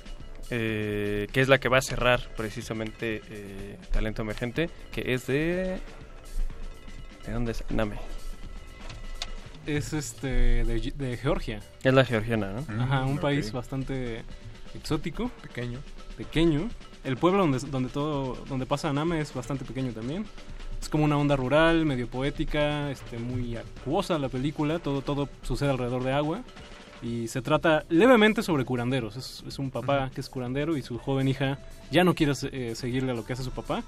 eh, 0.50 1.28
que 1.32 1.40
es 1.40 1.48
la 1.48 1.58
que 1.58 1.68
va 1.68 1.78
a 1.78 1.82
cerrar 1.82 2.20
precisamente 2.36 3.22
eh, 3.28 3.78
Talento 3.92 4.22
Emergente, 4.22 4.70
que 4.92 5.14
es 5.14 5.26
de... 5.26 5.78
¿De 7.26 7.32
dónde 7.32 7.52
es? 7.52 7.64
Name. 7.70 7.96
Es 9.66 9.92
este 9.94 10.26
de, 10.64 10.92
de 10.94 11.16
Georgia. 11.16 11.60
Es 11.82 11.94
la 11.94 12.04
georgiana, 12.04 12.52
¿no? 12.68 12.82
Ajá, 12.82 13.04
un 13.06 13.18
país 13.18 13.50
bastante 13.50 14.22
exótico. 14.74 15.30
Pequeño. 15.42 15.78
Pequeño. 16.16 16.68
El 17.04 17.16
pueblo 17.16 17.40
donde, 17.40 17.58
donde 17.58 17.88
todo 17.88 18.34
donde 18.48 18.66
pasa 18.66 18.92
Name 18.92 19.20
es 19.20 19.34
bastante 19.34 19.64
pequeño 19.64 19.92
también. 19.92 20.24
Es 20.80 20.88
como 20.88 21.04
una 21.04 21.16
onda 21.16 21.36
rural, 21.36 21.86
medio 21.86 22.08
poética, 22.08 22.90
este 22.90 23.18
muy 23.18 23.56
acuosa 23.56 24.18
la 24.18 24.28
película, 24.28 24.78
todo 24.78 25.00
todo 25.02 25.28
sucede 25.42 25.70
alrededor 25.70 26.04
de 26.04 26.12
agua 26.12 26.42
y 27.04 27.28
se 27.28 27.42
trata 27.42 27.84
levemente 27.90 28.42
sobre 28.42 28.64
curanderos. 28.64 29.16
Es, 29.16 29.44
es 29.46 29.58
un 29.58 29.70
papá 29.70 30.10
que 30.14 30.22
es 30.22 30.30
curandero 30.30 30.76
y 30.76 30.82
su 30.82 30.98
joven 30.98 31.28
hija 31.28 31.58
ya 31.90 32.02
no 32.02 32.14
quiere 32.14 32.32
eh, 32.50 32.74
seguirle 32.74 33.12
a 33.12 33.14
lo 33.14 33.24
que 33.24 33.34
hace 33.34 33.42
su 33.42 33.50
papá. 33.50 33.84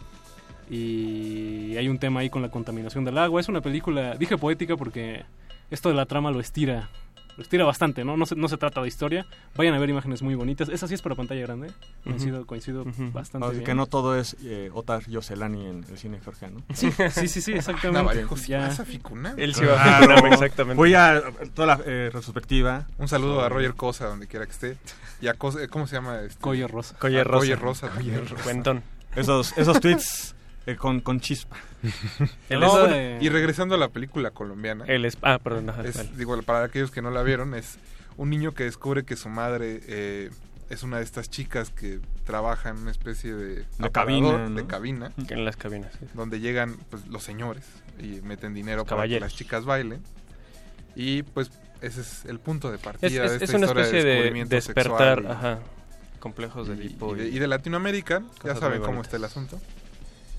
Y 0.69 1.77
hay 1.77 1.89
un 1.89 1.99
tema 1.99 2.21
ahí 2.21 2.29
con 2.29 2.43
la 2.43 2.51
contaminación 2.51 3.05
del 3.05 3.17
agua. 3.17 3.41
Es 3.41 3.49
una 3.49 3.63
película, 3.63 4.17
dije 4.17 4.37
poética 4.37 4.77
porque 4.77 5.25
esto 5.71 5.89
de 5.89 5.95
la 5.95 6.05
trama 6.05 6.31
lo 6.31 6.41
estira, 6.41 6.91
lo 7.37 7.43
estira 7.43 7.65
bastante, 7.65 8.05
¿no? 8.05 8.17
No 8.17 8.25
se, 8.27 8.35
no 8.37 8.49
se 8.49 8.57
trata 8.57 8.81
de 8.81 8.89
historia. 8.89 9.27
Vayan 9.57 9.75
a 9.75 9.79
ver 9.79 9.91
imágenes 9.91 10.23
muy 10.23 10.35
bonitas. 10.35 10.69
Esa 10.69 10.89
sí 10.89 10.95
es 10.95 11.03
para 11.03 11.15
pantalla 11.15 11.43
grande. 11.43 11.71
Coincido, 12.05 12.47
coincido 12.47 12.85
bastante 13.13 13.47
Así 13.47 13.57
bien. 13.57 13.65
que 13.67 13.75
no 13.75 13.87
todo 13.87 14.19
es 14.19 14.37
eh, 14.43 14.71
Otar 14.73 15.07
Yoselani 15.09 15.67
en 15.67 15.85
el 15.89 15.99
cine 15.99 16.21
georgiano. 16.23 16.63
Sí, 16.75 16.91
sí, 17.11 17.29
sí, 17.29 17.41
sí, 17.43 17.53
exactamente. 17.55 18.25
Sí 18.37 18.49
Ya. 18.53 18.69
Él 19.37 19.55
sí 19.55 19.65
va 19.65 19.97
a 19.99 20.07
Claro. 20.07 20.27
Exactamente. 20.29 20.77
Voy 20.77 20.95
a 20.95 21.23
toda 21.55 21.77
la 21.77 21.83
eh, 21.85 22.11
retrospectiva. 22.13 22.87
Un 22.99 23.09
saludo 23.09 23.43
a 23.43 23.49
Roger 23.49 23.75
Cosa, 23.75 24.07
donde 24.07 24.27
quiera 24.27 24.47
que 24.47 24.53
esté. 24.53 24.77
Y 25.21 25.29
a 25.29 25.35
Cosa- 25.35 25.67
¿Cómo 25.69 25.87
se 25.87 25.97
llama? 25.97 26.21
Este? 26.21 26.41
Coyer 26.41 26.71
Rosa. 26.71 26.97
Coyer 26.99 27.27
Rosa. 27.27 27.39
Coyer 27.41 27.59
Rosa. 27.59 27.89
Coyer 27.91 28.21
también. 28.21 28.43
Cuentón. 28.45 28.83
Esos, 29.15 29.57
esos 29.57 29.81
tweets 29.81 30.36
eh, 30.67 30.77
con, 30.77 31.01
con 31.01 31.21
chispa. 31.21 31.57
El 32.49 32.61
No, 32.61 32.67
esa 32.67 32.79
bueno, 32.81 32.95
de- 32.95 33.19
Y 33.21 33.29
regresando 33.29 33.75
a 33.75 33.79
la 33.79 33.89
película 33.89 34.31
colombiana. 34.31 34.85
El 34.87 35.05
es- 35.05 35.17
ah, 35.23 35.39
perdón, 35.43 35.71
ajá, 35.71 35.83
es- 35.85 35.95
dale. 35.97 36.11
digo, 36.17 36.41
para 36.43 36.65
aquellos 36.65 36.91
que 36.91 37.03
no 37.03 37.11
la 37.11 37.23
vieron, 37.23 37.55
es 37.55 37.79
un 38.17 38.31
niño 38.31 38.53
que 38.53 38.65
descubre 38.65 39.05
que 39.05 39.17
su 39.17 39.29
madre 39.29 39.81
eh, 39.87 40.31
es 40.71 40.83
una 40.83 40.99
de 40.99 41.05
estas 41.05 41.31
chicas 41.31 41.71
que 41.71 42.01
trabaja 42.25 42.71
en 42.71 42.79
una 42.79 42.91
especie 42.91 43.35
de, 43.35 43.65
aparador, 43.79 43.93
cabina, 43.93 44.49
¿no? 44.49 44.55
de 44.57 44.67
cabina, 44.67 45.13
En 45.29 45.45
las 45.45 45.57
cabinas. 45.57 45.93
sí. 46.01 46.07
donde 46.15 46.41
llegan 46.41 46.77
pues, 46.91 47.07
los 47.07 47.23
señores 47.23 47.65
y 48.01 48.21
meten 48.23 48.53
dinero 48.55 48.85
para 48.85 49.07
que 49.07 49.21
las 49.21 49.35
chicas 49.35 49.65
bailen. 49.65 50.03
Y 50.97 51.23
pues 51.23 51.51
ese 51.83 52.01
es 52.01 52.25
el 52.25 52.41
punto 52.41 52.73
de 52.73 52.79
partida 52.79 53.27
Es, 53.27 53.33
es- 53.33 53.39
de 53.39 53.45
esta 53.45 53.45
es 53.45 53.51
una 53.55 53.67
historia 53.67 53.85
especie 53.85 53.99
de 54.03 54.09
de 54.09 54.15
descubrimiento 54.15 54.55
despertar, 54.57 55.19
sexual 55.19 55.25
y- 55.25 55.27
ajá, 55.31 55.59
complejos 56.19 56.67
de 56.69 56.75
y, 56.75 56.79
y 56.87 57.15
de, 57.15 57.29
y- 57.29 57.37
y 57.37 57.39
de 57.39 57.47
Latinoamérica, 57.47 58.23
ya 58.43 58.57
saben 58.57 58.81
cómo 58.83 59.03
está 59.03 59.17
el 59.19 59.25
asunto. 59.25 59.61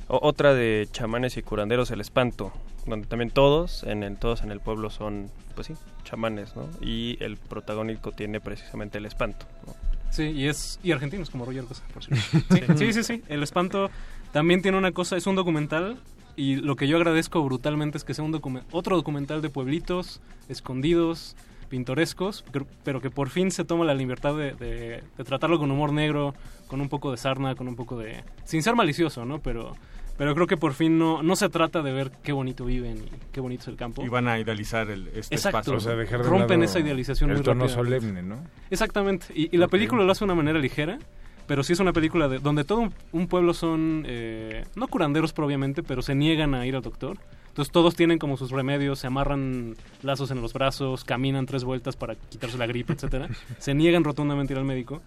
O- 0.07 0.19
otra 0.27 0.53
de 0.53 0.87
chamanes 0.91 1.37
y 1.37 1.41
curanderos, 1.43 1.91
El 1.91 2.01
Espanto, 2.01 2.51
donde 2.85 3.07
también 3.07 3.29
todos 3.31 3.83
en 3.83 4.03
el, 4.03 4.17
todos 4.17 4.41
en 4.43 4.51
el 4.51 4.59
pueblo 4.59 4.89
son, 4.89 5.29
pues 5.55 5.67
sí, 5.67 5.73
chamanes, 6.03 6.55
¿no? 6.55 6.67
Y 6.81 7.17
el 7.21 7.37
protagónico 7.37 8.11
tiene 8.11 8.39
precisamente 8.39 8.97
el 8.99 9.05
espanto. 9.05 9.45
¿no? 9.65 9.73
Sí, 10.11 10.23
y 10.23 10.47
es 10.47 10.79
y 10.83 10.93
argentinos 10.93 11.29
como 11.29 11.43
Roger 11.45 11.65
Cosa, 11.65 11.83
por 11.93 12.03
cierto. 12.03 12.75
Sí, 12.77 12.93
sí, 12.93 12.93
sí, 12.93 13.03
sí. 13.03 13.23
El 13.27 13.43
espanto 13.43 13.89
también 14.31 14.61
tiene 14.61 14.77
una 14.77 14.91
cosa, 14.93 15.17
es 15.17 15.27
un 15.27 15.35
documental 15.35 15.97
y 16.37 16.55
lo 16.57 16.75
que 16.77 16.87
yo 16.87 16.95
agradezco 16.97 17.43
brutalmente 17.43 17.97
es 17.97 18.03
que 18.05 18.13
sea 18.13 18.23
un 18.23 18.31
documen- 18.31 18.63
otro 18.71 18.95
documental 18.95 19.41
de 19.41 19.49
pueblitos 19.49 20.21
escondidos, 20.47 21.35
pintorescos, 21.69 22.45
pero- 22.53 22.65
pero 22.85 23.01
que 23.01 23.09
por 23.11 23.29
fin 23.29 23.51
se 23.51 23.65
toma 23.65 23.83
la 23.83 23.93
libertad 23.93 24.35
de, 24.37 24.53
de- 24.53 25.03
de 25.17 25.23
tratarlo 25.25 25.59
con 25.59 25.69
humor 25.71 25.91
negro, 25.91 26.33
con 26.67 26.79
un 26.79 26.87
poco 26.87 27.11
de 27.11 27.17
sarna, 27.17 27.55
con 27.55 27.67
un 27.67 27.75
poco 27.75 27.97
de 27.99 28.23
sin 28.45 28.63
ser 28.63 28.75
malicioso, 28.75 29.25
¿no? 29.25 29.39
Pero 29.39 29.75
pero 30.17 30.33
creo 30.33 30.47
que 30.47 30.57
por 30.57 30.73
fin 30.73 30.97
no 30.97 31.21
no 31.23 31.35
se 31.35 31.49
trata 31.49 31.81
de 31.81 31.91
ver 31.91 32.11
qué 32.23 32.31
bonito 32.31 32.65
viven 32.65 32.97
y 32.97 33.09
qué 33.31 33.39
bonito 33.39 33.63
es 33.63 33.67
el 33.67 33.75
campo. 33.75 34.03
Y 34.03 34.09
van 34.09 34.27
a 34.27 34.39
idealizar 34.39 34.89
el, 34.89 35.07
este 35.09 35.35
Exacto. 35.35 35.59
espacio. 35.59 35.75
O 35.75 35.79
sea, 35.79 35.95
dejar 35.95 36.23
de 36.23 36.29
Rompen 36.29 36.59
lado 36.59 36.63
esa 36.63 36.79
idealización 36.79 37.29
el 37.29 37.37
muy 37.37 37.45
tono 37.45 37.69
solemne, 37.69 38.23
¿no? 38.23 38.43
Exactamente. 38.69 39.27
Y, 39.33 39.55
y 39.55 39.57
la 39.57 39.67
película 39.67 40.03
lo 40.03 40.11
hace 40.11 40.19
de 40.19 40.25
una 40.25 40.35
manera 40.35 40.59
ligera, 40.59 40.99
pero 41.45 41.63
sí 41.63 41.73
es 41.73 41.79
una 41.79 41.93
película 41.93 42.27
de, 42.27 42.39
donde 42.39 42.63
todo 42.63 42.79
un, 42.79 42.93
un 43.11 43.27
pueblo 43.27 43.53
son, 43.53 44.03
eh, 44.07 44.65
no 44.75 44.87
curanderos 44.87 45.33
propiamente, 45.33 45.83
pero 45.83 46.01
se 46.01 46.15
niegan 46.15 46.53
a 46.55 46.65
ir 46.65 46.75
al 46.75 46.81
doctor. 46.81 47.17
Entonces 47.47 47.71
todos 47.71 47.95
tienen 47.95 48.19
como 48.19 48.37
sus 48.37 48.51
remedios, 48.51 48.99
se 48.99 49.07
amarran 49.07 49.75
lazos 50.03 50.29
en 50.29 50.41
los 50.41 50.53
brazos, 50.53 51.03
caminan 51.03 51.47
tres 51.47 51.63
vueltas 51.63 51.95
para 51.95 52.13
quitarse 52.13 52.57
la 52.57 52.67
gripe, 52.67 52.93
etcétera. 52.93 53.29
se 53.57 53.73
niegan 53.73 54.03
rotundamente 54.03 54.53
a 54.53 54.55
ir 54.55 54.59
al 54.59 54.65
médico. 54.65 55.01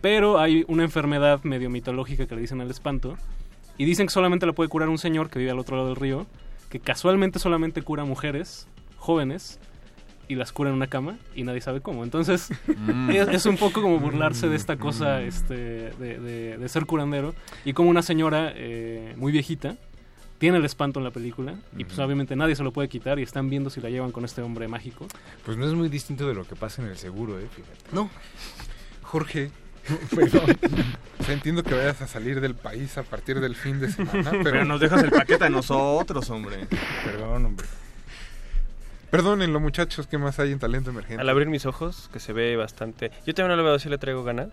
Pero 0.00 0.38
hay 0.38 0.64
una 0.68 0.84
enfermedad 0.84 1.42
medio 1.44 1.70
mitológica 1.70 2.26
que 2.26 2.34
le 2.34 2.42
dicen 2.42 2.60
al 2.60 2.70
espanto. 2.70 3.16
Y 3.78 3.84
dicen 3.84 4.06
que 4.08 4.12
solamente 4.12 4.44
la 4.44 4.52
puede 4.52 4.68
curar 4.68 4.88
un 4.88 4.98
señor 4.98 5.30
que 5.30 5.38
vive 5.38 5.50
al 5.52 5.58
otro 5.58 5.76
lado 5.76 5.88
del 5.88 5.96
río, 5.96 6.26
que 6.68 6.80
casualmente 6.80 7.38
solamente 7.38 7.80
cura 7.82 8.04
mujeres 8.04 8.66
jóvenes 8.96 9.58
y 10.28 10.34
las 10.34 10.52
cura 10.52 10.68
en 10.68 10.76
una 10.76 10.88
cama 10.88 11.16
y 11.34 11.42
nadie 11.44 11.60
sabe 11.62 11.80
cómo. 11.80 12.04
Entonces 12.04 12.50
Mm. 12.76 13.10
es, 13.10 13.28
es 13.28 13.46
un 13.46 13.56
poco 13.56 13.80
como 13.80 13.98
burlarse 13.98 14.48
de 14.48 14.56
esta 14.56 14.76
cosa 14.76 15.22
este, 15.22 15.54
de, 15.54 16.18
de- 16.18 16.58
de 16.58 16.68
ser 16.68 16.84
curandero 16.84 17.34
y 17.64 17.72
como 17.72 17.88
una 17.88 18.02
señora 18.02 18.52
eh, 18.54 19.14
muy 19.16 19.32
viejita 19.32 19.76
tiene 20.38 20.58
el 20.58 20.64
espanto 20.64 21.00
en 21.00 21.04
la 21.04 21.10
película 21.10 21.54
y 21.76 21.84
pues 21.84 21.98
obviamente 21.98 22.36
nadie 22.36 22.54
se 22.56 22.62
lo 22.62 22.72
puede 22.72 22.88
quitar 22.88 23.18
y 23.18 23.22
están 23.22 23.48
viendo 23.48 23.70
si 23.70 23.80
la 23.80 23.88
llevan 23.90 24.12
con 24.12 24.24
este 24.24 24.42
hombre 24.42 24.68
mágico. 24.68 25.06
Pues 25.46 25.56
no 25.56 25.66
es 25.66 25.72
muy 25.72 25.88
distinto 25.88 26.28
de 26.28 26.34
lo 26.34 26.44
que 26.44 26.54
pasa 26.56 26.82
en 26.82 26.88
el 26.88 26.96
seguro, 26.98 27.40
¿eh? 27.40 27.46
Fíjate. 27.50 27.78
No. 27.94 28.10
Jorge. 29.02 29.50
Perdón. 30.14 30.56
O 31.18 31.24
sea, 31.24 31.34
entiendo 31.34 31.62
que 31.62 31.74
vayas 31.74 32.00
a 32.02 32.06
salir 32.06 32.40
del 32.40 32.54
país 32.54 32.96
a 32.98 33.02
partir 33.02 33.40
del 33.40 33.54
fin 33.54 33.80
de 33.80 33.90
semana, 33.90 34.30
pero... 34.30 34.42
Pero 34.44 34.64
nos 34.64 34.80
dejas 34.80 35.02
el 35.02 35.10
paquete 35.10 35.44
a 35.44 35.48
nosotros, 35.50 36.28
hombre. 36.30 36.66
Perdón, 37.04 37.46
hombre. 37.46 37.66
Perdónenlo, 39.10 39.58
muchachos, 39.60 40.06
¿qué 40.06 40.18
más 40.18 40.38
hay 40.38 40.52
en 40.52 40.58
Talento 40.58 40.90
Emergente? 40.90 41.20
Al 41.22 41.28
abrir 41.28 41.48
mis 41.48 41.64
ojos, 41.64 42.10
que 42.12 42.20
se 42.20 42.32
ve 42.34 42.56
bastante... 42.56 43.10
Yo 43.26 43.34
también 43.34 43.56
no 43.56 43.56
lo 43.56 43.64
veo, 43.64 43.78
si 43.78 43.88
le 43.88 43.96
traigo 43.98 44.22
ganas. 44.22 44.48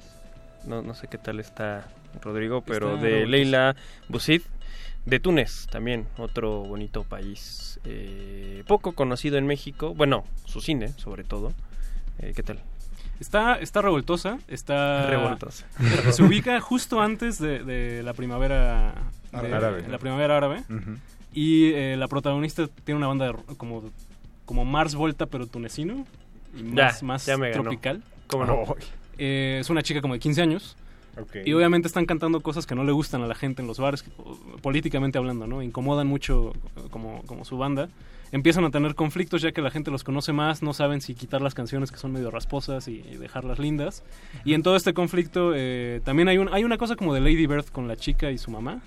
No, 0.66 0.82
no 0.82 0.94
sé 0.96 1.08
qué 1.08 1.18
tal 1.18 1.40
está 1.42 1.88
Rodrigo, 2.22 2.62
pero 2.62 2.96
Está 2.96 3.02
de 3.04 3.10
revoltoso. 3.10 3.32
Leila 3.32 3.76
Bouzid, 4.08 4.42
de 5.06 5.20
Túnez 5.20 5.68
también, 5.70 6.08
otro 6.18 6.62
bonito 6.64 7.04
país. 7.04 7.80
eh, 7.84 8.64
poco 8.66 8.94
conocido 8.94 9.38
en 9.38 9.46
México, 9.46 9.94
bueno, 9.94 10.24
su 10.46 10.62
cine 10.62 10.94
sobre 10.98 11.24
todo. 11.26 11.54
Eh, 12.20 12.32
¿Qué 12.36 12.42
tal? 12.42 12.60
Está, 13.20 13.56
está 13.56 13.82
revoltosa, 13.82 14.40
está... 14.48 15.08
Revoltosa. 15.10 15.66
Se 16.12 16.22
ubica 16.24 16.60
justo 16.60 17.02
antes 17.02 17.40
de, 17.40 17.64
de 17.64 18.04
la 18.04 18.14
primavera... 18.14 18.94
de- 19.32 19.54
Árabe. 19.54 19.86
La 19.88 19.98
primavera 19.98 20.38
árabe. 20.38 20.64
Y 21.34 21.72
eh, 21.74 21.96
la 21.98 22.08
protagonista 22.08 22.68
tiene 22.84 22.98
una 22.98 23.08
banda 23.08 23.28
de 23.28 23.34
como, 23.58 23.84
como 24.46 24.66
Mars 24.66 24.96
Volta, 24.96 25.26
pero 25.26 25.48
tunecino. 25.48 26.06
Y 26.58 26.64
más, 26.64 27.02
Ya, 27.02 27.06
más 27.06 27.26
ya 27.26 27.38
me 27.38 27.50
ganó. 27.52 27.64
tropical. 27.64 28.04
¿Cómo 28.28 28.46
no? 28.46 28.64
Eh, 29.18 29.58
es 29.62 29.70
una 29.70 29.82
chica 29.84 30.02
como 30.02 30.14
de 30.14 30.20
15 30.20 30.42
años. 30.42 30.78
Ok. 31.18 31.38
Y 31.46 31.54
obviamente 31.54 31.88
están 31.88 32.06
cantando 32.06 32.42
cosas 32.42 32.66
que 32.66 32.76
no 32.76 32.84
le 32.84 32.92
gustan 32.92 33.22
a 33.22 33.28
la 33.28 33.36
gente 33.36 33.62
en 33.62 33.68
los 33.68 33.80
bares, 33.80 34.04
que, 34.04 34.12
políticamente 34.62 35.18
hablando, 35.18 35.48
¿no? 35.48 35.62
Incomodan 35.62 36.08
mucho 36.08 36.54
como, 36.92 37.22
como 37.26 37.46
su 37.46 37.58
banda. 37.58 37.88
Empiezan 38.32 38.66
a 38.66 38.72
tener 38.72 38.96
conflictos 38.96 39.42
ya 39.42 39.52
que 39.52 39.62
la 39.62 39.72
gente 39.72 39.92
los 39.92 40.04
conoce 40.04 40.34
más, 40.34 40.62
no 40.62 40.74
saben 40.74 41.02
si 41.02 41.16
quitar 41.16 41.42
las 41.42 41.54
canciones 41.54 41.92
que 41.92 41.98
son 41.98 42.12
medio 42.12 42.32
rasposas 42.32 42.88
y, 42.88 43.04
y 43.12 43.18
dejarlas 43.18 43.60
lindas. 43.60 44.04
Y 44.44 44.54
en 44.54 44.64
todo 44.64 44.76
este 44.76 44.94
conflicto 44.94 45.54
eh, 45.56 46.02
también 46.04 46.28
hay, 46.28 46.38
un, 46.38 46.54
hay 46.54 46.64
una 46.64 46.78
cosa 46.78 46.96
como 46.96 47.14
de 47.14 47.22
Lady 47.22 47.46
Bird 47.46 47.66
con 47.66 47.88
la 47.88 47.96
chica 47.96 48.32
y 48.32 48.38
su 48.38 48.52
mamá. 48.52 48.82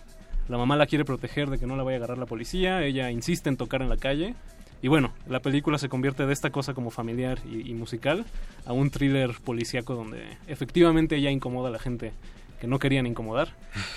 La 0.48 0.58
mamá 0.58 0.76
la 0.76 0.86
quiere 0.86 1.04
proteger 1.04 1.50
de 1.50 1.58
que 1.58 1.66
no 1.66 1.76
la 1.76 1.82
vaya 1.82 1.96
a 1.96 1.98
agarrar 1.98 2.18
la 2.18 2.26
policía, 2.26 2.82
ella 2.82 3.10
insiste 3.10 3.48
en 3.48 3.56
tocar 3.56 3.82
en 3.82 3.88
la 3.88 3.96
calle. 3.96 4.34
Y 4.80 4.88
bueno, 4.88 5.12
la 5.28 5.40
película 5.40 5.76
se 5.78 5.88
convierte 5.88 6.24
de 6.24 6.32
esta 6.32 6.50
cosa 6.50 6.72
como 6.72 6.90
familiar 6.90 7.38
y, 7.50 7.68
y 7.68 7.74
musical 7.74 8.24
a 8.64 8.72
un 8.72 8.90
thriller 8.90 9.32
policíaco 9.44 9.94
donde 9.94 10.22
efectivamente 10.46 11.16
ella 11.16 11.30
incomoda 11.30 11.68
a 11.68 11.72
la 11.72 11.78
gente 11.78 12.12
que 12.60 12.66
no 12.66 12.78
querían 12.78 13.06
incomodar. 13.06 13.48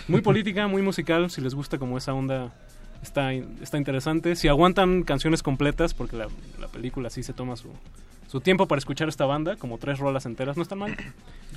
Muy 0.08 0.22
política, 0.22 0.68
muy 0.68 0.82
musical, 0.82 1.30
si 1.30 1.42
les 1.42 1.56
gusta 1.56 1.78
como 1.78 1.98
esa 1.98 2.14
onda 2.14 2.52
está, 3.02 3.34
está 3.34 3.78
interesante. 3.78 4.36
Si 4.36 4.48
aguantan 4.48 5.04
canciones 5.04 5.44
completas, 5.44 5.94
porque 5.94 6.18
la, 6.18 6.28
la 6.60 6.68
película 6.68 7.10
sí 7.10 7.24
se 7.24 7.34
toma 7.34 7.56
su, 7.56 7.70
su 8.28 8.40
tiempo 8.40 8.68
para 8.68 8.80
escuchar 8.80 9.10
esta 9.10 9.26
banda, 9.26 9.58
como 9.58 9.78
tres 9.78 10.00
rolas 10.00 10.26
enteras, 10.26 10.56
no 10.56 10.64
están 10.64 10.80
mal. 10.80 10.96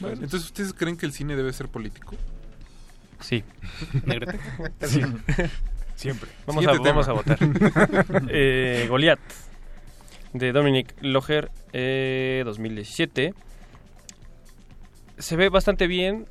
Bueno, 0.01 0.16
entonces, 0.23 0.45
¿ustedes 0.45 0.73
creen 0.73 0.97
que 0.97 1.07
el 1.07 1.12
cine 1.12 1.37
debe 1.37 1.53
ser 1.53 1.69
político? 1.69 2.16
Sí. 3.21 3.45
Negrete. 4.05 4.39
Sí. 4.87 5.01
Siempre. 5.95 6.29
Vamos, 6.47 6.66
a, 6.66 6.73
vamos 6.73 7.09
a 7.09 7.12
votar. 7.12 7.39
eh, 8.29 8.87
Goliath, 8.89 9.21
de 10.33 10.51
Dominic 10.51 10.93
Loher, 11.01 11.53
eh, 11.73 12.43
2017. 12.45 13.33
Se 15.16 15.37
ve 15.37 15.49
bastante 15.49 15.87
bien, 15.87 16.27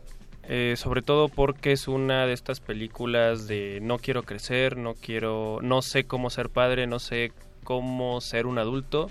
eh, 0.49 0.76
sobre 0.78 1.02
todo 1.02 1.30
porque 1.30 1.72
es 1.72 1.88
una 1.88 2.26
de 2.26 2.34
estas 2.34 2.60
películas 2.60 3.48
de 3.48 3.80
no 3.82 3.98
quiero 3.98 4.24
crecer, 4.24 4.78
no 4.78 4.94
quiero, 4.94 5.60
no 5.61 5.82
sé 5.82 6.03
cómo 6.03 6.30
ser 6.30 6.49
padre, 6.49 6.86
no 6.86 6.99
sé 6.99 7.32
cómo 7.64 8.20
ser 8.20 8.45
un 8.45 8.60
adulto 8.60 9.10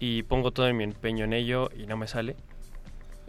y 0.00 0.22
pongo 0.22 0.50
todo 0.50 0.72
mi 0.72 0.84
empeño 0.84 1.24
en 1.24 1.32
ello 1.32 1.70
y 1.76 1.86
no 1.86 1.96
me 1.96 2.08
sale. 2.08 2.34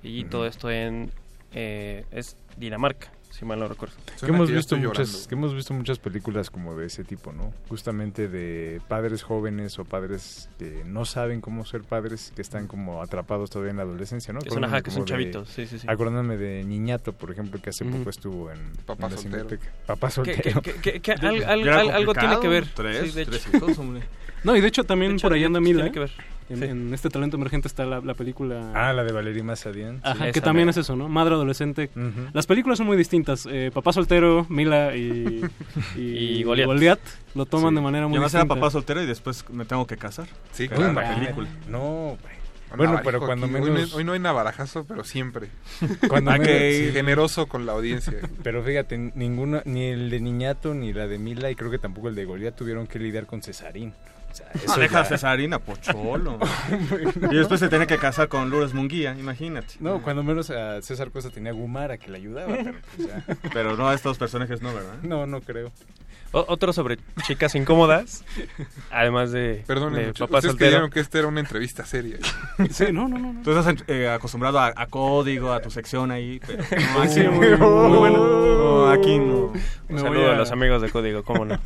Y 0.02 0.26
todo 0.26 0.48
esto 0.48 0.72
en 0.72 1.12
eh, 1.54 2.06
es 2.12 2.38
Dinamarca, 2.58 3.12
si 3.34 3.45
mal 3.45 3.60
no 3.60 3.68
recuerdo. 3.68 3.95
que 4.19 4.27
hemos 4.27 4.51
visto 4.51 4.77
muchas 4.77 5.26
que 5.27 5.34
hemos 5.34 5.55
visto 5.55 5.73
muchas 5.73 5.97
películas 5.97 6.51
como 6.51 6.76
de 6.76 6.85
ese 6.85 7.03
tipo 7.03 7.31
no 7.34 7.51
justamente 7.68 8.27
de 8.27 8.80
padres 8.88 9.23
jóvenes 9.23 9.80
o 9.80 9.85
padres 9.85 10.49
que 10.60 10.84
no 10.85 11.03
saben 11.03 11.41
cómo 11.41 11.65
ser 11.65 11.81
padres 11.81 12.31
que 12.35 12.43
están 12.43 12.68
como 12.68 13.01
atrapados 13.01 13.49
todavía 13.49 13.72
en 13.72 13.77
la 13.77 13.84
adolescencia 13.84 14.34
no 14.34 14.39
Que 14.39 14.51
son, 14.51 14.64
ajá, 14.64 14.81
que 14.84 14.91
son 14.91 15.05
chavitos, 15.05 15.49
sí, 15.49 15.65
sí, 15.65 15.80
sí. 15.80 15.88
acordándome 15.89 16.38
de 16.38 16.64
Niñato 16.64 17.14
por 17.14 17.31
ejemplo 17.31 17.60
que 17.60 17.72
hace 17.72 17.84
poco 17.85 18.10
estuvo 18.11 18.51
en 18.51 18.60
Papá 18.85 19.07
en 19.07 19.18
soltero. 19.18 19.47
Papá 19.88 20.10
soltero 20.11 20.61
que- 20.61 20.73
que- 20.76 20.99
que 21.01 21.11
al- 21.14 21.39
Ya 21.41 21.49
al- 21.49 21.61
era 21.61 21.80
al- 21.81 21.89
algo 21.91 22.14
tiene 22.14 22.39
que 22.39 22.47
ver. 22.47 22.68
Tres, 22.76 23.11
Sí, 23.11 23.15
de 23.18 23.26
tres 23.26 23.47
hecho. 23.47 23.57
hijos, 23.57 23.77
hombre. 23.80 24.03
No, 24.43 24.55
y 24.55 24.61
de 24.61 24.68
hecho 24.68 24.84
también 24.84 25.14
De 25.14 25.15
hecho, 25.18 25.27
por 25.27 25.34
ahí 25.34 25.43
anda 25.43 25.60
tiene 25.60 25.73
Mila. 25.80 25.91
que 25.91 25.99
ver. 25.99 26.11
En, 26.49 26.57
Sí. 26.57 26.64
en 26.65 26.94
este 26.94 27.10
talento 27.10 27.38
emergente 27.38 27.68
está 27.68 27.86
la, 27.86 27.99
la 28.02 28.14
película... 28.14 28.72
ah 28.76 28.94
la 28.94 29.03
de 29.03 29.11
Valerie 29.14 29.44
Mazadian 29.44 29.99
Ajá, 30.03 30.26
Sí, 30.28 30.32
que 30.34 30.41
también 30.41 30.70
es 30.70 30.78
eso, 30.78 30.95
¿no? 30.95 31.07
Madre 31.10 31.36
adolescente. 31.36 31.90
Las 32.34 32.45
películas 32.48 32.78
son 32.78 32.88
muy 32.88 32.98
distintas. 32.98 33.48
Eh, 33.49 33.72
Papá 33.74 33.94
soltero, 33.94 34.45
Mila 34.49 34.95
y, 34.95 35.41
Y 35.95 36.44
Goliat. 36.44 36.99
lo 37.36 37.45
toman 37.45 37.70
Sí. 37.70 37.76
de 37.76 37.82
manera 37.82 38.06
Y 38.06 38.10
muy 38.10 38.18
era 38.18 38.26
distinta. 38.26 38.48
papá 38.56 38.70
soltero 38.70 39.02
y 39.02 39.06
después 39.06 39.45
me 39.49 39.65
tengo 39.65 39.88
que 39.88 39.98
casar. 39.98 40.28
Sí, 40.52 40.68
claro. 40.68 40.91
imagínate. 40.91 41.34
no 41.70 42.18
güey. 42.22 42.44
bueno 42.76 42.94
Navarijo 42.94 43.02
pero 43.03 43.20
cuando. 43.20 43.45
Hoy 43.45 43.52
no, 43.52 43.60
menos 43.74 43.94
hoy 43.94 44.03
no 44.03 44.14
hay 44.14 44.20
navarajazo, 44.20 44.84
pero 44.86 45.03
siempre. 45.03 45.48
cuando 46.10 46.32
Hay 46.32 46.40
menos- 46.40 46.48
que 46.53 46.86
sí. 46.88 46.91
generoso 46.94 47.48
con 47.48 47.65
la 47.65 47.74
audiencia. 47.74 48.14
Pero 48.44 48.64
fíjate, 48.64 48.98
ninguna, 49.15 49.61
ni 49.65 49.86
el 49.86 50.10
de 50.10 50.20
Niñato, 50.20 50.74
ni 50.74 50.91
la 50.91 51.07
de 51.07 51.18
Mila, 51.20 51.49
y 51.52 51.56
creo 51.56 51.70
que 51.72 51.78
tampoco 51.80 52.10
el 52.10 52.15
de 52.15 52.26
Goliat 52.26 52.56
tuvieron 52.56 52.88
que 52.88 52.98
lidiar 52.99 53.26
con 53.28 53.41
Cesarín. 53.44 53.94
O 54.34 54.35
sea, 54.35 54.47
No, 54.68 54.76
deja 54.77 54.99
a 54.99 55.03
ya- 55.03 55.10
Cesarina, 55.10 55.60
pocholo. 55.60 56.39
y 57.31 57.35
después 57.35 57.60
se 57.60 57.69
tiene 57.69 57.85
que 57.88 57.97
casar 57.97 58.27
con 58.30 58.49
Lourdes 58.49 58.73
Munguía, 58.73 59.15
imagínate. 59.18 59.76
No, 59.80 60.01
cuando 60.01 60.23
menos 60.23 60.49
a 60.49 60.81
César 60.81 61.11
Costa 61.11 61.30
tenía 61.30 61.51
a 61.51 61.55
Gumara 61.55 61.97
que 61.97 62.10
le 62.11 62.18
ayudaba, 62.18 62.55
pero 62.55 62.76
pues. 62.97 63.10
Pero 63.53 63.77
no 63.77 63.88
a 63.89 63.93
estos 63.93 64.18
personajes 64.18 64.61
no, 64.61 64.73
¿verdad? 64.73 64.95
No, 65.03 65.26
no 65.27 65.41
creo. 65.41 65.72
O- 66.34 66.45
otro 66.49 66.73
sobre 66.73 66.97
chicas 67.27 67.53
incómodas, 67.55 68.26
además 68.91 69.31
de, 69.31 69.64
Perdón, 69.68 69.93
de 69.93 70.14
papá 70.14 70.38
Ustedes 70.39 70.51
soltero. 70.53 70.89
que 70.89 70.99
esta 70.99 71.19
era 71.19 71.27
una 71.27 71.39
entrevista 71.39 71.85
seria. 71.85 72.18
Sí, 72.72 72.85
no, 72.91 73.07
no, 73.07 73.18
no. 73.19 73.34
no. 73.34 73.41
Tú 73.43 73.51
estás 73.55 73.76
eh, 73.88 74.10
acostumbrado 74.10 74.60
a, 74.60 74.73
a 74.76 74.88
código, 74.88 75.51
a 75.53 75.61
tu 75.61 75.69
sección 75.69 76.10
ahí. 76.11 76.39
Pero 76.45 76.64
no, 76.93 77.01
aquí, 77.01 77.14
Sí, 77.14 77.22
muy- 77.27 77.55
muy 77.57 77.97
bueno. 77.99 78.18
No, 78.18 78.89
aquí 78.89 79.18
no. 79.19 79.35
Un 79.45 79.61
Me 79.89 79.99
saludo 79.99 80.30
a... 80.31 80.34
a- 80.34 80.38
los 80.38 80.51
amigos 80.51 80.81
de 80.81 80.89
Código, 80.89 81.23
cómo 81.23 81.45
no. 81.45 81.60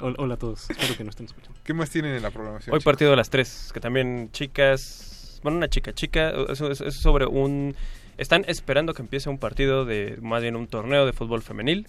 Hola, 0.00 0.34
a 0.34 0.36
todos. 0.36 0.68
Espero 0.68 0.96
que 0.96 1.04
no 1.04 1.10
estén 1.10 1.26
escuchando. 1.26 1.58
¿Qué 1.64 1.72
más 1.72 1.88
tienen 1.90 2.14
en 2.14 2.22
la 2.22 2.30
programación? 2.30 2.74
Hoy 2.74 2.80
chicos? 2.80 2.84
partido 2.92 3.10
de 3.10 3.16
las 3.16 3.30
tres, 3.30 3.70
que 3.72 3.80
también 3.80 4.28
chicas, 4.32 5.40
bueno, 5.42 5.56
una 5.58 5.68
chica, 5.68 5.92
chica, 5.94 6.30
eso 6.50 6.70
es, 6.70 6.80
es 6.82 6.94
sobre 6.96 7.24
un... 7.26 7.74
Están 8.18 8.44
esperando 8.48 8.92
que 8.94 9.02
empiece 9.02 9.28
un 9.30 9.38
partido 9.38 9.84
de, 9.84 10.18
más 10.22 10.42
bien 10.42 10.56
un 10.56 10.66
torneo 10.66 11.06
de 11.06 11.12
fútbol 11.12 11.42
femenil. 11.42 11.86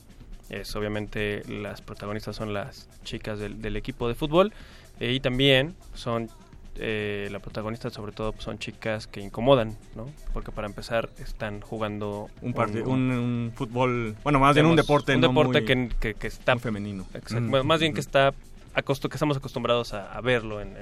Es 0.49 0.75
obviamente 0.75 1.43
las 1.49 1.81
protagonistas 1.81 2.35
son 2.35 2.53
las 2.53 2.87
chicas 3.03 3.39
del, 3.39 3.61
del 3.61 3.75
equipo 3.75 4.07
de 4.07 4.15
fútbol 4.15 4.53
eh, 4.99 5.11
y 5.13 5.19
también 5.19 5.75
son 5.93 6.29
eh, 6.79 7.27
la 7.31 7.39
protagonista 7.39 7.89
sobre 7.89 8.11
todo 8.11 8.31
pues, 8.33 8.43
son 8.45 8.57
chicas 8.59 9.07
que 9.07 9.19
incomodan, 9.19 9.75
¿no? 9.95 10.09
Porque 10.31 10.51
para 10.51 10.67
empezar 10.67 11.09
están 11.17 11.59
jugando 11.61 12.29
Un, 12.41 12.53
parti- 12.53 12.79
un, 12.85 13.11
un 13.11 13.51
fútbol, 13.55 14.15
bueno, 14.23 14.39
más 14.39 14.53
bien 14.55 14.67
un 14.67 14.75
deporte 14.75 15.15
un 15.15 15.21
no 15.21 15.27
deporte 15.29 15.59
muy- 15.75 15.89
que, 15.89 15.95
que, 15.99 16.13
que 16.13 16.27
está 16.27 16.53
muy 16.55 16.61
femenino. 16.61 17.05
Exacto. 17.13 17.41
Mm. 17.41 17.49
Bueno, 17.49 17.63
más 17.65 17.79
bien 17.79 17.93
que 17.93 17.99
está 17.99 18.33
acostu- 18.75 19.09
que 19.09 19.15
estamos 19.15 19.35
acostumbrados 19.37 19.93
a, 19.93 20.13
a 20.13 20.21
verlo 20.21 20.61
en, 20.61 20.75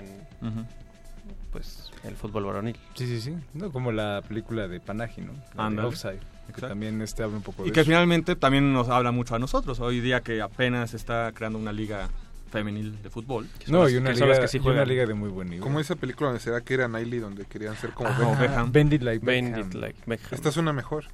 pues 1.52 1.90
el 2.04 2.16
fútbol 2.16 2.44
varonil. 2.46 2.76
Sí, 2.96 3.08
sí, 3.08 3.22
sí. 3.22 3.36
No, 3.54 3.72
como 3.72 3.92
la 3.92 4.22
película 4.28 4.68
de 4.68 4.80
Panaji, 4.80 5.22
¿no? 5.22 5.34
De. 5.56 5.88
Offside. 5.88 6.20
Que 6.46 6.52
Exacto. 6.52 6.68
también 6.70 7.02
este 7.02 7.24
habla 7.24 7.38
un 7.38 7.44
poco 7.44 7.64
de 7.64 7.70
Y 7.70 7.72
que 7.72 7.82
eso. 7.82 7.88
finalmente 7.88 8.36
también 8.36 8.72
nos 8.72 8.90
habla 8.90 9.12
mucho 9.12 9.36
a 9.36 9.40
nosotros. 9.40 9.80
Hoy 9.80 10.00
día 10.00 10.22
que 10.22 10.42
apenas 10.42 10.94
está 10.94 11.32
creando 11.34 11.58
una 11.60 11.74
liga 11.74 12.08
femenil 12.52 13.02
de 13.04 13.10
fútbol. 13.10 13.48
No, 13.68 13.90
y 13.90 13.96
una, 13.96 14.12
liga, 14.14 14.40
que 14.42 14.48
sí 14.48 14.60
y 14.64 14.68
una 14.68 14.86
liga 14.86 15.06
de 15.06 15.14
muy 15.14 15.30
buen 15.30 15.50
nivel. 15.50 15.62
Como 15.64 15.80
esa 15.80 15.96
película 15.96 16.30
donde 16.30 16.42
se 16.42 16.52
da 16.52 16.62
que 16.62 16.76
era 16.76 16.88
Niley, 16.88 17.20
donde 17.20 17.46
querían 17.46 17.76
ser 17.76 17.92
como 17.92 18.10
Ah, 18.10 18.18
Beckham. 18.18 18.40
Beckham. 18.40 18.72
Bend 18.72 18.94
It 18.94 19.02
Like 19.02 19.26
Beckham. 19.26 19.60
it 19.60 19.74
like 19.74 20.00
Beckham. 20.06 20.30
Esta 20.34 20.52
suena 20.52 20.72
mejor. 20.72 21.06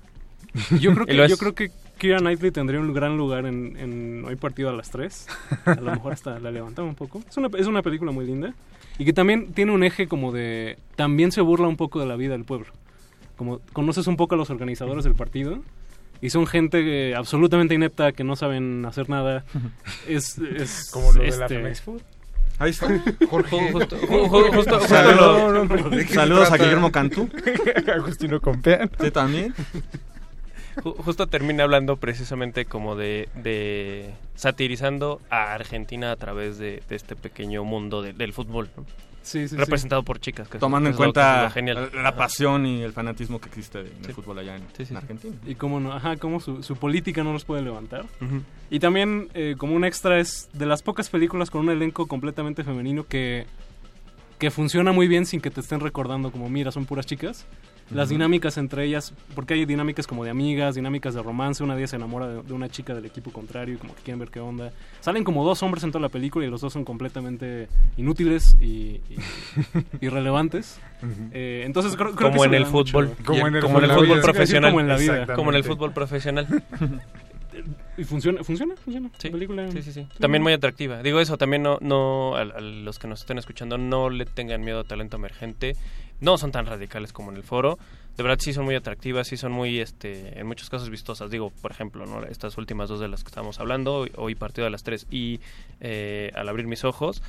Yo 0.80 0.94
creo 0.94 1.06
que, 1.06 1.16
yo 1.16 1.24
es. 1.24 1.40
creo 1.40 1.56
que 1.56 1.72
Kira 1.98 2.18
Knightley 2.20 2.52
tendría 2.52 2.80
un 2.82 2.94
gran 2.94 3.16
lugar 3.18 3.46
en, 3.46 3.78
en 3.78 4.26
Hoy 4.26 4.36
Partido 4.36 4.70
a 4.70 4.74
las 4.74 4.92
3. 4.92 5.28
A 5.66 5.76
lo 5.76 5.92
mejor 5.92 6.12
hasta 6.14 6.38
la 6.40 6.52
levantamos 6.52 6.90
un 6.90 6.96
poco. 6.96 7.24
Es 7.30 7.38
una, 7.38 7.48
es 7.58 7.68
una 7.68 7.82
película 7.82 8.12
muy 8.12 8.26
linda. 8.26 8.54
Y 8.98 9.06
que 9.06 9.14
también 9.14 9.54
tiene 9.54 9.72
un 9.72 9.84
eje 9.84 10.08
como 10.08 10.34
de... 10.34 10.78
También 10.98 11.32
se 11.32 11.40
burla 11.42 11.68
un 11.70 11.78
poco 11.78 12.02
de 12.02 12.06
la 12.06 12.18
vida 12.18 12.34
del 12.34 12.44
pueblo. 12.44 12.68
Como 13.42 13.60
conoces 13.74 14.06
un 14.06 14.18
poco 14.18 14.36
a 14.36 14.38
los 14.38 14.52
organizadores 14.52 15.04
del 15.04 15.16
partido. 15.16 15.64
Y 16.22 16.30
son 16.30 16.46
gente 16.46 16.84
que 16.84 17.16
absolutamente 17.18 17.74
inepta, 17.74 18.12
que 18.12 18.24
no 18.24 18.36
saben 18.36 18.86
hacer 18.86 19.10
nada. 19.10 19.44
Es, 20.08 20.38
es 20.38 20.92
Como 20.94 21.12
lo 21.12 21.24
de 21.24 21.30
la 21.30 21.46
este, 21.46 21.48
Femex 21.56 21.82
Food. 21.82 22.02
Ahí 22.60 22.70
está. 22.70 22.86
Jorge. 23.32 23.72
Justo, 23.72 23.98
ju- 23.98 24.08
ju- 24.08 24.30
justo- 24.30 24.52
justo 24.54 24.80
Saludos, 24.82 25.68
lo- 25.68 25.90
¿De 25.90 26.04
qué 26.04 26.08
se 26.10 26.14
saludos 26.14 26.52
a? 26.52 26.58
Guillermo 26.58 26.92
Cantú. 26.92 27.28
Agustino 27.96 28.40
Compeán. 28.40 28.92
Sí, 29.02 29.10
también. 29.10 29.56
ju- 30.84 30.96
justo 30.98 31.26
termina 31.26 31.64
hablando 31.64 31.98
precisamente 31.98 32.66
como 32.66 32.96
de, 32.96 33.28
de 33.34 34.12
satirizando 34.36 35.20
a 35.32 35.56
Argentina 35.56 36.12
a 36.12 36.16
través 36.16 36.60
de, 36.60 36.84
de 36.88 36.96
este 36.96 37.16
pequeño 37.16 37.64
mundo 37.64 38.04
de- 38.04 38.14
del 38.14 38.34
fútbol, 38.34 38.70
representado 39.52 40.04
por 40.04 40.20
chicas. 40.20 40.48
Que 40.48 40.58
Tomando 40.58 40.90
en 40.90 40.96
cuenta 40.96 41.52
la, 41.94 42.16
pasión 42.16 42.66
y 42.66 42.82
el 42.82 42.92
fanatismo 42.94 43.40
que 43.40 43.50
existe 43.50 43.80
en 43.80 43.88
Sí. 43.88 43.94
el 44.08 44.14
fútbol 44.14 44.40
allá 44.40 44.56
en, 44.56 44.62
Sí, 44.62 44.68
sí, 44.78 44.82
en 44.84 44.88
sí. 44.88 44.96
Argentina. 44.96 45.36
Y 45.46 45.56
cómo 45.56 45.80
no, 45.80 45.94
ajá, 45.94 46.18
cómo 46.18 46.40
su, 46.40 46.64
su 46.64 46.76
política 46.76 47.24
no 47.24 47.34
los 47.34 47.46
puede 47.46 47.62
levantar. 47.62 48.06
Ujú. 48.22 48.42
Y 48.70 48.80
también, 48.80 49.30
eh, 49.34 49.56
como 49.58 49.76
un 49.76 49.84
extra, 49.86 50.20
es 50.20 50.50
de 50.54 50.66
las 50.66 50.82
pocas 50.84 51.10
películas 51.10 51.50
con 51.50 51.62
un 51.62 51.70
elenco 51.70 52.08
completamente 52.08 52.64
femenino 52.64 53.06
que, 53.06 53.46
que 54.40 54.50
funciona 54.52 54.92
muy 54.92 55.08
bien 55.08 55.26
sin 55.26 55.42
que 55.42 55.52
te 55.52 55.62
estén 55.62 55.80
recordando 55.82 56.32
como, 56.32 56.50
mira, 56.50 56.72
son 56.72 56.86
puras 56.86 57.06
chicas. 57.06 57.46
Las 57.94 58.10
dinámicas 58.10 58.58
entre 58.58 58.86
ellas, 58.86 59.14
porque 59.36 59.54
hay 59.56 59.66
dinámicas 59.66 60.08
como 60.08 60.24
de 60.24 60.30
amigas, 60.30 60.76
dinámicas 60.76 61.14
de 61.14 61.22
romance, 61.22 61.64
una 61.64 61.76
ellas 61.78 61.90
se 61.90 61.96
enamora 61.98 62.28
de, 62.28 62.42
de 62.44 62.54
una 62.54 62.70
chica 62.70 62.94
del 62.94 63.06
equipo 63.06 63.32
contrario 63.32 63.76
y 63.76 63.78
como 63.78 63.94
que 63.96 64.02
quieren 64.02 64.20
ver 64.20 64.30
qué 64.30 64.40
onda. 64.40 64.72
Salen 65.02 65.24
como 65.24 65.44
dos 65.44 65.62
hombres 65.64 65.84
en 65.84 65.92
toda 65.92 66.02
la 66.02 66.10
película 66.10 66.46
y 66.46 66.50
los 66.50 66.62
dos 66.62 66.72
son 66.74 66.86
completamente 66.86 67.68
inútiles 67.98 68.56
y, 68.62 68.66
y- 68.66 69.02
irrelevantes. 70.02 70.80
Eh, 71.32 71.64
entonces 71.66 71.96
creo, 71.96 72.16
creo 72.16 72.30
que 72.30 72.38
como 72.38 72.46
eso 72.46 72.54
en 72.54 72.54
el 72.54 72.66
fútbol. 72.66 73.12
Como 73.26 73.48
en 73.48 73.56
el 73.56 73.62
como 73.62 73.80
en 73.80 73.86
el 73.86 73.92
fútbol. 73.92 74.22
profesional. 74.22 74.72
como 74.72 74.82
en 74.82 74.88
la 74.88 74.98
vida. 74.98 75.26
Como 75.36 75.50
en 75.52 75.56
el 75.58 75.64
fútbol 75.64 75.92
profesional. 75.94 76.48
Y 77.98 78.06
funciona, 78.06 78.44
funciona, 78.46 78.76
funciona. 78.78 79.10
Sí, 79.18 79.28
La 79.28 79.34
película, 79.34 79.70
sí, 79.72 79.82
sí, 79.84 79.92
sí. 79.92 80.08
También 80.20 80.42
muy 80.42 80.54
atractiva. 80.54 81.04
Digo 81.04 81.20
eso, 81.20 81.38
también 81.38 81.62
no, 81.62 81.78
no 81.82 82.36
a, 82.36 82.42
a 82.42 82.62
los 82.62 82.98
que 82.98 83.08
nos 83.08 83.20
estén 83.22 83.38
escuchando 83.38 83.78
no 83.78 84.10
le 84.10 84.26
tengan 84.26 84.62
miedo 84.64 84.80
a 84.80 84.84
talento 84.86 85.18
emergente. 85.18 85.76
No 86.22 86.38
son 86.38 86.52
tan 86.52 86.66
radicales 86.66 87.12
como 87.14 87.32
en 87.32 87.38
el 87.38 87.44
foro. 87.44 87.78
De 88.16 88.24
verdad 88.24 88.38
sí 88.40 88.54
son 88.54 88.66
muy 88.66 88.76
atractivas, 88.76 89.28
sí 89.28 89.38
son 89.38 89.52
muy, 89.52 89.80
este, 89.80 90.40
en 90.40 90.46
muchos 90.48 90.70
casos 90.70 90.90
vistosas. 90.90 91.32
Digo, 91.32 91.52
por 91.62 91.72
ejemplo, 91.72 92.06
¿no? 92.06 92.24
estas 92.24 92.58
últimas 92.58 92.90
dos 92.90 93.00
de 93.00 93.08
las 93.08 93.24
que 93.24 93.30
estamos 93.30 93.60
hablando, 93.60 94.06
hoy, 94.16 94.36
partido 94.36 94.66
de 94.66 94.72
las 94.72 94.84
tres 94.84 95.08
y 95.10 95.40
eh, 95.80 96.32
al 96.36 96.48
abrir 96.48 96.68
mis 96.68 96.84
ojos. 96.84 97.22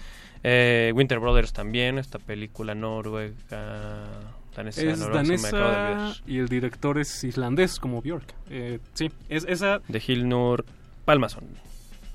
Eh, 0.45 0.93
Winter 0.95 1.19
Brothers 1.21 1.53
también, 1.53 1.99
esta 1.99 2.19
película 2.19 2.75
noruega, 2.75 4.09
danesa, 4.57 4.83
Es 4.83 4.99
noruega, 4.99 5.23
danesa 5.23 6.15
y 6.27 6.39
el 6.39 6.49
director 6.49 6.99
es 6.99 7.23
islandés 7.25 7.79
como 7.79 8.03
Björk. 8.03 8.35
Eh, 8.51 8.81
sí, 8.95 9.11
es, 9.29 9.45
esa, 9.49 9.81
De 9.89 10.03
Hilnur 10.07 10.65
Palmason. 11.05 11.45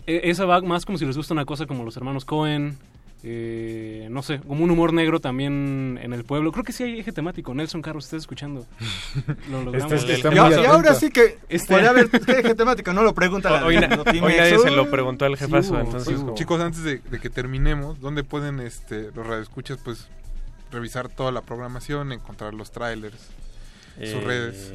e- 0.06 0.22
esa 0.30 0.46
va 0.46 0.60
más 0.62 0.86
como 0.86 0.98
si 0.98 1.06
les 1.06 1.16
gusta 1.18 1.34
una 1.34 1.46
cosa 1.46 1.66
como 1.66 1.84
los 1.86 1.96
hermanos 1.98 2.26
Cohen, 2.26 2.78
eh, 3.24 4.08
no 4.12 4.22
sé, 4.22 4.40
como 4.40 4.64
un 4.64 4.72
humor 4.72 4.94
negro 4.94 5.20
también 5.20 6.00
en 6.02 6.14
el 6.14 6.24
pueblo. 6.24 6.52
Creo 6.52 6.64
que 6.64 6.72
sí 6.72 6.84
hay 6.84 7.00
eje 7.00 7.12
temático. 7.12 7.54
Nelson 7.54 7.82
Carlos, 7.82 8.06
estás 8.06 8.22
escuchando. 8.22 8.66
Lo 9.52 9.64
logramos. 9.64 9.92
Este- 9.92 10.14
está 10.14 10.30
muy 10.32 10.38
Y- 10.54 10.66
ahora 10.66 10.94
sí 10.96 11.10
que 11.10 11.38
podría 11.68 11.90
haber 11.90 12.10
eje 12.28 12.56
temático, 12.56 12.94
no 12.94 13.02
lo 13.04 13.14
pregunta 13.14 13.50
la- 13.50 13.66
Hoy, 13.66 13.76
nadie 13.78 14.60
se 14.60 14.72
lo 14.72 14.90
preguntó 14.90 15.26
al 15.26 15.38
Sí 15.38 15.46
jefazo, 15.46 15.74
hubo, 15.74 15.80
entonces... 15.82 16.08
sí 16.10 16.14
como- 16.16 16.28
hubo. 16.28 16.36
Chicos, 16.36 16.62
antes 16.62 16.84
de, 16.84 17.00
de 17.00 17.20
que 17.20 17.30
terminemos, 17.30 18.00
¿dónde 18.00 18.24
pueden 18.24 18.60
este, 18.60 19.12
los 19.16 19.26
radioescuchas 19.26 19.80
pues 19.84 20.08
revisar 20.72 21.10
toda 21.10 21.32
la 21.32 21.42
programación, 21.42 22.12
encontrar 22.12 22.54
los 22.54 22.72
trailers, 22.72 23.18
sus 23.96 24.04
Eh, 24.10 24.22
redes? 24.26 24.72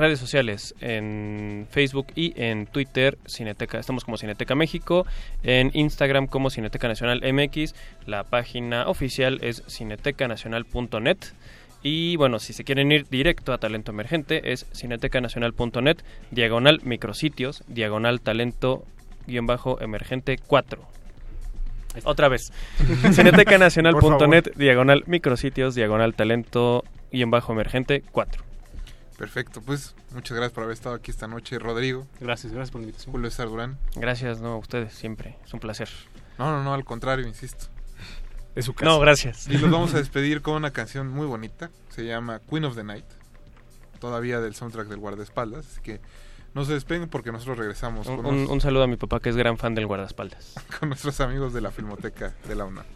Redes 0.00 0.18
sociales, 0.18 0.74
en 0.80 1.66
Facebook 1.70 2.08
y 2.14 2.32
en 2.40 2.66
Twitter, 2.66 3.18
Cineteca, 3.26 3.78
estamos 3.78 4.04
como 4.04 4.16
Cineteca 4.16 4.54
México, 4.54 5.06
en 5.42 5.70
Instagram 5.74 6.26
como 6.26 6.50
Cineteca 6.50 6.88
Nacional 6.88 7.20
MX, 7.22 7.74
la 8.06 8.24
página 8.24 8.88
oficial 8.88 9.38
es 9.42 9.62
cinetecanacional.net 9.68 11.18
y 11.82 12.16
bueno, 12.16 12.38
si 12.38 12.52
se 12.52 12.64
quieren 12.64 12.92
ir 12.92 13.08
directo 13.08 13.52
a 13.52 13.58
Talento 13.58 13.92
Emergente 13.92 14.52
es 14.52 14.66
cinetecanacional.net, 14.74 15.98
diagonal 16.30 16.80
micrositios, 16.82 17.62
diagonal 17.68 18.20
talento 18.20 18.84
guion 19.26 19.46
bajo 19.46 19.80
emergente 19.80 20.38
4. 20.46 20.82
Otra 22.04 22.28
vez. 22.28 22.52
Cinetecanacional.net, 23.12 24.52
diagonal 24.56 25.04
micrositios, 25.06 25.74
diagonal 25.74 26.14
talento 26.14 26.84
guion 27.12 27.30
bajo 27.30 27.52
emergente 27.52 28.02
4. 28.12 28.49
Perfecto, 29.20 29.60
pues 29.60 29.94
muchas 30.14 30.34
gracias 30.34 30.52
por 30.54 30.64
haber 30.64 30.72
estado 30.72 30.94
aquí 30.94 31.10
esta 31.10 31.28
noche, 31.28 31.58
Rodrigo. 31.58 32.06
Gracias, 32.20 32.52
gracias 32.54 32.70
por 32.70 32.80
la 32.80 32.86
invitación. 32.86 33.12
Julio 33.12 33.30
César 33.30 33.48
Durán. 33.48 33.76
Gracias, 33.94 34.40
no, 34.40 34.48
a 34.54 34.56
ustedes 34.56 34.94
siempre. 34.94 35.36
Es 35.44 35.52
un 35.52 35.60
placer. 35.60 35.90
No, 36.38 36.50
no, 36.50 36.64
no, 36.64 36.72
al 36.72 36.86
contrario, 36.86 37.26
insisto. 37.28 37.66
Es 38.54 38.64
su 38.64 38.72
casa. 38.74 38.90
No, 38.90 38.98
gracias. 38.98 39.46
Y 39.46 39.58
los 39.58 39.70
vamos 39.70 39.92
a 39.92 39.98
despedir 40.02 40.40
con 40.40 40.54
una 40.54 40.70
canción 40.70 41.06
muy 41.08 41.26
bonita. 41.26 41.70
Se 41.90 42.04
llama 42.06 42.40
Queen 42.48 42.64
of 42.64 42.74
the 42.76 42.82
Night. 42.82 43.04
Todavía 43.98 44.40
del 44.40 44.54
soundtrack 44.54 44.88
del 44.88 44.98
guardaespaldas. 45.00 45.66
Así 45.66 45.80
que 45.82 46.00
no 46.54 46.64
se 46.64 46.72
despeguen 46.72 47.10
porque 47.10 47.30
nosotros 47.30 47.58
regresamos 47.58 48.06
Un, 48.06 48.16
con, 48.16 48.26
un- 48.26 48.34
unos- 48.36 48.48
un 48.50 48.60
saludo 48.62 48.84
a 48.84 48.86
mi 48.86 48.96
papá 48.96 49.20
que 49.20 49.28
es 49.28 49.36
gran 49.36 49.58
fan 49.58 49.74
del 49.74 49.86
guardaespaldas. 49.86 50.54
con 50.80 50.88
nuestros 50.88 51.20
amigos 51.20 51.52
de 51.52 51.60
la 51.60 51.70
Filmoteca 51.70 52.34
de 52.48 52.54
la 52.54 52.64
UNAM. 52.64 52.86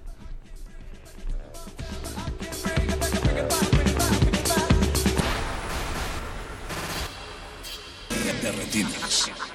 De 8.45 8.53
retinas. 8.53 9.54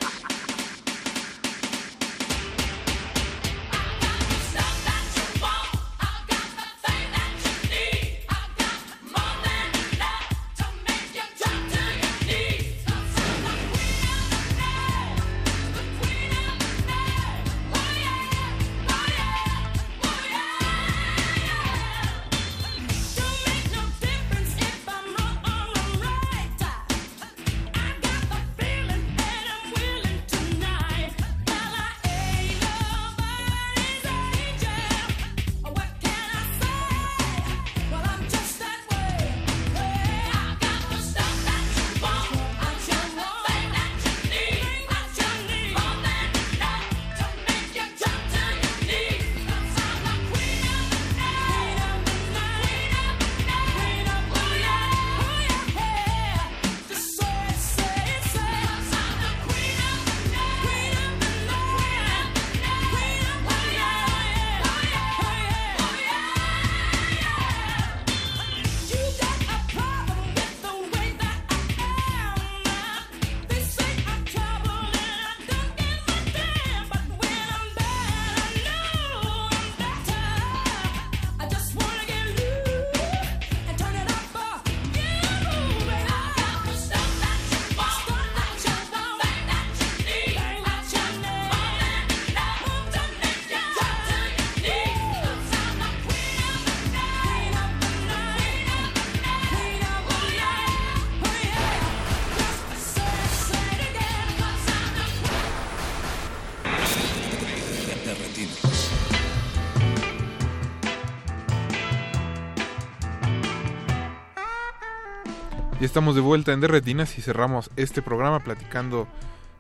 Estamos 115.90 116.14
de 116.14 116.22
vuelta 116.22 116.54
en 116.54 116.62
Derretinas 116.62 117.18
y 117.18 117.24
cerramos 117.24 117.72
este 117.76 118.04
programa 118.04 118.42
platicando 118.42 119.08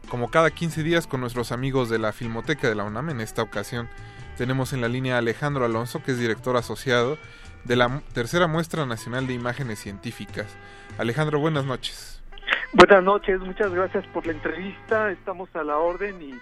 como 0.10 0.30
cada 0.30 0.52
15 0.52 0.84
días 0.84 1.08
con 1.08 1.22
nuestros 1.22 1.52
amigos 1.52 1.90
de 1.90 1.98
la 1.98 2.12
Filmoteca 2.14 2.70
de 2.70 2.76
la 2.76 2.84
UNAM. 2.84 3.10
En 3.10 3.20
esta 3.20 3.42
ocasión 3.42 3.90
tenemos 4.38 4.72
en 4.72 4.82
la 4.82 4.90
línea 4.90 5.16
a 5.16 5.18
Alejandro 5.18 5.66
Alonso, 5.66 6.04
que 6.04 6.12
es 6.12 6.20
director 6.20 6.56
asociado 6.56 7.18
de 7.64 7.76
la 7.76 8.04
Tercera 8.14 8.46
Muestra 8.46 8.86
Nacional 8.86 9.26
de 9.26 9.34
Imágenes 9.34 9.80
Científicas. 9.80 10.46
Alejandro, 11.00 11.40
buenas 11.40 11.66
noches. 11.66 12.22
Buenas 12.74 13.04
noches, 13.04 13.40
muchas 13.40 13.74
gracias 13.74 14.06
por 14.14 14.28
la 14.28 14.34
entrevista. 14.34 15.10
Estamos 15.10 15.50
a 15.56 15.64
la 15.64 15.78
orden 15.78 16.22
y 16.22 16.34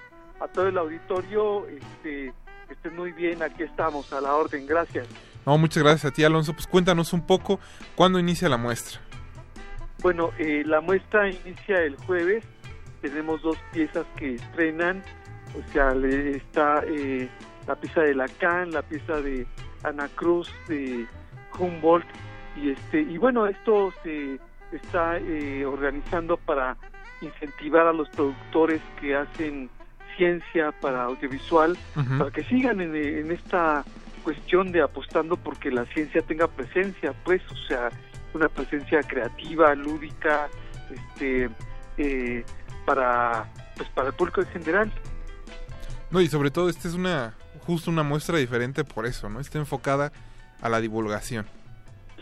a 0.42 0.50
todo 0.50 0.68
el 0.68 0.78
auditorio, 0.78 1.66
este, 1.66 2.34
estén 2.70 2.94
muy 2.94 3.14
bien. 3.14 3.42
Aquí 3.42 3.64
estamos 3.64 4.12
a 4.12 4.20
la 4.20 4.36
orden, 4.36 4.68
gracias. 4.68 5.08
No, 5.46 5.58
muchas 5.58 5.82
gracias 5.82 6.12
a 6.12 6.14
ti, 6.14 6.26
Alonso. 6.26 6.52
Pues 6.52 6.68
cuéntanos 6.68 7.14
un 7.14 7.26
poco 7.26 7.62
cuándo 7.96 8.20
inicia 8.20 8.50
la 8.50 8.58
muestra. 8.58 9.00
Bueno, 10.02 10.32
eh, 10.38 10.64
la 10.66 10.82
muestra 10.82 11.30
inicia 11.30 11.82
el 11.82 11.96
jueves. 11.98 12.44
Tenemos 13.02 13.42
dos 13.42 13.58
piezas 13.74 14.06
que 14.16 14.36
estrenan. 14.36 15.04
O 15.58 15.72
sea, 15.72 15.94
le- 15.94 16.38
está 16.38 16.84
eh, 16.88 17.28
la 17.68 17.76
pieza 17.76 18.02
de 18.02 18.14
Lacan, 18.16 18.72
la 18.72 18.82
pieza 18.82 19.20
de 19.22 19.46
Ana 19.84 20.08
Cruz, 20.16 20.52
de 20.68 21.06
Humboldt. 21.58 22.08
Y, 22.56 22.72
este, 22.72 23.02
y 23.02 23.18
bueno, 23.18 23.48
esto 23.48 23.94
se 24.04 24.40
está 24.72 25.18
eh, 25.18 25.66
organizando 25.66 26.38
para 26.38 26.76
incentivar 27.22 27.88
a 27.88 27.94
los 27.94 28.10
productores 28.10 28.82
que 29.00 29.16
hacen 29.16 29.70
ciencia 30.18 30.72
para 30.82 31.04
audiovisual, 31.04 31.78
para 32.18 32.32
que 32.32 32.44
sigan 32.46 32.82
en, 32.82 32.96
en 32.96 33.32
esta 33.32 33.84
cuestión 34.28 34.74
de 34.74 34.82
apostando 34.82 35.38
porque 35.38 35.72
la 35.72 35.86
ciencia 35.86 36.22
tenga 36.22 36.50
presencia, 36.50 37.14
pues, 37.24 37.42
o 37.50 37.56
sea, 37.66 37.90
una 38.34 38.50
presencia 38.50 39.02
creativa, 39.02 39.74
lúdica, 39.74 40.50
este, 40.92 41.50
eh, 41.98 42.44
para, 42.86 43.50
pues, 43.78 43.88
para 43.92 44.10
el 44.10 44.14
público 44.14 44.42
en 44.42 44.48
general. 44.48 44.92
No, 46.12 46.20
y 46.20 46.28
sobre 46.28 46.52
todo 46.52 46.68
esta 46.68 46.90
es 46.90 46.94
una 46.94 47.36
justo 47.66 47.90
una 47.90 48.04
muestra 48.04 48.38
diferente 48.38 48.84
por 48.84 49.06
eso, 49.06 49.30
¿no? 49.30 49.40
Está 49.40 49.60
enfocada 49.60 50.12
a 50.62 50.68
la 50.68 50.82
divulgación. 50.82 51.46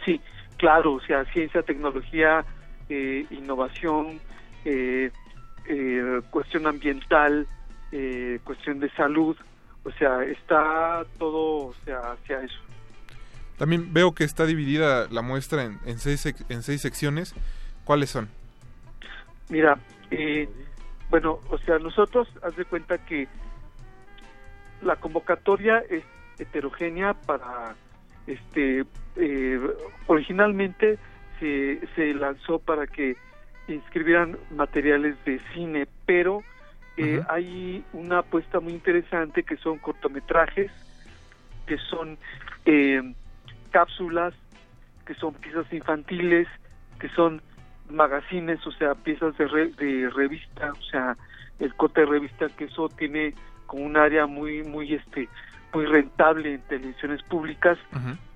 Sí, 0.05 0.21
claro, 0.57 0.93
o 0.93 1.01
sea, 1.01 1.25
ciencia, 1.33 1.63
tecnología, 1.63 2.45
eh, 2.87 3.25
innovación, 3.31 4.19
eh, 4.63 5.09
eh, 5.67 6.21
cuestión 6.29 6.67
ambiental, 6.67 7.47
eh, 7.91 8.37
cuestión 8.43 8.79
de 8.79 8.91
salud, 8.91 9.35
o 9.85 9.91
sea, 9.91 10.23
está 10.23 11.05
todo, 11.17 11.67
o 11.67 11.73
sea, 11.85 11.99
hacia 12.11 12.41
eso. 12.41 12.59
También 13.57 13.93
veo 13.93 14.13
que 14.13 14.25
está 14.25 14.45
dividida 14.45 15.07
la 15.09 15.21
muestra 15.21 15.63
en, 15.63 15.79
en 15.85 15.99
seis, 15.99 16.25
en 16.49 16.63
seis 16.63 16.81
secciones. 16.81 17.33
¿Cuáles 17.85 18.09
son? 18.09 18.27
Mira, 19.49 19.77
eh, 20.11 20.49
bueno, 21.09 21.39
o 21.49 21.57
sea, 21.59 21.77
nosotros, 21.79 22.27
haz 22.41 22.55
de 22.55 22.65
cuenta 22.65 22.97
que 22.97 23.27
la 24.81 24.95
convocatoria 24.97 25.79
es 25.89 26.03
heterogénea 26.39 27.13
para 27.13 27.75
este 28.27 28.85
eh, 29.15 29.59
originalmente 30.07 30.97
se, 31.39 31.79
se 31.95 32.13
lanzó 32.13 32.59
para 32.59 32.87
que 32.87 33.15
inscribieran 33.67 34.37
materiales 34.51 35.15
de 35.25 35.39
cine 35.53 35.87
pero 36.05 36.43
eh, 36.97 37.21
hay 37.29 37.83
una 37.93 38.19
apuesta 38.19 38.59
muy 38.59 38.73
interesante 38.73 39.43
que 39.43 39.57
son 39.57 39.77
cortometrajes 39.79 40.71
que 41.67 41.77
son 41.89 42.17
eh, 42.65 43.01
cápsulas 43.71 44.33
que 45.05 45.13
son 45.15 45.33
piezas 45.33 45.71
infantiles 45.73 46.47
que 46.99 47.09
son 47.09 47.41
magazines 47.89 48.65
o 48.65 48.71
sea 48.71 48.95
piezas 48.95 49.37
de, 49.37 49.47
re- 49.47 49.71
de 49.71 50.09
revista 50.09 50.71
o 50.71 50.81
sea 50.89 51.17
el 51.59 51.73
corte 51.75 52.01
de 52.01 52.07
revista 52.07 52.47
que 52.49 52.65
eso 52.65 52.89
tiene 52.89 53.33
como 53.67 53.83
un 53.83 53.97
área 53.97 54.25
muy 54.25 54.63
muy 54.63 54.93
este 54.93 55.27
muy 55.73 55.85
rentable 55.85 56.53
en 56.55 56.61
televisiones 56.61 57.21
públicas 57.23 57.77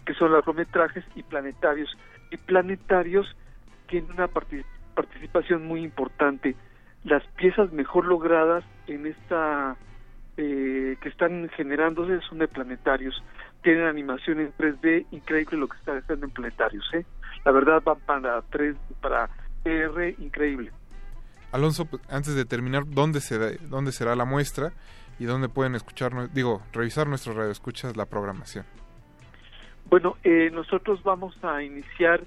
que 0.06 0.14
son 0.16 0.32
largometrajes 0.34 1.06
y 1.16 1.22
planetarios. 1.24 1.96
Y 2.32 2.38
planetarios 2.38 3.34
tienen 3.88 4.12
una 4.12 4.28
parti- 4.28 4.66
participación 4.96 5.66
muy 5.68 5.84
importante. 5.84 6.56
Las 7.04 7.24
piezas 7.38 7.72
mejor 7.72 8.06
logradas 8.06 8.64
en 8.88 9.06
esta 9.08 9.76
eh, 10.38 10.98
que 11.02 11.10
están 11.10 11.50
generándose 11.50 12.20
son 12.28 12.40
de 12.40 12.48
planetarios. 12.48 13.24
Tienen 13.62 13.86
animación 13.86 14.40
en 14.40 14.54
3D, 14.54 15.06
increíble 15.12 15.58
lo 15.58 15.68
que 15.68 15.78
está 15.78 15.98
haciendo 15.98 16.26
en 16.26 16.32
planetarios. 16.32 16.86
¿eh? 16.94 17.06
La 17.46 17.52
verdad 17.52 17.82
van 17.84 18.00
para 18.02 18.42
3, 18.44 18.76
para 19.02 19.30
PR, 19.64 20.16
increíble. 20.20 20.72
Alonso, 21.52 21.88
antes 22.10 22.36
de 22.36 22.46
terminar, 22.46 22.84
¿dónde, 22.88 23.22
se 23.22 23.58
¿dónde 23.68 23.92
será 23.92 24.16
la 24.16 24.24
muestra 24.26 24.72
y 25.18 25.26
dónde 25.26 25.50
pueden 25.50 25.76
escuchar, 25.76 26.14
nue- 26.14 26.30
digo, 26.30 26.62
revisar 26.74 27.08
nuestro 27.08 27.34
radio 27.34 27.52
escuchas 27.52 27.98
la 27.98 28.06
programación? 28.06 28.66
Bueno, 29.90 30.18
eh, 30.24 30.50
nosotros 30.54 31.02
vamos 31.04 31.36
a 31.44 31.64
iniciar 31.64 32.22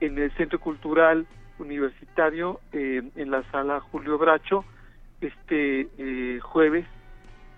en 0.00 0.18
el 0.18 0.30
Centro 0.36 0.60
Cultural 0.60 1.26
Universitario, 1.58 2.60
eh, 2.72 3.02
en 3.16 3.30
la 3.30 3.42
sala 3.50 3.80
Julio 3.80 4.18
Bracho, 4.18 4.64
este 5.20 5.88
eh, 5.98 6.40
jueves 6.40 6.86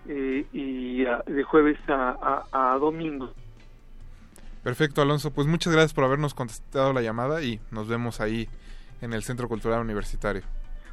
eh, 0.07 0.45
y 0.51 1.03
de 1.03 1.43
jueves 1.43 1.77
a, 1.87 2.45
a- 2.51 2.73
a 2.73 2.77
domingo. 2.79 3.33
Perfecto, 4.63 5.01
Alonso, 5.01 5.31
pues 5.31 5.47
muchas 5.47 5.73
gracias 5.73 5.93
por 5.93 6.03
habernos 6.03 6.33
contestado 6.33 6.93
la 6.93 7.01
llamada 7.01 7.41
y 7.41 7.59
nos 7.71 7.87
vemos 7.87 8.21
ahí 8.21 8.47
en 9.01 9.13
el 9.13 9.23
Centro 9.23 9.47
Cultural 9.47 9.81
Universitario. 9.81 10.43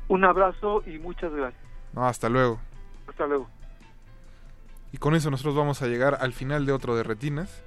Un 0.08 0.24
abrazo 0.24 0.82
y 0.86 0.98
muchas 0.98 1.32
gracias. 1.32 1.62
No, 1.92 2.06
hasta 2.06 2.28
luego. 2.30 2.58
Hasta 3.06 3.26
luego. 3.26 3.48
Y 4.92 4.96
con 4.96 5.14
eso 5.14 5.30
nosotros 5.30 5.54
vamos 5.54 5.82
a 5.82 5.86
llegar 5.86 6.16
al 6.20 6.32
final 6.32 6.64
de 6.64 6.72
otro 6.72 6.96
de 6.96 7.02
Retinas. 7.02 7.62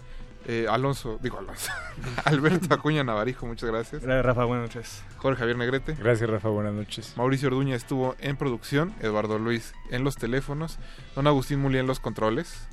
Eh, 0.46 0.66
Alonso, 0.70 1.20
digo 1.22 1.38
Alonso, 1.38 1.72
Alberto 2.26 2.74
Acuña 2.74 3.04
Navarijo, 3.04 3.46
muchas 3.46 3.70
gracias. 3.70 4.02
Gracias, 4.02 4.26
Rafa, 4.26 4.46
buenas 4.46 4.70
noches. 4.70 5.04
Jorge 5.18 5.40
Javier 5.40 5.58
Negrete. 5.58 5.96
Gracias, 5.96 6.30
Rafa, 6.30 6.50
buenas 6.50 6.74
noches. 6.74 7.14
Mauricio 7.16 7.50
Orduña 7.50 7.76
estuvo 7.76 8.16
en 8.20 8.38
producción, 8.38 8.94
Eduardo 9.02 9.38
Luis 9.38 9.74
en 9.92 10.04
los 10.04 10.16
teléfonos, 10.16 10.80
don 11.16 11.28
Agustín 11.28 11.60
Muli 11.60 11.78
en 11.78 11.88
los 11.88 12.00
controles. 12.00 12.68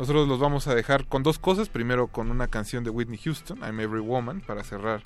Nosotros 0.00 0.26
los 0.28 0.38
vamos 0.38 0.66
a 0.66 0.74
dejar 0.74 1.04
con 1.04 1.22
dos 1.22 1.38
cosas. 1.38 1.68
Primero 1.68 2.06
con 2.06 2.30
una 2.30 2.48
canción 2.48 2.84
de 2.84 2.90
Whitney 2.90 3.18
Houston, 3.18 3.58
I'm 3.58 3.80
Every 3.80 4.00
Woman, 4.00 4.40
para 4.40 4.64
cerrar 4.64 5.02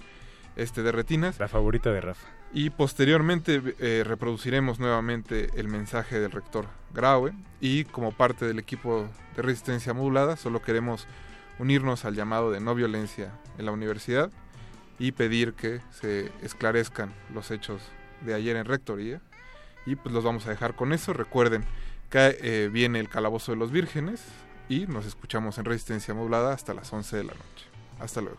este 0.54 0.84
de 0.84 0.92
Retinas. 0.92 1.36
La 1.40 1.48
favorita 1.48 1.90
de 1.90 2.00
Rafa. 2.00 2.28
Y 2.52 2.70
posteriormente 2.70 3.60
eh, 3.80 4.04
reproduciremos 4.06 4.78
nuevamente 4.78 5.48
el 5.56 5.66
mensaje 5.66 6.20
del 6.20 6.30
rector 6.30 6.66
Graue. 6.92 7.32
Y 7.60 7.86
como 7.86 8.12
parte 8.12 8.46
del 8.46 8.60
equipo 8.60 9.08
de 9.34 9.42
resistencia 9.42 9.94
modulada, 9.94 10.36
solo 10.36 10.62
queremos 10.62 11.08
unirnos 11.58 12.04
al 12.04 12.14
llamado 12.14 12.50
de 12.50 12.60
no 12.60 12.74
violencia 12.74 13.32
en 13.58 13.66
la 13.66 13.72
universidad 13.72 14.30
y 14.98 15.12
pedir 15.12 15.54
que 15.54 15.80
se 15.90 16.30
esclarezcan 16.42 17.12
los 17.32 17.50
hechos 17.50 17.82
de 18.22 18.34
ayer 18.34 18.56
en 18.56 18.64
rectoría. 18.64 19.20
Y 19.86 19.96
pues 19.96 20.14
los 20.14 20.24
vamos 20.24 20.46
a 20.46 20.50
dejar 20.50 20.74
con 20.74 20.92
eso. 20.92 21.12
Recuerden 21.12 21.64
que 22.10 22.38
eh, 22.40 22.70
viene 22.72 23.00
el 23.00 23.08
calabozo 23.08 23.52
de 23.52 23.58
los 23.58 23.70
vírgenes 23.70 24.22
y 24.68 24.86
nos 24.86 25.04
escuchamos 25.04 25.58
en 25.58 25.64
resistencia 25.64 26.14
modulada 26.14 26.52
hasta 26.52 26.74
las 26.74 26.92
11 26.92 27.16
de 27.16 27.24
la 27.24 27.32
noche. 27.34 27.66
Hasta 28.00 28.20
luego. 28.20 28.38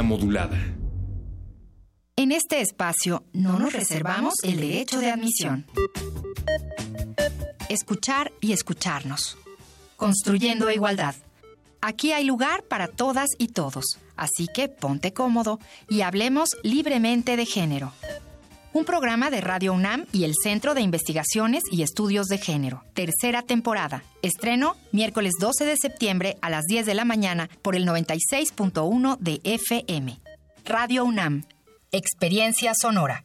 Modulada. 0.00 0.58
En 2.16 2.32
este 2.32 2.62
espacio 2.62 3.24
no 3.34 3.58
nos 3.58 3.74
reservamos 3.74 4.34
el 4.42 4.60
derecho 4.60 5.00
de 5.00 5.10
admisión. 5.10 5.66
Escuchar 7.68 8.32
y 8.40 8.52
escucharnos. 8.52 9.36
Construyendo 9.96 10.70
igualdad. 10.70 11.14
Aquí 11.82 12.12
hay 12.12 12.24
lugar 12.24 12.62
para 12.62 12.86
todas 12.86 13.28
y 13.38 13.48
todos, 13.48 13.98
así 14.16 14.46
que 14.46 14.68
ponte 14.68 15.12
cómodo 15.12 15.58
y 15.88 16.02
hablemos 16.02 16.50
libremente 16.62 17.36
de 17.36 17.44
género. 17.44 17.92
Un 18.74 18.86
programa 18.86 19.30
de 19.30 19.42
Radio 19.42 19.74
UNAM 19.74 20.06
y 20.12 20.24
el 20.24 20.32
Centro 20.42 20.72
de 20.72 20.80
Investigaciones 20.80 21.62
y 21.70 21.82
Estudios 21.82 22.26
de 22.28 22.38
Género. 22.38 22.82
Tercera 22.94 23.42
temporada. 23.42 24.02
Estreno 24.22 24.76
miércoles 24.92 25.34
12 25.38 25.66
de 25.66 25.76
septiembre 25.76 26.38
a 26.40 26.48
las 26.48 26.64
10 26.64 26.86
de 26.86 26.94
la 26.94 27.04
mañana 27.04 27.50
por 27.60 27.76
el 27.76 27.86
96.1 27.86 29.18
de 29.18 29.40
FM. 29.44 30.18
Radio 30.64 31.04
UNAM. 31.04 31.44
Experiencia 31.90 32.72
sonora. 32.74 33.24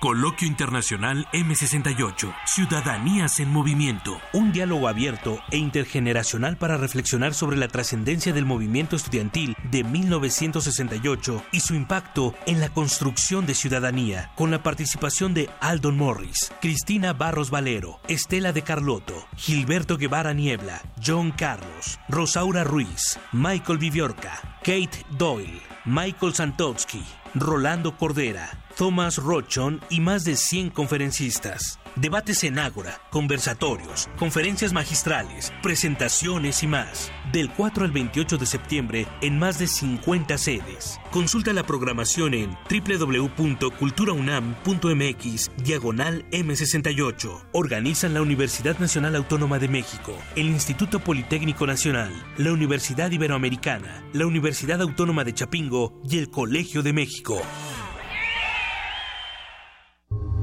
Coloquio 0.00 0.48
Internacional 0.48 1.28
M68, 1.34 2.34
Ciudadanías 2.46 3.38
en 3.38 3.52
Movimiento. 3.52 4.18
Un 4.32 4.50
diálogo 4.50 4.88
abierto 4.88 5.40
e 5.50 5.58
intergeneracional 5.58 6.56
para 6.56 6.78
reflexionar 6.78 7.34
sobre 7.34 7.58
la 7.58 7.68
trascendencia 7.68 8.32
del 8.32 8.46
movimiento 8.46 8.96
estudiantil 8.96 9.54
de 9.70 9.84
1968 9.84 11.42
y 11.52 11.60
su 11.60 11.74
impacto 11.74 12.34
en 12.46 12.60
la 12.60 12.70
construcción 12.70 13.44
de 13.44 13.54
ciudadanía, 13.54 14.32
con 14.36 14.50
la 14.50 14.62
participación 14.62 15.34
de 15.34 15.50
Aldon 15.60 15.98
Morris, 15.98 16.50
Cristina 16.62 17.12
Barros 17.12 17.50
Valero, 17.50 18.00
Estela 18.08 18.54
de 18.54 18.62
Carlotto, 18.62 19.26
Gilberto 19.36 19.98
Guevara 19.98 20.32
Niebla, 20.32 20.80
John 21.04 21.30
Carlos, 21.30 22.00
Rosaura 22.08 22.64
Ruiz, 22.64 23.18
Michael 23.32 23.76
Viviorca, 23.76 24.40
Kate 24.60 25.04
Doyle, 25.18 25.60
Michael 25.84 26.32
Santowski, 26.32 27.02
Rolando 27.34 27.96
Cordera, 27.98 28.59
Thomas 28.76 29.16
Rochon 29.16 29.80
y 29.90 30.00
más 30.00 30.24
de 30.24 30.36
100 30.36 30.70
conferencistas. 30.70 31.80
Debates 31.96 32.44
en 32.44 32.56
Ágora, 32.58 33.02
conversatorios, 33.10 34.08
conferencias 34.18 34.72
magistrales, 34.72 35.52
presentaciones 35.62 36.62
y 36.62 36.68
más. 36.68 37.12
Del 37.32 37.50
4 37.50 37.84
al 37.84 37.90
28 37.90 38.38
de 38.38 38.46
septiembre 38.46 39.06
en 39.20 39.38
más 39.38 39.58
de 39.58 39.66
50 39.66 40.38
sedes. 40.38 40.98
Consulta 41.10 41.52
la 41.52 41.64
programación 41.64 42.32
en 42.34 42.56
www.culturaunam.mx 42.70 45.50
diagonal 45.62 46.24
M68. 46.30 47.48
Organizan 47.52 48.14
la 48.14 48.22
Universidad 48.22 48.78
Nacional 48.78 49.16
Autónoma 49.16 49.58
de 49.58 49.66
México, 49.68 50.16
el 50.36 50.46
Instituto 50.46 51.00
Politécnico 51.00 51.66
Nacional, 51.66 52.12
la 52.38 52.52
Universidad 52.52 53.10
Iberoamericana, 53.10 54.04
la 54.12 54.26
Universidad 54.26 54.80
Autónoma 54.80 55.24
de 55.24 55.34
Chapingo 55.34 56.00
y 56.08 56.18
el 56.18 56.30
Colegio 56.30 56.82
de 56.82 56.92
México. 56.92 57.42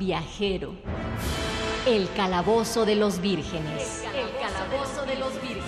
viajero. 0.00 0.74
El 1.86 2.10
calabozo 2.14 2.86
de 2.86 2.96
los 2.96 3.20
vírgenes. 3.20 4.02
El 4.14 4.30
calabozo 4.40 5.04
de 5.04 5.16
los 5.16 5.34
vírgenes. 5.42 5.64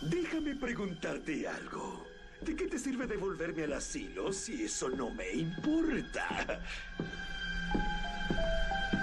Déjame 0.00 0.56
preguntarte 0.56 1.46
algo. 1.46 2.04
¿De 2.40 2.56
qué 2.56 2.66
te 2.66 2.78
sirve 2.78 3.06
devolverme 3.06 3.64
al 3.64 3.74
asilo 3.74 4.32
si 4.32 4.64
eso 4.64 4.88
no 4.88 5.10
me 5.10 5.30
importa? 5.32 6.60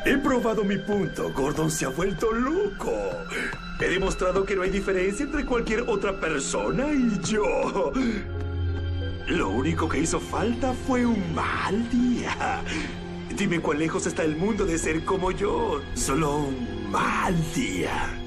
He 0.06 0.18
probado 0.18 0.64
mi 0.64 0.78
punto. 0.78 1.32
Gordon 1.34 1.72
se 1.72 1.86
ha 1.86 1.90
vuelto 1.90 2.32
loco. 2.32 2.94
He 3.80 3.90
demostrado 3.90 4.46
que 4.46 4.56
no 4.56 4.62
hay 4.62 4.70
diferencia 4.70 5.26
entre 5.26 5.44
cualquier 5.46 5.82
otra 5.88 6.20
persona 6.20 6.94
y 6.94 7.20
yo. 7.24 7.92
Lo 9.28 9.50
único 9.50 9.90
que 9.90 10.02
hizo 10.02 10.20
falta 10.20 10.74
fue 10.74 11.08
un 11.08 11.34
mal 11.34 11.90
día. 11.90 12.62
Dime 13.36 13.60
cuán 13.60 13.80
lejos 13.80 14.06
está 14.06 14.24
el 14.24 14.36
mundo 14.36 14.64
de 14.66 14.78
ser 14.78 15.04
como 15.04 15.32
yo. 15.32 15.82
Solo 15.96 16.38
un 16.38 16.92
mal 16.92 17.36
día. 17.56 18.25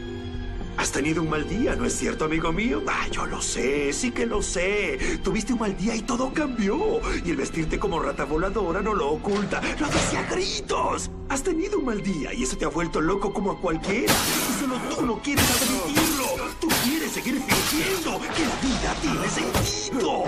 Has 0.79 0.93
tenido 0.93 1.23
un 1.23 1.29
mal 1.29 1.49
día, 1.49 1.75
¿no 1.75 1.85
es 1.85 1.99
cierto, 1.99 2.27
amigo 2.27 2.53
mío? 2.53 2.85
Ah, 2.87 3.09
yo 3.11 3.27
lo 3.27 3.43
sé, 3.43 3.93
sí 3.93 4.13
que 4.13 4.27
lo 4.27 4.41
sé. 4.41 5.19
Tuviste 5.25 5.53
un 5.53 5.59
mal 5.59 5.77
día 5.77 5.97
y 5.97 6.03
todo 6.03 6.33
cambió. 6.33 7.01
Y 7.25 7.31
el 7.31 7.37
vestirte 7.37 7.81
como 7.81 7.99
rata 7.99 8.25
voladora 8.25 8.81
no 8.81 8.95
lo 8.95 9.11
oculta. 9.11 9.61
Lo 9.81 9.89
dice 9.89 10.17
a 10.17 10.23
gritos. 10.31 11.11
Has 11.29 11.43
tenido 11.43 11.81
un 11.81 11.87
mal 11.87 12.01
día 12.01 12.33
y 12.33 12.45
eso 12.45 12.57
te 12.57 12.65
ha 12.65 12.69
vuelto 12.69 13.01
loco 13.01 13.33
como 13.33 13.51
a 13.51 13.61
cualquiera. 13.61 14.13
Y 14.13 14.61
solo 14.61 14.77
tú 14.89 15.05
no 15.05 15.19
quieres 15.21 15.45
admitirlo. 15.51 16.27
Tú 16.61 16.69
quieres 16.85 17.11
seguir 17.11 17.43
fingiendo 17.43 18.21
que 18.21 18.47
la 18.47 18.55
vida 18.63 18.95
tiene 19.03 19.29
sentido. 19.29 20.27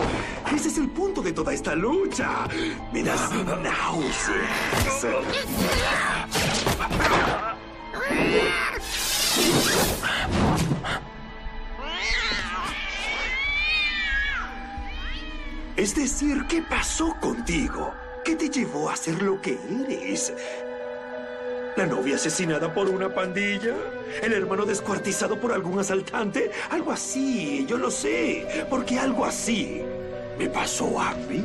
Ese 0.52 0.68
es 0.68 0.78
el 0.78 0.89
punto 0.89 1.22
de 1.22 1.31
toda 1.32 1.55
esta 1.55 1.77
lucha. 1.77 2.48
Me 2.93 3.05
das 3.05 3.31
náuseas. 3.62 5.06
Es 15.77 15.94
decir, 15.94 16.44
¿qué 16.47 16.62
pasó 16.62 17.16
contigo? 17.20 17.94
¿Qué 18.23 18.36
te 18.36 18.51
llevó 18.51 18.90
a 18.90 18.97
ser 18.97 19.23
lo 19.23 19.40
que 19.40 19.59
eres? 19.89 20.32
¿La 21.77 21.86
novia 21.86 22.16
asesinada 22.16 22.74
por 22.74 22.90
una 22.90 23.15
pandilla? 23.15 23.74
¿El 24.23 24.35
hermano 24.35 24.66
descuartizado 24.66 25.40
por 25.40 25.52
algún 25.52 25.78
asaltante? 25.78 26.51
Algo 26.69 26.93
así, 26.93 27.65
yo 27.66 27.78
lo 27.78 27.90
sé, 27.90 28.66
porque 28.69 28.98
algo 28.98 29.24
así 29.24 29.82
me 30.39 30.51
pasó 30.51 31.01
a 31.01 31.15
mí. 31.15 31.44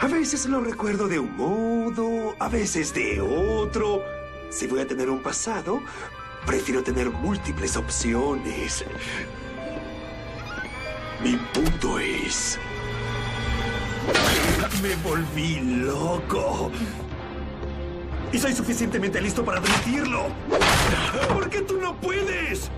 A 0.00 0.06
veces 0.06 0.46
lo 0.46 0.62
recuerdo 0.62 1.08
de 1.08 1.18
un 1.18 1.36
modo, 1.36 2.34
a 2.38 2.48
veces 2.48 2.94
de 2.94 3.20
otro. 3.20 4.02
Si 4.48 4.66
voy 4.66 4.80
a 4.80 4.86
tener 4.86 5.10
un 5.10 5.20
pasado, 5.20 5.82
prefiero 6.46 6.82
tener 6.82 7.10
múltiples 7.10 7.76
opciones. 7.76 8.82
Mi 11.22 11.36
punto 11.52 11.98
es... 11.98 12.58
Me 14.82 14.96
volví 14.96 15.60
loco. 15.60 16.70
Y 18.32 18.38
soy 18.38 18.54
suficientemente 18.54 19.20
listo 19.20 19.44
para 19.44 19.58
admitirlo. 19.58 20.28
¿Por 21.28 21.50
qué 21.50 21.60
tú 21.60 21.78
no 21.78 21.94
puedes? 22.00 22.70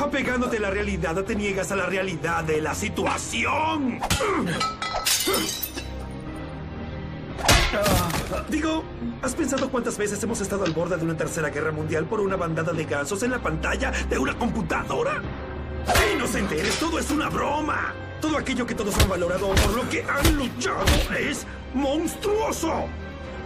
Apegándote 0.00 0.56
a 0.56 0.60
la 0.60 0.70
realidad, 0.70 1.22
te 1.24 1.34
niegas 1.34 1.70
a 1.72 1.76
la 1.76 1.86
realidad 1.86 2.44
de 2.44 2.60
la 2.60 2.74
situación. 2.74 4.00
Digo, 8.48 8.84
¿has 9.22 9.34
pensado 9.34 9.70
cuántas 9.70 9.96
veces 9.96 10.22
hemos 10.22 10.40
estado 10.40 10.64
al 10.64 10.72
borde 10.72 10.96
de 10.96 11.04
una 11.04 11.16
tercera 11.16 11.48
guerra 11.50 11.72
mundial 11.72 12.04
por 12.06 12.20
una 12.20 12.36
bandada 12.36 12.72
de 12.72 12.84
gansos 12.84 13.22
en 13.22 13.30
la 13.30 13.38
pantalla 13.38 13.90
de 14.08 14.18
una 14.18 14.36
computadora? 14.38 15.22
¡Inocente 16.14 16.60
eres! 16.60 16.78
¡Todo 16.78 16.98
es 16.98 17.10
una 17.10 17.28
broma! 17.28 17.94
Todo 18.20 18.38
aquello 18.38 18.66
que 18.66 18.74
todos 18.74 18.96
han 18.98 19.08
valorado 19.08 19.48
por 19.48 19.74
lo 19.74 19.88
que 19.88 20.04
han 20.04 20.36
luchado 20.36 20.84
es 21.18 21.46
monstruoso. 21.74 22.84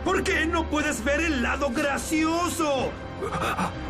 ¿Por 0.05 0.23
qué 0.23 0.47
no 0.47 0.69
puedes 0.69 1.03
ver 1.03 1.21
el 1.21 1.43
lado 1.43 1.71
gracioso? 1.71 2.91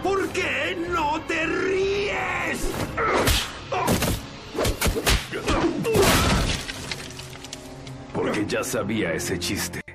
¿Por 0.03 0.28
qué 0.28 0.77
no 0.90 1.20
te 1.23 1.47
ríes? 1.47 2.70
Porque 8.12 8.47
ya 8.47 8.62
sabía 8.62 9.12
ese 9.12 9.39
chiste. 9.39 9.86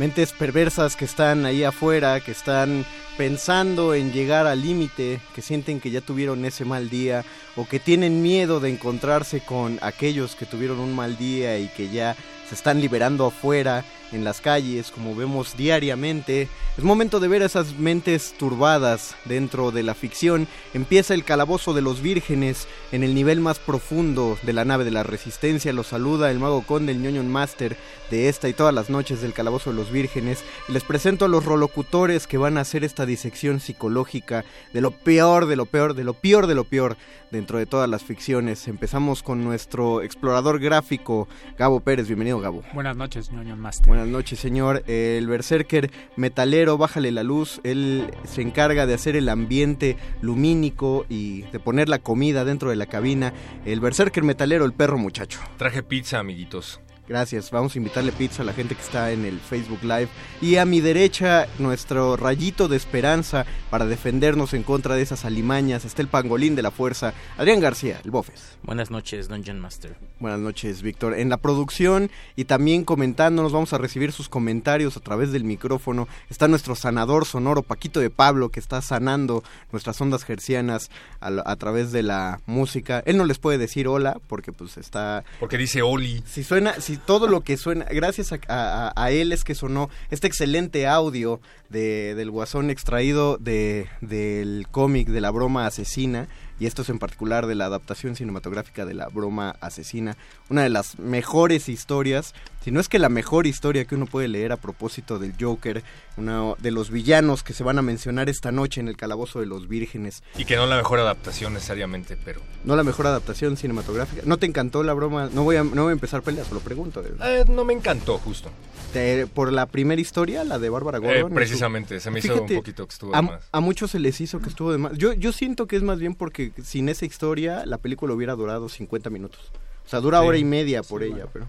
Mentes 0.00 0.32
perversas 0.32 0.96
que 0.96 1.04
están 1.04 1.44
ahí 1.44 1.62
afuera, 1.62 2.20
que 2.20 2.30
están 2.32 2.86
pensando 3.18 3.92
en 3.92 4.12
llegar 4.14 4.46
al 4.46 4.62
límite, 4.62 5.20
que 5.34 5.42
sienten 5.42 5.78
que 5.78 5.90
ya 5.90 6.00
tuvieron 6.00 6.42
ese 6.46 6.64
mal 6.64 6.88
día 6.88 7.22
o 7.54 7.68
que 7.68 7.78
tienen 7.78 8.22
miedo 8.22 8.60
de 8.60 8.70
encontrarse 8.70 9.40
con 9.40 9.78
aquellos 9.82 10.36
que 10.36 10.46
tuvieron 10.46 10.80
un 10.80 10.96
mal 10.96 11.18
día 11.18 11.58
y 11.58 11.68
que 11.68 11.90
ya 11.90 12.16
se 12.50 12.56
están 12.56 12.80
liberando 12.80 13.26
afuera 13.26 13.84
en 14.10 14.24
las 14.24 14.40
calles, 14.40 14.90
como 14.90 15.14
vemos 15.14 15.56
diariamente. 15.56 16.48
Es 16.76 16.82
momento 16.82 17.20
de 17.20 17.28
ver 17.28 17.42
esas 17.42 17.78
mentes 17.78 18.34
turbadas 18.36 19.14
dentro 19.24 19.70
de 19.70 19.84
la 19.84 19.94
ficción. 19.94 20.48
Empieza 20.74 21.14
el 21.14 21.22
calabozo 21.22 21.74
de 21.74 21.82
los 21.82 22.02
vírgenes 22.02 22.66
en 22.90 23.04
el 23.04 23.14
nivel 23.14 23.40
más 23.40 23.60
profundo 23.60 24.36
de 24.42 24.52
la 24.52 24.64
nave 24.64 24.84
de 24.84 24.90
la 24.90 25.04
resistencia. 25.04 25.72
Los 25.72 25.86
saluda 25.86 26.32
el 26.32 26.40
mago 26.40 26.62
conde, 26.62 26.90
el 26.90 27.00
ñoño 27.00 27.22
master 27.22 27.76
de 28.10 28.28
esta 28.28 28.48
y 28.48 28.52
todas 28.52 28.74
las 28.74 28.90
noches 28.90 29.20
del 29.20 29.32
calabozo 29.32 29.70
de 29.70 29.76
los 29.76 29.92
vírgenes. 29.92 30.42
Les 30.66 30.82
presento 30.82 31.26
a 31.26 31.28
los 31.28 31.44
rolocutores 31.44 32.26
que 32.26 32.36
van 32.36 32.58
a 32.58 32.62
hacer 32.62 32.82
esta 32.82 33.06
disección 33.06 33.60
psicológica 33.60 34.44
de 34.72 34.80
lo 34.80 34.90
peor, 34.90 35.46
de 35.46 35.54
lo 35.54 35.66
peor, 35.66 35.94
de 35.94 36.02
lo 36.02 36.14
peor, 36.14 36.48
de 36.48 36.56
lo 36.56 36.64
peor 36.64 36.96
dentro 37.30 37.58
de 37.58 37.66
todas 37.66 37.88
las 37.88 38.02
ficciones. 38.02 38.66
Empezamos 38.66 39.22
con 39.22 39.44
nuestro 39.44 40.02
explorador 40.02 40.58
gráfico, 40.58 41.28
Gabo 41.56 41.78
Pérez. 41.78 42.08
Bienvenido, 42.08 42.39
Gabo. 42.40 42.62
Buenas 42.72 42.96
noches, 42.96 43.30
ñoño 43.32 43.56
master. 43.56 43.88
Buenas 43.88 44.08
noches, 44.08 44.38
señor. 44.38 44.82
El 44.86 45.26
berserker 45.26 45.90
metalero, 46.16 46.78
bájale 46.78 47.10
la 47.12 47.22
luz. 47.22 47.60
Él 47.64 48.10
se 48.24 48.42
encarga 48.42 48.86
de 48.86 48.94
hacer 48.94 49.16
el 49.16 49.28
ambiente 49.28 49.96
lumínico 50.20 51.06
y 51.08 51.42
de 51.42 51.60
poner 51.60 51.88
la 51.88 51.98
comida 51.98 52.44
dentro 52.44 52.70
de 52.70 52.76
la 52.76 52.86
cabina. 52.86 53.32
El 53.64 53.80
berserker 53.80 54.22
metalero, 54.24 54.64
el 54.64 54.72
perro 54.72 54.98
muchacho. 54.98 55.40
Traje 55.56 55.82
pizza, 55.82 56.18
amiguitos. 56.18 56.80
Gracias, 57.10 57.50
vamos 57.50 57.74
a 57.74 57.78
invitarle 57.78 58.12
pizza 58.12 58.42
a 58.42 58.46
la 58.46 58.52
gente 58.52 58.76
que 58.76 58.82
está 58.82 59.10
en 59.10 59.24
el 59.24 59.40
Facebook 59.40 59.82
Live. 59.82 60.06
Y 60.40 60.58
a 60.58 60.64
mi 60.64 60.80
derecha, 60.80 61.48
nuestro 61.58 62.16
rayito 62.16 62.68
de 62.68 62.76
esperanza 62.76 63.46
para 63.68 63.84
defendernos 63.86 64.54
en 64.54 64.62
contra 64.62 64.94
de 64.94 65.02
esas 65.02 65.24
alimañas, 65.24 65.84
está 65.84 66.02
el 66.02 66.06
pangolín 66.08 66.54
de 66.54 66.62
la 66.62 66.70
fuerza, 66.70 67.12
Adrián 67.36 67.58
García, 67.58 68.00
el 68.04 68.12
Bofes. 68.12 68.56
Buenas 68.62 68.92
noches, 68.92 69.26
Dungeon 69.26 69.58
Master. 69.58 69.96
Buenas 70.20 70.38
noches, 70.38 70.82
Víctor. 70.82 71.18
En 71.18 71.30
la 71.30 71.38
producción 71.38 72.12
y 72.36 72.44
también 72.44 72.84
comentándonos, 72.84 73.50
vamos 73.50 73.72
a 73.72 73.78
recibir 73.78 74.12
sus 74.12 74.28
comentarios 74.28 74.96
a 74.96 75.00
través 75.00 75.32
del 75.32 75.42
micrófono. 75.42 76.06
Está 76.28 76.46
nuestro 76.46 76.76
sanador 76.76 77.26
sonoro, 77.26 77.64
Paquito 77.64 77.98
de 77.98 78.10
Pablo, 78.10 78.50
que 78.50 78.60
está 78.60 78.82
sanando 78.82 79.42
nuestras 79.72 80.00
ondas 80.00 80.22
gercianas 80.22 80.92
a, 81.18 81.32
a 81.44 81.56
través 81.56 81.90
de 81.90 82.04
la 82.04 82.40
música. 82.46 83.02
Él 83.04 83.16
no 83.16 83.24
les 83.24 83.40
puede 83.40 83.58
decir 83.58 83.88
hola 83.88 84.20
porque 84.28 84.52
pues 84.52 84.76
está... 84.76 85.24
Porque 85.40 85.58
dice 85.58 85.82
Oli. 85.82 86.22
Si 86.24 86.44
suena, 86.44 86.74
si 86.74 86.99
todo 87.06 87.26
lo 87.26 87.40
que 87.42 87.56
suena, 87.56 87.84
gracias 87.86 88.32
a, 88.48 89.10
él 89.10 89.32
es 89.32 89.44
que 89.44 89.54
sonó 89.54 89.90
este 90.10 90.26
excelente 90.26 90.86
audio 90.86 91.40
de, 91.68 92.14
del 92.14 92.30
guasón 92.30 92.70
extraído 92.70 93.36
de, 93.38 93.88
del 94.00 94.66
cómic 94.70 95.08
de 95.08 95.20
la 95.20 95.30
broma 95.30 95.66
asesina 95.66 96.28
y 96.60 96.66
esto 96.66 96.82
es 96.82 96.90
en 96.90 96.98
particular 97.00 97.46
de 97.46 97.56
la 97.56 97.64
adaptación 97.64 98.14
cinematográfica 98.14 98.84
de 98.84 98.94
La 98.94 99.08
Broma 99.08 99.56
Asesina, 99.60 100.16
una 100.48 100.62
de 100.62 100.68
las 100.68 100.98
mejores 100.98 101.68
historias, 101.68 102.34
si 102.62 102.70
no 102.70 102.78
es 102.78 102.88
que 102.88 102.98
la 102.98 103.08
mejor 103.08 103.46
historia 103.46 103.86
que 103.86 103.94
uno 103.94 104.04
puede 104.06 104.28
leer 104.28 104.52
a 104.52 104.58
propósito 104.58 105.18
del 105.18 105.32
Joker, 105.40 105.82
uno 106.18 106.56
de 106.60 106.70
los 106.70 106.90
villanos 106.90 107.42
que 107.42 107.54
se 107.54 107.64
van 107.64 107.78
a 107.78 107.82
mencionar 107.82 108.28
esta 108.28 108.52
noche 108.52 108.80
en 108.80 108.88
el 108.88 108.98
Calabozo 108.98 109.40
de 109.40 109.46
los 109.46 109.66
Vírgenes. 109.66 110.22
Y 110.36 110.44
que 110.44 110.56
no 110.56 110.66
la 110.66 110.76
mejor 110.76 110.98
adaptación 110.98 111.54
necesariamente, 111.54 112.18
pero... 112.22 112.42
No 112.64 112.76
la 112.76 112.84
mejor 112.84 113.06
adaptación 113.06 113.56
cinematográfica. 113.56 114.22
¿No 114.26 114.36
te 114.36 114.44
encantó 114.44 114.82
La 114.82 114.92
Broma? 114.92 115.30
No 115.32 115.44
voy 115.44 115.56
a, 115.56 115.64
no 115.64 115.84
voy 115.84 115.90
a 115.90 115.92
empezar 115.92 116.20
peleas, 116.20 116.52
lo 116.52 116.60
pregunto. 116.60 117.02
Eh, 117.02 117.44
no 117.48 117.64
me 117.64 117.72
encantó, 117.72 118.18
justo. 118.18 118.50
¿Te, 118.92 119.26
¿Por 119.26 119.52
la 119.52 119.64
primera 119.64 120.00
historia, 120.00 120.44
la 120.44 120.58
de 120.58 120.68
Bárbara 120.68 120.98
Gordon? 120.98 121.32
Eh, 121.32 121.34
precisamente, 121.34 122.00
se 122.00 122.10
me 122.10 122.18
hizo 122.18 122.34
Fíjate, 122.34 122.54
un 122.54 122.58
poquito 122.60 122.86
que 122.86 122.92
estuvo 122.92 123.14
a, 123.14 123.22
de 123.22 123.28
más. 123.28 123.48
a 123.50 123.60
muchos 123.60 123.92
se 123.92 123.98
les 124.00 124.20
hizo 124.20 124.40
que 124.40 124.50
estuvo 124.50 124.72
de 124.72 124.78
más. 124.78 124.92
Yo, 124.98 125.14
yo 125.14 125.32
siento 125.32 125.66
que 125.66 125.76
es 125.76 125.82
más 125.82 125.98
bien 125.98 126.14
porque 126.14 126.49
sin 126.62 126.88
esa 126.88 127.04
historia 127.06 127.64
la 127.66 127.78
película 127.78 128.14
hubiera 128.14 128.34
durado 128.34 128.68
50 128.68 129.10
minutos. 129.10 129.52
O 129.84 129.88
sea, 129.88 130.00
dura 130.00 130.20
Sí, 130.20 130.26
hora 130.26 130.38
y 130.38 130.44
media 130.44 130.82
por 130.82 131.02
sí, 131.02 131.08
ella, 131.08 131.26
bueno. 131.26 131.30
pero... 131.32 131.48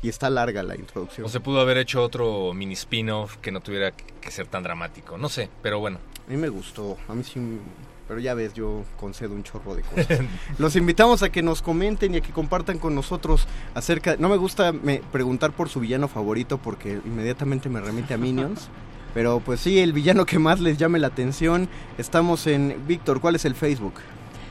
Y 0.00 0.08
está 0.08 0.30
larga 0.30 0.62
la 0.62 0.76
introducción. 0.76 1.26
O 1.26 1.28
se 1.28 1.40
pudo 1.40 1.60
haber 1.60 1.76
hecho 1.76 2.02
otro 2.02 2.52
mini 2.54 2.74
spin-off 2.74 3.36
que 3.38 3.50
no 3.50 3.60
tuviera 3.60 3.90
que 3.92 4.30
ser 4.30 4.46
tan 4.46 4.62
dramático. 4.62 5.18
No 5.18 5.28
sé, 5.28 5.48
pero 5.60 5.80
bueno. 5.80 5.98
A 6.26 6.30
mí 6.30 6.36
me 6.36 6.48
gustó, 6.48 6.96
a 7.08 7.14
mí 7.14 7.24
sí... 7.24 7.40
Pero 8.06 8.20
ya 8.20 8.32
ves, 8.32 8.54
yo 8.54 8.84
concedo 8.98 9.34
un 9.34 9.42
chorro 9.42 9.74
de 9.74 9.82
cosas. 9.82 10.20
Los 10.58 10.76
invitamos 10.76 11.22
a 11.22 11.30
que 11.30 11.42
nos 11.42 11.60
comenten 11.60 12.14
y 12.14 12.18
a 12.18 12.20
que 12.22 12.32
compartan 12.32 12.78
con 12.78 12.94
nosotros 12.94 13.46
acerca... 13.74 14.16
No 14.18 14.28
me 14.28 14.36
gusta 14.36 14.72
me, 14.72 15.02
preguntar 15.12 15.52
por 15.52 15.68
su 15.68 15.80
villano 15.80 16.08
favorito 16.08 16.56
porque 16.58 17.00
inmediatamente 17.04 17.68
me 17.68 17.80
remite 17.80 18.14
a 18.14 18.18
Minions. 18.18 18.68
Pero 19.14 19.40
pues 19.40 19.60
sí, 19.60 19.80
el 19.80 19.92
villano 19.92 20.24
que 20.26 20.38
más 20.38 20.60
les 20.60 20.78
llame 20.78 20.98
la 21.00 21.08
atención. 21.08 21.68
Estamos 21.98 22.46
en... 22.46 22.82
Víctor, 22.86 23.20
¿cuál 23.20 23.34
es 23.34 23.44
el 23.44 23.54
Facebook? 23.54 23.94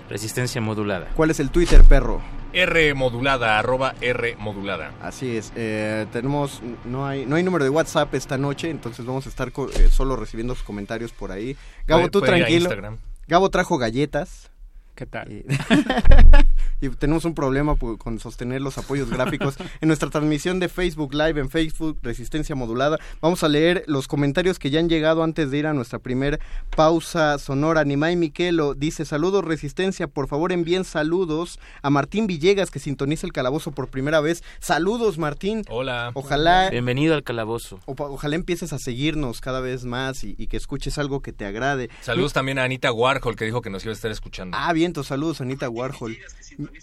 Resistencia 0.10 0.62
modulada. 0.62 1.08
¿Cuál 1.16 1.32
es 1.32 1.40
el 1.40 1.50
Twitter, 1.50 1.84
perro? 1.84 2.22
R 2.54 2.94
modulada, 2.94 3.60
arroba 3.60 3.94
R 4.02 4.36
modulada. 4.40 4.92
Así 5.02 5.36
es. 5.38 5.52
eh, 5.56 6.08
tenemos, 6.12 6.62
no 6.86 7.06
hay, 7.06 7.26
no 7.26 7.36
hay 7.36 7.44
número 7.44 7.64
de 7.66 7.70
WhatsApp 7.70 8.14
esta 8.16 8.38
noche, 8.38 8.70
entonces 8.70 9.06
vamos 9.06 9.26
a 9.26 9.30
estar 9.30 9.52
co- 9.52 9.70
eh, 9.70 9.90
solo 9.92 10.16
recibiendo 10.16 10.56
sus 10.56 10.64
comentarios 10.64 11.12
por 11.12 11.32
ahí. 11.32 11.58
Gabo, 11.86 12.02
Puede- 12.04 12.10
tú 12.12 12.20
puede 12.20 12.32
ir 12.38 12.44
a 12.44 12.46
tranquilo. 12.48 12.64
Instagram. 12.70 12.98
Gabo 13.28 13.50
trajo 13.50 13.78
galletas. 13.78 14.50
¿Qué 14.96 15.06
tal? 15.06 15.32
Y, 15.32 15.46
y 16.80 16.90
tenemos 16.90 17.26
un 17.26 17.34
problema 17.34 17.76
con 17.98 18.20
sostener 18.20 18.62
los 18.62 18.78
apoyos 18.78 19.10
gráficos 19.10 19.56
en 19.82 19.88
nuestra 19.88 20.10
transmisión 20.10 20.60
de 20.60 20.70
Facebook 20.70 21.14
Live 21.14 21.40
en 21.40 21.50
Facebook 21.50 21.98
Resistencia 22.04 22.56
Modulada. 22.56 22.98
Vamos 23.22 23.44
a 23.44 23.48
leer 23.50 23.84
los 23.88 24.08
comentarios 24.08 24.60
que 24.60 24.70
ya 24.70 24.80
han 24.80 24.90
llegado 24.90 25.24
antes 25.24 25.50
de 25.52 25.58
ir 25.58 25.68
a 25.68 25.74
nuestra 25.74 26.00
primer 26.00 26.40
pausa 26.76 27.40
sonora. 27.40 27.84
Nimai 27.84 28.16
Miquelo 28.16 28.74
dice, 28.76 29.06
saludos 29.06 29.44
Resistencia, 29.44 30.08
por 30.08 30.28
favor 30.28 30.52
envíen 30.52 30.84
saludos 30.84 31.60
a 31.82 31.90
Martín 31.90 32.28
Villegas 32.28 32.70
que 32.72 32.80
sintoniza 32.80 33.26
el 33.26 33.34
calabozo 33.34 33.72
por 33.72 33.88
primera 33.90 34.22
vez. 34.22 34.44
Saludos 34.60 35.18
Martín. 35.18 35.64
Hola. 35.70 36.12
Ojalá... 36.14 36.70
Bienvenido 36.70 37.16
al 37.16 37.24
calabozo. 37.24 37.80
o- 37.86 37.96
ojalá 37.98 38.36
empieces 38.36 38.74
a 38.74 38.80
seguirnos 38.80 39.42
cada 39.42 39.60
vez 39.62 39.86
más 39.86 40.24
y, 40.24 40.36
y 40.38 40.48
que 40.48 40.58
escuches 40.58 40.98
algo 40.98 41.22
que 41.22 41.34
te 41.34 41.46
agrade. 41.46 41.90
Saludos 42.02 42.34
también 42.34 42.60
a 42.60 42.64
Anita 42.64 42.92
Warhol 42.92 43.36
que 43.36 43.46
dijo 43.46 43.62
que 43.62 43.70
nos 43.70 43.84
iba 43.84 43.92
a 43.92 43.96
estar 43.96 44.12
escuchando. 44.12 44.56
Ah, 44.60 44.72
viento, 44.74 45.04
saludos 45.04 45.42
Anita 45.42 45.70
Warhol. 45.70 46.18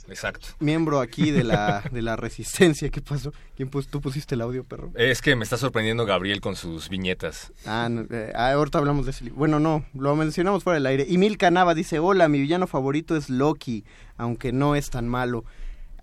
Exacto. 0.09 0.49
miembro 0.61 1.01
aquí 1.01 1.31
de 1.31 1.45
la, 1.45 1.83
de 1.91 2.03
la 2.03 2.17
resistencia. 2.17 2.89
¿Qué 2.91 3.01
pasó? 3.01 3.33
¿Quién 3.57 3.71
pus- 3.71 3.89
¿Tú 3.89 4.01
pusiste 4.01 4.35
el 4.35 4.41
audio, 4.43 4.65
perro? 4.65 4.91
Es 4.95 5.21
que 5.23 5.37
me 5.37 5.45
está 5.45 5.57
sorprendiendo 5.57 6.05
Gabriel 6.07 6.41
con 6.41 6.57
sus 6.57 6.89
viñetas. 6.89 7.53
Ah, 7.67 7.89
no, 7.91 8.07
eh, 8.11 8.33
ah, 8.35 8.53
ahorita 8.53 8.79
hablamos 8.79 9.05
de 9.07 9.13
ese 9.13 9.25
libro. 9.25 9.39
Bueno, 9.39 9.61
no, 9.61 9.85
lo 9.95 10.15
mencionamos 10.17 10.65
fuera 10.65 10.75
del 10.75 10.87
aire. 10.87 11.07
Y 11.09 11.19
Mil 11.19 11.39
Canava 11.39 11.75
dice, 11.75 11.99
hola, 11.99 12.29
mi 12.29 12.41
villano 12.41 12.67
favorito 12.67 13.17
es 13.17 13.31
Loki, 13.31 13.85
aunque 14.17 14.53
no 14.53 14.75
es 14.77 14.91
tan 14.91 15.09
malo. 15.09 15.45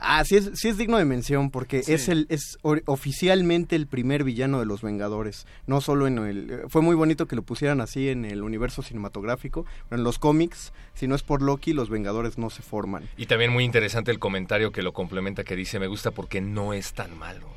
Ah, 0.03 0.25
sí 0.25 0.35
es, 0.35 0.49
sí 0.55 0.67
es 0.67 0.77
digno 0.77 0.97
de 0.97 1.05
mención 1.05 1.51
porque 1.51 1.83
Sí. 1.83 1.93
es 1.93 2.09
el 2.09 2.25
es 2.29 2.57
oficialmente 2.85 3.75
el 3.75 3.85
primer 3.87 4.23
villano 4.23 4.59
de 4.59 4.65
los 4.65 4.81
Vengadores. 4.81 5.45
No 5.67 5.79
solo 5.79 6.07
en 6.07 6.17
el... 6.17 6.61
Fue 6.69 6.81
muy 6.81 6.95
bonito 6.95 7.27
que 7.27 7.35
lo 7.35 7.43
pusieran 7.43 7.81
así 7.81 8.09
en 8.09 8.25
el 8.25 8.41
universo 8.41 8.81
cinematográfico, 8.81 9.65
pero 9.89 9.99
en 9.99 10.03
los 10.03 10.17
cómics, 10.17 10.73
si 10.95 11.07
no 11.07 11.13
es 11.15 11.21
por 11.23 11.41
Loki, 11.41 11.73
los 11.73 11.89
Vengadores 11.89 12.37
no 12.39 12.49
se 12.49 12.63
forman. 12.63 13.07
Y 13.15 13.27
también 13.27 13.51
muy 13.51 13.63
interesante 13.63 14.09
el 14.11 14.17
comentario 14.19 14.71
que 14.71 14.81
lo 14.81 14.91
complementa 14.91 15.43
que 15.43 15.55
dice, 15.55 15.79
me 15.79 15.87
gusta 15.87 16.11
porque 16.11 16.41
no 16.41 16.73
es 16.73 16.93
tan 16.93 17.17
malo. 17.17 17.47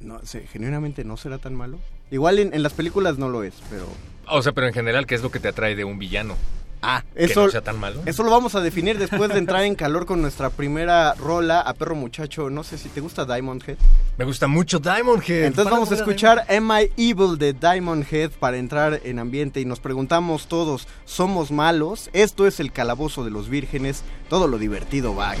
No, 0.00 0.20
sé, 0.24 0.46
genuinamente 0.46 1.04
no 1.04 1.16
será 1.16 1.38
tan 1.38 1.54
malo. 1.54 1.78
Igual 2.10 2.38
en, 2.38 2.54
en 2.54 2.62
las 2.62 2.72
películas 2.72 3.18
no 3.18 3.28
lo 3.28 3.42
es, 3.42 3.54
pero... 3.70 3.86
O 4.28 4.42
sea, 4.42 4.52
pero 4.52 4.66
en 4.66 4.74
general, 4.74 5.06
¿qué 5.06 5.14
es 5.14 5.22
lo 5.22 5.30
que 5.30 5.40
te 5.40 5.48
atrae 5.48 5.74
de 5.76 5.84
un 5.84 5.98
villano? 5.98 6.36
Ah, 6.82 7.02
Que 7.16 7.24
eso, 7.24 7.46
no 7.46 7.50
sea 7.50 7.62
tan 7.62 7.80
malo. 7.80 8.00
eso 8.06 8.22
lo 8.22 8.30
vamos 8.30 8.54
a 8.54 8.60
definir 8.60 8.98
después 8.98 9.30
de 9.30 9.38
entrar 9.38 9.64
en 9.64 9.74
calor 9.74 10.06
con 10.06 10.20
nuestra 10.22 10.50
primera 10.50 11.14
rola 11.14 11.60
a 11.60 11.74
Perro 11.74 11.94
Muchacho. 11.94 12.50
No 12.50 12.62
sé 12.64 12.78
si 12.78 12.88
te 12.88 13.00
gusta 13.00 13.24
Diamond 13.24 13.62
Head. 13.66 13.76
Me 14.18 14.24
gusta 14.24 14.46
mucho 14.46 14.78
Diamond 14.78 15.22
Head. 15.26 15.44
Entonces 15.44 15.72
vamos 15.72 15.90
a 15.90 15.94
escuchar 15.94 16.44
Am 16.48 16.70
I 16.70 16.90
Evil 16.96 17.38
de 17.38 17.52
Diamond 17.54 18.04
Head 18.10 18.30
para 18.32 18.56
entrar 18.58 19.00
en 19.04 19.18
ambiente 19.18 19.60
y 19.60 19.64
nos 19.64 19.80
preguntamos 19.80 20.46
todos, 20.46 20.86
¿somos 21.04 21.50
malos? 21.50 22.10
Esto 22.12 22.46
es 22.46 22.60
el 22.60 22.72
calabozo 22.72 23.24
de 23.24 23.30
los 23.30 23.48
vírgenes, 23.48 24.02
todo 24.28 24.46
lo 24.46 24.58
divertido 24.58 25.14
va 25.14 25.30
aquí. 25.30 25.40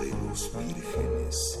De 0.00 0.10
los 0.28 0.50
vírgenes. 0.56 1.58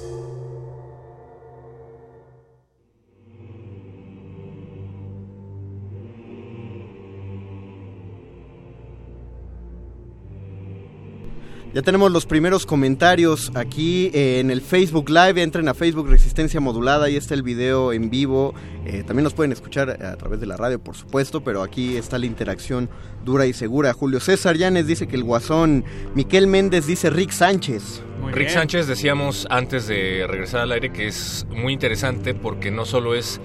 Ya 11.74 11.80
tenemos 11.80 12.12
los 12.12 12.26
primeros 12.26 12.66
comentarios 12.66 13.50
aquí 13.54 14.10
en 14.12 14.50
el 14.50 14.60
Facebook 14.60 15.08
Live. 15.08 15.42
Entren 15.42 15.68
a 15.68 15.74
Facebook 15.74 16.06
Resistencia 16.06 16.60
Modulada. 16.60 17.06
Ahí 17.06 17.16
está 17.16 17.32
el 17.32 17.42
video 17.42 17.94
en 17.94 18.10
vivo. 18.10 18.52
Eh, 18.84 19.04
también 19.06 19.24
nos 19.24 19.32
pueden 19.32 19.52
escuchar 19.52 19.88
a 19.88 20.16
través 20.16 20.38
de 20.38 20.44
la 20.44 20.58
radio, 20.58 20.78
por 20.78 20.96
supuesto. 20.96 21.42
Pero 21.42 21.62
aquí 21.62 21.96
está 21.96 22.18
la 22.18 22.26
interacción 22.26 22.90
dura 23.24 23.46
y 23.46 23.54
segura. 23.54 23.94
Julio 23.94 24.20
César 24.20 24.58
Llanes 24.58 24.86
dice 24.86 25.08
que 25.08 25.16
el 25.16 25.24
guasón. 25.24 25.82
Miquel 26.14 26.46
Méndez 26.46 26.86
dice 26.86 27.08
Rick 27.08 27.30
Sánchez. 27.30 28.02
Rick 28.30 28.48
Sánchez 28.48 28.86
decíamos 28.86 29.46
antes 29.50 29.86
de 29.86 30.26
regresar 30.28 30.60
al 30.62 30.72
aire 30.72 30.90
que 30.90 31.06
es 31.06 31.46
muy 31.50 31.72
interesante 31.72 32.34
porque 32.34 32.70
no 32.70 32.84
solo 32.84 33.14
es 33.14 33.40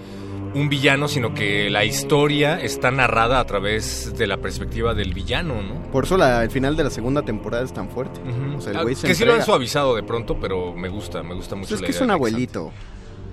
un 0.54 0.70
villano, 0.70 1.08
sino 1.08 1.34
que 1.34 1.70
la 1.70 1.84
historia 1.86 2.60
está 2.60 2.90
narrada 2.90 3.40
a 3.40 3.46
través 3.46 4.14
de 4.18 4.28
la 4.28 4.38
perspectiva 4.38 4.94
del 4.94 5.14
villano, 5.14 5.62
¿no? 5.62 5.92
Por 5.92 6.06
eso 6.06 6.18
la- 6.18 6.42
el 6.44 6.50
final 6.50 6.76
de 6.78 6.86
la 6.86 6.90
segunda 6.90 7.22
temporada 7.22 7.64
es 7.64 7.74
tan 7.74 7.90
fuerte. 7.90 8.22
O 8.56 8.62
sea, 8.62 8.72
el 8.72 8.78
Ah, 8.78 8.86
que 8.86 8.96
sí 8.96 9.06
lo 9.26 9.32
han 9.34 9.40
entrega. 9.40 9.42
suavizado 9.46 9.96
de 9.96 10.04
pronto, 10.04 10.38
pero 10.40 10.74
me 10.74 10.88
gusta, 10.90 11.22
me 11.22 11.34
gusta 11.36 11.56
mucho 11.56 11.70
Pues 11.70 11.74
es 11.76 11.82
la 11.82 11.86
que 11.88 11.92
es 11.92 11.98
idea 11.98 12.04
un 12.04 12.08
de 12.08 12.14
Rick 12.14 12.18
abuelito. 12.34 12.72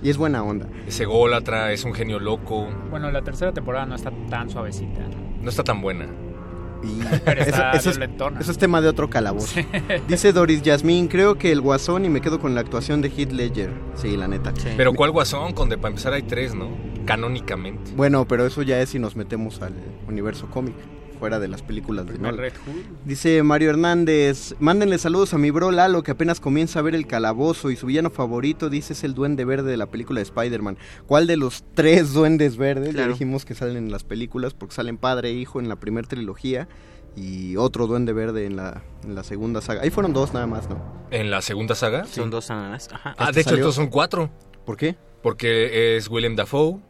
Y 0.02 0.10
es 0.10 0.16
buena 0.18 0.42
onda. 0.42 0.66
Es 0.86 1.00
ególatra, 1.00 1.72
es 1.72 1.84
un 1.84 1.94
genio 1.94 2.18
loco, 2.18 2.68
Bueno, 2.90 3.10
la 3.10 3.22
tercera 3.22 3.52
temporada 3.52 3.86
no 3.86 3.94
está 3.94 4.10
tan 4.28 4.50
suavecita. 4.50 5.00
no 5.40 5.48
está 5.48 5.62
tan 5.62 5.80
buena. 5.80 6.06
Pero 7.24 7.40
está 7.42 7.72
eso, 7.72 7.90
es, 7.90 7.98
violentona. 7.98 8.40
eso 8.40 8.50
es 8.50 8.58
tema 8.58 8.80
de 8.80 8.88
otro 8.88 9.08
calabozo. 9.10 9.60
Dice 10.08 10.32
Doris 10.32 10.62
Yasmín, 10.62 11.08
creo 11.08 11.36
que 11.36 11.52
el 11.52 11.60
guasón 11.60 12.04
y 12.04 12.08
me 12.08 12.20
quedo 12.20 12.40
con 12.40 12.54
la 12.54 12.60
actuación 12.60 13.02
de 13.02 13.08
Heath 13.08 13.32
Ledger. 13.32 13.70
Sí, 13.94 14.16
la 14.16 14.28
neta. 14.28 14.52
Pero 14.76 14.92
¿cuál 14.94 15.10
guasón? 15.10 15.52
Con 15.52 15.68
de 15.68 15.76
para 15.76 15.90
empezar 15.90 16.12
hay 16.12 16.22
tres, 16.22 16.54
¿no? 16.54 16.70
Canónicamente. 17.04 17.92
Bueno, 17.96 18.26
pero 18.26 18.46
eso 18.46 18.62
ya 18.62 18.80
es 18.80 18.90
si 18.90 18.98
nos 18.98 19.16
metemos 19.16 19.60
al 19.62 19.74
universo 20.08 20.48
cómic, 20.50 20.74
fuera 21.24 21.38
de 21.40 21.48
las 21.48 21.62
películas 21.62 22.06
de 22.06 22.18
Nolan. 22.18 22.36
Red 22.36 22.52
Hood. 22.66 22.96
Dice 23.06 23.42
Mario 23.42 23.70
Hernández, 23.70 24.54
mándenle 24.60 24.98
saludos 24.98 25.32
a 25.32 25.38
mi 25.38 25.50
bro 25.50 25.70
Lalo 25.70 26.02
que 26.02 26.10
apenas 26.10 26.38
comienza 26.38 26.80
a 26.80 26.82
ver 26.82 26.94
el 26.94 27.06
calabozo 27.06 27.70
y 27.70 27.76
su 27.76 27.86
villano 27.86 28.10
favorito 28.10 28.68
dice 28.68 28.92
es 28.92 29.04
el 29.04 29.14
duende 29.14 29.46
verde 29.46 29.70
de 29.70 29.78
la 29.78 29.86
película 29.86 30.18
de 30.18 30.24
Spider-Man. 30.24 30.76
¿Cuál 31.06 31.26
de 31.26 31.38
los 31.38 31.64
tres 31.72 32.12
duendes 32.12 32.58
verdes? 32.58 32.88
Ya 32.88 32.92
Claro. 32.92 33.12
dijimos 33.12 33.46
que 33.46 33.54
salen 33.54 33.78
en 33.78 33.90
las 33.90 34.04
películas 34.04 34.52
porque 34.52 34.74
salen 34.74 34.98
padre 34.98 35.30
e 35.30 35.32
hijo 35.32 35.60
en 35.60 35.70
la 35.70 35.76
primera 35.76 36.06
trilogía 36.06 36.68
y 37.16 37.56
otro 37.56 37.86
duende 37.86 38.12
verde 38.12 38.44
en 38.44 38.56
la, 38.56 38.82
en 39.02 39.14
la 39.14 39.24
segunda 39.24 39.62
saga. 39.62 39.80
Ahí 39.80 39.88
fueron 39.88 40.12
dos 40.12 40.34
nada 40.34 40.46
más, 40.46 40.68
¿no? 40.68 40.76
¿En 41.10 41.30
la 41.30 41.40
segunda 41.40 41.74
saga? 41.74 42.04
Son 42.04 42.28
dos 42.28 42.50
ananas. 42.50 42.90
Ajá. 42.92 43.14
Ah, 43.16 43.24
Este 43.30 43.32
de 43.36 43.40
hecho, 43.40 43.48
salió- 43.50 43.62
entonces 43.62 43.76
son 43.76 43.86
cuatro. 43.88 44.30
¿Por 44.66 44.76
qué? 44.76 44.94
Porque 45.22 45.96
es 45.96 46.10
William 46.10 46.36
Dafoe, 46.36 46.80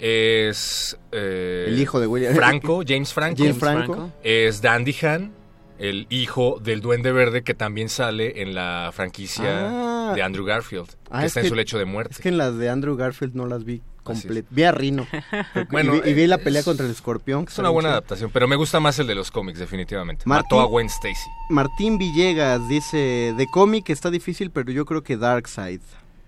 es... 0.00 0.98
eh, 1.12 1.66
El 1.68 1.78
hijo 1.78 2.00
de 2.00 2.06
William- 2.08 2.34
Franco, 2.34 2.82
James 2.86 3.12
Franco. 3.12 3.42
James 3.42 3.58
Franco. 3.58 4.10
Es 4.24 4.62
Dandy 4.62 4.96
Han, 5.02 5.32
el 5.78 6.06
hijo 6.10 6.58
del 6.62 6.80
Duende 6.80 7.12
Verde 7.12 7.42
que 7.42 7.54
también 7.54 7.88
sale 7.88 8.42
en 8.42 8.54
la 8.54 8.90
franquicia 8.92 10.10
Ah. 10.10 10.12
de 10.14 10.22
Andrew 10.22 10.44
Garfield, 10.44 10.88
Ah, 11.10 11.20
que 11.20 11.26
es 11.26 11.30
está 11.30 11.40
en 11.40 11.44
que- 11.44 11.48
su 11.50 11.54
lecho 11.54 11.78
de 11.78 11.84
muerte. 11.84 12.12
Es 12.14 12.20
que 12.20 12.28
en 12.30 12.38
las 12.38 12.56
de 12.56 12.68
Andrew 12.70 12.96
Garfield 12.96 13.34
no 13.34 13.46
las 13.46 13.64
vi 13.64 13.82
completas. 14.02 14.52
Vi 14.52 14.62
a 14.64 14.72
Rino. 14.72 15.06
Bueno, 15.70 15.94
y, 15.96 16.00
vi, 16.00 16.10
y 16.10 16.14
vi 16.14 16.26
la 16.26 16.36
es- 16.36 16.42
pelea 16.42 16.62
contra 16.62 16.86
el 16.86 16.92
escorpión. 16.92 17.44
Es 17.48 17.58
una 17.58 17.68
buena 17.68 17.90
adaptación, 17.90 18.30
pero 18.32 18.48
me 18.48 18.56
gusta 18.56 18.80
más 18.80 18.98
el 18.98 19.06
de 19.06 19.14
los 19.14 19.30
cómics, 19.30 19.58
definitivamente. 19.58 20.24
Martín- 20.26 20.56
Mató 20.56 20.60
a 20.60 20.64
Gwen 20.64 20.86
Stacy. 20.86 21.28
Martín 21.50 21.98
Villegas 21.98 22.66
dice, 22.68 23.34
de 23.36 23.46
cómic 23.52 23.90
está 23.90 24.10
difícil, 24.10 24.50
pero 24.50 24.72
yo 24.72 24.84
creo 24.86 25.02
que 25.02 25.16
Darkseid. 25.16 25.80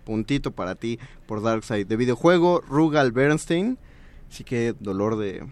Puntito 0.04 0.50
para 0.50 0.74
ti 0.74 0.98
por 1.26 1.42
Darkseid. 1.42 1.86
De 1.86 1.96
videojuego, 1.96 2.60
Rugal 2.60 3.12
Bernstein. 3.12 3.78
Así 4.30 4.44
que 4.44 4.74
dolor 4.80 5.16
de... 5.16 5.44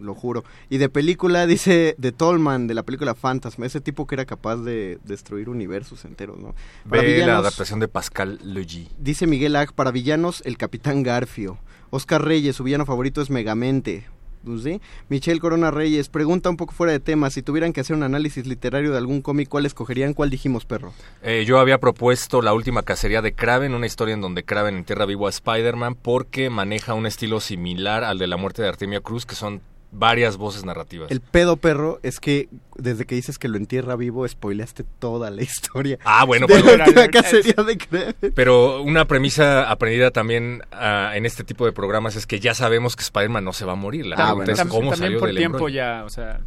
Lo 0.00 0.14
juro. 0.14 0.44
Y 0.70 0.78
de 0.78 0.88
película, 0.88 1.46
dice 1.48 1.94
de 1.98 2.12
Tolman, 2.12 2.66
de 2.66 2.74
la 2.74 2.84
película 2.84 3.14
Fantasma. 3.14 3.66
Ese 3.66 3.80
tipo 3.80 4.06
que 4.06 4.14
era 4.14 4.24
capaz 4.24 4.56
de 4.56 4.98
destruir 5.04 5.48
universos 5.48 6.04
enteros, 6.04 6.38
¿no? 6.38 6.54
Para 6.88 7.02
Ve 7.02 7.08
la 7.08 7.14
villanos- 7.26 7.40
adaptación 7.40 7.80
de 7.80 7.88
Pascal 7.88 8.38
Legis. 8.42 8.88
Dice 8.98 9.26
Miguel 9.26 9.56
Ag, 9.56 9.72
para 9.74 9.90
villanos, 9.90 10.42
el 10.46 10.56
Capitán 10.56 11.02
Garfio. 11.02 11.58
Oscar 11.90 12.24
Reyes, 12.24 12.56
su 12.56 12.64
villano 12.64 12.86
favorito 12.86 13.20
es 13.20 13.30
Megamente. 13.30 14.06
Pues. 14.44 14.80
Michelle 15.08 15.40
Corona 15.40 15.70
Reyes, 15.70 16.08
pregunta 16.08 16.50
un 16.50 16.56
poco 16.56 16.72
fuera 16.72 16.92
de 16.92 17.00
tema, 17.00 17.30
si 17.30 17.42
tuvieran 17.42 17.72
que 17.72 17.80
hacer 17.80 17.96
un 17.96 18.02
análisis 18.02 18.46
literario 18.46 18.92
de 18.92 18.98
algún 18.98 19.22
cómic, 19.22 19.48
¿cuál 19.48 19.66
escogerían? 19.66 20.14
¿Cuál 20.14 20.30
dijimos, 20.30 20.64
perro? 20.64 20.92
Eh, 21.22 21.44
yo 21.46 21.58
había 21.58 21.78
propuesto 21.78 22.42
la 22.42 22.54
última 22.54 22.82
cacería 22.82 23.22
de 23.22 23.32
Kraven, 23.32 23.74
una 23.74 23.86
historia 23.86 24.14
en 24.14 24.20
donde 24.20 24.44
Kraven 24.44 24.76
entierra 24.76 25.06
vivo 25.06 25.26
a 25.26 25.30
Spider-Man 25.30 25.96
porque 25.96 26.50
maneja 26.50 26.94
un 26.94 27.06
estilo 27.06 27.40
similar 27.40 28.04
al 28.04 28.18
de 28.18 28.26
la 28.26 28.36
muerte 28.36 28.62
de 28.62 28.68
Artemia 28.68 29.00
Cruz, 29.00 29.26
que 29.26 29.34
son 29.34 29.60
varias 29.94 30.36
voces 30.36 30.64
narrativas. 30.64 31.10
El 31.10 31.20
pedo, 31.20 31.56
perro, 31.56 32.00
es 32.02 32.20
que 32.20 32.48
desde 32.76 33.04
que 33.06 33.14
dices 33.14 33.38
que 33.38 33.48
lo 33.48 33.56
entierra 33.56 33.96
vivo, 33.96 34.26
spoileaste 34.28 34.84
toda 34.98 35.30
la 35.30 35.42
historia. 35.44 35.98
Ah, 36.04 36.24
bueno, 36.24 36.46
de 36.46 36.54
pero- 36.54 36.76
la 36.76 36.84
última 36.84 37.08
cacería 37.08 37.54
de. 37.54 38.14
Pero 38.34 38.82
una 38.82 39.06
premisa 39.06 39.70
aprendida 39.70 40.10
también 40.10 40.62
ah, 40.72 41.12
en 41.14 41.24
este 41.26 41.44
tipo 41.44 41.64
de 41.64 41.72
programas 41.72 42.16
es 42.16 42.26
que 42.26 42.40
ya 42.40 42.54
sabemos 42.54 42.96
que 42.96 43.02
Spider-Man 43.02 43.44
no 43.44 43.52
se 43.52 43.64
va 43.64 43.72
a 43.72 43.76
morir. 43.76 44.06
La 44.06 44.16
Ah, 44.16 44.18
pregunta 44.18 44.34
bueno. 44.44 44.52
es 44.52 44.58
Tam- 44.58 44.68
cómo 44.68 44.90
también 44.90 44.98
salió 44.98 45.18
por 45.20 45.28
del 45.28 45.36
tiempo 45.36 45.56
embrollo. 45.58 45.74
ya, 45.76 46.02
o 46.04 46.10
sea... 46.10 46.40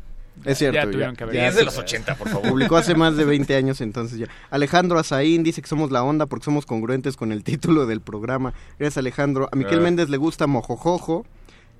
Es 0.45 0.59
cierto, 0.59 0.75
ya 0.75 0.85
ya, 0.85 0.91
tuvieron 0.91 1.15
que 1.15 1.23
haber. 1.23 1.35
ya 1.35 1.47
es 1.47 1.55
de 1.55 1.63
los 1.65 1.75
80, 1.79 2.13
por 2.13 2.29
favor. 2.29 2.49
Publicó 2.49 2.77
hace 2.77 2.93
más 2.93 3.17
de 3.17 3.25
20 3.25 3.55
años, 3.55 3.81
entonces 3.81 4.19
ya. 4.19 4.27
Alejandro 4.51 4.99
Azaín 4.99 5.41
dice 5.41 5.63
que 5.63 5.67
somos 5.67 5.89
la 5.89 6.03
onda 6.03 6.27
porque 6.27 6.45
somos 6.45 6.67
congruentes 6.67 7.17
con 7.17 7.31
el 7.31 7.43
título 7.43 7.87
del 7.87 8.01
programa. 8.01 8.53
Gracias, 8.77 8.99
Alejandro. 8.99 9.49
A 9.51 9.55
Miquel 9.55 9.79
Ah. 9.79 9.81
Méndez 9.81 10.09
le 10.09 10.17
gusta 10.17 10.45
Mojojojo. 10.45 11.25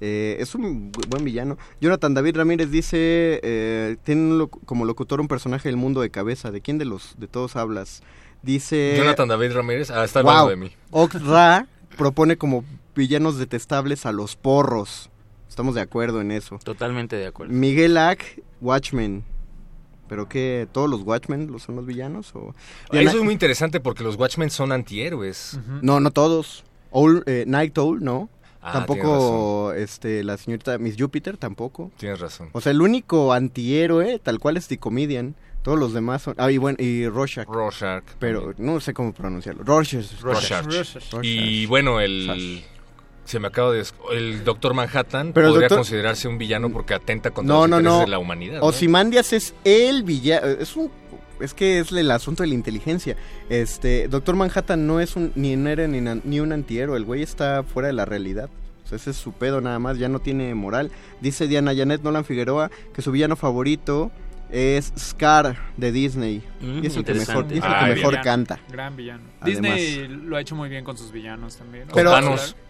Eh, 0.02 0.38
es 0.40 0.53
un 0.56 0.91
bu- 0.91 1.07
buen 1.10 1.24
villano. 1.24 1.57
Jonathan 1.82 2.14
David 2.14 2.38
Ramírez 2.38 2.69
dice, 2.72 3.40
eh, 3.44 3.98
tiene 4.03 4.22
un 4.32 4.38
loc- 4.40 4.60
como 4.65 4.86
locutor 4.86 5.19
un 5.22 5.28
personaje 5.28 5.69
del 5.69 5.78
mundo 5.78 6.02
de 6.02 6.10
cabeza. 6.11 6.52
¿De 6.52 6.61
quién 6.61 6.78
de 6.78 6.86
los 6.86 7.15
de 7.18 7.28
todos 7.28 7.56
hablas? 7.56 8.02
Dice... 8.44 8.94
Jonathan 8.98 9.28
David 9.28 9.53
Ramírez, 9.53 9.90
ah, 9.90 10.03
está 10.03 10.19
hablando 10.19 10.41
Wow. 10.44 10.49
de 10.52 10.56
mí. 10.56 10.72
Okra 10.91 11.68
propone 11.98 12.38
como 12.38 12.64
villanos 12.95 13.38
detestables 13.40 14.06
a 14.06 14.11
los 14.11 14.36
porros. 14.36 15.10
Estamos 15.49 15.74
de 15.76 15.82
acuerdo 15.82 16.22
en 16.22 16.32
eso. 16.32 16.60
Totalmente 16.64 17.15
de 17.15 17.26
acuerdo. 17.26 17.52
Miguel 17.53 17.98
Ack, 17.98 18.41
Watchmen. 18.61 19.24
¿Pero 20.07 20.30
qué? 20.30 20.68
¿Todos 20.72 20.90
los 20.90 21.02
Watchmen 21.02 21.52
los 21.52 21.64
son 21.64 21.76
los 21.76 21.86
villanos? 21.86 22.34
O... 22.36 22.53
Eso 22.91 23.18
es 23.18 23.24
muy 23.24 23.34
interesante 23.34 23.80
porque 23.80 24.03
los 24.03 24.15
Watchmen 24.15 24.49
son 24.49 24.72
antihéroes. 24.72 25.60
No, 25.82 25.99
no 25.99 26.11
todos. 26.11 26.64
Owl, 26.91 27.24
eh, 27.26 27.44
Night 27.48 27.78
Owl, 27.78 28.02
no. 28.03 28.30
Ah, 28.69 28.73
tampoco 28.73 29.73
este, 29.73 30.23
la 30.23 30.38
señorita 30.38 30.77
Miss 30.77 30.95
Jupiter, 30.99 31.38
tampoco. 31.38 31.91
Tienes 31.98 32.19
razón. 32.19 32.49
O 32.53 32.61
sea, 32.61 32.72
el 32.72 32.81
único 32.81 33.34
antihéroe, 33.34 34.19
tal 34.19 34.39
cual 34.39 34.57
es 34.57 34.68
The 34.68 34.77
Comedian. 34.77 35.35
Todos 35.64 35.77
los 35.80 35.94
demás 35.94 36.22
son... 36.22 36.35
Ah, 36.38 36.49
y 36.52 36.57
bueno, 36.57 36.77
y 36.81 37.07
Rorschach. 37.10 37.45
Rorschach. 37.48 38.03
Pero 38.19 38.53
no 38.57 38.80
sé 38.80 38.94
cómo 38.94 39.11
pronunciarlo. 39.14 39.64
Rorschach. 39.64 40.06
Rorschach. 40.22 40.65
Rorschach. 40.65 41.03
Y 41.23 41.65
bueno, 41.65 41.99
el... 41.99 42.64
Se 43.26 43.39
me 43.41 43.48
acaba 43.49 43.73
de... 43.73 43.84
El 44.14 44.45
Doctor 44.45 44.73
Manhattan 44.73 45.34
Pero 45.34 45.49
podría 45.49 45.65
Doctor- 45.68 45.80
considerarse 45.80 46.30
un 46.30 46.38
villano 46.38 46.72
porque 46.72 46.94
atenta 46.94 47.31
contra 47.31 47.53
No, 47.53 47.61
los 47.61 47.69
no, 47.69 47.77
intereses 47.80 47.99
no. 47.99 48.06
de 48.06 48.11
la 48.11 48.19
humanidad. 48.19 48.60
¿no? 48.61 48.65
Ozymandias 48.68 49.34
es 49.34 49.53
el 49.65 50.03
villano. 50.03 50.48
Es 50.48 50.73
un. 50.77 50.89
Es 51.39 51.53
que 51.53 51.80
es 51.80 51.91
el 51.91 52.09
asunto 52.11 52.43
de 52.43 52.47
la 52.49 52.55
inteligencia. 52.55 53.15
Este, 53.49 54.07
Doctor 54.07 54.35
Manhattan 54.35 54.88
no 54.88 54.99
es 54.99 55.15
un 55.15 55.31
ni 55.35 55.53
un 55.55 55.68
héroe 55.68 55.88
ni, 55.88 56.01
ni 56.23 56.39
un 56.39 56.51
antihéroe. 56.51 56.97
El 56.97 57.05
güey 57.05 57.22
está 57.22 57.64
fuera 57.64 57.88
de 57.88 57.93
la 57.93 58.05
realidad. 58.05 58.49
O 58.85 58.88
sea, 58.89 58.95
ese 58.95 59.11
es 59.11 59.18
su 59.18 59.34
pedo 59.34 59.59
nada 59.61 59.80
más. 59.80 59.97
Ya 59.97 60.09
no 60.09 60.19
tiene 60.19 60.53
moral. 60.55 60.91
Dice 61.22 61.47
Diana 61.47 61.76
Janet 61.76 62.01
Nolan 62.03 62.26
Figueroa 62.26 62.72
que 62.93 63.01
su 63.01 63.11
villano 63.11 63.35
favorito 63.35 64.11
es 64.49 64.93
Scar 64.97 65.57
de 65.76 65.91
Disney. 65.91 66.41
Mm, 66.61 66.84
y 66.84 66.88
es 66.88 66.95
el 66.95 67.03
que 67.03 67.14
mejor, 67.14 67.45
es 67.49 67.57
el 67.57 67.61
Ah, 67.64 67.81
que 67.81 67.95
mejor 67.95 68.11
villano, 68.11 68.23
canta. 68.23 68.59
Gran 68.72 68.95
villano. 68.95 69.23
Además. 69.41 69.76
Disney 69.76 70.07
lo 70.07 70.38
ha 70.38 70.41
hecho 70.41 70.55
muy 70.55 70.69
bien 70.69 70.85
con 70.85 70.97
sus 70.97 71.11
villanos 71.11 71.57
también. 71.57 71.85
Pero, 71.93 72.14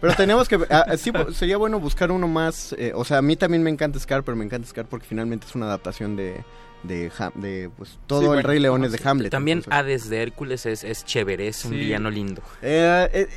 pero 0.00 0.14
tenemos 0.14 0.48
que... 0.48 0.58
ah, 0.70 0.86
sí, 0.98 1.12
sería 1.32 1.56
bueno 1.56 1.78
buscar 1.78 2.10
uno 2.10 2.26
más... 2.26 2.74
eh, 2.76 2.90
o 2.94 3.04
sea, 3.04 3.18
a 3.18 3.22
mí 3.22 3.36
también 3.36 3.62
me 3.62 3.70
encanta 3.70 4.00
Scar, 4.00 4.24
pero 4.24 4.36
me 4.36 4.44
encanta 4.44 4.66
Scar 4.68 4.86
porque 4.86 5.06
finalmente 5.06 5.46
es 5.46 5.54
una 5.54 5.66
adaptación 5.66 6.16
de... 6.16 6.42
De, 6.82 7.10
Ham- 7.18 7.32
de 7.34 7.70
pues 7.76 7.98
todo 8.06 8.32
Sí, 8.32 8.38
el 8.38 8.44
Rey 8.44 8.60
León 8.60 8.84
es 8.84 8.92
de 8.92 9.00
Hamlet. 9.02 9.30
También 9.30 9.58
entonces. 9.58 9.78
Hades 9.78 10.08
de 10.08 10.22
Hércules 10.22 10.64
es, 10.66 10.84
es 10.84 11.04
chévere, 11.04 11.48
es 11.48 11.64
un 11.64 11.72
Sí. 11.72 11.78
villano 11.78 12.10
lindo. 12.10 12.40
Eh, 12.62 13.08
eh, 13.12 13.28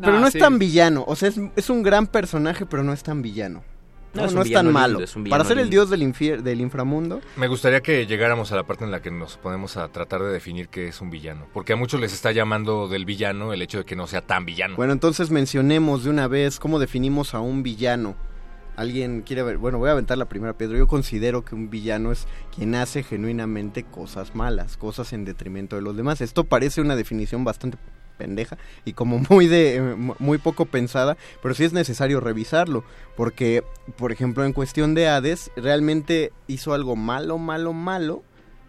pero 0.00 0.20
No, 0.20 0.26
es 0.26 0.34
tan 0.38 0.58
villano. 0.58 1.04
O 1.06 1.16
sea, 1.16 1.28
es, 1.28 1.40
es 1.56 1.70
un 1.70 1.82
gran 1.82 2.06
personaje, 2.06 2.66
pero 2.66 2.82
no 2.84 2.92
es 2.92 3.02
tan 3.02 3.20
villano. 3.22 3.62
No, 4.12 4.20
No, 4.22 4.28
es 4.28 4.34
no 4.34 4.40
un 4.42 4.46
es 4.46 4.52
tan 4.52 4.70
malo. 4.72 5.00
es 5.00 5.12
Para 5.28 5.42
ser 5.42 5.58
el 5.58 5.64
lindo. 5.64 5.70
dios 5.70 5.90
del, 5.90 6.02
infier- 6.02 6.40
del 6.42 6.60
inframundo, 6.60 7.20
Me 7.36 7.48
gustaría 7.48 7.80
que 7.80 8.06
llegáramos 8.06 8.52
a 8.52 8.56
la 8.56 8.62
parte 8.62 8.84
en 8.84 8.92
la 8.92 9.02
que 9.02 9.10
nos 9.10 9.36
ponemos 9.38 9.76
a 9.76 9.88
tratar 9.88 10.22
de 10.22 10.30
definir 10.30 10.68
qué 10.68 10.86
es 10.86 11.00
un 11.00 11.10
villano. 11.10 11.48
Porque 11.52 11.72
a 11.72 11.76
muchos 11.76 12.00
les 12.00 12.12
está 12.14 12.30
llamando 12.30 12.86
del 12.86 13.06
villano 13.06 13.52
el 13.52 13.60
hecho 13.60 13.78
de 13.78 13.84
que 13.84 13.96
no 13.96 14.06
sea 14.06 14.20
tan 14.22 14.44
villano. 14.46 14.76
Bueno, 14.76 14.92
entonces 14.92 15.30
mencionemos 15.30 16.04
de 16.04 16.10
una 16.10 16.28
vez 16.28 16.60
cómo 16.60 16.78
definimos 16.78 17.34
a 17.34 17.40
un 17.40 17.64
villano. 17.64 18.14
Alguien 18.76 19.22
quiere 19.22 19.42
ver, 19.42 19.58
bueno, 19.58 19.78
voy 19.78 19.88
a 19.88 19.92
aventar 19.92 20.18
la 20.18 20.28
primera 20.28 20.56
piedra. 20.56 20.78
Yo 20.78 20.86
considero 20.86 21.44
que 21.44 21.54
un 21.54 21.70
villano 21.70 22.12
es 22.12 22.26
quien 22.54 22.74
hace 22.74 23.02
genuinamente 23.02 23.84
cosas 23.84 24.34
malas, 24.34 24.76
cosas 24.76 25.12
en 25.12 25.24
detrimento 25.24 25.76
de 25.76 25.82
los 25.82 25.96
demás. 25.96 26.20
Esto 26.20 26.44
parece 26.44 26.80
una 26.80 26.96
definición 26.96 27.44
bastante 27.44 27.78
pendeja 28.16 28.58
y 28.84 28.92
como 28.92 29.18
muy 29.30 29.46
de 29.46 29.76
eh, 29.76 29.96
muy 30.18 30.38
poco 30.38 30.66
pensada, 30.66 31.16
pero 31.42 31.54
sí 31.54 31.64
es 31.64 31.72
necesario 31.72 32.20
revisarlo, 32.20 32.84
porque 33.16 33.64
por 33.96 34.12
ejemplo 34.12 34.44
en 34.44 34.52
cuestión 34.52 34.94
de 34.94 35.08
Hades 35.08 35.50
realmente 35.56 36.32
hizo 36.46 36.74
algo 36.74 36.96
malo, 36.96 37.38
malo, 37.38 37.72
malo, 37.72 38.22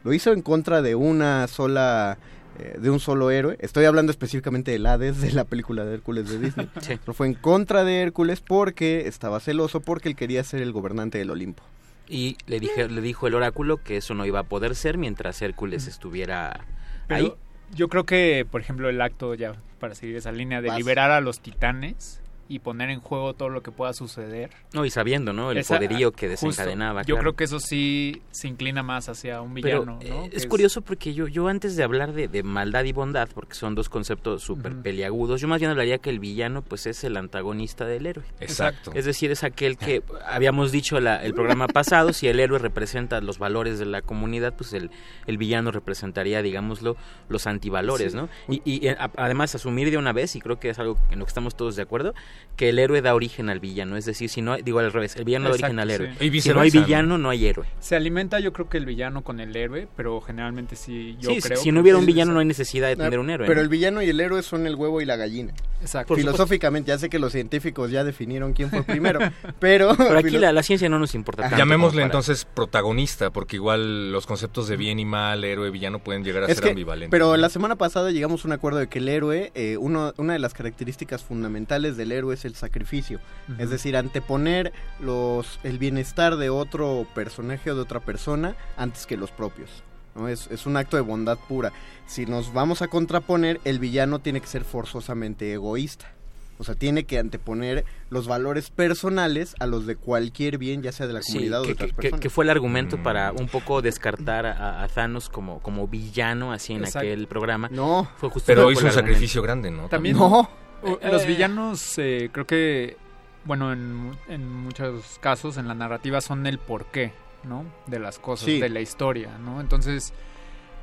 lo 0.03 0.13
hizo 0.13 0.31
en 0.31 0.41
contra 0.41 0.81
de 0.81 0.95
una 0.95 1.47
sola 1.47 2.17
eh, 2.59 2.77
de 2.79 2.89
un 2.89 2.99
solo 2.99 3.31
héroe. 3.31 3.57
Estoy 3.59 3.85
hablando 3.85 4.11
específicamente 4.11 4.71
del 4.71 4.85
Hades 4.85 5.21
de 5.21 5.31
la 5.31 5.43
película 5.45 5.85
de 5.85 5.93
Hércules 5.95 6.29
de 6.29 6.39
Disney. 6.39 6.69
Sí. 6.81 6.97
Pero 6.99 7.13
fue 7.13 7.27
en 7.27 7.33
contra 7.33 7.83
de 7.83 8.01
Hércules 8.01 8.41
porque 8.41 9.07
estaba 9.07 9.39
celoso 9.39 9.79
porque 9.81 10.09
él 10.09 10.15
quería 10.15 10.43
ser 10.43 10.61
el 10.61 10.71
gobernante 10.71 11.17
del 11.17 11.29
Olimpo. 11.31 11.63
Y 12.07 12.37
le, 12.45 12.59
dije, 12.59 12.87
le 12.87 13.01
dijo 13.01 13.27
el 13.27 13.33
oráculo 13.33 13.77
que 13.83 13.97
eso 13.97 14.13
no 14.13 14.25
iba 14.25 14.39
a 14.39 14.43
poder 14.43 14.75
ser 14.75 14.97
mientras 14.97 15.41
Hércules 15.41 15.87
estuviera 15.87 16.59
Pero 17.07 17.19
ahí. 17.25 17.33
yo 17.73 17.87
creo 17.89 18.05
que, 18.05 18.45
por 18.49 18.61
ejemplo, 18.61 18.89
el 18.89 19.01
acto, 19.01 19.33
ya 19.33 19.53
para 19.79 19.95
seguir 19.95 20.15
esa 20.15 20.31
línea, 20.31 20.61
de 20.61 20.67
Vas. 20.69 20.77
liberar 20.77 21.09
a 21.11 21.19
los 21.21 21.39
titanes 21.39 22.21
y 22.47 22.59
poner 22.59 22.89
en 22.91 22.99
juego 23.01 23.33
todo 23.33 23.49
lo 23.49 23.63
que 23.63 23.71
pueda 23.71 23.91
suceder. 23.93 24.51
No, 24.73 24.85
y 24.85 24.89
sabiendo, 24.91 25.33
¿no? 25.33 25.51
El 25.51 25.57
Esa- 25.57 25.75
poderío 25.77 26.11
que 26.11 26.29
justo. 26.29 26.47
desencadenaba. 26.47 27.01
Yo 27.01 27.15
claro. 27.15 27.21
creo 27.21 27.35
que 27.35 27.43
eso 27.45 27.59
sí 27.59 28.21
se 28.31 28.47
inclina 28.47 28.83
más 28.83 29.09
hacia 29.09 29.41
un 29.41 29.53
Pero 29.55 29.83
villano, 29.83 29.99
eh, 30.01 30.09
¿no? 30.09 30.23
es, 30.25 30.29
Que 30.29 30.37
es- 30.37 30.45
curioso 30.47 30.81
porque 30.81 31.13
yo, 31.13 31.27
yo 31.27 31.47
antes 31.47 31.75
de 31.75 31.83
hablar 31.83 32.13
de, 32.13 32.27
de 32.27 32.43
maldad 32.43 32.83
y 32.83 32.91
bondad, 32.91 33.27
porque 33.33 33.55
son 33.55 33.73
dos 33.73 33.89
conceptos 33.89 34.43
súper 34.43 34.73
Ujú. 34.73 34.81
peliagudos, 34.83 35.41
yo 35.41 35.47
más 35.47 35.59
bien 35.59 35.71
hablaría 35.71 35.97
que 35.97 36.09
el 36.09 36.19
villano 36.19 36.61
pues 36.61 36.85
es 36.85 37.03
el 37.03 37.17
antagonista 37.17 37.85
del 37.85 38.05
héroe. 38.05 38.25
Exacto. 38.39 38.91
Es 38.93 39.05
decir, 39.05 39.31
es 39.31 39.43
aquel 39.43 39.77
que 39.77 40.03
habíamos 40.27 40.71
dicho 40.71 40.99
la- 40.99 41.23
el 41.23 41.33
programa 41.33 41.67
pasado, 41.67 42.13
si 42.13 42.27
el 42.27 42.39
héroe 42.39 42.59
representa 42.59 43.21
los 43.21 43.39
valores 43.39 43.79
de 43.79 43.85
la 43.85 44.01
comunidad, 44.01 44.53
pues 44.55 44.73
el, 44.73 44.91
el 45.25 45.37
villano 45.37 45.71
representaría, 45.71 46.41
digámoslo, 46.41 46.95
los 47.29 47.47
antivalores, 47.47 48.11
Sí. 48.11 48.17
¿no? 48.17 48.29
Y, 48.47 48.61
y, 48.65 48.87
eh, 48.87 48.95
a- 48.99 49.09
además 49.17 49.55
asumir 49.55 49.89
de 49.89 49.97
una 49.97 50.13
vez, 50.13 50.35
y 50.35 50.41
creo 50.41 50.59
que 50.59 50.69
es 50.69 50.79
algo 50.79 50.97
en 51.09 51.19
lo 51.19 51.25
que 51.25 51.29
estamos 51.29 51.55
todos 51.55 51.75
de 51.75 51.81
acuerdo, 51.81 52.13
que 52.55 52.69
el 52.69 52.79
héroe 52.79 53.01
da 53.01 53.13
origen 53.15 53.49
al 53.49 53.59
villano, 53.59 53.97
es 53.97 54.05
decir, 54.05 54.29
si 54.29 54.41
no, 54.41 54.53
hay- 54.53 54.61
digo 54.61 54.79
al 54.79 54.91
revés, 54.93 55.15
el 55.17 55.25
villano 55.25 55.49
da 55.49 55.53
origen 55.55 55.77
al 55.79 55.91
héroe. 55.91 56.13
sí. 56.17 56.25
Y 56.27 56.41
Si 56.41 56.49
no 56.49 56.61
hay 56.61 56.69
villano, 56.69 57.17
no 57.17 57.29
hay 57.29 57.45
héroe. 57.47 57.65
Se 57.81 57.95
alimenta 57.97 58.39
yo 58.39 58.53
creo 58.53 58.69
que 58.69 58.77
el 58.77 58.85
villano 58.85 59.23
con 59.23 59.39
el 59.41 59.53
héroe, 59.55 59.87
pero 59.97 60.21
generalmente 60.21 60.75
sí, 60.77 61.17
yo 61.19 61.31
Sí, 61.31 61.41
creo 61.41 61.57
si 61.57 61.71
no 61.71 61.75
que 61.79 61.81
hubiera 61.81 61.97
un 61.97 62.05
villano 62.05 62.31
no 62.31 62.39
hay 62.39 62.45
necesidad 62.45 62.87
de 62.87 62.95
tener 62.95 63.19
un 63.19 63.29
héroe. 63.29 63.45
Pero 63.47 63.57
¿no? 63.59 63.63
el 63.63 63.69
villano 63.69 64.01
y 64.01 64.09
el 64.09 64.19
héroe 64.21 64.41
son 64.41 64.67
el 64.67 64.75
huevo 64.75 65.01
y 65.01 65.05
la 65.05 65.17
gallina. 65.17 65.53
Exacto. 65.85 66.15
Filosóficamente, 66.15 66.89
ya 66.89 66.97
sé 66.97 67.09
que 67.09 67.19
los 67.19 67.31
científicos 67.31 67.91
ya 67.91 68.03
definieron 68.03 68.53
quién 68.53 68.69
fue 68.69 68.83
primero, 68.83 69.19
pero... 69.59 69.95
Pero 69.95 70.17
aquí 70.17 70.31
la, 70.37 70.51
la 70.51 70.63
ciencia 70.63 70.89
no 70.89 70.99
nos 70.99 71.13
importa 71.15 71.43
tanto. 71.43 71.57
Llamémosle 71.57 71.97
para- 72.01 72.05
entonces 72.05 72.45
protagonista, 72.45 73.31
porque 73.31 73.55
igual 73.57 74.11
los 74.11 74.25
conceptos 74.25 74.67
de 74.67 74.77
bien 74.77 74.99
y 74.99 75.05
mal, 75.05 75.43
héroe, 75.43 75.69
villano 75.69 75.99
pueden 75.99 76.23
llegar 76.23 76.43
a 76.43 76.47
Es 76.47 76.55
ser 76.55 76.63
que, 76.63 76.69
ambivalentes. 76.71 77.11
pero 77.11 77.37
la 77.37 77.49
semana 77.49 77.75
pasada 77.75 78.11
llegamos 78.11 78.43
a 78.43 78.47
un 78.47 78.53
acuerdo 78.53 78.79
de 78.79 78.87
que 78.87 78.99
el 78.99 79.07
héroe, 79.09 79.51
eh, 79.55 79.77
uno, 79.77 80.13
una 80.17 80.33
de 80.33 80.39
las 80.39 80.53
características 80.53 81.23
fundamentales 81.23 81.97
del 81.97 82.11
héroe 82.11 82.33
es 82.33 82.45
el 82.45 82.55
sacrificio. 82.55 83.19
Es 83.59 83.69
decir, 83.69 83.95
anteponer 83.95 84.73
los, 84.99 85.59
el 85.63 85.77
bienestar 85.77 86.35
de 86.37 86.49
otro 86.49 87.05
personaje 87.13 87.71
o 87.71 87.75
de 87.75 87.81
otra 87.81 87.99
persona 87.99 88.55
antes 88.77 89.05
que 89.05 89.17
los 89.17 89.31
propios. 89.31 89.69
¿No? 90.15 90.27
Es, 90.27 90.47
es 90.51 90.65
un 90.65 90.77
acto 90.77 90.95
de 90.97 91.01
bondad 91.01 91.37
pura. 91.37 91.71
Si 92.07 92.25
nos 92.25 92.53
vamos 92.53 92.81
a 92.81 92.87
contraponer, 92.87 93.59
el 93.65 93.79
villano 93.79 94.19
tiene 94.19 94.41
que 94.41 94.47
ser 94.47 94.63
forzosamente 94.63 95.51
egoísta. 95.53 96.11
O 96.57 96.63
sea, 96.63 96.73
tiene 96.73 97.03
que 97.03 97.19
anteponer 97.19 97.83
los 98.09 98.27
valores 98.29 98.69
personales 98.69 99.55
a 99.59 99.65
los 99.65 99.85
de 99.85 99.97
cualquier 99.97 100.57
bien, 100.57 100.81
ya 100.81 100.93
sea 100.93 101.05
de 101.05 101.11
la 101.11 101.21
Sí, 101.21 101.33
comunidad 101.33 101.59
o 101.59 101.63
de 101.63 101.67
que, 101.67 101.73
otras 101.73 101.89
que- 101.89 101.95
personas. 101.95 102.19
que 102.21 102.29
fue 102.29 102.45
el 102.45 102.49
argumento 102.49 103.03
para 103.03 103.33
un 103.33 103.47
poco 103.49 103.81
descartar 103.81 104.45
a, 104.45 104.81
a 104.81 104.87
Thanos 104.87 105.27
como, 105.27 105.59
como 105.59 105.85
villano 105.89 106.53
así 106.53 106.71
en 106.71 106.79
Exacto. 106.85 106.99
aquel 106.99 107.27
programa. 107.27 107.67
No, 107.73 108.07
fue 108.15 108.29
justo 108.29 108.47
Pero 108.47 108.71
hizo 108.71 108.79
un 108.81 108.87
argumento. 108.87 108.99
sacrificio 109.01 109.41
grande, 109.41 109.69
¿no? 109.69 109.89
También 109.89 110.15
No. 110.17 110.49
Eh, 110.83 111.11
los 111.11 111.23
eh. 111.23 111.27
villanos 111.27 111.97
eh, 111.97 112.29
creo 112.31 112.45
que, 112.47 112.95
bueno, 113.43 113.73
en, 113.73 113.93
mu- 113.93 114.13
en 114.29 114.49
muchos 114.49 115.17
casos 115.19 115.57
en 115.57 115.67
la 115.67 115.73
narrativa 115.73 116.21
son 116.21 116.47
el 116.47 116.57
porqué, 116.59 117.11
¿no? 117.45 117.65
De 117.87 117.99
las 117.99 118.19
cosas, 118.19 118.45
Sí. 118.45 118.59
de 118.59 118.69
la 118.69 118.81
historia, 118.81 119.37
¿no? 119.37 119.61
Entonces 119.61 120.13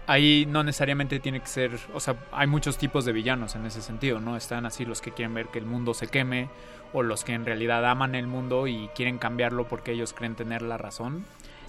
ahí 0.07 0.47
no 0.49 0.65
necesariamente 0.65 1.21
tiene 1.21 1.41
que 1.41 1.47
ser, 1.47 1.79
o 1.95 2.01
sea, 2.01 2.17
hay 2.33 2.47
muchos 2.47 2.77
tipos 2.77 3.05
de 3.05 3.13
villanos 3.13 3.55
en 3.55 3.67
ese 3.67 3.81
sentido, 3.83 4.21
¿no? 4.21 4.37
Están 4.37 4.67
así 4.67 4.85
los 4.85 5.01
que 5.01 5.13
quieren 5.13 5.33
ver 5.35 5.47
que 5.49 5.59
el 5.59 5.67
mundo 5.67 5.95
se 5.95 6.09
queme 6.09 6.49
o 6.93 7.03
los 7.03 7.25
que 7.25 7.33
en 7.35 7.47
realidad 7.47 7.89
aman 7.89 8.15
el 8.15 8.27
mundo 8.27 8.67
y 8.67 8.89
quieren 8.95 9.19
cambiarlo 9.19 9.69
porque 9.69 9.93
ellos 9.93 10.13
creen 10.13 10.35
tener 10.35 10.63
la 10.63 10.77
razón. 10.77 11.25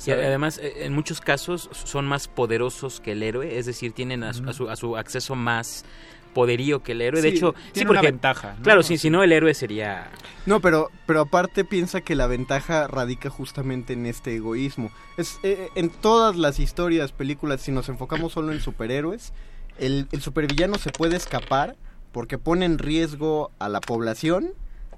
Y 0.05 0.11
además, 0.11 0.57
eh, 0.57 0.85
en 0.85 0.93
muchos 0.93 1.21
casos 1.21 1.69
son 1.71 2.05
más 2.05 2.27
poderosos 2.27 2.99
que 2.99 3.11
el 3.13 3.23
héroe, 3.23 3.57
es 3.57 3.67
decir, 3.67 3.93
tienen 3.93 4.23
a 4.23 4.33
su, 4.33 4.49
a 4.49 4.53
su, 4.53 4.69
a 4.69 4.75
su 4.75 4.97
acceso 4.97 5.35
más 5.35 5.85
poderío 6.33 6.81
que 6.83 6.91
el 6.93 7.01
héroe. 7.01 7.21
de 7.21 7.29
hecho, 7.29 7.53
tiene 7.53 7.71
sí, 7.73 7.81
una 7.81 7.87
porque, 7.99 8.07
ventaja, 8.07 8.55
¿no? 8.57 8.63
Claro, 8.63 8.83
sí, 8.83 8.97
si 8.97 9.09
no 9.09 9.23
el 9.23 9.31
héroe 9.31 9.53
sería... 9.53 10.09
No, 10.45 10.59
pero, 10.59 10.89
pero 11.05 11.21
aparte 11.21 11.63
piensa 11.63 12.01
que 12.01 12.15
la 12.15 12.27
ventaja 12.27 12.87
radica 12.87 13.29
justamente 13.29 13.93
en 13.93 14.05
este 14.05 14.35
egoísmo. 14.35 14.91
Es 15.17 15.39
eh, 15.43 15.69
en 15.75 15.89
todas 15.89 16.35
las 16.35 16.59
historias, 16.59 17.11
películas, 17.13 17.61
si 17.61 17.71
nos 17.71 17.87
enfocamos 17.87 18.33
solo 18.33 18.51
en 18.51 18.59
superhéroes, 18.59 19.31
el, 19.77 20.07
el 20.11 20.21
supervillano 20.21 20.77
se 20.77 20.91
puede 20.91 21.15
escapar 21.15 21.75
porque 22.11 22.37
pone 22.37 22.65
en 22.65 22.77
riesgo 22.77 23.51
a 23.59 23.69
la 23.69 23.79
población 23.79 24.51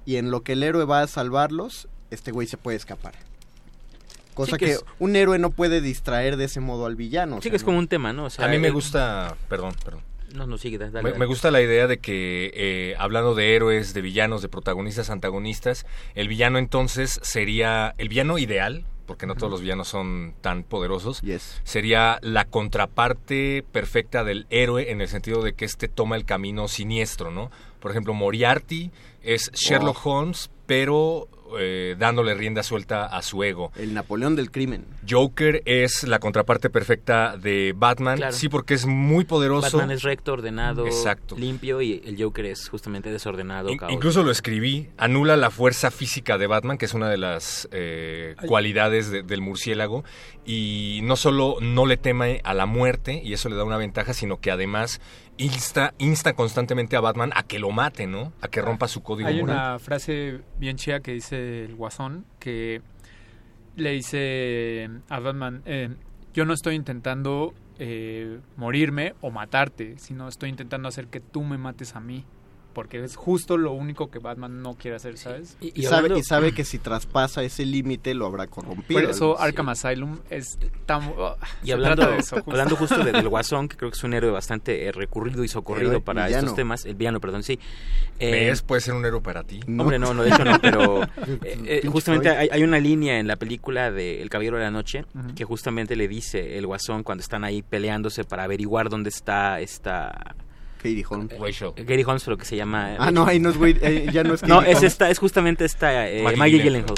y 0.04 0.16
en 0.16 0.30
lo 0.30 0.42
que 0.42 0.52
el 0.54 0.62
héroe 0.64 0.84
va 0.84 1.00
a 1.02 1.06
salvarlos, 1.06 1.88
este 2.10 2.32
güey 2.32 2.46
se 2.46 2.56
puede 2.56 2.76
escapar. 2.76 3.14
Cosa 4.34 4.52
Sí, 4.52 4.58
que 4.58 4.64
que, 4.66 4.72
es- 4.72 4.84
un 4.98 5.16
héroe 5.16 5.38
no 5.38 5.50
puede 5.50 5.80
distraer 5.80 6.36
de 6.36 6.44
ese 6.44 6.60
modo 6.60 6.86
al 6.86 6.94
villano. 6.96 7.36
o 7.36 7.38
Sí, 7.38 7.44
sea, 7.44 7.50
que 7.50 7.56
es 7.56 7.62
no- 7.62 7.66
como 7.66 7.78
un 7.78 7.88
tema, 7.88 8.12
¿no? 8.12 8.24
O 8.26 8.30
sea, 8.30 8.44
a 8.44 8.48
mí 8.48 8.58
me 8.58 8.70
gusta, 8.70 9.34
perdón, 9.48 9.74
perdón. 9.84 10.02
No, 10.34 10.46
no, 10.46 10.58
sigue, 10.58 10.78
dale, 10.78 10.92
Me, 10.92 11.10
dale. 11.10 11.18
me 11.18 11.26
gusta 11.26 11.50
la 11.50 11.62
idea 11.62 11.86
de 11.86 11.98
que, 11.98 12.50
eh, 12.54 12.94
hablando 12.98 13.34
de 13.34 13.54
héroes, 13.54 13.94
de 13.94 14.02
villanos, 14.02 14.42
de 14.42 14.48
protagonistas, 14.48 15.10
antagonistas, 15.10 15.86
el 16.14 16.28
villano 16.28 16.58
entonces 16.58 17.18
sería 17.22 17.94
el 17.98 18.08
villano 18.08 18.38
ideal, 18.38 18.84
porque 19.06 19.26
no 19.26 19.36
todos 19.36 19.50
los 19.52 19.60
villanos 19.60 19.88
son 19.88 20.34
tan 20.40 20.64
poderosos, 20.64 21.22
sería 21.62 22.18
la 22.22 22.44
contraparte 22.44 23.64
perfecta 23.70 24.24
del 24.24 24.46
héroe 24.50 24.90
en 24.90 25.00
el 25.00 25.08
sentido 25.08 25.42
de 25.42 25.54
que 25.54 25.64
este 25.64 25.88
toma 25.88 26.16
el 26.16 26.24
camino 26.24 26.66
siniestro, 26.68 27.30
¿no? 27.30 27.50
Por 27.80 27.92
ejemplo, 27.92 28.14
Moriarty 28.14 28.90
es 29.22 29.52
Sherlock 29.52 30.04
Holmes, 30.04 30.50
pero 30.66 31.28
eh, 31.58 31.96
dándole 31.98 32.34
rienda 32.34 32.62
suelta 32.62 33.06
a 33.06 33.22
su 33.22 33.42
ego. 33.44 33.72
El 33.76 33.94
Napoleón 33.94 34.36
del 34.36 34.50
crimen. 34.50 34.84
Joker 35.08 35.62
es 35.64 36.04
la 36.04 36.18
contraparte 36.18 36.70
perfecta 36.70 37.36
de 37.36 37.72
Batman, 37.76 38.16
Claro. 38.18 38.32
sí, 38.32 38.48
porque 38.48 38.74
es 38.74 38.86
muy 38.86 39.24
poderoso. 39.24 39.76
Batman 39.78 39.90
es 39.96 40.02
recto, 40.02 40.32
ordenado, 40.32 40.86
Exacto. 40.86 41.36
limpio 41.36 41.80
y 41.82 42.02
el 42.04 42.20
Joker 42.22 42.46
es 42.46 42.68
justamente 42.68 43.10
desordenado, 43.10 43.70
In-. 43.70 43.78
Incluso 43.90 44.22
lo 44.22 44.30
escribí, 44.30 44.88
anula 44.96 45.36
la 45.36 45.50
fuerza 45.50 45.90
física 45.90 46.38
de 46.38 46.46
Batman, 46.46 46.78
que 46.78 46.84
es 46.86 46.94
una 46.94 47.08
de 47.08 47.18
las 47.18 47.68
eh, 47.72 48.34
cualidades 48.46 49.10
de- 49.10 49.22
del 49.22 49.40
murciélago, 49.40 50.04
y 50.44 51.00
no 51.02 51.16
solo 51.16 51.56
no 51.60 51.86
le 51.86 51.96
teme 51.96 52.40
a 52.44 52.54
la 52.54 52.66
muerte, 52.66 53.20
y 53.24 53.32
eso 53.32 53.48
le 53.48 53.56
da 53.56 53.64
una 53.64 53.76
ventaja, 53.76 54.12
sino 54.14 54.40
que 54.40 54.50
además 54.50 55.00
insta, 55.38 55.94
insta 55.98 56.34
constantemente 56.34 56.96
a 56.96 57.00
Batman 57.00 57.30
a 57.34 57.42
que 57.42 57.58
lo 57.58 57.70
mate, 57.70 58.06
¿no? 58.06 58.32
A 58.40 58.48
que 58.48 58.60
rompa 58.60 58.88
su 58.88 59.02
código 59.02 59.28
Hay 59.28 59.40
moral. 59.40 59.56
una 59.56 59.78
frase 59.78 60.40
bien 60.58 60.76
chida 60.76 61.00
que 61.00 61.12
dice 61.12 61.64
el 61.64 61.74
Guasón 61.74 62.24
que 62.38 62.82
le 63.76 63.90
dice 63.92 64.88
a 65.08 65.20
Batman, 65.20 65.62
eh, 65.66 65.94
yo 66.32 66.44
no 66.44 66.54
estoy 66.54 66.74
intentando 66.74 67.54
eh, 67.78 68.40
morirme 68.56 69.14
o 69.20 69.30
matarte, 69.30 69.98
sino 69.98 70.28
estoy 70.28 70.48
intentando 70.48 70.88
hacer 70.88 71.08
que 71.08 71.20
tú 71.20 71.42
me 71.42 71.58
mates 71.58 71.94
a 71.94 72.00
mí. 72.00 72.24
Porque 72.76 73.02
es 73.02 73.16
justo 73.16 73.56
lo 73.56 73.72
único 73.72 74.10
que 74.10 74.18
Batman 74.18 74.60
no 74.60 74.74
quiere 74.74 74.98
hacer, 74.98 75.16
¿sabes? 75.16 75.56
Y, 75.62 75.82
sabe, 75.84 76.18
y 76.18 76.22
sabe 76.22 76.52
que 76.52 76.62
si 76.62 76.78
traspasa 76.78 77.42
ese 77.42 77.64
límite 77.64 78.12
lo 78.12 78.26
habrá 78.26 78.48
corrompido. 78.48 79.00
Por 79.00 79.10
eso 79.10 79.34
Sí. 79.38 79.42
Arkham 79.42 79.70
Asylum 79.70 80.18
es 80.28 80.58
tan... 80.84 81.10
oh, 81.16 81.36
Y 81.62 81.68
se 81.68 81.72
hablando, 81.72 82.06
de 82.06 82.18
eso, 82.18 82.36
justo. 82.36 82.50
hablando 82.50 82.76
justo 82.76 83.02
de- 83.02 83.12
del 83.12 83.28
Guasón, 83.30 83.68
que 83.68 83.78
creo 83.78 83.90
que 83.90 83.96
es 83.96 84.04
un 84.04 84.12
héroe 84.12 84.30
bastante 84.30 84.84
eh, 84.86 84.92
recurrido 84.92 85.42
y 85.42 85.48
socorrido 85.48 85.92
Héroe, 85.92 86.02
para 86.02 86.26
villano. 86.26 86.42
estos 86.44 86.54
temas, 86.56 86.84
el 86.84 86.96
villano, 86.96 87.18
perdón, 87.18 87.42
sí. 87.42 87.58
Eh, 88.18 88.30
¿Ves? 88.50 88.60
Puede 88.60 88.82
ser 88.82 88.92
un 88.92 89.06
héroe 89.06 89.22
para 89.22 89.42
ti. 89.42 89.60
Hombre, 89.66 89.98
no, 89.98 90.12
no, 90.12 90.22
de 90.22 90.28
hecho 90.28 90.44
no, 90.44 90.60
pero 90.60 91.02
eh, 91.44 91.80
eh, 91.82 91.88
justamente 91.90 92.28
hay, 92.28 92.50
hay 92.52 92.62
una 92.62 92.78
línea 92.78 93.18
en 93.18 93.26
la 93.26 93.36
película 93.36 93.90
de 93.90 94.20
El 94.20 94.28
Caballero 94.28 94.58
de 94.58 94.64
la 94.64 94.70
Noche 94.70 95.06
que 95.34 95.44
justamente 95.46 95.96
le 95.96 96.08
dice 96.08 96.58
el 96.58 96.66
Guasón 96.66 97.02
cuando 97.04 97.22
están 97.22 97.42
ahí 97.42 97.62
peleándose 97.62 98.24
para 98.24 98.44
averiguar 98.44 98.90
dónde 98.90 99.08
está 99.08 99.60
esta... 99.60 100.36
Katie 100.76 101.04
Holmes. 101.08 101.38
Rachel. 101.38 101.72
Gary 101.76 102.02
Holmes, 102.02 102.26
lo 102.26 102.36
que 102.36 102.44
se 102.44 102.56
llama... 102.56 102.96
Ah, 102.98 103.10
no, 103.10 103.26
ahí 103.26 103.38
no 103.38 103.50
es 103.50 103.56
Wade- 103.58 103.78
eh, 103.82 104.06
ya 104.12 104.22
no 104.24 104.34
es 104.34 104.42
No, 104.42 104.56
Katie 104.58 104.70
es 104.72 104.76
Holmes. 104.78 104.92
esta, 104.92 105.10
es 105.10 105.18
justamente 105.18 105.64
esta 105.64 106.08
eh, 106.08 106.22
Maggie 106.22 106.58
Gyllenhaal. 106.58 106.62
Gyllenhaal. 106.62 106.94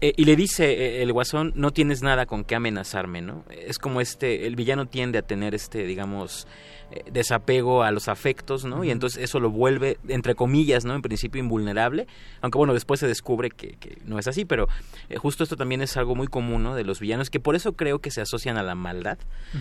Eh, 0.00 0.12
y 0.16 0.24
le 0.26 0.36
dice 0.36 0.70
eh, 0.72 1.02
el 1.02 1.12
guasón, 1.12 1.52
no 1.56 1.72
tienes 1.72 2.02
nada 2.02 2.26
con 2.26 2.44
qué 2.44 2.54
amenazarme, 2.54 3.22
¿no? 3.22 3.44
Es 3.50 3.78
como 3.78 4.00
este, 4.00 4.46
el 4.46 4.54
villano 4.54 4.86
tiende 4.86 5.18
a 5.18 5.22
tener 5.22 5.54
este, 5.54 5.84
digamos, 5.86 6.46
eh, 6.46 6.75
desapego 7.10 7.82
a 7.82 7.90
los 7.90 8.08
afectos, 8.08 8.64
¿no? 8.64 8.84
Y 8.84 8.90
entonces 8.90 9.22
eso 9.22 9.40
lo 9.40 9.50
vuelve, 9.50 9.98
entre 10.08 10.34
comillas, 10.34 10.84
¿no? 10.84 10.94
En 10.94 11.02
principio 11.02 11.40
invulnerable, 11.40 12.06
aunque 12.40 12.58
bueno, 12.58 12.74
después 12.74 13.00
se 13.00 13.06
descubre 13.06 13.50
que, 13.50 13.76
que 13.78 13.98
no 14.04 14.18
es 14.18 14.28
así, 14.28 14.44
pero 14.44 14.68
eh, 15.08 15.16
justo 15.16 15.42
esto 15.42 15.56
también 15.56 15.82
es 15.82 15.96
algo 15.96 16.14
muy 16.14 16.28
común, 16.28 16.62
¿no? 16.62 16.74
De 16.74 16.84
los 16.84 17.00
villanos, 17.00 17.30
que 17.30 17.40
por 17.40 17.56
eso 17.56 17.72
creo 17.74 17.98
que 17.98 18.10
se 18.10 18.20
asocian 18.20 18.56
a 18.56 18.62
la 18.62 18.74
maldad, 18.74 19.18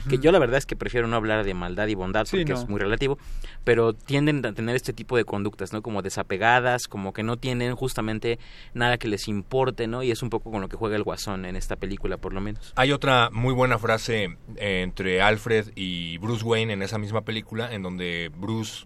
que 0.10 0.18
yo 0.20 0.32
la 0.32 0.40
verdad 0.40 0.58
es 0.58 0.66
que 0.66 0.76
prefiero 0.76 1.08
no 1.08 1.16
hablar 1.16 1.46
de 1.46 1.54
maldad 1.54 1.88
y 1.88 1.96
bondad 1.96 2.26
Sí, 2.26 2.38
porque 2.38 2.54
no. 2.54 2.60
es 2.60 2.70
muy 2.70 2.80
relativo, 2.80 3.18
pero 3.64 3.94
tienden 3.94 4.46
a 4.46 4.54
tener 4.54 4.76
este 4.76 4.94
tipo 4.94 5.18
de 5.18 5.26
conductas, 5.26 5.74
¿no? 5.74 5.82
Como 5.82 6.02
desapegadas, 6.02 6.88
como 6.88 7.14
que 7.14 7.24
no 7.24 7.38
tienen 7.38 7.76
justamente 7.76 8.40
nada 8.74 8.98
que 8.98 9.08
les 9.08 9.28
importe, 9.28 9.88
¿no? 9.88 10.04
Y 10.04 10.12
es 10.12 10.22
un 10.22 10.30
poco 10.30 10.52
con 10.52 10.62
lo 10.62 10.70
que 10.70 10.78
juega 10.78 10.96
el 10.96 11.04
guasón 11.04 11.46
en 11.46 11.56
esta 11.56 11.76
película, 11.76 12.18
por 12.18 12.34
lo 12.34 12.42
menos. 12.42 12.74
Hay 12.76 12.92
otra 12.92 13.30
muy 13.32 13.54
buena 13.54 13.80
frase 13.80 14.38
eh, 14.58 14.82
entre 14.84 15.22
Alfred 15.22 15.72
y 15.76 16.18
Bruce 16.20 16.44
Wayne 16.44 16.74
en 16.74 16.82
esa 16.82 16.98
misma 16.98 17.15
película, 17.22 17.74
en 17.74 17.84
donde 17.84 18.32
Bruce, 18.36 18.86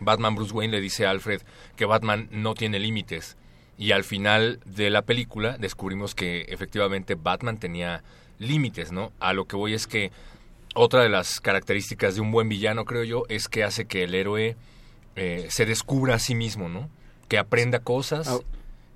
Batman 0.00 0.34
Bruce 0.34 0.52
Wayne 0.52 0.72
le 0.72 0.80
dice 0.80 1.06
a 1.06 1.10
Alfred 1.10 1.42
que 1.76 1.84
Batman 1.84 2.28
no 2.30 2.54
tiene 2.54 2.78
límites. 2.78 3.36
Y 3.78 3.92
al 3.92 4.04
final 4.04 4.60
de 4.64 4.90
la 4.90 5.02
película 5.02 5.56
descubrimos 5.58 6.14
que 6.14 6.42
efectivamente 6.42 7.14
Batman 7.14 7.58
tenía 7.58 8.02
límites, 8.38 8.92
¿no? 8.92 9.12
A 9.18 9.32
lo 9.32 9.46
que 9.46 9.56
voy 9.56 9.74
es 9.74 9.86
que 9.86 10.12
otra 10.74 11.02
de 11.02 11.08
las 11.08 11.40
características 11.40 12.14
de 12.14 12.20
un 12.20 12.30
buen 12.30 12.48
villano, 12.48 12.84
creo 12.84 13.04
yo, 13.04 13.24
es 13.28 13.48
que 13.48 13.64
hace 13.64 13.86
que 13.86 14.04
el 14.04 14.14
héroe 14.14 14.56
eh, 15.16 15.46
se 15.50 15.66
descubra 15.66 16.14
a 16.14 16.18
sí 16.18 16.34
mismo, 16.34 16.68
¿no? 16.68 16.88
Que 17.28 17.38
aprenda 17.38 17.80
cosas. 17.80 18.40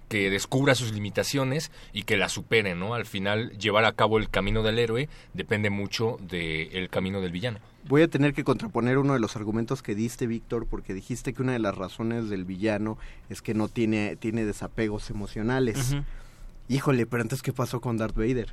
Que 0.09 0.31
descubra 0.31 0.75
sus 0.75 0.93
limitaciones 0.93 1.71
y 1.93 2.05
que 2.05 2.17
las 2.17 2.33
supere, 2.33 2.75
¿no? 2.75 2.95
Al 2.95 3.07
final, 3.07 3.51
llevar 3.59 3.85
a 3.85 3.93
cabo 3.93 4.19
el 4.19 4.29
camino 4.29 4.63
del 4.63 4.79
héroe 4.79 5.09
depende 5.35 5.71
mucho 5.71 6.17
del 6.21 6.89
camino 6.89 7.21
del 7.21 7.33
villano. 7.33 7.59
Voy 7.89 8.03
a 8.03 8.09
tener 8.09 8.35
que 8.35 8.45
contraponer 8.45 8.99
uno 8.99 9.13
de 9.13 9.21
los 9.21 9.37
argumentos 9.37 9.83
que 9.83 9.95
diste, 9.95 10.27
Víctor, 10.27 10.67
porque 10.67 10.95
dijiste 10.95 11.33
que 11.33 11.43
una 11.43 11.53
de 11.53 11.61
las 11.61 11.77
razones 11.77 12.29
del 12.29 12.45
villano 12.45 12.99
es 13.29 13.43
que 13.43 13.55
no 13.55 13.69
tiene, 13.69 14.17
tiene 14.17 14.45
desapegos 14.45 15.11
emocionales. 15.11 15.97
Híjole, 16.69 17.07
pero 17.07 17.23
entonces, 17.23 17.43
¿qué 17.43 17.53
pasó 17.53 17.81
con 17.81 17.97
Darth 17.97 18.17
Vader? 18.17 18.53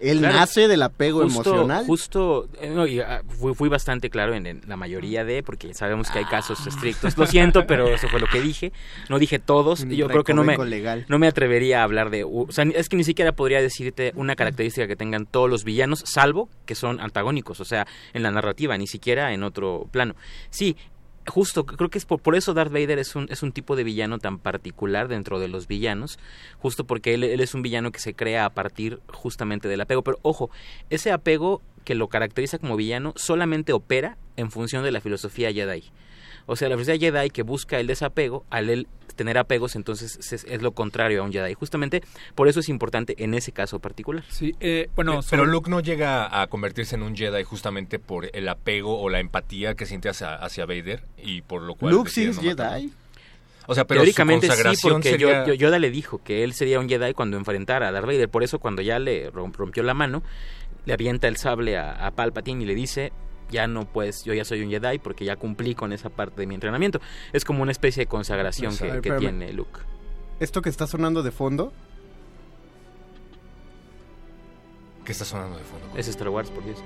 Él 0.00 0.18
Claro. 0.18 0.34
nace 0.36 0.68
del 0.68 0.82
apego 0.82 1.22
Justo- 1.22 1.40
emocional. 1.50 1.86
Justo, 1.86 2.48
eh, 2.60 2.70
no, 2.70 2.86
y, 2.86 3.00
ah, 3.00 3.22
fui, 3.28 3.54
fui 3.54 3.68
bastante 3.68 4.10
claro 4.10 4.34
en, 4.34 4.46
en 4.46 4.60
la 4.66 4.76
mayoría 4.76 5.24
de, 5.24 5.42
porque 5.42 5.72
sabemos 5.74 6.10
que 6.10 6.18
hay 6.18 6.24
casos 6.26 6.66
estrictos. 6.66 7.16
Lo 7.16 7.26
siento, 7.26 7.66
pero 7.66 7.88
eso 7.88 8.08
fue 8.08 8.20
lo 8.20 8.26
que 8.26 8.40
dije. 8.40 8.72
No 9.08 9.18
dije 9.18 9.38
todos. 9.38 9.86
Yo 9.88 10.08
creo 10.08 10.22
que 10.24 10.34
no 10.34 10.44
me, 10.44 10.56
legal. 10.66 11.06
no 11.08 11.18
me 11.18 11.26
atrevería 11.28 11.80
a 11.80 11.84
hablar 11.84 12.10
de... 12.10 12.24
O 12.24 12.46
sea, 12.50 12.64
es 12.74 12.88
que 12.88 12.96
ni 12.96 13.04
siquiera 13.04 13.32
podría 13.32 13.62
decirte 13.62 14.12
una 14.16 14.36
característica 14.36 14.86
que 14.86 14.96
tengan 14.96 15.26
todos 15.26 15.48
los 15.48 15.64
villanos, 15.64 16.02
salvo 16.04 16.48
que 16.66 16.74
son 16.74 17.00
antagónicos, 17.00 17.60
o 17.60 17.64
sea, 17.64 17.86
en 18.12 18.22
la 18.22 18.30
narrativa, 18.30 18.76
ni 18.76 18.86
siquiera 18.86 19.32
en 19.32 19.42
otro 19.42 19.88
plano. 19.90 20.14
Sí, 20.50 20.76
justo, 21.26 21.66
creo 21.66 21.90
que 21.90 21.98
es 21.98 22.04
por, 22.04 22.20
por 22.20 22.36
eso 22.36 22.54
Darth 22.54 22.72
Vader 22.72 22.98
es 22.98 23.16
un, 23.16 23.26
es 23.30 23.42
un 23.42 23.52
tipo 23.52 23.76
de 23.76 23.84
villano 23.84 24.18
tan 24.18 24.38
particular 24.38 25.08
dentro 25.08 25.38
de 25.38 25.48
los 25.48 25.66
villanos, 25.66 26.18
justo 26.58 26.84
porque 26.84 27.14
él, 27.14 27.24
él 27.24 27.40
es 27.40 27.54
un 27.54 27.62
villano 27.62 27.92
que 27.92 28.00
se 28.00 28.14
crea 28.14 28.44
a 28.44 28.50
partir 28.50 29.00
justamente 29.12 29.68
del 29.68 29.80
apego. 29.80 30.02
Pero 30.02 30.18
ojo, 30.22 30.50
ese 30.90 31.12
apego 31.12 31.62
que 31.84 31.94
lo 31.94 32.08
caracteriza 32.08 32.58
como 32.58 32.76
villano 32.76 33.12
solamente 33.16 33.72
opera 33.72 34.18
en 34.36 34.50
función 34.50 34.82
de 34.82 34.92
la 34.92 35.00
filosofía 35.00 35.52
Jedi. 35.52 35.84
O 36.46 36.56
sea, 36.56 36.68
la 36.68 36.76
filosofía 36.76 37.12
Jedi 37.12 37.30
que 37.30 37.42
busca 37.42 37.80
el 37.80 37.86
desapego, 37.86 38.44
al 38.50 38.70
él 38.70 38.88
tener 39.16 39.38
apegos, 39.38 39.74
entonces 39.74 40.16
es, 40.32 40.44
es 40.44 40.62
lo 40.62 40.72
contrario 40.72 41.22
a 41.22 41.24
un 41.24 41.32
Jedi. 41.32 41.54
Justamente 41.54 42.02
por 42.34 42.46
eso 42.48 42.60
es 42.60 42.68
importante 42.68 43.14
en 43.18 43.34
ese 43.34 43.50
caso 43.52 43.78
particular. 43.80 44.22
Sí, 44.28 44.54
eh, 44.60 44.88
bueno, 44.94 45.20
Eh, 45.20 45.26
pero 45.28 45.44
Luke 45.46 45.68
no 45.70 45.80
llega 45.80 46.40
a 46.42 46.46
convertirse 46.46 46.94
en 46.94 47.02
un 47.02 47.16
Jedi 47.16 47.42
justamente 47.42 47.98
por 47.98 48.28
el 48.32 48.48
apego 48.48 49.00
o 49.00 49.08
la 49.08 49.18
empatía 49.20 49.74
que 49.74 49.86
siente 49.86 50.08
hacia, 50.08 50.34
hacia 50.36 50.66
Vader 50.66 51.02
y 51.16 51.42
por 51.42 51.62
lo 51.62 51.74
cual... 51.74 51.92
Luke 51.94 52.10
sí 52.10 52.24
es 52.24 52.36
no 52.36 52.42
matarlo. 52.42 52.76
Jedi. 52.78 52.92
O 53.68 53.74
sea, 53.74 53.84
pero 53.84 54.00
su 54.00 54.04
Teóricamente 54.04 54.48
sí, 54.48 54.88
porque 54.88 55.10
sería- 55.10 55.44
Yoda 55.54 55.80
le 55.80 55.90
dijo 55.90 56.22
que 56.22 56.44
él 56.44 56.52
sería 56.52 56.78
un 56.78 56.88
Jedi 56.88 57.14
cuando 57.14 57.36
enfrentara 57.36 57.88
a 57.88 57.92
Darth 57.92 58.06
Vader. 58.06 58.28
Por 58.28 58.44
eso 58.44 58.60
cuando 58.60 58.80
ya 58.80 59.00
le 59.00 59.32
rom- 59.32 59.52
rompió 59.52 59.82
la 59.82 59.92
mano, 59.92 60.22
le 60.84 60.92
avienta 60.92 61.26
el 61.26 61.36
sable 61.36 61.76
a, 61.76 62.06
a 62.06 62.12
Palpatine 62.12 62.62
y 62.62 62.66
le 62.66 62.76
dice, 62.76 63.12
ya 63.50 63.66
no 63.66 63.84
pues, 63.84 64.24
yo 64.24 64.34
ya 64.34 64.44
soy 64.44 64.62
un 64.62 64.70
Jedi 64.70 64.98
porque 64.98 65.24
ya 65.24 65.36
cumplí 65.36 65.74
con 65.74 65.92
esa 65.92 66.10
parte 66.10 66.40
de 66.40 66.46
mi 66.46 66.54
entrenamiento. 66.54 67.00
Es 67.32 67.44
como 67.44 67.62
una 67.62 67.72
especie 67.72 68.02
de 68.02 68.06
consagración 68.06 68.76
que, 68.76 69.12
tiene 69.18 69.52
Luke. 69.52 69.80
Esto 70.40 70.62
que 70.62 70.68
está 70.68 70.86
sonando 70.86 71.22
de 71.22 71.30
fondo, 71.30 71.72
¿Qué 75.06 75.12
está 75.12 75.24
sonando 75.24 75.56
de 75.56 75.62
fondo? 75.62 75.86
Es 75.96 76.08
Star 76.08 76.28
Wars, 76.28 76.50
por 76.50 76.64
Dios. 76.64 76.78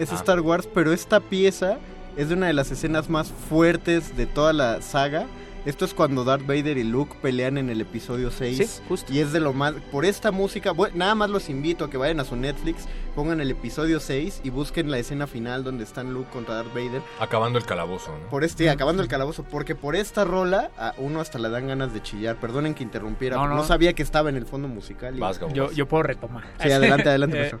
es 0.00 0.10
Ah. 0.10 0.16
Star 0.16 0.40
Wars, 0.40 0.68
pero 0.74 0.92
esta 0.92 1.20
pieza 1.20 1.78
es 2.16 2.28
de 2.28 2.34
una 2.34 2.48
de 2.48 2.52
las 2.52 2.72
escenas 2.72 3.08
más 3.08 3.30
fuertes 3.30 4.16
de 4.16 4.26
toda 4.26 4.52
la 4.52 4.82
saga. 4.82 5.26
Esto 5.64 5.84
es 5.84 5.94
cuando 5.94 6.24
Darth 6.24 6.44
Vader 6.44 6.76
y 6.76 6.82
Luke 6.82 7.14
pelean 7.22 7.56
en 7.56 7.70
el 7.70 7.80
episodio 7.80 8.32
6. 8.32 8.82
Y 9.08 9.20
es 9.20 9.32
de 9.32 9.38
lo 9.38 9.52
más... 9.52 9.74
Por 9.92 10.04
esta 10.04 10.32
música, 10.32 10.72
bueno, 10.72 10.96
nada 10.96 11.14
más 11.14 11.30
los 11.30 11.48
invito 11.48 11.84
a 11.84 11.90
que 11.90 11.96
vayan 11.96 12.18
a 12.18 12.24
su 12.24 12.34
Netflix, 12.34 12.86
pongan 13.14 13.40
el 13.40 13.48
episodio 13.52 14.00
6 14.00 14.40
y 14.42 14.50
busquen 14.50 14.90
la 14.90 14.98
escena 14.98 15.28
final 15.28 15.62
donde 15.62 15.84
están 15.84 16.12
Luke 16.14 16.28
contra 16.32 16.56
Darth 16.56 16.74
Vader. 16.74 17.00
Acabando 17.20 17.60
el 17.60 17.64
calabozo, 17.64 18.10
¿no? 18.10 18.28
Por 18.28 18.42
este, 18.42 18.70
acabando 18.70 19.04
el 19.04 19.08
calabozo, 19.08 19.44
porque 19.44 19.76
por 19.76 19.94
esta 19.94 20.24
rola 20.24 20.72
a 20.76 20.94
uno 20.98 21.20
hasta 21.20 21.38
le 21.38 21.48
dan 21.48 21.68
ganas 21.68 21.94
de 21.94 22.02
chillar. 22.02 22.40
Perdonen 22.40 22.74
que 22.74 22.82
interrumpiera, 22.82 23.36
No, 23.36 23.42
pero 23.42 23.54
no, 23.54 23.60
no. 23.60 23.64
sabía 23.64 23.92
que 23.92 24.02
estaba 24.02 24.30
en 24.30 24.36
el 24.36 24.46
fondo 24.46 24.66
musical. 24.66 25.14
y- 25.16 25.54
yo, 25.54 25.70
yo 25.70 25.86
puedo 25.86 26.02
retomar. 26.02 26.42
Sí, 26.60 26.72
adelante, 26.72 27.08
adelante, 27.08 27.46
Eh. 27.46 27.54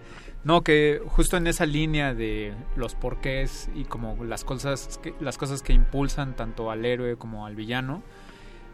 No, 0.44 0.62
que 0.62 1.00
justo 1.06 1.36
en 1.36 1.46
esa 1.46 1.66
línea 1.66 2.14
de 2.14 2.54
los 2.76 2.94
porqués 2.94 3.70
y 3.74 3.84
como 3.84 4.24
las 4.24 4.44
cosas 4.44 4.98
que, 5.02 5.14
las 5.20 5.38
cosas 5.38 5.62
que 5.62 5.72
impulsan 5.72 6.34
tanto 6.34 6.70
al 6.70 6.84
héroe 6.84 7.16
como 7.16 7.46
al 7.46 7.54
villano, 7.54 8.02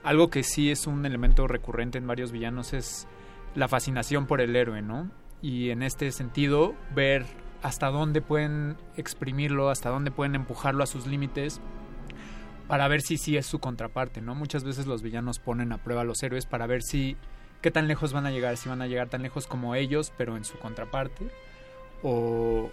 algo 0.02 0.30
que 0.30 0.42
sí 0.42 0.70
es 0.70 0.86
un 0.86 1.04
elemento 1.04 1.46
recurrente 1.46 1.98
en 1.98 2.06
varios 2.06 2.32
villanos 2.32 2.72
es 2.72 3.06
la 3.54 3.68
fascinación 3.68 4.26
por 4.26 4.40
el 4.40 4.56
héroe, 4.56 4.80
¿no? 4.80 5.10
Y 5.42 5.70
en 5.70 5.82
este 5.82 6.10
sentido, 6.12 6.74
ver 6.94 7.26
hasta 7.62 7.88
dónde 7.88 8.22
pueden 8.22 8.76
exprimirlo, 8.96 9.68
hasta 9.68 9.90
dónde 9.90 10.10
pueden 10.10 10.34
empujarlo 10.34 10.82
a 10.82 10.86
sus 10.86 11.06
límites 11.06 11.60
para 12.68 12.86
ver 12.88 13.02
si 13.02 13.16
sí 13.16 13.36
es 13.36 13.46
su 13.46 13.58
contraparte, 13.58 14.20
¿no? 14.20 14.34
Muchas 14.34 14.64
veces 14.64 14.86
los 14.86 15.02
villanos 15.02 15.38
ponen 15.38 15.72
a 15.72 15.78
prueba 15.78 16.02
a 16.02 16.04
los 16.04 16.22
héroes 16.22 16.46
para 16.46 16.66
ver 16.66 16.82
si 16.82 17.16
qué 17.62 17.70
tan 17.70 17.88
lejos 17.88 18.12
van 18.12 18.26
a 18.26 18.30
llegar, 18.30 18.56
si 18.56 18.68
van 18.68 18.82
a 18.82 18.86
llegar 18.86 19.08
tan 19.08 19.22
lejos 19.22 19.46
como 19.46 19.74
ellos, 19.74 20.12
pero 20.16 20.36
en 20.36 20.44
su 20.44 20.58
contraparte, 20.58 21.30
o 22.02 22.70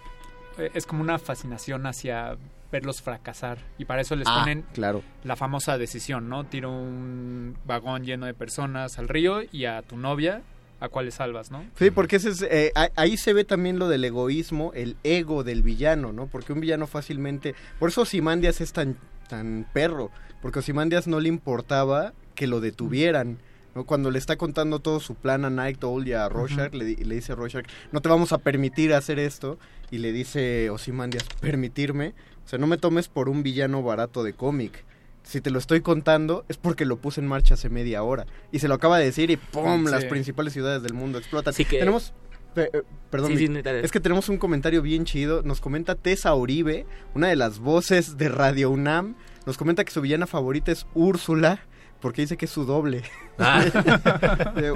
eh, 0.58 0.70
es 0.74 0.86
como 0.86 1.02
una 1.02 1.18
fascinación 1.18 1.86
hacia 1.86 2.36
verlos 2.72 3.00
fracasar 3.00 3.58
y 3.78 3.84
para 3.84 4.00
eso 4.02 4.16
les 4.16 4.26
Ah, 4.28 4.40
ponen 4.40 4.64
claro. 4.74 5.02
la 5.24 5.36
famosa 5.36 5.78
decisión, 5.78 6.28
¿no? 6.28 6.44
Tiro 6.44 6.70
un 6.70 7.56
vagón 7.64 8.04
lleno 8.04 8.26
de 8.26 8.34
personas 8.34 8.98
al 8.98 9.08
río 9.08 9.40
y 9.52 9.66
a 9.66 9.82
tu 9.82 9.96
novia, 9.96 10.42
¿a 10.80 10.88
cuáles 10.88 11.14
salvas, 11.14 11.50
no? 11.50 11.64
Sí, 11.78 11.90
porque 11.90 12.16
ese 12.16 12.30
es, 12.30 12.42
eh, 12.42 12.72
ahí 12.96 13.16
se 13.16 13.32
ve 13.32 13.44
también 13.44 13.78
lo 13.78 13.88
del 13.88 14.04
egoísmo, 14.04 14.72
el 14.74 14.96
ego 15.04 15.44
del 15.44 15.62
villano, 15.62 16.12
¿no? 16.12 16.26
Porque 16.26 16.52
un 16.52 16.60
villano 16.60 16.86
fácilmente... 16.86 17.54
Por 17.78 17.90
eso 17.90 18.04
Simandias 18.04 18.60
es 18.60 18.72
tan, 18.72 18.96
tan 19.28 19.66
perro, 19.72 20.10
porque 20.42 20.58
a 20.58 20.62
Simandias 20.62 21.06
no 21.06 21.20
le 21.20 21.28
importaba 21.28 22.12
que 22.34 22.46
lo 22.46 22.60
detuvieran. 22.60 23.38
¿No? 23.76 23.84
Cuando 23.84 24.10
le 24.10 24.18
está 24.18 24.34
contando 24.36 24.80
todo 24.80 24.98
su 24.98 25.14
plan 25.14 25.44
a 25.44 25.50
Night 25.50 25.84
Owl 25.84 26.08
y 26.08 26.12
a 26.14 26.28
Rorschach, 26.28 26.74
le, 26.74 26.84
di- 26.84 26.96
le 26.96 27.14
dice 27.14 27.32
a 27.32 27.34
Rorschach, 27.36 27.66
no 27.92 28.00
te 28.00 28.08
vamos 28.08 28.32
a 28.32 28.38
permitir 28.38 28.92
hacer 28.94 29.20
esto. 29.20 29.58
Y 29.92 29.98
le 29.98 30.10
dice 30.10 30.68
Ozymandias, 30.70 31.24
permitirme. 31.40 32.14
O 32.44 32.48
sea, 32.48 32.58
no 32.58 32.66
me 32.66 32.76
tomes 32.76 33.06
por 33.08 33.28
un 33.28 33.44
villano 33.44 33.82
barato 33.84 34.24
de 34.24 34.32
cómic. 34.32 34.84
Si 35.22 35.40
te 35.40 35.50
lo 35.50 35.58
estoy 35.60 35.80
contando 35.80 36.44
es 36.48 36.56
porque 36.56 36.84
lo 36.84 36.96
puse 36.96 37.20
en 37.20 37.26
marcha 37.28 37.54
hace 37.54 37.68
media 37.68 38.02
hora. 38.02 38.26
Y 38.50 38.58
se 38.60 38.66
lo 38.68 38.74
acaba 38.74 38.98
de 38.98 39.04
decir 39.04 39.30
y 39.30 39.36
¡pum! 39.36 39.84
Sí. 39.86 39.92
Las 39.92 40.04
principales 40.06 40.52
ciudades 40.52 40.82
del 40.82 40.94
mundo 40.94 41.18
explotan. 41.18 41.54
Que- 41.54 41.64
Tenemos... 41.64 42.12
eh, 42.56 42.82
Perdón, 43.10 43.36
Sí, 43.36 43.46
sí, 43.46 43.52
es 43.82 43.92
que 43.92 44.00
tenemos 44.00 44.28
un 44.28 44.38
comentario 44.38 44.82
bien 44.82 45.04
chido. 45.04 45.42
Nos 45.42 45.60
comenta 45.60 45.94
Tessa 45.94 46.34
Uribe, 46.34 46.86
una 47.14 47.28
de 47.28 47.36
las 47.36 47.58
voces 47.60 48.16
de 48.16 48.28
Radio 48.28 48.70
UNAM. 48.70 49.14
Nos 49.46 49.56
comenta 49.56 49.84
que 49.84 49.92
su 49.92 50.00
villana 50.00 50.26
favorita 50.26 50.72
es 50.72 50.86
Úrsula, 50.94 51.60
porque 52.06 52.22
dice 52.22 52.36
que 52.36 52.44
es 52.44 52.52
su 52.52 52.64
doble. 52.64 53.02
Ah. 53.38 53.64
De 54.54 54.72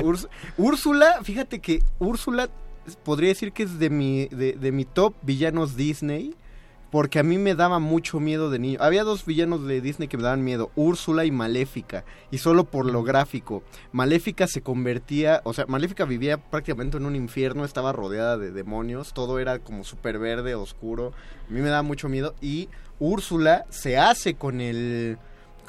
Úrsula, 0.58 1.20
fíjate 1.22 1.60
que 1.60 1.82
Úrsula 1.98 2.50
podría 3.04 3.30
decir 3.30 3.52
que 3.52 3.62
es 3.62 3.78
de 3.78 3.88
mi, 3.88 4.26
de, 4.26 4.52
de 4.52 4.70
mi 4.70 4.84
top 4.84 5.14
villanos 5.22 5.76
Disney. 5.76 6.34
Porque 6.90 7.20
a 7.20 7.22
mí 7.22 7.38
me 7.38 7.54
daba 7.54 7.78
mucho 7.78 8.18
miedo 8.18 8.50
de 8.50 8.58
niño. 8.58 8.78
Había 8.82 9.04
dos 9.04 9.24
villanos 9.24 9.64
de 9.64 9.80
Disney 9.80 10.08
que 10.08 10.16
me 10.16 10.24
daban 10.24 10.42
miedo, 10.42 10.72
Úrsula 10.74 11.24
y 11.24 11.30
Maléfica. 11.30 12.04
Y 12.32 12.38
solo 12.38 12.64
por 12.64 12.84
lo 12.84 13.04
gráfico. 13.04 13.62
Maléfica 13.92 14.48
se 14.48 14.60
convertía, 14.60 15.40
o 15.44 15.54
sea, 15.54 15.66
Maléfica 15.66 16.04
vivía 16.04 16.36
prácticamente 16.36 16.96
en 16.96 17.06
un 17.06 17.14
infierno, 17.14 17.64
estaba 17.64 17.92
rodeada 17.92 18.38
de 18.38 18.50
demonios, 18.50 19.14
todo 19.14 19.38
era 19.38 19.60
como 19.60 19.84
súper 19.84 20.18
verde, 20.18 20.56
oscuro. 20.56 21.12
A 21.48 21.52
mí 21.52 21.60
me 21.60 21.68
daba 21.68 21.82
mucho 21.82 22.08
miedo. 22.08 22.34
Y 22.42 22.68
Úrsula 22.98 23.66
se 23.70 23.96
hace 23.96 24.34
con 24.34 24.60
el 24.60 25.16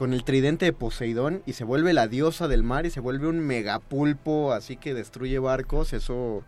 con 0.01 0.13
el 0.15 0.23
tridente 0.23 0.65
de 0.65 0.73
Poseidón 0.73 1.43
y 1.45 1.53
se 1.53 1.63
vuelve 1.63 1.93
la 1.93 2.07
diosa 2.07 2.47
del 2.47 2.63
mar 2.63 2.87
y 2.87 2.89
se 2.89 2.99
vuelve 2.99 3.27
un 3.27 3.39
megapulpo 3.39 4.51
así 4.51 4.75
que 4.75 4.95
destruye 4.95 5.37
barcos, 5.37 5.93
eso 5.93 6.43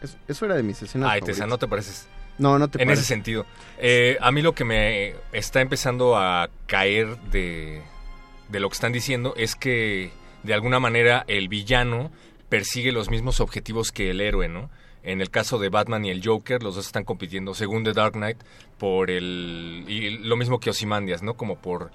es- 0.00 0.16
eso 0.26 0.46
era 0.46 0.54
de 0.56 0.62
mis 0.62 0.80
escenas 0.80 1.10
Ay, 1.10 1.20
Tessa, 1.20 1.46
no 1.46 1.58
te 1.58 1.68
pareces. 1.68 2.08
No, 2.38 2.58
no 2.58 2.68
te 2.68 2.82
En 2.82 2.88
ese 2.88 3.02
sentido. 3.04 3.44
Eh, 3.78 4.16
a 4.22 4.30
mí 4.32 4.40
lo 4.40 4.54
que 4.54 4.64
me 4.64 5.12
está 5.32 5.60
empezando 5.60 6.16
a 6.16 6.48
caer 6.66 7.18
de, 7.30 7.82
de 8.48 8.58
lo 8.60 8.70
que 8.70 8.74
están 8.74 8.92
diciendo 8.92 9.34
es 9.36 9.54
que 9.54 10.10
de 10.44 10.54
alguna 10.54 10.80
manera 10.80 11.26
el 11.28 11.48
villano 11.48 12.10
persigue 12.48 12.90
los 12.90 13.10
mismos 13.10 13.40
objetivos 13.40 13.92
que 13.92 14.08
el 14.10 14.22
héroe, 14.22 14.48
¿no? 14.48 14.70
En 15.02 15.20
el 15.20 15.28
caso 15.28 15.58
de 15.58 15.68
Batman 15.68 16.06
y 16.06 16.10
el 16.10 16.26
Joker, 16.26 16.62
los 16.62 16.74
dos 16.74 16.86
están 16.86 17.04
compitiendo, 17.04 17.52
según 17.52 17.84
The 17.84 17.92
Dark 17.92 18.12
Knight, 18.14 18.38
por 18.78 19.10
el... 19.10 19.84
Y 19.86 20.16
lo 20.20 20.36
mismo 20.36 20.58
que 20.58 20.70
Ozymandias, 20.70 21.22
¿no? 21.22 21.34
Como 21.34 21.56
por 21.58 21.90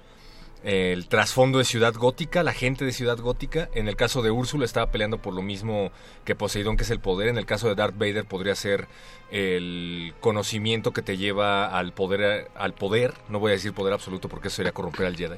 el 0.64 1.08
trasfondo 1.08 1.58
de 1.58 1.64
Ciudad 1.64 1.94
Gótica, 1.94 2.42
la 2.42 2.54
gente 2.54 2.86
de 2.86 2.92
Ciudad 2.92 3.18
Gótica. 3.18 3.68
En 3.74 3.86
el 3.86 3.96
caso 3.96 4.22
de 4.22 4.30
Úrsula 4.30 4.64
estaba 4.64 4.90
peleando 4.90 5.18
por 5.18 5.34
lo 5.34 5.42
mismo 5.42 5.92
que 6.24 6.34
Poseidón, 6.34 6.78
que 6.78 6.84
es 6.84 6.90
el 6.90 7.00
poder. 7.00 7.28
En 7.28 7.36
el 7.36 7.44
caso 7.44 7.68
de 7.68 7.74
Darth 7.74 7.98
Vader 7.98 8.24
podría 8.24 8.54
ser 8.54 8.88
el 9.30 10.14
conocimiento 10.20 10.92
que 10.92 11.02
te 11.02 11.18
lleva 11.18 11.66
al 11.66 11.92
poder, 11.92 12.48
al 12.54 12.72
poder. 12.72 13.12
No 13.28 13.40
voy 13.40 13.50
a 13.50 13.54
decir 13.54 13.74
poder 13.74 13.92
absoluto 13.92 14.28
porque 14.28 14.48
eso 14.48 14.56
sería 14.56 14.72
corromper 14.72 15.06
al 15.06 15.16
Jedi. 15.16 15.36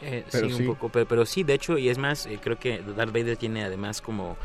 Eh, 0.00 0.24
Pero 0.30 0.48
sí, 0.48 0.54
sí. 0.56 0.62
un 0.62 0.68
poco, 0.68 0.88
pero, 0.88 1.06
pero 1.06 1.26
sí, 1.26 1.44
de 1.44 1.54
hecho, 1.54 1.78
y 1.78 1.88
es 1.88 1.98
más, 1.98 2.26
eh, 2.26 2.38
creo 2.42 2.58
que 2.58 2.78
Darth 2.78 3.12
Vader 3.12 3.36
tiene 3.36 3.64
además 3.64 4.00
como 4.00 4.36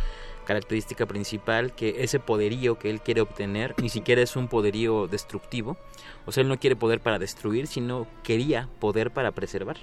característica 0.49 1.05
principal 1.05 1.75
que 1.75 2.03
ese 2.03 2.19
poderío 2.19 2.79
que 2.79 2.89
él 2.89 3.01
quiere 3.01 3.21
obtener 3.21 3.75
ni 3.79 3.87
siquiera 3.87 4.23
es 4.23 4.35
un 4.35 4.47
poderío 4.47 5.05
destructivo. 5.05 5.77
O 6.25 6.31
sea, 6.31 6.41
él 6.41 6.47
no 6.49 6.57
quiere 6.57 6.75
poder 6.75 7.01
para 7.01 7.19
destruir, 7.19 7.67
sino 7.67 8.07
quería 8.23 8.67
poder 8.79 9.11
para 9.11 9.31
preservar. 9.31 9.77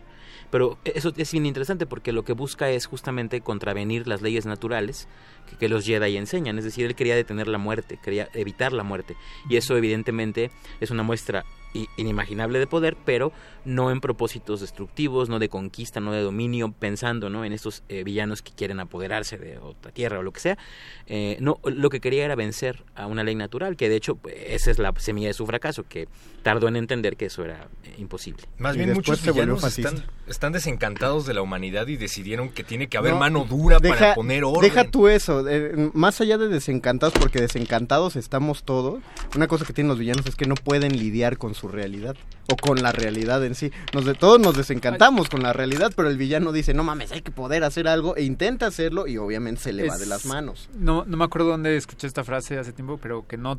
Pero 0.51 0.77
eso 0.83 1.13
es 1.17 1.31
bien 1.31 1.47
interesante 1.47 1.87
porque 1.87 2.11
lo 2.11 2.25
que 2.25 2.33
busca 2.33 2.69
es 2.69 2.87
justamente 2.87 3.43
contravenir 3.43 4.09
las 4.09 4.23
leyes 4.23 4.45
naturales 4.45 5.07
que, 5.49 5.57
que 5.57 5.69
los 5.69 5.87
Jedi 5.87 6.17
enseñan. 6.17 6.59
Es 6.59 6.65
decir, 6.65 6.85
él 6.85 6.97
quería 6.97 7.15
detener 7.15 7.47
la 7.47 7.59
muerte, 7.59 8.01
quería 8.03 8.29
evitar 8.35 8.73
la 8.73 8.83
muerte. 8.83 9.15
Y 9.49 9.59
eso 9.59 9.77
evidentemente 9.77 10.51
es 10.81 10.91
una 10.91 11.05
muestra 11.05 11.45
inimaginable 11.97 12.59
de 12.59 12.67
poder, 12.67 12.97
pero 13.05 13.33
no 13.65 13.91
en 13.91 14.01
propósitos 14.01 14.61
destructivos, 14.61 15.29
no 15.29 15.39
de 15.39 15.49
conquista, 15.49 16.01
no 16.01 16.13
de 16.13 16.23
dominio, 16.23 16.73
pensando 16.73 17.29
¿no? 17.29 17.45
en 17.45 17.53
estos 17.53 17.83
eh, 17.89 18.05
villanos 18.05 18.41
que 18.41 18.53
quieren 18.53 18.81
apoderarse 18.81 19.39
de 19.39 19.59
otra 19.59 19.91
tierra 19.93 20.21
o 20.21 20.23
lo 20.23 20.33
que 20.33 20.41
sea. 20.41 20.59
Eh, 21.07 21.37
no, 21.41 21.59
lo 21.65 21.91
que 21.91 22.01
quería 22.01 22.25
era 22.25 22.37
vencer 22.37 22.85
a 22.95 23.07
una 23.07 23.25
ley 23.25 23.35
natural, 23.35 23.77
que 23.77 23.89
de 23.89 23.97
hecho 23.97 24.15
pues, 24.15 24.35
esa 24.47 24.71
es 24.71 24.79
la 24.79 24.93
semilla 24.99 25.29
de 25.29 25.35
su 25.35 25.47
fracaso, 25.47 25.85
que 25.89 26.09
tardó 26.43 26.69
en 26.69 26.77
entender 26.77 27.17
que 27.17 27.27
eso 27.27 27.45
era 27.45 27.69
eh, 27.83 27.95
imposible. 27.99 28.45
Más 28.59 28.77
bien 28.77 28.93
muchos 28.93 29.21
villanos 29.21 29.65
están, 29.65 30.05
están 30.29 30.53
desencantados 30.53 31.27
de 31.27 31.35
la 31.35 31.43
humanidad 31.43 31.89
y 31.89 31.97
decidieron 31.97 32.51
que 32.51 32.63
tiene 32.63 32.87
que 32.87 32.97
haber 32.97 33.15
No, 33.15 33.19
mano 33.19 33.45
dura 33.45 33.81
para 33.81 34.15
poner 34.15 34.45
orden. 34.45 34.63
Deja 34.63 34.85
tú 34.85 35.09
eso, 35.09 35.47
eh, 35.49 35.91
más 35.93 36.21
allá 36.21 36.39
de 36.39 36.47
desencantados, 36.47 37.15
porque 37.19 37.41
desencantados 37.41 38.15
estamos 38.15 38.63
todos, 38.63 39.03
una 39.35 39.49
cosa 39.49 39.65
que 39.65 39.73
tienen 39.73 39.89
los 39.89 39.99
villanos 39.99 40.25
es 40.27 40.37
que 40.37 40.47
no 40.47 40.55
pueden 40.55 40.97
lidiar 40.97 41.37
con 41.37 41.56
su 41.57 41.69
realidad 41.69 42.15
o 42.49 42.57
con 42.57 42.83
la 42.83 42.93
realidad 42.93 43.45
en 43.45 43.55
sí. 43.55 43.73
Nos 43.93 44.05
de, 44.05 44.15
todos 44.15 44.39
nos 44.41 44.57
desencantamos 44.57 45.29
con 45.29 45.43
la 45.43 45.53
realidad, 45.53 45.93
pero 45.97 46.09
el 46.09 46.17
villano 46.17 46.53
dice, 46.53 46.75
no 46.75 46.85
mames, 46.85 47.13
hay 47.13 47.23
que 47.23 47.33
poder 47.33 47.65
hacer 47.65 47.89
algo 47.89 48.17
e 48.17 48.23
intenta 48.23 48.67
hacerlo 48.67 49.07
y 49.07 49.19
obviamente 49.19 49.63
se 49.63 49.73
le 49.73 49.89
va 49.89 49.99
de 49.99 50.07
las 50.07 50.27
manos. 50.27 50.69
No, 50.79 51.05
no 51.07 51.17
me 51.17 51.25
acuerdo 51.25 51.49
dónde 51.49 51.77
escuché 51.77 52.07
esta 52.07 52.25
frase 52.25 52.59
hace 52.59 52.73
tiempo, 52.73 52.99
pero 53.03 53.27
que 53.27 53.37
no 53.37 53.59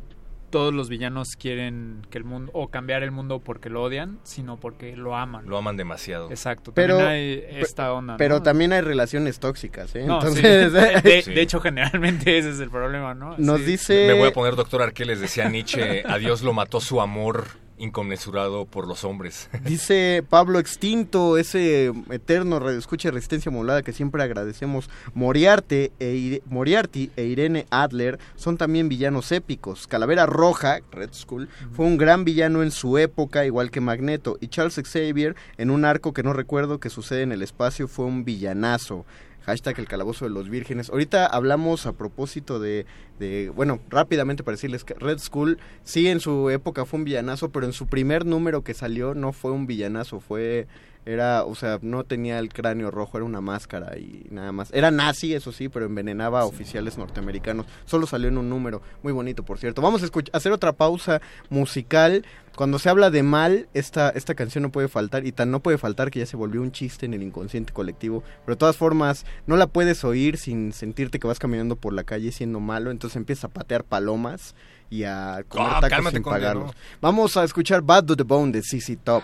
todos 0.50 0.72
los 0.72 0.88
villanos 0.88 1.36
quieren 1.38 2.06
que 2.10 2.18
el 2.18 2.24
mundo 2.24 2.50
o 2.54 2.68
cambiar 2.68 3.02
el 3.02 3.10
mundo 3.10 3.40
porque 3.40 3.68
lo 3.68 3.82
odian, 3.82 4.18
sino 4.22 4.58
porque 4.58 4.96
lo 4.96 5.14
aman. 5.14 5.46
Lo 5.46 5.58
aman 5.58 5.76
demasiado. 5.76 6.30
Exacto. 6.30 6.72
Pero, 6.74 6.96
también 6.96 7.10
hay 7.10 7.44
esta 7.60 7.92
onda. 7.92 8.14
¿no? 8.14 8.16
pero 8.18 8.42
también 8.42 8.72
hay 8.72 8.80
relaciones 8.80 9.38
tóxicas, 9.38 9.94
¿eh? 9.94 10.04
No, 10.06 10.20
sí. 10.22 10.40
Entonces, 10.42 10.72
de, 11.02 11.22
Sí. 11.22 11.34
de 11.34 11.40
hecho, 11.42 11.60
generalmente 11.60 12.38
ese 12.38 12.50
es 12.50 12.60
el 12.60 12.70
problema, 12.70 13.14
¿no? 13.14 13.36
Nos 13.38 13.60
Sí. 13.60 13.66
dice... 13.66 14.06
Me 14.06 14.14
voy 14.14 14.28
a 14.28 14.32
poner 14.32 14.56
doctor 14.56 14.82
Arqueles, 14.82 15.20
decía 15.20 15.48
Nietzsche, 15.48 16.02
a 16.06 16.18
Dios 16.18 16.42
lo 16.42 16.52
mató 16.52 16.80
su 16.80 17.00
amor 17.00 17.44
inconmensurado 17.78 18.64
por 18.64 18.86
los 18.86 19.04
hombres. 19.04 19.48
Dice 19.64 20.24
Pablo 20.28 20.58
Extinto, 20.58 21.38
ese 21.38 21.92
eterno 22.10 22.58
radioescucha 22.58 23.08
de 23.08 23.12
resistencia 23.14 23.50
modulada 23.50 23.82
que 23.82 23.92
siempre 23.92 24.22
agradecemos. 24.22 24.90
Moriarte 25.14 25.92
e, 25.98 26.14
Ire- 26.14 26.42
Moriarty 26.46 27.10
e 27.16 27.24
Irene 27.24 27.66
Adler 27.70 28.18
son 28.36 28.56
también 28.56 28.88
villanos 28.88 29.32
épicos. 29.32 29.86
Calavera 29.86 30.26
Roja, 30.26 30.80
Red 30.90 31.10
Skull, 31.12 31.48
fue 31.72 31.86
un 31.86 31.96
gran 31.96 32.24
villano 32.24 32.62
en 32.62 32.70
su 32.70 32.98
época, 32.98 33.44
igual 33.44 33.70
que 33.70 33.80
Magneto. 33.80 34.36
Y 34.40 34.48
Charles 34.48 34.80
Xavier, 34.82 35.36
en 35.56 35.70
un 35.70 35.84
arco 35.84 36.12
que 36.12 36.22
no 36.22 36.32
recuerdo 36.32 36.78
que 36.80 36.90
sucede 36.90 37.22
en 37.22 37.32
el 37.32 37.42
espacio, 37.42 37.88
fue 37.88 38.04
un 38.06 38.24
villanazo. 38.24 39.04
Hashtag 39.48 39.78
el 39.78 39.88
calabozo 39.88 40.26
de 40.26 40.30
los 40.30 40.50
vírgenes. 40.50 40.90
Ahorita 40.90 41.24
hablamos 41.24 41.86
a 41.86 41.94
propósito 41.94 42.60
de, 42.60 42.84
de, 43.18 43.48
bueno, 43.48 43.80
rápidamente 43.88 44.44
para 44.44 44.56
decirles 44.56 44.84
que 44.84 44.92
Red 44.92 45.20
Skull 45.20 45.58
sí 45.84 46.06
en 46.08 46.20
su 46.20 46.50
época 46.50 46.84
fue 46.84 46.98
un 46.98 47.06
villanazo, 47.06 47.48
pero 47.48 47.64
en 47.64 47.72
su 47.72 47.86
primer 47.86 48.26
número 48.26 48.62
que 48.62 48.74
salió 48.74 49.14
no 49.14 49.32
fue 49.32 49.50
un 49.50 49.66
villanazo, 49.66 50.20
fue, 50.20 50.66
era, 51.08 51.44
o 51.44 51.54
sea, 51.54 51.78
no 51.80 52.04
tenía 52.04 52.38
el 52.38 52.52
cráneo 52.52 52.90
rojo, 52.90 53.16
era 53.16 53.24
una 53.24 53.40
máscara 53.40 53.96
y 53.96 54.26
nada 54.30 54.52
más. 54.52 54.70
Era 54.72 54.90
nazi, 54.90 55.32
eso 55.34 55.52
sí, 55.52 55.68
pero 55.68 55.86
envenenaba 55.86 56.40
a 56.40 56.44
oficiales 56.44 56.98
norteamericanos. 56.98 57.66
Solo 57.86 58.06
salió 58.06 58.28
en 58.28 58.36
un 58.36 58.50
número, 58.50 58.82
muy 59.02 59.12
bonito, 59.14 59.42
por 59.42 59.58
cierto. 59.58 59.80
Vamos 59.80 60.02
a 60.02 60.08
hacer 60.36 60.52
otra 60.52 60.72
pausa 60.72 61.20
musical. 61.48 62.24
Cuando 62.54 62.78
se 62.78 62.88
habla 62.88 63.10
de 63.10 63.22
mal, 63.22 63.68
esta, 63.72 64.10
esta 64.10 64.34
canción 64.34 64.62
no 64.62 64.70
puede 64.72 64.88
faltar, 64.88 65.24
y 65.26 65.32
tan 65.32 65.50
no 65.50 65.60
puede 65.60 65.78
faltar 65.78 66.10
que 66.10 66.18
ya 66.18 66.26
se 66.26 66.36
volvió 66.36 66.60
un 66.60 66.72
chiste 66.72 67.06
en 67.06 67.14
el 67.14 67.22
inconsciente 67.22 67.72
colectivo. 67.72 68.22
Pero 68.44 68.56
de 68.56 68.58
todas 68.58 68.76
formas, 68.76 69.24
no 69.46 69.56
la 69.56 69.68
puedes 69.68 70.04
oír 70.04 70.36
sin 70.36 70.72
sentirte 70.72 71.18
que 71.18 71.26
vas 71.26 71.38
caminando 71.38 71.76
por 71.76 71.92
la 71.92 72.04
calle 72.04 72.32
siendo 72.32 72.60
malo, 72.60 72.90
entonces 72.90 73.16
empiezas 73.16 73.44
a 73.44 73.48
patear 73.48 73.84
palomas 73.84 74.54
y 74.90 75.04
a 75.04 75.44
comer 75.48 75.68
Ah, 75.70 75.80
tacos 75.80 76.12
sin 76.12 76.22
pagarlos. 76.22 76.66
no. 76.66 76.72
Vamos 77.00 77.36
a 77.36 77.44
escuchar 77.44 77.80
Bad 77.82 78.04
to 78.06 78.16
the 78.16 78.24
Bone 78.24 78.52
de 78.52 78.62
CC 78.62 78.96
Top. 78.96 79.22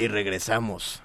Y 0.00 0.08
regresamos. 0.08 1.02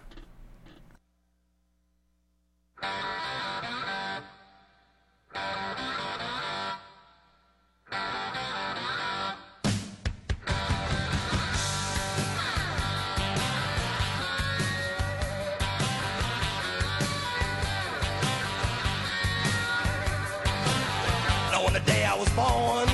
Born, 22.36 22.90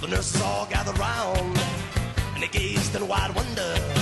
the 0.00 0.08
nurses 0.08 0.42
all 0.42 0.66
gathered 0.66 0.98
round, 0.98 1.56
and 2.34 2.42
they 2.42 2.48
gazed 2.48 2.96
in 2.96 3.06
wide 3.06 3.32
wonder 3.36 4.01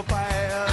bad, 0.00 0.72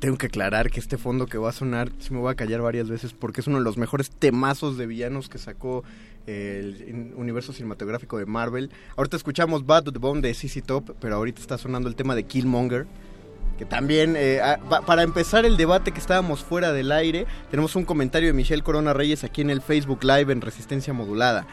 tengo 0.00 0.16
que 0.18 0.26
aclarar 0.26 0.70
que 0.70 0.80
este 0.80 0.98
fondo 0.98 1.26
que 1.26 1.38
va 1.38 1.50
a 1.50 1.52
sonar, 1.52 1.90
sí 1.98 2.12
me 2.12 2.20
voy 2.20 2.32
a 2.32 2.34
callar 2.34 2.60
varias 2.62 2.88
veces 2.88 3.12
porque 3.12 3.40
es 3.42 3.46
uno 3.46 3.58
de 3.58 3.64
los 3.64 3.76
mejores 3.76 4.10
temazos 4.10 4.76
de 4.76 4.86
villanos 4.86 5.28
que 5.28 5.38
sacó 5.38 5.84
el 6.26 6.84
in- 6.88 7.12
universo 7.16 7.52
cinematográfico 7.52 8.18
de 8.18 8.26
Marvel. 8.26 8.70
Ahorita 8.96 9.16
escuchamos 9.16 9.66
Bad 9.66 9.84
the 9.84 9.98
Bone 9.98 10.20
de 10.22 10.34
CC 10.34 10.62
Top, 10.62 10.94
pero 11.00 11.16
ahorita 11.16 11.40
está 11.40 11.58
sonando 11.58 11.88
el 11.88 11.94
tema 11.96 12.14
de 12.14 12.24
Killmonger. 12.24 12.86
Que 13.58 13.66
también, 13.66 14.14
eh, 14.16 14.40
ah, 14.42 14.58
pa- 14.70 14.80
para 14.80 15.02
empezar 15.02 15.44
el 15.44 15.58
debate 15.58 15.92
que 15.92 16.00
estábamos 16.00 16.42
fuera 16.42 16.72
del 16.72 16.92
aire, 16.92 17.26
tenemos 17.50 17.76
un 17.76 17.84
comentario 17.84 18.28
de 18.28 18.32
Michelle 18.32 18.62
Corona 18.62 18.94
Reyes 18.94 19.22
aquí 19.22 19.42
en 19.42 19.50
el 19.50 19.60
Facebook 19.60 20.02
Live 20.02 20.32
en 20.32 20.40
Resistencia 20.40 20.94
Modulada. 20.94 21.46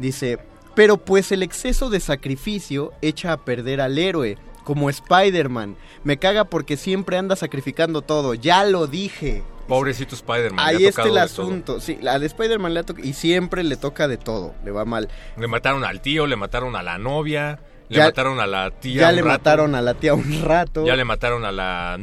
Dice, 0.00 0.38
pero 0.74 0.96
pues 0.96 1.30
el 1.30 1.42
exceso 1.44 1.88
de 1.88 2.00
sacrificio 2.00 2.90
echa 3.00 3.32
a 3.32 3.44
perder 3.44 3.80
al 3.80 3.96
héroe, 3.96 4.38
como 4.64 4.90
Spider-Man. 4.90 5.76
Me 6.04 6.16
caga 6.18 6.44
porque 6.44 6.76
siempre 6.76 7.16
anda 7.18 7.36
sacrificando 7.36 8.02
todo, 8.02 8.34
ya 8.34 8.64
lo 8.64 8.86
dije. 8.86 9.42
Pobrecito 9.68 10.14
Spider-Man. 10.14 10.64
Ahí 10.66 10.84
está 10.86 11.04
el 11.04 11.18
asunto. 11.18 11.80
Sí, 11.80 11.98
la 12.02 12.18
de 12.18 12.26
Spider-Man 12.26 12.74
le 12.74 12.80
ha 12.80 12.82
tocado 12.82 13.06
y 13.06 13.12
siempre 13.12 13.62
le 13.64 13.76
toca 13.76 14.08
de 14.08 14.16
todo, 14.18 14.54
le 14.64 14.70
va 14.70 14.84
mal. 14.84 15.08
Le 15.36 15.46
mataron 15.46 15.84
al 15.84 16.00
tío, 16.00 16.26
le 16.26 16.36
mataron 16.36 16.74
a 16.76 16.82
la 16.82 16.98
novia, 16.98 17.60
le 17.88 17.98
Ya- 17.98 18.04
mataron 18.06 18.40
a 18.40 18.46
la 18.46 18.70
tía. 18.70 19.02
Ya 19.02 19.08
un 19.10 19.16
le 19.16 19.22
rato, 19.22 19.32
mataron 19.32 19.74
a 19.74 19.80
la 19.82 19.94
tía 19.94 20.14
un 20.14 20.42
rato. 20.42 20.84
Ya 20.84 20.96
le 20.96 21.04
mataron 21.04 21.44
a 21.44 21.52
la 21.52 21.98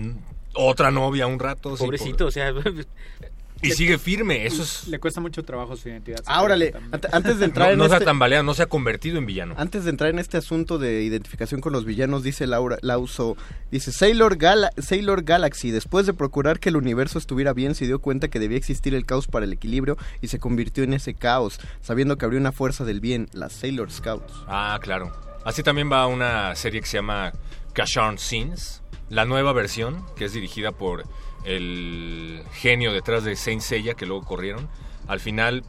otra 0.54 0.90
novia 0.92 1.28
un 1.28 1.38
rato. 1.40 1.76
sí, 1.78 1.84
Pobrecito, 1.84 2.28
o 2.28 2.32
sea... 2.32 2.54
Y 3.62 3.72
sigue 3.72 3.98
firme, 3.98 4.46
eso 4.46 4.64
es... 4.64 4.88
Le 4.88 5.00
cuesta 5.00 5.20
mucho 5.20 5.44
trabajo 5.44 5.76
su 5.76 5.90
identidad. 5.90 6.22
Ah, 6.26 6.42
órale, 6.44 6.74
antes 7.12 7.40
de 7.40 7.46
entrar 7.46 7.68
no, 7.68 7.74
en 7.74 7.80
no 7.80 7.88
se 7.88 7.94
ha 7.94 7.98
este- 7.98 8.06
tambaleado, 8.06 8.44
no 8.44 8.54
se 8.54 8.64
ha 8.64 8.68
convertido 8.68 9.18
en 9.18 9.26
villano. 9.26 9.56
Antes 9.58 9.84
de 9.84 9.90
entrar 9.90 10.10
en 10.10 10.20
este 10.20 10.38
asunto 10.38 10.78
de 10.80 11.04
identificación 11.04 11.60
con 11.60 11.74
los 11.74 11.84
villanos, 11.86 12.24
dice 12.24 12.48
Laura 12.48 12.78
Lauso, 12.82 13.36
dice 13.72 13.92
Sailor, 13.92 14.38
Gala- 14.38 14.72
Sailor 14.78 15.24
Galaxy, 15.24 15.72
después 15.72 16.06
de 16.06 16.14
procurar 16.14 16.60
que 16.60 16.70
el 16.70 16.78
universo 16.78 17.18
estuviera 17.20 17.52
bien, 17.54 17.76
se 17.76 17.86
dio 17.86 18.00
cuenta 18.00 18.30
que 18.30 18.40
debía 18.40 18.58
existir 18.58 18.96
el 18.96 19.06
caos 19.06 19.28
para 19.28 19.46
el 19.46 19.52
equilibrio 19.54 19.98
y 20.22 20.28
se 20.30 20.40
convirtió 20.40 20.84
en 20.84 20.94
ese 20.94 21.14
caos, 21.14 21.60
sabiendo 21.82 22.18
que 22.18 22.26
habría 22.26 22.40
una 22.40 22.52
fuerza 22.54 22.86
del 22.86 23.00
bien, 23.02 23.28
las 23.34 23.52
Sailor 23.54 23.92
Scouts. 23.92 24.34
Ah, 24.48 24.80
claro. 24.82 25.12
Así 25.44 25.64
también 25.64 25.92
va 25.92 26.08
una 26.08 26.56
serie 26.56 26.80
que 26.82 26.88
se 26.88 26.98
llama 26.98 27.32
Cashorn 27.74 28.18
Scenes, 28.20 28.82
la 29.10 29.26
nueva 29.26 29.54
versión, 29.54 30.06
que 30.16 30.26
es 30.26 30.34
dirigida 30.34 30.72
por 30.72 31.04
el 31.46 32.44
genio 32.54 32.94
detrás 32.94 33.24
de 33.24 33.36
Saint 33.36 33.62
Seiya, 33.62 33.94
que 33.94 34.06
luego 34.06 34.26
corrieron. 34.26 34.70
Al 35.08 35.20
final, 35.20 35.64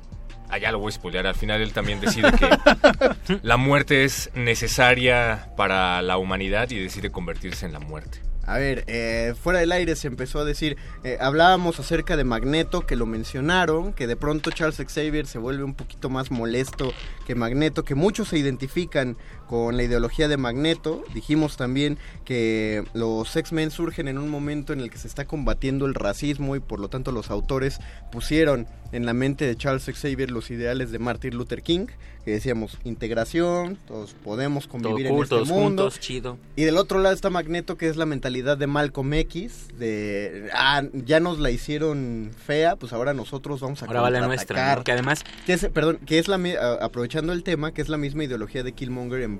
allá 0.48 0.72
lo 0.72 0.78
voy 0.78 0.90
a 0.90 0.92
spoilear, 0.92 1.26
al 1.26 1.34
final 1.34 1.60
él 1.60 1.72
también 1.72 2.00
decide 2.00 2.30
que 2.32 3.38
la 3.42 3.56
muerte 3.56 4.04
es 4.04 4.30
necesaria 4.34 5.50
para 5.56 6.02
la 6.02 6.18
humanidad 6.18 6.70
y 6.70 6.78
decide 6.78 7.10
convertirse 7.10 7.66
en 7.66 7.72
la 7.72 7.80
muerte. 7.80 8.20
A 8.50 8.58
ver, 8.58 8.82
eh, 8.88 9.34
fuera 9.40 9.60
del 9.60 9.70
aire 9.70 9.94
se 9.94 10.08
empezó 10.08 10.40
a 10.40 10.44
decir, 10.44 10.76
eh, 11.04 11.18
hablábamos 11.20 11.78
acerca 11.78 12.16
de 12.16 12.24
Magneto, 12.24 12.84
que 12.84 12.96
lo 12.96 13.06
mencionaron, 13.06 13.92
que 13.92 14.08
de 14.08 14.16
pronto 14.16 14.50
Charles 14.50 14.82
Xavier 14.84 15.26
se 15.26 15.38
vuelve 15.38 15.62
un 15.62 15.74
poquito 15.74 16.08
más 16.08 16.32
molesto 16.32 16.92
que 17.26 17.36
Magneto, 17.36 17.84
que 17.84 17.94
muchos 17.94 18.26
se 18.28 18.38
identifican 18.38 19.16
con 19.50 19.76
la 19.76 19.82
ideología 19.82 20.28
de 20.28 20.36
Magneto. 20.36 21.02
Dijimos 21.12 21.56
también 21.56 21.98
que 22.24 22.84
los 22.94 23.34
X-Men 23.34 23.72
surgen 23.72 24.06
en 24.06 24.16
un 24.16 24.28
momento 24.28 24.72
en 24.72 24.78
el 24.78 24.90
que 24.90 24.98
se 24.98 25.08
está 25.08 25.24
combatiendo 25.24 25.86
el 25.86 25.96
racismo 25.96 26.54
y 26.54 26.60
por 26.60 26.78
lo 26.78 26.88
tanto 26.88 27.10
los 27.10 27.32
autores 27.32 27.80
pusieron 28.12 28.68
en 28.92 29.06
la 29.06 29.12
mente 29.12 29.46
de 29.46 29.56
Charles 29.56 29.84
Xavier 29.84 30.30
los 30.30 30.52
ideales 30.52 30.92
de 30.92 31.00
Martin 31.00 31.36
Luther 31.36 31.62
King. 31.62 31.86
que 32.24 32.32
decíamos 32.32 32.78
integración, 32.84 33.78
todos 33.88 34.12
podemos 34.12 34.66
convivir 34.66 35.08
Todo 35.08 35.16
en 35.16 35.22
este 35.22 35.36
mundo. 35.36 35.84
juntos, 35.84 36.00
chido. 36.00 36.38
Y 36.54 36.64
del 36.64 36.76
otro 36.76 37.00
lado 37.00 37.14
está 37.14 37.30
Magneto, 37.30 37.76
que 37.78 37.88
es 37.88 37.96
la 37.96 38.04
mentalidad 38.04 38.58
de 38.58 38.66
Malcolm 38.66 39.14
X, 39.14 39.68
de, 39.78 40.50
ah, 40.52 40.82
ya 40.92 41.18
nos 41.18 41.38
la 41.38 41.50
hicieron 41.50 42.30
fea, 42.46 42.76
pues 42.76 42.92
ahora 42.92 43.14
nosotros 43.14 43.60
vamos 43.60 43.82
a 43.82 43.86
Ahora 43.86 44.02
va 44.02 44.10
la 44.10 44.26
nuestra. 44.26 44.76
¿no? 44.76 44.84
Que 44.84 44.92
además... 44.92 45.24
Que 45.46 45.54
es, 45.54 45.66
perdón, 45.72 45.98
que 46.04 46.18
es 46.18 46.28
la, 46.28 46.38
aprovechando 46.82 47.32
el 47.32 47.42
tema, 47.42 47.72
que 47.72 47.80
es 47.80 47.88
la 47.88 47.96
misma 47.96 48.24
ideología 48.24 48.62
de 48.62 48.72
Killmonger 48.72 49.22
en, 49.22 49.39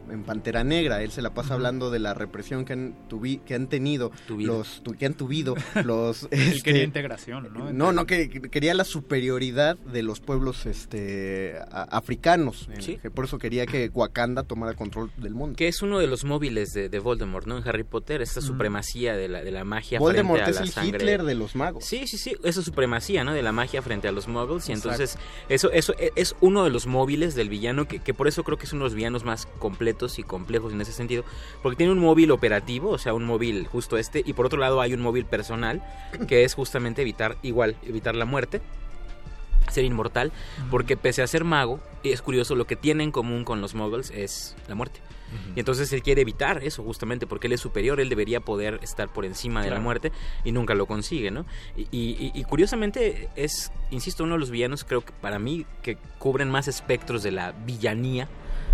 en 0.11 0.23
Pantera 0.23 0.63
Negra. 0.63 1.01
Él 1.03 1.11
se 1.11 1.21
la 1.21 1.33
pasa 1.33 1.53
hablando 1.55 1.89
de 1.91 1.99
la 1.99 2.13
represión 2.13 2.65
que 2.65 2.73
han, 2.73 2.95
tuvi- 3.09 3.41
que 3.43 3.55
han 3.55 3.67
tenido, 3.67 4.11
los 4.29 4.81
que 4.99 5.05
han 5.05 5.13
tuvido 5.13 5.55
los... 5.85 6.23
Él 6.31 6.39
este, 6.41 6.61
quería 6.63 6.83
integración, 6.83 7.47
¿no? 7.53 7.71
no, 7.73 7.91
no, 7.91 8.05
que, 8.05 8.29
que 8.29 8.41
quería 8.41 8.73
la 8.73 8.83
superioridad 8.83 9.77
de 9.77 10.03
los 10.03 10.19
pueblos 10.19 10.65
este 10.65 11.55
a- 11.71 11.83
africanos. 11.95 12.67
eh, 12.71 12.81
Sí. 12.81 12.97
que 12.97 13.11
por 13.11 13.25
eso 13.25 13.37
quería 13.37 13.65
que 13.65 13.89
Wakanda 13.93 14.43
tomara 14.43 14.73
control 14.73 15.11
del 15.17 15.33
mundo. 15.35 15.55
Que 15.55 15.67
es 15.67 15.81
uno 15.81 15.99
de 15.99 16.07
los 16.07 16.23
móviles 16.25 16.73
de, 16.73 16.89
de 16.89 16.99
Voldemort, 16.99 17.45
¿no? 17.47 17.57
En 17.57 17.67
Harry 17.67 17.83
Potter, 17.83 18.21
esta 18.21 18.41
Mm. 18.41 18.43
supremacía 18.43 19.15
de 19.15 19.27
la, 19.29 19.43
de 19.43 19.51
la 19.51 19.63
magia 19.63 19.99
Voldemort 19.99 20.41
frente 20.41 20.49
a 20.49 20.51
es 20.51 20.55
la 20.57 20.63
el 20.65 20.71
sangre. 20.71 20.97
Hitler 20.99 21.23
de 21.23 21.35
los 21.35 21.55
magos. 21.55 21.85
Sí, 21.85 22.07
sí, 22.07 22.17
sí, 22.17 22.35
esa 22.43 22.61
supremacía, 22.61 23.23
¿no? 23.23 23.33
De 23.33 23.43
la 23.43 23.51
magia 23.51 23.81
frente 23.81 24.07
a 24.07 24.11
los 24.11 24.27
muggles. 24.27 24.67
Y 24.69 24.71
Exacto. 24.73 24.89
entonces, 24.93 25.17
eso, 25.49 25.71
eso 25.71 25.93
e- 25.99 26.11
es 26.15 26.35
uno 26.41 26.63
de 26.63 26.69
los 26.71 26.87
móviles 26.87 27.35
del 27.35 27.49
villano, 27.49 27.87
que, 27.87 27.99
que 27.99 28.13
por 28.13 28.27
eso 28.27 28.43
creo 28.43 28.57
que 28.57 28.65
es 28.65 28.73
uno 28.73 28.83
de 28.83 28.89
los 28.89 28.95
villanos 28.95 29.23
más 29.23 29.45
completos 29.59 30.00
y 30.19 30.23
complejos 30.23 30.73
en 30.73 30.81
ese 30.81 30.91
sentido. 30.93 31.23
Porque 31.61 31.75
tiene 31.77 31.91
un 31.91 31.99
móvil 31.99 32.31
operativo, 32.31 32.89
o 32.91 32.97
sea, 32.97 33.13
un 33.13 33.25
móvil 33.25 33.67
justo 33.67 33.97
este, 33.97 34.23
y 34.25 34.33
por 34.33 34.45
otro 34.45 34.59
lado 34.59 34.81
hay 34.81 34.93
un 34.93 35.01
móvil 35.01 35.25
personal, 35.25 35.81
que 36.27 36.43
es 36.43 36.53
justamente 36.53 37.01
evitar, 37.01 37.37
igual, 37.41 37.75
evitar 37.83 38.15
la 38.15 38.25
muerte 38.25 38.61
ser 39.69 39.85
inmortal, 39.85 40.33
porque 40.69 40.97
pese 40.97 41.21
a 41.21 41.27
ser 41.27 41.45
mago, 41.45 41.79
es 42.03 42.21
curioso, 42.21 42.55
lo 42.55 42.65
que 42.65 42.75
tiene 42.75 43.03
en 43.03 43.11
común 43.11 43.45
con 43.45 43.61
los 43.61 43.73
muggles 43.73 44.09
es 44.11 44.55
la 44.67 44.75
muerte. 44.75 44.99
Y 45.55 45.59
entonces 45.59 45.93
él 45.93 46.03
quiere 46.03 46.19
evitar 46.23 46.61
eso 46.61 46.83
justamente 46.83 47.25
porque 47.25 47.47
él 47.47 47.53
es 47.53 47.61
superior, 47.61 48.01
él 48.01 48.09
debería 48.09 48.41
poder 48.41 48.79
estar 48.81 49.07
por 49.07 49.23
encima 49.23 49.63
de 49.63 49.69
la 49.69 49.79
muerte 49.79 50.11
y 50.43 50.51
nunca 50.51 50.73
lo 50.73 50.87
consigue, 50.87 51.31
¿no? 51.31 51.45
Y, 51.77 51.83
y- 51.91 52.31
y 52.33 52.43
curiosamente 52.43 53.29
es, 53.37 53.71
insisto, 53.91 54.25
uno 54.25 54.33
de 54.33 54.39
los 54.39 54.51
villanos 54.51 54.83
creo 54.83 55.05
que 55.05 55.13
para 55.21 55.39
mí 55.39 55.65
que 55.83 55.97
cubren 56.19 56.49
más 56.49 56.67
espectros 56.67 57.23
de 57.23 57.31
la 57.31 57.53
villanía, 57.53 58.27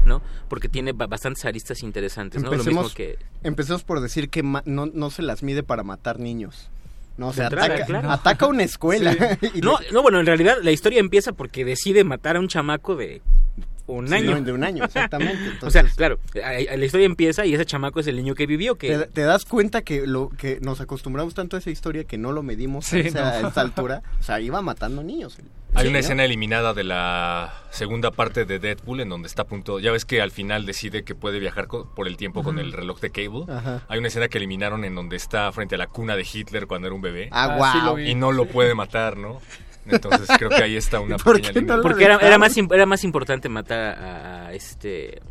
¿no? 0.08 0.22
Porque 0.50 0.70
tiene 0.70 0.94
ba- 0.94 1.06
bastantes 1.08 1.46
aristas 1.46 1.84
interesantes, 1.84 2.42
¿no? 2.42 2.50
Lo 2.50 2.58
mismo 2.58 2.82
Empecemos, 2.82 2.96
que... 2.96 3.18
empecemos 3.44 3.84
por 3.84 4.00
decir 4.02 4.30
que 4.30 4.42
ma- 4.42 4.64
no, 4.66 4.88
no 4.88 5.10
se 5.12 5.22
las 5.22 5.44
mide 5.44 5.62
para 5.64 5.84
matar 5.84 6.20
niños. 6.20 6.70
No, 7.18 7.30
entrada, 7.32 7.66
ataca, 7.66 7.86
claro. 7.86 8.12
ataca 8.12 8.46
una 8.48 8.64
escuela. 8.64 9.16
No, 9.64 9.78
no, 9.92 10.02
bueno, 10.02 10.20
en 10.20 10.26
realidad 10.26 10.58
la 10.62 10.72
historia 10.72 11.00
empieza 11.00 11.32
porque 11.34 11.66
decide 11.66 12.04
matar 12.04 12.36
a 12.38 12.40
un 12.40 12.48
chamaco 12.48 12.96
de 12.96 13.22
un 13.88 14.08
Sí, 14.08 14.14
año. 14.16 14.42
de 14.42 14.52
un 14.52 14.64
año, 14.64 14.84
exactamente. 14.86 15.54
o 15.66 15.72
sea, 15.72 15.84
claro, 15.96 16.20
la 16.36 16.86
historia 16.86 17.06
empieza 17.06 17.46
y 17.46 17.54
ese 17.54 17.66
chamaco 17.66 18.00
es 18.00 18.08
el 18.08 18.16
niño 18.18 18.36
que 18.36 18.46
vivió, 18.46 18.76
que... 18.76 18.98
te, 18.98 19.06
te 19.08 19.22
das 19.22 19.46
cuenta 19.46 19.82
que 19.82 20.06
lo 20.06 20.30
que 20.30 20.60
nos 20.62 20.80
acostumbramos 20.82 21.34
tanto 21.34 21.56
a 21.56 21.60
esa 21.60 21.70
historia 21.72 22.04
que 22.04 22.18
no 22.18 22.32
lo 22.32 22.44
medimos 22.44 22.86
Sí, 22.86 22.98
a, 22.98 23.00
esa, 23.02 23.40
no. 23.42 23.48
a 23.48 23.50
esa 23.50 23.62
altura. 23.68 24.04
O 24.20 24.24
sea, 24.24 24.40
iba 24.40 24.62
matando 24.62 25.04
niños. 25.04 25.38
Hay 25.74 25.84
Sí, 25.84 25.90
una 25.90 25.98
¿no? 25.98 26.00
escena 26.00 26.26
eliminada 26.26 26.74
de 26.74 26.84
la 26.84 27.54
segunda 27.72 28.12
parte 28.12 28.46
de 28.46 28.58
Deadpool 28.58 29.02
en 29.02 29.10
donde 29.10 29.28
está 29.28 29.44
a 29.44 29.46
punto. 29.48 29.80
Ya 29.80 29.92
ves 29.92 30.06
que 30.06 30.22
al 30.22 30.32
final 30.32 30.66
decide 30.66 31.04
que 31.04 31.14
puede 31.14 31.40
viajar 31.40 31.68
co- 31.68 31.94
por 31.94 32.08
el 32.08 32.18
tiempo 32.18 32.42
con 32.42 32.58
el 32.58 32.72
reloj 32.74 33.00
de 33.00 33.12
Cable. 33.12 33.46
Ajá. 33.50 33.84
Hay 33.88 34.00
una 34.00 34.08
escena 34.08 34.28
que 34.28 34.38
eliminaron 34.38 34.86
en 34.86 34.96
donde 34.96 35.18
está 35.18 35.52
frente 35.52 35.76
a 35.76 35.78
la 35.78 35.88
cuna 35.88 36.16
de 36.16 36.26
Hitler 36.32 36.66
cuando 36.68 36.88
era 36.88 36.96
un 36.96 37.02
bebé. 37.02 37.30
Ah, 37.32 37.58
Ah, 37.62 37.94
sí. 37.96 38.02
Y 38.04 38.16
no 38.16 38.32
lo 38.32 38.46
puede 38.48 38.74
matar, 38.76 39.18
¿no? 39.18 39.40
Entonces 39.90 40.28
creo 40.38 40.50
que 40.50 40.64
ahí 40.64 40.76
está 40.76 41.00
una 41.00 41.18
¿Por 41.24 41.36
pequeña 41.38 41.54
qué 41.54 41.62
no 41.62 41.68
lo 41.78 41.82
limitación. 41.82 41.82
Porque 41.84 42.04
era, 42.06 42.16
era, 42.18 42.38
más, 42.38 42.56
era 42.58 42.86
más 42.86 43.04
importante 43.04 43.50
matar 43.50 43.80
a, 43.98 44.48
a 44.48 44.54
este... 44.54 45.22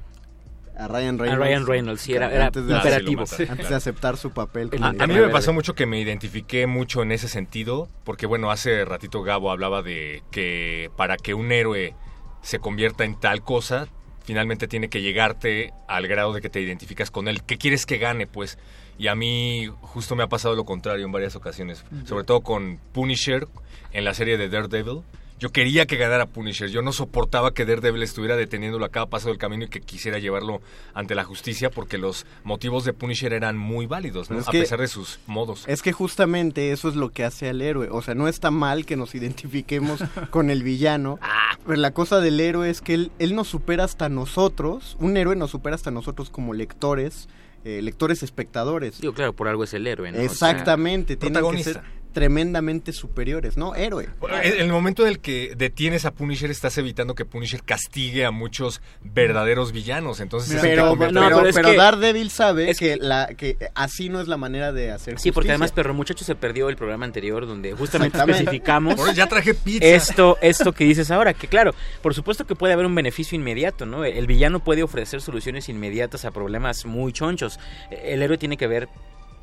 A 0.78 0.89
Ryan 0.89 1.15
A 1.15 1.23
Reynolds. 1.23 1.39
Ryan 1.39 1.67
Reynolds, 1.67 2.01
sí, 2.02 2.12
era, 2.12 2.31
era 2.31 2.47
Antes 2.49 2.67
de- 2.67 2.75
imperativo. 2.75 3.25
Antes 3.49 3.68
de 3.70 3.75
aceptar 3.75 4.18
su 4.18 4.33
papel. 4.33 4.68
A, 4.75 4.93
como 4.93 5.02
a 5.02 5.07
mí 5.07 5.15
me 5.15 5.28
pasó 5.31 5.55
mucho 5.55 5.75
que 5.75 5.86
me 5.86 5.99
identifiqué 5.99 6.67
mucho 6.67 7.01
en 7.02 7.12
ese 7.12 7.28
sentido, 7.28 7.89
porque 8.05 8.26
bueno, 8.26 8.51
hace 8.51 8.85
ratito 8.85 9.23
Gabo 9.23 9.51
hablaba 9.51 9.81
de 9.81 10.23
que 10.31 10.91
para 10.97 11.17
que 11.17 11.33
un 11.33 11.51
héroe 11.51 11.94
se 12.43 12.59
convierta 12.59 13.05
en 13.05 13.18
tal 13.18 13.43
cosa, 13.43 13.89
finalmente 14.26 14.68
tiene 14.68 14.91
que 14.91 15.01
llegarte 15.01 15.73
al 15.89 16.09
grado 16.09 16.35
de 16.35 16.43
que 16.43 16.51
te 16.51 16.60
identificas 16.60 17.10
con 17.10 17.26
él. 17.28 17.43
¿Qué 17.44 17.57
quieres 17.57 17.86
que 17.86 17.97
gane, 17.97 18.26
pues? 18.26 18.59
Y 18.99 19.08
a 19.08 19.15
mí 19.15 19.68
justo 19.83 20.16
me 20.16 20.23
ha 20.23 20.28
pasado 20.28 20.55
lo 20.55 20.65
contrario 20.65 21.05
en 21.05 21.12
varias 21.12 21.36
ocasiones, 21.36 21.84
sobre 22.07 22.25
todo 22.25 22.41
con 22.41 22.78
Punisher 22.92 23.47
en 23.92 24.05
la 24.05 24.15
serie 24.15 24.39
de 24.39 24.49
Daredevil. 24.49 25.02
Yo 25.39 25.50
quería 25.50 25.84
que 25.84 25.97
ganara 25.99 26.25
Punisher, 26.25 26.70
yo 26.70 26.81
no 26.81 26.92
soportaba 26.92 27.52
que 27.52 27.66
Daredevil 27.66 28.02
estuviera 28.02 28.36
deteniéndolo 28.36 28.86
a 28.86 28.89
cada 28.89 29.05
paso 29.05 29.28
del 29.28 29.36
camino 29.36 29.65
y 29.65 29.68
que 29.68 29.83
quisiera 29.83 30.18
llevarlo 30.18 30.62
ante 30.94 31.15
la 31.15 31.25
justicia 31.25 31.68
porque 31.68 31.99
los 31.99 32.25
motivos 32.42 32.86
de 32.86 32.94
Punisher 32.94 33.34
eran 33.34 33.58
muy 33.58 33.84
válidos, 33.84 34.31
¿no? 34.31 34.39
Es 34.39 34.49
a 34.49 34.50
que- 34.50 34.60
pesar 34.60 34.81
de 34.81 34.89
sus 34.89 35.20
modos. 35.26 35.65
Es 35.68 35.83
que 35.83 35.92
justamente 35.92 36.73
eso 36.73 36.89
es 36.89 36.94
lo 36.97 37.10
que 37.10 37.23
hace 37.23 37.50
al 37.50 37.60
héroe. 37.60 37.89
O 37.91 38.00
sea, 38.00 38.15
no 38.15 38.28
está 38.28 38.50
mal 38.50 38.86
que 38.86 38.97
nos 38.97 39.15
identifiquemos 39.15 40.00
con 40.31 40.49
el 40.49 40.62
villano. 40.62 41.18
Pero 41.66 41.76
la 41.83 41.91
cosa 41.91 42.20
del 42.20 42.41
héroe 42.41 42.70
es 42.70 42.81
que 42.81 42.94
él, 42.94 43.12
él 43.18 43.34
nos 43.34 43.49
supera 43.49 43.84
hasta 43.84 44.08
nosotros. 44.08 44.97
Un 45.00 45.18
héroe 45.18 45.36
nos 45.36 45.50
supera 45.50 45.75
hasta 45.75 45.91
nosotros 45.91 46.31
como 46.31 46.55
lectores, 46.55 47.28
eh, 47.67 47.83
lectores 47.83 48.23
espectadores. 48.23 49.01
Digo, 49.01 49.12
claro, 49.12 49.35
por 49.35 49.49
algo 49.49 49.65
es 49.65 49.75
el 49.75 49.86
héroe, 49.89 50.12
¿no? 50.12 50.19
O 50.19 50.20
sea, 50.20 50.25
Exactamente, 50.31 51.17
tienen 51.17 51.33
que 51.35 51.41
protagonista. 51.41 51.73
ser 51.73 51.83
tremendamente 52.17 52.95
superiores, 52.95 53.59
¿no? 53.59 53.75
Héroe. 53.75 54.09
En 54.43 54.62
el 54.62 54.73
momento 54.73 55.03
en 55.03 55.09
el 55.09 55.19
que 55.19 55.53
detienes 55.55 56.07
a 56.07 56.12
Punisher, 56.15 56.51
estás 56.51 56.78
evitando 56.78 57.15
que 57.15 57.27
Punisher 57.27 57.62
castigue 57.62 58.25
a 58.25 58.31
muchos 58.31 58.81
verdaderos 59.03 59.70
villanos. 59.73 60.20
Entonces, 60.20 60.59
Pero, 60.62 60.89
convierte- 60.89 61.12
pero, 61.20 61.36
pero 61.36 61.49
es 61.51 61.55
pero 61.55 61.70
que- 61.73 61.77
Daredevil 61.77 62.31
sabe 62.31 62.75
que, 62.75 62.97
la, 62.97 63.27
que 63.36 63.59
así 63.75 64.09
no 64.09 64.23
es 64.23 64.28
la 64.28 64.39
manera 64.39 64.73
de 64.73 64.93
hacer 64.93 65.19
Sí, 65.19 65.31
porque 65.31 65.49
justicia. 65.49 65.53
además 65.57 65.73
Perro 65.73 65.93
Muchacho 65.93 66.25
se 66.25 66.35
perdió 66.35 66.70
el 66.70 66.77
programa 66.77 67.05
anterior 67.05 67.47
donde 67.47 67.75
justamente 67.75 68.17
especificamos 68.19 68.99
Ahora 68.99 69.12
ya 69.12 69.27
traje 69.27 69.53
pizza. 69.53 69.85
esto 69.86 70.39
esto 70.41 70.73
que 70.73 70.85
dices 70.85 71.11
ahora, 71.11 71.35
que 71.35 71.49
claro, 71.49 71.75
por 72.01 72.15
supuesto 72.15 72.47
que 72.47 72.55
puede 72.55 72.73
haber 72.73 72.86
un 72.86 72.95
beneficio 72.95 73.36
inmediato, 73.36 73.85
¿no? 73.85 74.07
El 74.07 74.27
villano 74.27 74.65
puede 74.65 74.83
ofrecer 74.83 75.20
soluciones 75.20 75.69
inmediatas 75.69 76.25
a 76.25 76.31
problemas 76.31 76.86
muy 76.86 77.12
chonchos. 77.12 77.61
El 77.91 78.23
héroe 78.23 78.39
tiene 78.39 78.57
que 78.57 78.67
ver 78.67 78.89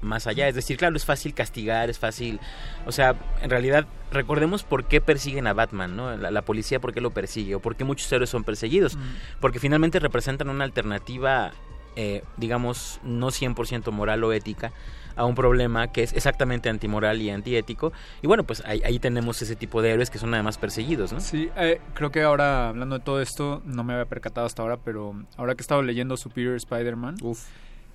más 0.03 0.27
allá, 0.27 0.47
es 0.47 0.55
decir, 0.55 0.77
claro, 0.77 0.95
es 0.95 1.05
fácil 1.05 1.33
castigar, 1.33 1.89
es 1.89 1.99
fácil, 1.99 2.39
o 2.85 2.91
sea, 2.91 3.15
en 3.41 3.49
realidad 3.49 3.87
recordemos 4.11 4.63
por 4.63 4.85
qué 4.85 5.01
persiguen 5.01 5.47
a 5.47 5.53
Batman, 5.53 5.95
¿no? 5.95 6.15
La, 6.17 6.31
la 6.31 6.41
policía 6.43 6.79
por 6.79 6.93
qué 6.93 7.01
lo 7.01 7.11
persigue 7.11 7.55
o 7.55 7.59
por 7.59 7.75
qué 7.75 7.83
muchos 7.83 8.11
héroes 8.11 8.29
son 8.29 8.43
perseguidos, 8.43 8.97
porque 9.39 9.59
finalmente 9.59 9.99
representan 9.99 10.49
una 10.49 10.63
alternativa 10.63 11.51
eh, 11.95 12.23
digamos, 12.37 12.99
no 13.03 13.27
100% 13.27 13.91
moral 13.91 14.23
o 14.23 14.33
ética 14.33 14.71
a 15.15 15.25
un 15.25 15.35
problema 15.35 15.91
que 15.91 16.01
es 16.01 16.13
exactamente 16.13 16.69
antimoral 16.69 17.21
y 17.21 17.29
antiético. 17.29 17.93
Y 18.23 18.27
bueno, 18.27 18.45
pues 18.45 18.63
ahí, 18.65 18.81
ahí 18.83 18.97
tenemos 18.97 19.39
ese 19.43 19.55
tipo 19.55 19.83
de 19.83 19.91
héroes 19.91 20.09
que 20.09 20.17
son 20.17 20.33
además 20.33 20.57
perseguidos, 20.57 21.13
¿no? 21.13 21.19
Sí, 21.19 21.51
eh, 21.55 21.81
creo 21.93 22.09
que 22.09 22.23
ahora, 22.23 22.69
hablando 22.69 22.97
de 22.97 23.05
todo 23.05 23.21
esto, 23.21 23.61
no 23.65 23.83
me 23.83 23.93
había 23.93 24.05
percatado 24.05 24.47
hasta 24.47 24.63
ahora, 24.63 24.77
pero 24.77 25.13
ahora 25.37 25.53
que 25.53 25.61
he 25.61 25.65
estado 25.65 25.83
leyendo 25.83 26.17
Superior 26.17 26.55
Spider-Man, 26.55 27.17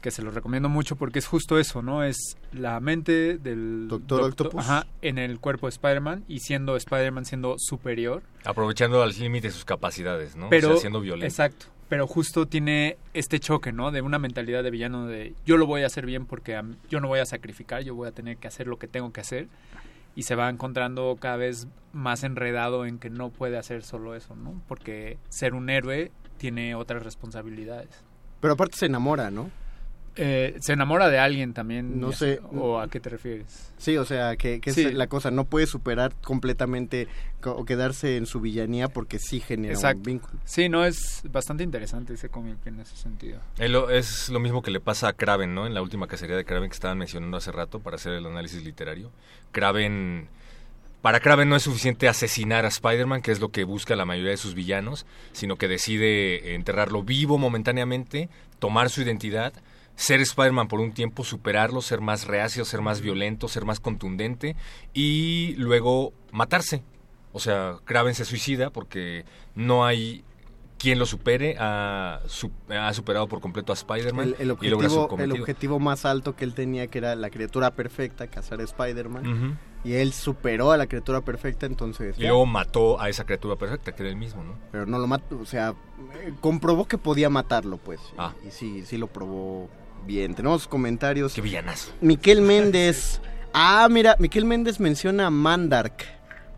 que 0.01 0.10
se 0.10 0.23
lo 0.23 0.31
recomiendo 0.31 0.68
mucho 0.68 0.97
porque 0.97 1.18
es 1.18 1.27
justo 1.27 1.59
eso, 1.59 1.83
¿no? 1.83 2.05
Es 2.05 2.36
la 2.52 2.78
mente 2.81 3.36
del 3.39 3.89
Doctor 3.89 4.23
Octopus. 4.23 4.60
ajá, 4.60 4.86
en 5.02 5.18
el 5.18 5.41
cuerpo 5.41 5.67
de 5.67 5.70
Spider-Man 5.70 6.25
y 6.28 6.41
siendo 6.41 6.77
Spider-Man 6.77 7.25
siendo 7.25 7.57
superior. 7.59 8.23
Aprovechando 8.44 9.02
al 9.02 9.10
límite 9.10 9.51
sus 9.51 9.65
capacidades, 9.65 10.36
¿no? 10.36 10.49
Pero, 10.51 10.68
o 10.68 10.73
sea, 10.73 10.81
siendo 10.81 11.01
violento. 11.01 11.27
Exacto. 11.27 11.67
Pero 11.89 12.07
justo 12.07 12.47
tiene 12.47 12.99
este 13.15 13.41
choque, 13.41 13.73
¿no? 13.73 13.91
De 13.91 14.02
una 14.02 14.18
mentalidad 14.18 14.62
de 14.62 14.70
villano 14.70 15.07
de 15.07 15.35
yo 15.47 15.57
lo 15.57 15.67
voy 15.67 15.83
a 15.83 15.86
hacer 15.86 16.05
bien 16.07 16.27
porque 16.27 16.55
a 16.55 16.62
mí- 16.62 16.77
yo 16.91 17.01
no 17.01 17.09
voy 17.09 17.20
a 17.20 17.27
sacrificar, 17.27 17.83
yo 17.83 17.94
voy 17.94 18.09
a 18.09 18.12
tener 18.12 18.36
que 18.36 18.47
hacer 18.47 18.67
lo 18.67 18.78
que 18.78 18.86
tengo 18.89 19.10
que 19.12 19.20
hacer. 19.23 19.49
Y 20.15 20.25
se 20.25 20.35
va 20.35 20.49
encontrando 20.51 21.17
cada 21.20 21.36
vez 21.36 21.67
más 21.93 22.25
enredado 22.25 22.85
en 22.86 22.99
que 22.99 23.09
no 23.09 23.31
puede 23.31 23.57
hacer 23.57 23.83
solo 23.85 24.15
eso, 24.15 24.36
¿no? 24.36 24.60
Porque 24.68 25.17
ser 25.28 25.55
un 25.55 25.70
héroe 25.70 26.10
tiene 26.36 26.75
otras 26.75 27.02
responsabilidades. 27.05 27.89
Pero 28.41 28.52
aparte 28.55 28.77
se 28.77 28.86
enamora, 28.86 29.31
¿no? 29.31 29.51
Eh, 30.20 30.56
se 30.60 30.72
enamora 30.72 31.08
de 31.08 31.18
alguien 31.18 31.55
también. 31.55 32.00
No 32.00 32.10
sé. 32.12 32.40
¿O 32.52 32.80
a 32.80 32.88
qué 32.88 32.98
te 32.98 33.08
refieres? 33.08 33.70
Sí, 33.78 33.97
o 33.97 34.05
sea, 34.05 34.36
que, 34.36 34.60
que 34.60 34.72
Sí. 34.72 34.82
es 34.86 34.94
la 34.94 35.06
cosa, 35.06 35.30
no 35.30 35.44
puede 35.44 35.66
superar 35.66 36.12
completamente 36.22 37.06
co- 37.40 37.52
o 37.52 37.64
quedarse 37.64 38.16
en 38.16 38.26
su 38.26 38.40
villanía 38.40 38.88
porque 38.88 39.18
sí 39.20 39.38
genera 39.40 39.74
Exacto. 39.74 39.98
un 39.98 40.02
vínculo. 40.05 40.34
Sí, 40.44 40.68
no, 40.68 40.84
es 40.84 41.22
bastante 41.30 41.62
interesante 41.62 42.14
ese 42.14 42.28
cómic 42.28 42.56
en 42.66 42.80
ese 42.80 42.97
sentido. 42.97 43.38
Es 43.58 43.70
lo, 43.70 43.90
es 43.90 44.28
lo 44.28 44.40
mismo 44.40 44.60
que 44.60 44.72
le 44.72 44.80
pasa 44.80 45.06
a 45.08 45.12
Kraven, 45.12 45.55
¿no? 45.55 45.66
En 45.66 45.74
la 45.74 45.82
última 45.82 46.08
cacería 46.08 46.36
de 46.36 46.44
Kraven 46.44 46.68
que 46.68 46.74
estaban 46.74 46.98
mencionando 46.98 47.36
hace 47.36 47.52
rato 47.52 47.78
para 47.78 47.94
hacer 47.97 48.12
el 48.14 48.26
análisis 48.26 48.64
literario. 48.64 49.10
Kraven... 49.52 50.28
Para 51.02 51.20
Kraven 51.20 51.48
no 51.48 51.55
es 51.55 51.62
suficiente 51.62 52.08
asesinar 52.08 52.64
a 52.64 52.68
Spider-Man, 52.68 53.22
que 53.22 53.30
es 53.30 53.38
lo 53.38 53.50
que 53.50 53.62
busca 53.62 53.94
la 53.94 54.05
mayoría 54.05 54.32
de 54.32 54.36
sus 54.36 54.55
villanos, 54.55 55.06
sino 55.30 55.55
que 55.55 55.68
decide 55.68 56.55
enterrarlo 56.56 57.05
vivo 57.05 57.38
momentáneamente, 57.38 58.28
tomar 58.58 58.90
su 58.90 59.02
identidad, 59.02 59.52
ser 59.99 60.20
Spider-Man 60.20 60.68
por 60.68 60.78
un 60.78 60.93
tiempo, 60.93 61.25
superarlo, 61.25 61.83
ser 61.83 62.01
más 62.01 62.25
reacio, 62.28 62.65
ser 62.65 62.83
más 62.83 63.01
violento, 63.01 63.49
ser 63.49 63.65
más 63.65 63.81
contundente 63.81 64.55
y 64.94 65.55
luego 65.59 66.12
matarse. 66.31 66.85
O 67.33 67.41
sea, 67.41 67.78
Kraven 67.85 68.15
se 68.15 68.25
suicida 68.25 68.70
porque 68.70 69.25
no 69.57 69.85
hay 69.85 70.25
quien 70.78 71.01
lo 71.01 71.07
supere 71.07 71.57
ha, 71.59 72.20
ha 72.70 72.94
superado 72.94 73.27
por 73.27 73.41
completo 73.41 73.73
a 73.73 73.75
Spider-Man 73.75 74.28
El, 74.28 74.36
el 74.39 74.47
y 74.49 74.51
objetivo, 74.52 75.02
el 75.02 75.09
cometido. 75.09 75.36
objetivo 75.41 75.81
más 75.81 76.05
alto 76.05 76.36
que 76.36 76.44
él 76.44 76.55
tenía, 76.55 76.86
que 76.86 76.99
era 76.99 77.17
la 77.17 77.31
criatura 77.31 77.73
perfecta, 77.73 78.28
cazar 78.28 78.60
a 78.60 78.62
Spider-Man. 78.62 79.59
Y 79.83 79.94
él 79.94 80.12
superó 80.12 80.70
a 80.70 80.77
la 80.77 80.86
criatura 80.86 81.23
perfecta, 81.23 81.67
entonces... 81.67 82.17
Y 82.18 82.23
luego 82.23 82.47
mató 82.47 83.01
a 83.01 83.09
esa 83.09 83.25
criatura 83.25 83.57
perfecta, 83.57 83.93
que 83.93 84.05
era 84.05 84.10
el 84.10 84.17
mismo, 84.17 84.44
¿no? 84.44 84.55
Pero 84.70 84.86
no 84.86 84.99
lo 84.99 85.09
mató, 85.09 85.39
o 85.41 85.44
sea, 85.44 85.75
eh, 86.15 86.33
comprobó 86.41 86.86
que 86.86 86.99
podía 86.99 87.31
matarlo, 87.31 87.78
pues. 87.78 88.01
Ah. 88.17 88.33
Y 88.47 88.52
sí, 88.52 88.85
sí 88.86 88.97
lo 88.97 89.09
probó 89.09 89.68
bien. 90.07 90.35
Tenemos 90.35 90.67
comentarios. 90.68 91.35
Qué 91.35 91.41
villanazo. 91.41 91.93
Miquel 92.01 92.43
Méndez. 92.43 93.20
Ah, 93.55 93.89
mira, 93.91 94.15
Miquel 94.18 94.44
Méndez 94.44 94.78
menciona 94.78 95.27
a 95.27 95.31
Mandark 95.31 96.05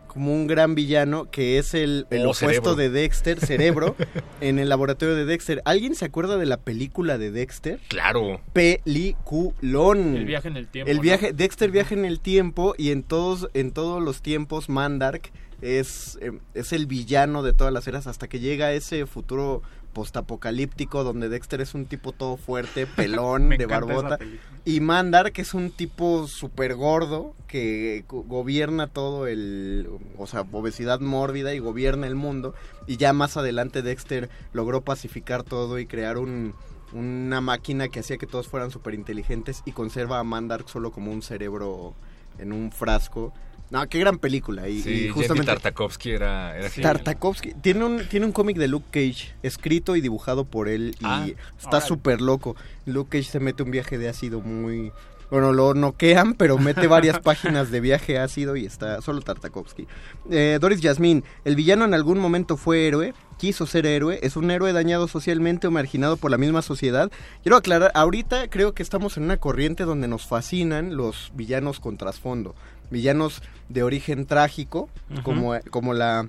como 0.08 0.34
un 0.34 0.48
gran 0.48 0.74
villano 0.74 1.30
que 1.30 1.56
es 1.56 1.72
el, 1.72 2.08
el 2.10 2.22
Oh, 2.26 2.30
opuesto 2.30 2.74
Cerebro. 2.74 2.74
de 2.74 2.90
Dexter, 2.90 3.38
Cerebro, 3.38 3.94
en 4.40 4.58
el 4.58 4.68
laboratorio 4.68 5.14
de 5.14 5.24
Dexter. 5.24 5.62
¿Alguien 5.64 5.94
se 5.94 6.04
acuerda 6.04 6.36
de 6.36 6.46
la 6.46 6.56
película 6.56 7.16
de 7.16 7.30
Dexter? 7.30 7.78
Claro. 7.86 8.40
Peliculón. 8.52 10.16
El 10.16 10.24
viaje 10.24 10.48
en 10.48 10.56
el 10.56 10.66
tiempo, 10.66 10.90
El 10.90 10.96
¿no? 10.96 11.02
viaje, 11.04 11.32
Dexter 11.32 11.70
viaja 11.70 11.94
en 11.94 12.04
el 12.04 12.18
tiempo 12.18 12.74
y 12.76 12.90
en 12.90 13.04
todos, 13.04 13.48
en 13.54 13.70
todos 13.70 14.02
los 14.02 14.20
tiempos 14.20 14.68
Mandark 14.68 15.30
es, 15.62 16.18
eh, 16.20 16.32
es 16.54 16.72
el 16.72 16.86
villano 16.86 17.42
de 17.44 17.52
todas 17.52 17.72
las 17.72 17.86
eras 17.86 18.08
hasta 18.08 18.28
que 18.28 18.40
llega 18.40 18.66
a 18.66 18.72
ese 18.72 19.06
futuro 19.06 19.62
postapocalíptico 19.92 21.04
donde 21.04 21.28
Dexter 21.28 21.60
es 21.60 21.74
un 21.74 21.86
tipo 21.86 22.12
todo 22.12 22.36
fuerte, 22.36 22.86
pelón, 22.96 23.48
de 23.50 23.66
barbota. 23.66 24.18
Y 24.64 24.80
Mandark 24.80 25.38
es 25.38 25.54
un 25.54 25.70
tipo 25.70 26.26
súper 26.26 26.74
gordo 26.74 27.34
que 27.46 28.04
go- 28.08 28.22
gobierna 28.22 28.86
todo 28.86 29.26
el, 29.26 29.88
o 30.18 30.26
sea, 30.26 30.42
obesidad 30.52 31.00
mórbida 31.00 31.54
y 31.54 31.58
gobierna 31.58 32.06
el 32.06 32.14
mundo. 32.14 32.54
Y 32.86 32.96
ya 32.96 33.12
más 33.12 33.36
adelante 33.36 33.82
Dexter 33.82 34.28
logró 34.52 34.82
pacificar 34.82 35.42
todo 35.42 35.78
y 35.78 35.86
crear 35.86 36.18
un, 36.18 36.54
una 36.92 37.40
máquina 37.40 37.88
que 37.88 38.00
hacía 38.00 38.18
que 38.18 38.26
todos 38.26 38.48
fueran 38.48 38.70
súper 38.70 38.94
inteligentes 38.94 39.62
y 39.64 39.72
conserva 39.72 40.18
a 40.18 40.24
Mandark 40.24 40.68
solo 40.68 40.90
como 40.92 41.12
un 41.12 41.22
cerebro 41.22 41.94
en 42.38 42.52
un 42.52 42.70
frasco. 42.72 43.32
No, 43.70 43.88
qué 43.88 43.98
gran 44.00 44.18
película. 44.18 44.68
Y, 44.68 44.80
Sí, 44.82 44.90
y 44.90 45.08
justamente 45.08 45.52
Tartakovsky 45.52 46.10
era, 46.10 46.56
era 46.56 46.68
genial. 46.70 46.94
Tartakovsky 46.94 47.54
tiene 47.54 47.84
un, 47.84 48.08
tiene 48.08 48.26
un 48.26 48.32
cómic 48.32 48.56
de 48.56 48.68
Luke 48.68 48.86
Cage 48.90 49.32
escrito 49.42 49.94
y 49.94 50.00
dibujado 50.00 50.44
por 50.44 50.68
él 50.68 50.96
y 50.98 51.04
Ah, 51.04 51.26
está 51.58 51.80
súper 51.80 52.20
loco. 52.20 52.56
Luke 52.86 53.18
Cage 53.18 53.30
se 53.30 53.40
mete 53.40 53.62
un 53.62 53.70
viaje 53.70 53.96
de 53.98 54.08
ácido 54.08 54.40
muy... 54.40 54.92
Bueno, 55.30 55.52
lo 55.52 55.74
noquean, 55.74 56.34
pero 56.38 56.58
mete 56.58 56.88
varias 56.88 57.20
páginas 57.20 57.70
de 57.70 57.80
viaje 57.80 58.18
ácido 58.18 58.56
y 58.56 58.66
está 58.66 59.00
solo 59.00 59.20
Tartakovsky. 59.20 59.86
Eh, 60.28 60.58
Doris 60.60 60.80
Yasmín, 60.80 61.22
el 61.44 61.54
villano 61.54 61.84
en 61.84 61.94
algún 61.94 62.18
momento 62.18 62.56
fue 62.56 62.88
héroe, 62.88 63.14
quiso 63.38 63.64
ser 63.66 63.86
héroe, 63.86 64.18
es 64.22 64.34
un 64.36 64.50
héroe 64.50 64.72
dañado 64.72 65.06
socialmente 65.06 65.68
o 65.68 65.70
marginado 65.70 66.16
por 66.16 66.32
la 66.32 66.38
misma 66.38 66.62
sociedad. 66.62 67.12
Quiero 67.44 67.56
aclarar, 67.56 67.92
ahorita 67.94 68.50
creo 68.50 68.74
que 68.74 68.82
estamos 68.82 69.16
en 69.16 69.22
una 69.22 69.36
corriente 69.36 69.84
donde 69.84 70.08
nos 70.08 70.26
fascinan 70.26 70.96
los 70.96 71.30
villanos 71.36 71.78
con 71.78 71.96
trasfondo. 71.96 72.56
Villanos 72.90 73.42
de 73.68 73.82
origen 73.82 74.26
trágico, 74.26 74.88
como, 75.22 75.54
como 75.70 75.94
la 75.94 76.28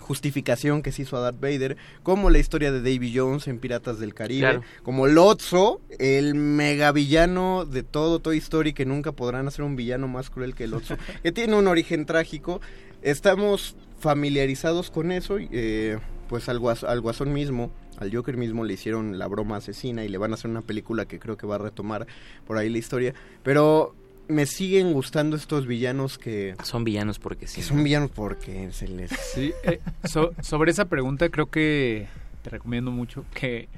justificación 0.00 0.82
que 0.82 0.92
se 0.92 1.02
hizo 1.02 1.16
a 1.16 1.20
Darth 1.20 1.40
Vader, 1.40 1.76
como 2.02 2.28
la 2.28 2.38
historia 2.38 2.70
de 2.70 2.80
Davy 2.80 3.12
Jones 3.16 3.48
en 3.48 3.58
Piratas 3.58 3.98
del 3.98 4.12
Caribe, 4.12 4.40
Claro. 4.40 4.62
como 4.82 5.06
Lotso, 5.06 5.80
el 5.98 6.34
mega 6.34 6.92
villano 6.92 7.64
de 7.64 7.82
todo 7.82 8.18
Toy 8.18 8.36
Story 8.36 8.74
que 8.74 8.84
nunca 8.84 9.12
podrán 9.12 9.48
hacer 9.48 9.64
un 9.64 9.76
villano 9.76 10.06
más 10.06 10.28
cruel 10.28 10.54
que 10.54 10.66
Lotso, 10.66 10.96
que 11.22 11.32
tiene 11.32 11.56
un 11.56 11.66
origen 11.68 12.04
trágico. 12.04 12.60
Estamos 13.00 13.76
familiarizados 13.98 14.90
con 14.90 15.10
eso, 15.10 15.36
eh, 15.38 15.98
pues 16.28 16.48
al, 16.50 16.58
guas- 16.60 16.84
al 16.86 17.00
Guasón 17.00 17.32
mismo, 17.32 17.70
al 17.96 18.14
Joker 18.14 18.36
mismo 18.36 18.64
le 18.64 18.74
hicieron 18.74 19.18
la 19.18 19.26
broma 19.26 19.56
asesina 19.56 20.04
y 20.04 20.08
le 20.08 20.18
van 20.18 20.32
a 20.32 20.34
hacer 20.34 20.50
una 20.50 20.62
película 20.62 21.06
que 21.06 21.18
creo 21.18 21.36
que 21.38 21.46
va 21.46 21.54
a 21.54 21.58
retomar 21.58 22.06
por 22.46 22.58
ahí 22.58 22.68
la 22.68 22.78
historia, 22.78 23.14
pero 23.42 23.94
me 24.28 24.46
siguen 24.46 24.92
gustando 24.92 25.36
estos 25.36 25.66
villanos 25.66 26.18
que... 26.18 26.54
Son 26.62 26.84
villanos 26.84 27.18
porque 27.18 27.46
sí. 27.46 27.56
Que 27.56 27.62
son 27.62 27.82
villanos 27.84 28.10
porque 28.10 28.70
se 28.72 28.88
les... 28.88 29.10
Sí, 29.10 29.52
eh, 29.64 29.80
so- 30.04 30.32
sobre 30.42 30.70
esa 30.70 30.86
pregunta 30.86 31.28
creo 31.28 31.46
que 31.46 32.06
te 32.42 32.50
recomiendo 32.50 32.90
mucho 32.90 33.24
que 33.34 33.68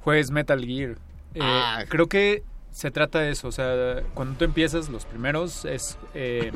juegues 0.00 0.30
Metal 0.30 0.64
Gear. 0.64 0.92
Eh, 1.34 1.40
Ah. 1.40 1.84
Creo 1.88 2.08
que 2.08 2.42
se 2.70 2.90
trata 2.90 3.20
de 3.20 3.30
eso, 3.30 3.48
o 3.48 3.52
sea, 3.52 4.02
cuando 4.14 4.36
tú 4.38 4.44
empiezas 4.44 4.88
los 4.88 5.04
primeros 5.04 5.64
es 5.64 5.96
eh, 6.14 6.52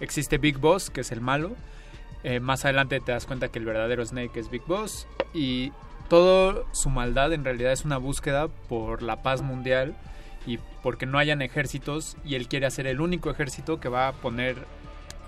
existe 0.00 0.38
Big 0.38 0.58
Boss, 0.58 0.90
que 0.90 1.02
es 1.02 1.12
el 1.12 1.20
malo. 1.20 1.52
Eh, 2.22 2.38
más 2.40 2.64
adelante 2.64 3.00
te 3.00 3.12
das 3.12 3.24
cuenta 3.26 3.48
que 3.48 3.58
el 3.58 3.64
verdadero 3.64 4.04
Snake 4.04 4.38
es 4.38 4.50
Big 4.50 4.62
Boss 4.66 5.06
y 5.32 5.72
toda 6.08 6.64
su 6.72 6.90
maldad 6.90 7.32
en 7.32 7.44
realidad 7.44 7.72
es 7.72 7.84
una 7.84 7.96
búsqueda 7.98 8.48
por 8.48 9.00
la 9.02 9.22
paz 9.22 9.40
mundial 9.42 9.94
y 10.46 10.58
porque 10.82 11.06
no 11.06 11.18
hayan 11.18 11.42
ejércitos 11.42 12.16
y 12.24 12.34
él 12.34 12.48
quiere 12.48 12.66
hacer 12.66 12.86
el 12.86 13.00
único 13.00 13.30
ejército 13.30 13.80
que 13.80 13.88
va 13.88 14.08
a 14.08 14.12
poner 14.12 14.56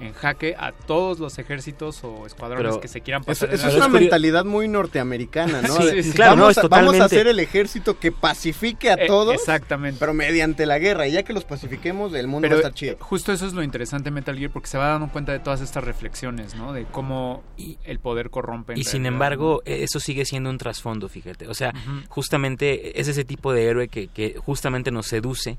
en 0.03 0.13
jaque 0.15 0.55
a 0.59 0.73
todos 0.73 1.19
los 1.19 1.39
ejércitos 1.39 2.03
o 2.05 2.27
escuadrones 2.27 2.67
Pero 2.67 2.81
que 2.81 2.89
se 2.89 3.01
quieran 3.01 3.23
Eso, 3.23 3.27
pasar. 3.47 3.55
eso 3.55 3.65
en 3.65 3.71
es 3.71 3.77
una 3.77 3.89
mentalidad 3.89 4.45
muy 4.45 4.69
norteamericana, 4.69 5.63
¿no? 5.63 5.77
Sí, 6.03 6.13
claro, 6.13 6.33
vamos, 6.33 6.45
no, 6.45 6.51
es 6.51 6.59
a, 6.59 6.69
vamos 6.69 7.01
a 7.01 7.05
hacer 7.05 7.27
el 7.27 7.39
ejército 7.39 7.99
que 7.99 8.13
pacifique 8.13 8.91
a 8.91 8.95
Eh, 8.95 9.07
todos, 9.07 9.35
exactamente. 9.35 9.99
pero 10.01 10.15
mediante 10.15 10.67
la 10.67 10.79
guerra. 10.79 11.07
Y 11.07 11.13
ya 11.13 11.23
que 11.23 11.33
los 11.33 11.45
pacifiquemos, 11.45 12.13
el 12.15 12.27
mundo 12.29 12.47
Pero 12.47 12.57
va 12.57 12.59
a 12.59 12.69
estar 12.69 12.75
chido. 12.75 12.97
justo 13.01 13.33
eso 13.33 13.47
es 13.47 13.53
lo 13.53 13.63
interesante 13.63 14.05
de 14.05 14.11
Metal 14.13 14.37
Gear 14.39 14.51
porque 14.51 14.69
se 14.69 14.79
va 14.79 14.89
dando 14.89 15.09
cuenta 15.09 15.33
de 15.33 15.39
todas 15.39 15.61
estas 15.61 15.85
reflexiones, 15.85 16.55
¿no? 16.55 16.73
De 16.73 16.85
cómo 16.85 17.43
el 17.85 17.99
poder 17.99 18.31
corrompe. 18.31 18.73
en 18.75 18.79
Y 18.79 18.85
sin 18.85 19.07
embargo, 19.07 19.63
e- 19.65 19.83
eso 19.85 20.01
sigue 20.01 20.25
siendo 20.25 20.51
un 20.51 20.59
trasfondo, 20.59 21.09
fíjate. 21.09 21.47
O 21.49 21.55
sea, 21.55 21.73
justamente 22.09 23.01
es 23.01 23.09
ese 23.09 23.25
tipo 23.25 23.53
de 23.53 23.65
héroe 23.67 23.89
que, 23.89 24.09
que 24.09 24.35
justamente 24.39 24.91
nos 24.91 25.07
seduce 25.07 25.59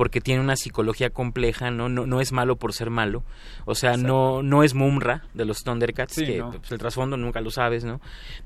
porque 0.00 0.22
tiene 0.22 0.40
una 0.40 0.56
psicología 0.56 1.10
compleja, 1.10 1.70
¿no? 1.70 1.90
No, 1.90 2.06
no 2.06 2.22
es 2.22 2.32
malo 2.32 2.56
por 2.56 2.72
ser 2.72 2.88
malo. 2.88 3.22
O 3.66 3.74
sea, 3.74 3.98
no, 3.98 4.42
no 4.42 4.62
es 4.62 4.72
Mumra 4.72 5.24
de 5.34 5.44
los 5.44 5.62
Thundercats, 5.62 6.14
Sí, 6.14 6.24
que 6.24 6.38
no. 6.38 6.52
pues, 6.52 6.72
el 6.72 6.78
trasfondo 6.78 7.18
nunca 7.18 7.42
lo 7.42 7.50
sabes, 7.50 7.84
¿no? 7.84 8.00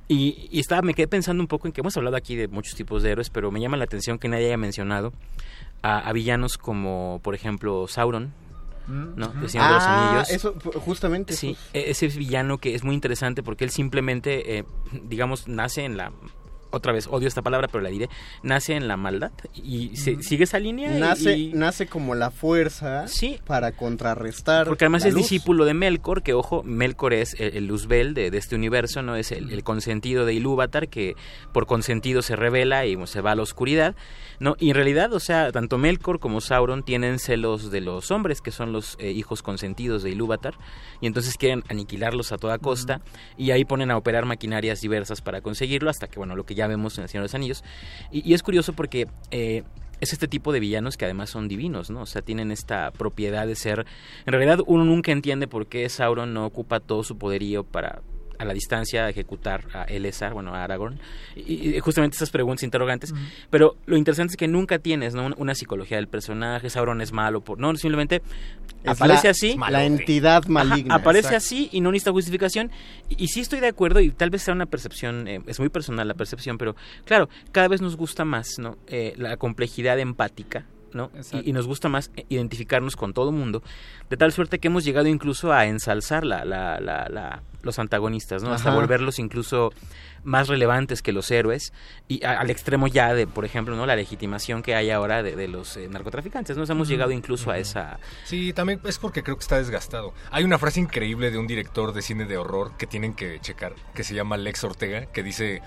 Y, 0.08 0.48
y 0.50 0.58
estaba, 0.58 0.82
me 0.82 0.94
quedé 0.94 1.06
pensando 1.06 1.40
un 1.40 1.46
poco 1.46 1.68
en 1.68 1.72
que 1.72 1.80
hemos 1.80 1.96
hablado 1.96 2.16
aquí 2.16 2.34
de 2.34 2.48
muchos 2.48 2.74
tipos 2.74 3.04
de 3.04 3.12
héroes, 3.12 3.30
pero 3.30 3.52
me 3.52 3.60
llama 3.60 3.76
la 3.76 3.84
atención 3.84 4.18
que 4.18 4.26
nadie 4.26 4.46
haya 4.46 4.56
mencionado 4.56 5.12
a, 5.80 6.00
a 6.00 6.12
villanos 6.12 6.58
como, 6.58 7.20
por 7.22 7.36
ejemplo, 7.36 7.86
Sauron, 7.86 8.32
¿no? 8.88 9.32
El 9.40 9.48
Señor 9.48 9.68
de 9.68 9.74
los 9.74 9.84
Ah, 9.84 9.92
Anillos. 9.92 10.30
eso, 10.30 10.54
justamente. 10.84 11.34
Sí, 11.34 11.56
e- 11.72 11.90
ese 11.90 12.08
villano 12.08 12.58
que 12.58 12.74
es 12.74 12.82
muy 12.82 12.96
interesante 12.96 13.44
porque 13.44 13.62
él 13.62 13.70
simplemente, 13.70 14.58
eh, 14.58 14.64
digamos, 15.04 15.46
nace 15.46 15.84
en 15.84 15.96
la... 15.98 16.10
Otra 16.74 16.92
vez, 16.92 17.06
odio 17.10 17.28
esta 17.28 17.42
palabra, 17.42 17.68
pero 17.68 17.82
la 17.82 17.90
diré. 17.90 18.08
Nace 18.42 18.74
en 18.74 18.88
la 18.88 18.96
maldad 18.96 19.32
y 19.54 19.96
se- 19.96 20.22
sigue 20.22 20.44
esa 20.44 20.58
línea. 20.58 20.90
Nace, 20.90 21.36
y- 21.36 21.52
nace 21.54 21.86
como 21.86 22.14
la 22.14 22.30
fuerza 22.30 23.06
para 23.46 23.72
contrarrestar. 23.72 24.66
porque 24.66 24.84
además 24.84 25.02
la 25.02 25.08
es 25.08 25.14
luz. 25.14 25.22
discípulo 25.22 25.64
de 25.64 25.74
Melkor, 25.74 26.22
que 26.22 26.34
ojo, 26.34 26.62
Melkor 26.64 27.14
es 27.14 27.34
el, 27.38 27.56
el 27.56 27.66
Luzbel 27.66 28.14
de, 28.14 28.30
de 28.30 28.38
este 28.38 28.54
universo, 28.56 29.02
no 29.02 29.16
es 29.16 29.32
el, 29.32 29.50
el 29.52 29.62
consentido 29.64 30.24
de 30.26 30.34
Ilúvatar, 30.34 30.88
que 30.88 31.14
por 31.52 31.66
consentido 31.66 32.22
se 32.22 32.36
revela 32.36 32.86
y 32.86 32.96
se 33.06 33.20
va 33.20 33.32
a 33.32 33.34
la 33.34 33.42
oscuridad, 33.42 33.94
¿no? 34.40 34.56
Y 34.58 34.70
en 34.70 34.74
realidad, 34.76 35.12
o 35.12 35.20
sea, 35.20 35.52
tanto 35.52 35.78
Melkor 35.78 36.18
como 36.18 36.40
Sauron 36.40 36.82
tienen 36.82 37.18
celos 37.18 37.70
de 37.70 37.80
los 37.80 38.10
hombres, 38.10 38.40
que 38.40 38.50
son 38.50 38.72
los 38.72 38.96
eh, 38.98 39.10
hijos 39.10 39.42
consentidos 39.42 40.02
de 40.02 40.10
Ilúvatar, 40.10 40.54
y 41.00 41.06
entonces 41.06 41.36
quieren 41.36 41.64
aniquilarlos 41.68 42.32
a 42.32 42.38
toda 42.38 42.58
costa, 42.58 43.00
y 43.36 43.50
ahí 43.50 43.64
ponen 43.64 43.90
a 43.90 43.96
operar 43.96 44.24
maquinarias 44.24 44.80
diversas 44.80 45.20
para 45.20 45.40
conseguirlo, 45.40 45.90
hasta 45.90 46.06
que, 46.06 46.18
bueno, 46.18 46.36
lo 46.36 46.44
que 46.44 46.54
ya 46.54 46.66
vemos 46.66 46.96
en 46.98 47.04
El 47.04 47.08
Señor 47.08 47.22
de 47.22 47.26
los 47.26 47.34
Anillos. 47.34 47.64
Y, 48.10 48.28
y 48.28 48.34
es 48.34 48.42
curioso 48.42 48.72
porque... 48.72 49.08
eh, 49.30 49.62
es 50.00 50.12
este 50.12 50.28
tipo 50.28 50.52
de 50.52 50.60
villanos 50.60 50.96
que 50.96 51.04
además 51.04 51.30
son 51.30 51.48
divinos, 51.48 51.88
¿no? 51.88 52.02
O 52.02 52.06
sea, 52.06 52.20
tienen 52.20 52.50
esta 52.50 52.90
propiedad 52.90 53.46
de 53.46 53.54
ser... 53.54 53.86
En 54.26 54.32
realidad 54.32 54.58
uno 54.66 54.84
nunca 54.84 55.12
entiende 55.12 55.46
por 55.46 55.66
qué 55.66 55.88
Sauron 55.88 56.34
no 56.34 56.44
ocupa 56.44 56.80
todo 56.80 57.04
su 57.04 57.16
poderío 57.16 57.62
para 57.64 58.02
a 58.44 58.46
la 58.48 58.54
distancia 58.54 59.08
ejecutar 59.08 59.64
a 59.74 59.82
Elessar, 59.84 60.32
bueno, 60.32 60.54
a 60.54 60.62
Aragorn, 60.64 60.98
y, 61.34 61.76
y 61.76 61.80
justamente 61.80 62.16
esas 62.16 62.30
preguntas 62.30 62.62
interrogantes, 62.62 63.12
pero 63.50 63.76
lo 63.86 63.96
interesante 63.96 64.32
es 64.32 64.36
que 64.36 64.46
nunca 64.48 64.78
tienes 64.78 65.14
¿no? 65.14 65.26
una, 65.26 65.34
una 65.38 65.54
psicología 65.54 65.96
del 65.96 66.08
personaje, 66.08 66.70
Sauron 66.70 67.00
es 67.00 67.12
malo, 67.12 67.40
por, 67.40 67.58
no, 67.58 67.74
simplemente 67.76 68.22
Es 68.84 68.90
aparece 69.00 69.26
la- 69.26 69.30
así, 69.30 69.56
la 69.70 69.84
entidad 69.84 70.42
Ajá, 70.44 70.48
maligna. 70.52 70.94
aparece 70.94 71.28
Exacto. 71.28 71.36
así 71.38 71.68
y 71.72 71.80
no 71.80 71.90
necesita 71.90 72.12
justificación, 72.12 72.70
y, 73.08 73.24
y 73.24 73.28
sí 73.28 73.40
estoy 73.40 73.60
de 73.60 73.68
acuerdo, 73.68 74.00
y 74.00 74.10
tal 74.10 74.30
vez 74.30 74.42
sea 74.42 74.54
una 74.54 74.66
percepción, 74.66 75.26
eh, 75.26 75.40
es 75.46 75.58
muy 75.58 75.68
personal 75.68 76.06
la 76.06 76.14
percepción, 76.14 76.58
pero 76.58 76.76
claro, 77.04 77.28
cada 77.52 77.68
vez 77.68 77.80
nos 77.80 77.96
gusta 77.96 78.24
más, 78.24 78.58
¿no? 78.58 78.76
Eh, 78.86 79.14
la 79.16 79.36
complejidad 79.36 79.98
empática, 79.98 80.66
¿no? 80.94 81.10
Y, 81.32 81.50
y 81.50 81.52
nos 81.52 81.66
gusta 81.66 81.88
más 81.88 82.10
identificarnos 82.28 82.96
con 82.96 83.12
todo 83.12 83.32
mundo, 83.32 83.62
de 84.08 84.16
tal 84.16 84.32
suerte 84.32 84.58
que 84.58 84.68
hemos 84.68 84.84
llegado 84.84 85.06
incluso 85.08 85.52
a 85.52 85.66
ensalzar 85.66 86.24
la, 86.24 86.44
la, 86.44 86.80
la, 86.80 87.08
la- 87.08 87.42
los 87.62 87.78
antagonistas, 87.78 88.42
¿no? 88.42 88.52
Hasta 88.52 88.74
volverlos 88.74 89.18
incluso 89.18 89.72
más 90.22 90.48
relevantes 90.48 91.00
que 91.00 91.12
los 91.12 91.30
héroes 91.30 91.72
y 92.08 92.22
a- 92.22 92.38
al 92.38 92.50
extremo 92.50 92.88
ya 92.88 93.14
de, 93.14 93.26
por 93.26 93.46
ejemplo, 93.46 93.74
¿no? 93.74 93.86
La 93.86 93.96
legitimación 93.96 94.62
que 94.62 94.74
hay 94.74 94.90
ahora 94.90 95.22
de, 95.22 95.34
de 95.34 95.48
los 95.48 95.76
eh, 95.78 95.88
narcotraficantes, 95.88 96.58
Nos 96.58 96.68
hemos 96.68 96.88
llegado 96.88 97.10
incluso 97.10 97.50
a 97.50 97.56
esa... 97.58 97.98
Sí, 98.24 98.52
también 98.52 98.80
es 98.84 98.98
porque 98.98 99.22
creo 99.22 99.36
que 99.36 99.42
está 99.42 99.56
desgastado. 99.56 100.12
Hay 100.30 100.44
una 100.44 100.58
frase 100.58 100.78
increíble 100.80 101.30
de 101.30 101.38
un 101.38 101.46
director 101.46 101.94
de 101.94 102.02
cine 102.02 102.26
de 102.26 102.36
horror 102.36 102.76
que 102.76 102.86
tienen 102.86 103.14
que 103.14 103.40
checar, 103.40 103.74
que 103.94 104.04
se 104.04 104.14
llama 104.14 104.36
Lex 104.36 104.62
Ortega, 104.64 105.06
que 105.06 105.22
dice, 105.22 105.62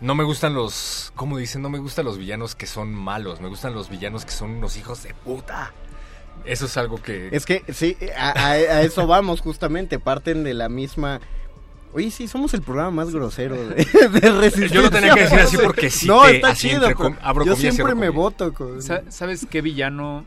No 0.00 0.14
me 0.14 0.24
gustan 0.24 0.54
los, 0.54 1.12
¿cómo 1.14 1.36
dicen? 1.36 1.60
No 1.62 1.68
me 1.68 1.78
gustan 1.78 2.04
los 2.06 2.16
villanos 2.18 2.54
que 2.54 2.66
son 2.66 2.94
malos, 2.94 3.40
me 3.40 3.48
gustan 3.48 3.74
los 3.74 3.90
villanos 3.90 4.24
que 4.24 4.30
son 4.32 4.50
unos 4.52 4.76
hijos 4.76 5.02
de 5.02 5.12
puta. 5.14 5.72
Eso 6.46 6.64
es 6.64 6.76
algo 6.78 7.02
que... 7.02 7.28
Es 7.32 7.44
que 7.44 7.62
sí, 7.72 7.96
a, 8.16 8.30
a- 8.30 8.50
a 8.52 8.82
eso 8.82 9.06
vamos 9.06 9.40
justamente, 9.42 9.98
parten 9.98 10.42
de 10.42 10.54
la 10.54 10.68
misma... 10.70 11.20
Oye, 11.92 12.10
sí, 12.12 12.28
somos 12.28 12.54
el 12.54 12.62
programa 12.62 12.92
más 12.92 13.10
grosero 13.12 13.56
de, 13.56 13.74
de 13.74 14.30
Resistencia. 14.30 14.68
Yo 14.74 14.82
lo 14.82 14.90
tenía 14.90 15.12
que 15.12 15.22
decir 15.22 15.38
así 15.40 15.58
porque 15.58 15.90
sí 15.90 16.06
No, 16.06 16.22
te- 16.22 16.36
está 16.36 16.50
así 16.50 16.68
chido, 16.68 16.86
entre 16.86 16.94
pero 16.96 16.98
com- 17.10 17.16
abro 17.20 17.44
yo 17.44 17.52
comillas 17.52 17.74
siempre 17.74 17.94
me 17.96 18.08
voto 18.10 18.54
con... 18.54 18.80
Sa- 18.80 19.02
¿Sabes 19.10 19.46
qué 19.50 19.60
villano 19.60 20.24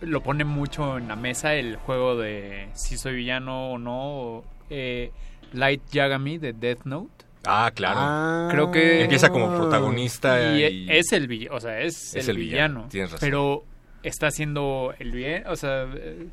lo 0.00 0.22
pone 0.22 0.44
mucho 0.44 0.96
en 0.96 1.08
la 1.08 1.16
mesa? 1.16 1.54
El 1.56 1.76
juego 1.76 2.16
de 2.16 2.68
si 2.74 2.96
soy 2.96 3.16
villano 3.16 3.72
o 3.72 3.78
no. 3.78 3.92
o, 3.96 4.44
eh, 4.70 5.10
Light 5.52 5.82
Yagami 5.90 6.38
de 6.38 6.52
Death 6.54 6.84
Note. 6.84 7.24
Ah, 7.46 7.70
claro. 7.74 8.48
Creo 8.50 8.70
que 8.70 9.02
Empieza 9.02 9.28
como 9.30 9.54
protagonista 9.56 10.56
y, 10.56 10.64
y- 10.64 10.86
es 10.90 11.12
el 11.12 11.28
villano, 11.28 11.56
o 11.56 11.60
sea, 11.60 11.80
es, 11.80 12.14
Es 12.14 12.28
el, 12.28 12.36
el 12.36 12.42
villano, 12.42 12.74
villano. 12.74 12.88
tienes 12.90 13.12
razón. 13.12 13.26
Pero 13.26 13.64
está 14.02 14.26
haciendo 14.28 14.94
el 14.98 15.12
bien, 15.12 15.44
o 15.46 15.56
sea, 15.56 15.84
eh, 15.94 16.26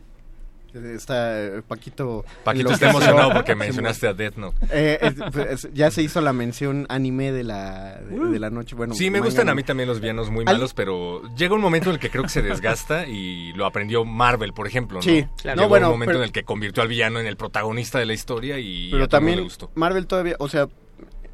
Está 0.73 1.37
eh, 1.57 1.61
Paquito... 1.67 2.23
Paquito 2.45 2.71
está 2.71 2.89
emocionado 2.91 3.33
porque 3.33 3.55
mencionaste 3.55 4.07
a 4.07 4.13
Death 4.13 4.37
Note. 4.37 4.55
Eh, 4.71 4.99
es- 5.01 5.15
pues, 5.33 5.67
ya 5.73 5.91
se 5.91 6.01
hizo 6.01 6.21
la 6.21 6.31
mención 6.31 6.85
anime 6.87 7.33
de 7.33 7.43
la, 7.43 7.99
de, 7.99 8.17
de 8.29 8.39
la 8.39 8.49
noche. 8.49 8.73
Bueno, 8.77 8.93
Sí, 8.93 9.09
me 9.09 9.19
manga 9.19 9.25
gustan 9.25 9.49
a 9.49 9.53
mí 9.55 9.63
también 9.63 9.89
los 9.89 9.99
villanos 9.99 10.29
muy 10.31 10.45
Al- 10.47 10.55
malos, 10.55 10.73
pero 10.73 11.23
llega 11.35 11.55
un 11.55 11.59
momento 11.61 11.89
en 11.89 11.95
el 11.95 11.99
que 11.99 12.09
creo 12.09 12.23
que 12.23 12.29
se 12.29 12.41
desgasta 12.41 13.05
y 13.05 13.51
lo 13.51 13.65
aprendió 13.65 14.05
Marvel, 14.05 14.53
por 14.53 14.65
ejemplo, 14.65 14.99
¿no? 14.99 15.01
Sí, 15.01 15.25
Llegó 15.43 15.55
no, 15.57 15.67
bueno, 15.67 15.87
un 15.87 15.91
momento 15.95 16.11
pero- 16.11 16.19
en 16.19 16.23
el 16.23 16.31
que 16.31 16.43
convirtió 16.43 16.81
al 16.81 16.87
villano 16.87 17.19
en 17.19 17.27
el 17.27 17.35
protagonista 17.35 17.99
de 17.99 18.05
la 18.05 18.13
historia 18.13 18.57
y 18.57 18.91
Pero 18.91 19.09
también 19.09 19.39
le 19.39 19.43
gustó. 19.43 19.69
Marvel 19.75 20.07
todavía, 20.07 20.37
o 20.39 20.47
sea, 20.47 20.69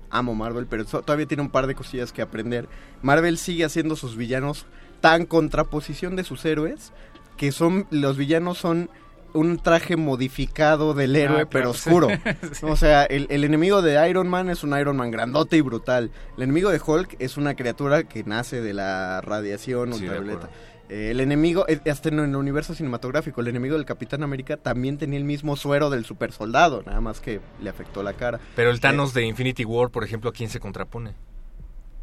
amo 0.10 0.36
Marvel, 0.36 0.68
pero 0.68 0.86
todavía 0.86 1.26
tiene 1.26 1.44
un 1.44 1.50
par 1.50 1.68
de 1.68 1.76
cosillas 1.76 2.12
que 2.12 2.22
aprender. 2.22 2.68
Marvel 3.02 3.38
sigue 3.38 3.66
haciendo 3.66 3.96
sus 3.96 4.16
villanos 4.18 4.66
tan 5.02 5.26
contraposición 5.26 6.16
de 6.16 6.24
sus 6.24 6.44
héroes 6.46 6.92
que 7.38 7.52
son 7.52 7.86
los 7.92 8.18
villanos 8.18 8.58
son 8.58 8.90
un 9.34 9.60
traje 9.60 9.96
modificado 9.98 10.96
del 10.96 11.16
héroe, 11.16 11.42
Ah, 11.42 11.48
pero 11.52 11.72
claro, 11.72 11.74
sí. 11.74 11.90
oscuro. 11.90 12.08
Sí. 12.54 12.66
O 12.66 12.76
sea, 12.76 13.04
el, 13.04 13.28
el 13.30 13.44
enemigo 13.44 13.84
de 13.84 14.10
Iron 14.10 14.28
Man 14.28 14.50
es 14.50 14.64
un 14.64 14.76
Iron 14.80 14.98
Man 14.98 15.12
grandote 15.12 15.58
y 15.58 15.62
brutal. 15.62 16.10
El 16.38 16.44
enemigo 16.44 16.72
de 16.72 16.82
Hulk 16.84 17.18
es 17.20 17.38
una 17.38 17.56
criatura 17.56 18.04
que 18.04 18.24
nace 18.24 18.62
de 18.62 18.74
la 18.74 19.22
radiación 19.22 19.94
Sí, 19.94 20.00
de 20.06 20.10
ultravioleta. 20.10 20.50
Eh, 20.90 21.12
el 21.12 21.20
enemigo, 21.20 21.66
eh, 21.68 21.80
hasta 21.92 22.10
en 22.10 22.20
el 22.20 22.36
universo 22.36 22.74
cinematográfico, 22.74 23.42
el 23.42 23.48
enemigo 23.50 23.76
del 23.76 23.86
Capitán 23.86 24.24
América 24.24 24.56
también 24.58 24.98
tenía 24.98 25.20
el 25.20 25.26
mismo 25.26 25.58
suero 25.58 25.90
del 25.90 26.06
super 26.06 26.32
soldado, 26.32 26.82
nada 26.86 27.02
más 27.02 27.20
que 27.20 27.42
le 27.62 27.70
afectó 27.70 28.04
la 28.04 28.14
cara. 28.14 28.40
Pero 28.56 28.70
el 28.70 28.78
Eh, 28.78 28.80
Thanos 28.80 29.14
de 29.14 29.26
Infinity 29.26 29.66
War, 29.66 29.90
por 29.90 30.04
ejemplo, 30.04 30.30
¿a 30.30 30.34
quién 30.34 30.50
se 30.50 30.60
contrapone? 30.60 31.14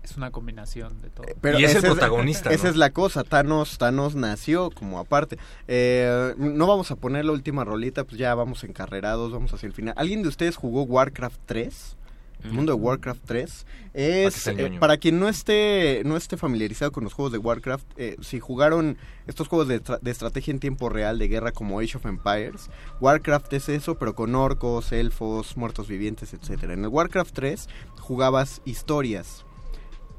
es 0.02 0.18
una 0.18 0.30
combinación 0.30 1.00
de 1.00 1.08
todo. 1.08 1.24
Pero 1.40 1.58
y 1.58 1.64
es 1.64 1.74
el 1.76 1.80
protagonista, 1.80 2.50
Esa 2.52 2.64
¿no? 2.64 2.70
es 2.72 2.76
la 2.76 2.90
cosa, 2.90 3.24
Thanos, 3.24 3.78
Thanos 3.78 4.14
nació 4.14 4.70
como 4.70 4.98
aparte. 4.98 5.38
Eh, 5.66 6.34
no 6.36 6.66
vamos 6.66 6.90
a 6.90 6.96
poner 6.96 7.24
la 7.24 7.32
última 7.32 7.64
rolita, 7.64 8.04
pues 8.04 8.18
ya 8.18 8.34
vamos 8.34 8.64
encarrerados, 8.64 9.32
vamos 9.32 9.54
hacia 9.54 9.66
el 9.66 9.72
final. 9.72 9.94
¿Alguien 9.96 10.20
de 10.22 10.28
ustedes 10.28 10.56
jugó 10.56 10.82
Warcraft 10.82 11.40
3? 11.46 11.96
El 12.44 12.52
mundo 12.52 12.74
de 12.74 12.81
Warcraft 12.81 13.23
3 13.24 13.66
es 13.94 14.47
eh, 14.47 14.76
para 14.78 14.98
quien 14.98 15.18
no 15.18 15.28
esté 15.28 16.02
no 16.05 16.16
esté 16.16 16.36
familiarizado 16.36 16.92
con 16.92 17.05
los 17.05 17.14
juegos 17.14 17.32
de 17.32 17.39
Warcraft, 17.39 17.86
eh, 17.97 18.16
si 18.20 18.39
jugaron 18.39 18.98
estos 19.26 19.48
juegos 19.48 19.66
de, 19.66 19.81
de 19.81 20.10
estrategia 20.10 20.52
en 20.52 20.60
tiempo 20.60 20.90
real 20.90 21.18
de 21.18 21.28
guerra 21.28 21.52
como 21.52 21.81
Age 21.81 21.97
of 21.97 22.05
Empires, 22.05 22.68
Warcraft 23.00 23.52
es 23.55 23.68
eso, 23.70 23.98
pero 23.98 24.14
con 24.14 24.34
orcos, 24.34 24.92
elfos, 24.92 25.56
muertos 25.56 25.89
vivientes, 25.89 26.34
etcétera. 26.34 26.74
En 26.74 26.84
el 26.84 26.89
Warcraft 26.89 27.34
3 27.34 27.68
jugabas 27.98 28.60
historias 28.66 29.47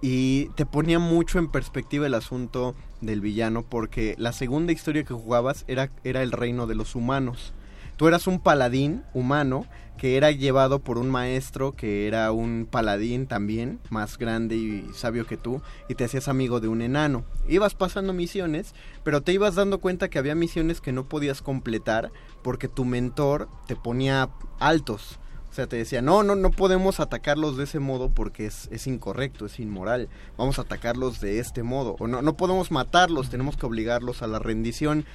y 0.01 0.49
te 0.49 0.65
ponía 0.65 0.99
mucho 0.99 1.39
en 1.39 1.47
perspectiva 1.47 2.05
el 2.05 2.13
asunto 2.13 2.75
del 3.01 3.21
villano 3.21 3.63
porque 3.63 4.15
la 4.17 4.33
segunda 4.33 4.71
historia 4.71 5.03
que 5.03 5.13
jugabas 5.13 5.65
era, 5.67 5.91
era 6.03 6.21
el 6.21 6.31
reino 6.31 6.67
de 6.67 6.75
los 6.75 6.95
humanos. 6.95 7.53
Tú 7.97 8.07
eras 8.07 8.27
un 8.27 8.39
paladín 8.39 9.03
humano 9.13 9.65
que 9.97 10.17
era 10.17 10.31
llevado 10.31 10.79
por 10.79 10.97
un 10.97 11.09
maestro 11.09 11.73
que 11.73 12.07
era 12.07 12.31
un 12.31 12.67
paladín 12.69 13.27
también, 13.27 13.79
más 13.89 14.17
grande 14.17 14.55
y 14.55 14.87
sabio 14.93 15.25
que 15.25 15.37
tú, 15.37 15.61
y 15.87 15.95
te 15.95 16.03
hacías 16.03 16.27
amigo 16.27 16.59
de 16.59 16.67
un 16.67 16.81
enano. 16.81 17.23
Ibas 17.47 17.75
pasando 17.75 18.11
misiones, 18.13 18.73
pero 19.03 19.21
te 19.21 19.31
ibas 19.31 19.55
dando 19.55 19.79
cuenta 19.79 20.09
que 20.09 20.19
había 20.19 20.35
misiones 20.35 20.81
que 20.81 20.91
no 20.91 21.07
podías 21.07 21.41
completar 21.41 22.11
porque 22.41 22.67
tu 22.67 22.85
mentor 22.85 23.47
te 23.67 23.75
ponía 23.75 24.29
altos. 24.59 25.19
O 25.49 25.53
sea, 25.55 25.67
te 25.67 25.77
decía, 25.77 26.01
no, 26.01 26.21
no, 26.21 26.35
no 26.35 26.51
podemos 26.51 26.99
atacarlos 26.99 27.55
de 27.55 27.63
ese 27.63 27.79
modo 27.79 28.09
porque 28.09 28.45
es, 28.45 28.67
es 28.73 28.87
incorrecto, 28.87 29.45
es 29.45 29.57
inmoral. 29.61 30.09
Vamos 30.37 30.59
a 30.59 30.63
atacarlos 30.63 31.21
de 31.21 31.39
este 31.39 31.63
modo. 31.63 31.95
O 31.99 32.07
no, 32.07 32.21
no 32.21 32.35
podemos 32.35 32.71
matarlos, 32.71 33.29
tenemos 33.29 33.55
que 33.55 33.65
obligarlos 33.65 34.21
a 34.21 34.27
la 34.27 34.39
rendición. 34.39 35.05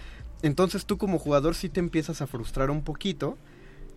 Entonces 0.43 0.86
tú 0.86 0.99
como 0.99 1.19
jugador 1.19 1.55
sí 1.55 1.69
te 1.69 1.81
empiezas 1.81 2.23
a 2.23 2.27
frustrar 2.27 2.70
un 2.70 2.83
poquito 2.83 3.36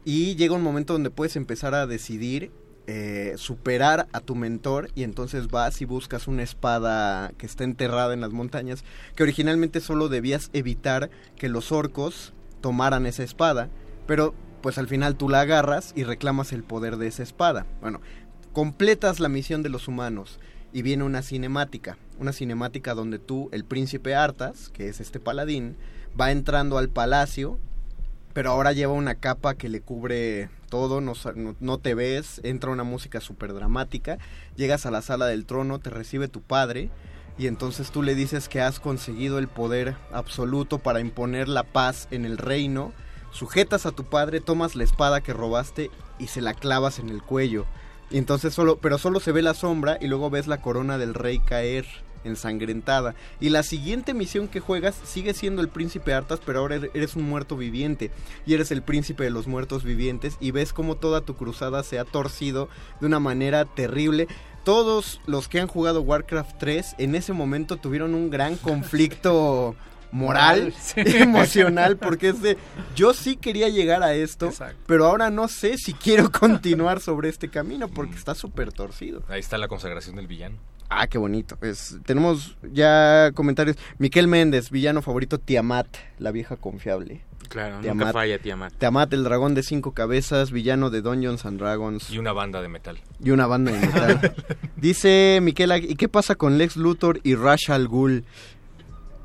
y 0.06 0.36
llega 0.36 0.56
un 0.56 0.64
momento 0.64 0.94
donde 0.94 1.10
puedes 1.10 1.36
empezar 1.36 1.74
a 1.74 1.88
decidir 1.88 2.52
eh, 2.86 3.36
superar 3.38 4.08
a 4.12 4.20
tu 4.20 4.36
mentor 4.36 4.90
y 4.94 5.04
entonces 5.04 5.48
vas 5.48 5.82
y 5.82 5.86
buscas 5.86 6.28
una 6.28 6.44
espada 6.44 7.32
que 7.38 7.46
está 7.46 7.64
enterrada 7.64 8.14
en 8.14 8.20
las 8.20 8.34
montañas 8.34 8.84
que 9.16 9.24
originalmente 9.24 9.80
solo 9.80 10.10
debías 10.10 10.50
evitar 10.52 11.10
que 11.38 11.48
los 11.48 11.72
orcos 11.72 12.34
tomaran 12.60 13.06
esa 13.06 13.24
espada, 13.24 13.70
pero 14.06 14.36
pues 14.62 14.78
al 14.78 14.88
final 14.88 15.16
tú 15.16 15.30
la 15.30 15.42
agarras 15.42 15.94
y 15.96 16.04
reclamas 16.04 16.52
el 16.52 16.64
poder 16.64 16.98
de 16.98 17.08
esa 17.08 17.24
espada. 17.24 17.66
Bueno, 17.80 18.02
completas 18.52 19.22
la 19.22 19.30
misión 19.30 19.64
de 19.64 19.70
los 19.70 19.88
humanos 19.88 20.40
y 20.74 20.82
viene 20.82 21.06
una 21.06 21.22
cinemática, 21.22 21.98
una 22.20 22.34
cinemática 22.34 22.94
donde 22.96 23.20
tú, 23.20 23.48
el 23.54 23.64
príncipe 23.64 24.14
Artas, 24.14 24.70
que 24.70 24.90
es 24.90 25.00
este 25.00 25.22
paladín, 25.22 25.78
va 26.20 26.32
entrando 26.32 26.78
al 26.78 26.90
palacio, 26.90 27.60
pero 28.34 28.52
ahora 28.52 28.74
lleva 28.74 28.94
una 28.94 29.16
capa 29.16 29.56
que 29.56 29.70
le 29.70 29.82
cubre 29.82 30.50
todo, 30.70 31.02
no, 31.02 31.78
te 31.78 31.94
ves, 31.94 32.42
entra 32.44 32.72
una 32.72 32.84
música 32.84 33.22
súper 33.22 33.54
dramática, 33.54 34.18
llegas 34.56 34.86
a 34.86 34.92
la 34.92 35.04
sala 35.04 35.28
del 35.28 35.46
trono, 35.46 35.80
te 35.80 35.92
recibe 35.92 36.28
tu 36.28 36.42
padre, 36.42 36.90
y 37.38 37.48
entonces 37.48 37.92
tú 37.92 38.02
le 38.02 38.16
dices 38.16 38.50
que 38.50 38.62
has 38.62 38.80
conseguido 38.80 39.38
el 39.38 39.48
poder 39.48 39.96
absoluto 40.12 40.80
para 40.80 41.00
imponer 41.00 41.48
la 41.48 41.64
paz 41.64 42.08
en 42.10 42.26
el 42.26 42.38
reino, 42.40 42.92
sujetas 43.32 43.86
a 43.86 43.92
tu 43.92 44.06
padre, 44.06 44.40
tomas 44.40 44.76
la 44.76 44.84
espada 44.84 45.22
que 45.22 45.34
robaste 45.34 45.92
y 46.18 46.28
se 46.28 46.42
la 46.42 46.54
clavas 46.54 47.00
en 47.00 47.10
el 47.10 47.22
cuello. 47.22 47.66
Y 48.10 48.18
entonces 48.18 48.54
solo, 48.54 48.78
pero 48.78 48.98
solo 48.98 49.20
se 49.20 49.32
ve 49.32 49.42
la 49.42 49.56
sombra 49.56 49.98
y 50.00 50.08
luego 50.08 50.30
ves 50.30 50.48
la 50.48 50.62
corona 50.62 50.98
del 50.98 51.16
rey 51.16 51.40
caer 51.40 51.86
ensangrentada. 52.24 53.16
Y 53.40 53.50
la 53.50 53.64
siguiente 53.64 54.14
misión 54.14 54.48
que 54.48 54.60
juegas 54.60 54.96
sigue 55.04 55.34
siendo 55.34 55.62
el 55.62 55.70
príncipe 55.70 56.14
Artas, 56.14 56.40
pero 56.46 56.60
ahora 56.60 56.78
er- 56.78 56.92
eres 56.94 57.16
un 57.16 57.24
muerto 57.24 57.58
viviente. 57.58 58.12
Y 58.46 58.54
eres 58.54 58.72
el 58.72 58.82
príncipe 58.82 59.24
de 59.24 59.30
los 59.32 59.48
muertos 59.48 59.84
vivientes 59.84 60.38
y 60.40 60.52
ves 60.52 60.74
cómo 60.74 60.96
toda 60.96 61.22
tu 61.22 61.36
cruzada 61.36 61.84
se 61.84 62.00
ha 62.00 62.06
torcido 62.06 62.70
de 63.00 63.08
una 63.08 63.20
manera 63.20 63.66
terrible. 63.66 64.28
Todos 64.64 65.20
los 65.26 65.48
que 65.50 65.60
han 65.60 65.68
jugado 65.68 66.02
Warcraft 66.02 66.58
3 66.58 66.96
en 66.98 67.16
ese 67.16 67.34
momento 67.34 67.78
tuvieron 67.78 68.16
un 68.16 68.30
gran 68.30 68.56
conflicto 68.56 69.76
moral, 70.14 70.74
sí. 70.80 71.02
emocional, 71.06 71.98
porque 71.98 72.30
es 72.30 72.42
de, 72.42 72.56
yo 72.96 73.14
sí 73.16 73.36
quería 73.36 73.68
llegar 73.70 74.04
a 74.04 74.14
esto, 74.14 74.52
pero 74.86 75.08
ahora 75.08 75.32
no 75.32 75.48
sé 75.48 75.78
si 75.80 75.94
quiero 75.94 76.32
continuar 76.40 77.02
sobre 77.02 77.30
este 77.30 77.50
camino 77.50 77.88
porque 77.88 78.16
está 78.16 78.36
súper 78.36 78.72
torcido. 78.72 79.24
Ahí 79.28 79.40
está 79.40 79.58
la 79.58 79.68
consagración 79.68 80.16
del 80.16 80.28
villano. 80.28 80.58
Ah, 80.96 81.08
qué 81.08 81.18
bonito. 81.18 81.58
Es, 81.62 81.98
tenemos 82.06 82.58
ya 82.72 83.32
comentarios. 83.34 83.78
Miquel 83.98 84.28
Méndez, 84.28 84.70
villano 84.70 85.02
favorito, 85.02 85.40
Tiamat, 85.40 85.88
la 86.20 86.32
vieja 86.32 86.56
confiable. 86.56 87.22
Claro, 87.50 87.82
nunca 87.82 88.12
falla 88.12 88.40
Tiamat. 88.40 88.74
Tiamat, 88.74 89.14
el 89.14 89.24
dragón 89.24 89.54
de 89.54 89.64
cinco 89.64 89.94
cabezas, 89.94 90.52
villano 90.52 90.90
de 90.90 91.02
Dungeons 91.02 91.46
and 91.46 91.60
Dragons. 91.60 92.10
Y 92.10 92.18
una 92.18 92.32
banda 92.32 92.62
de 92.62 92.68
metal. 92.68 93.00
Y 93.24 93.32
una 93.32 93.48
banda 93.48 93.72
de 93.72 93.80
metal. 93.80 94.36
Dice 94.76 95.40
Miquel, 95.42 95.72
¿y 95.84 95.96
qué 95.96 96.10
pasa 96.10 96.36
con 96.36 96.58
Lex 96.58 96.78
Luthor 96.78 97.20
y 97.24 97.36
Ra's 97.36 97.70
al 97.70 97.88
Ghul? 97.88 98.26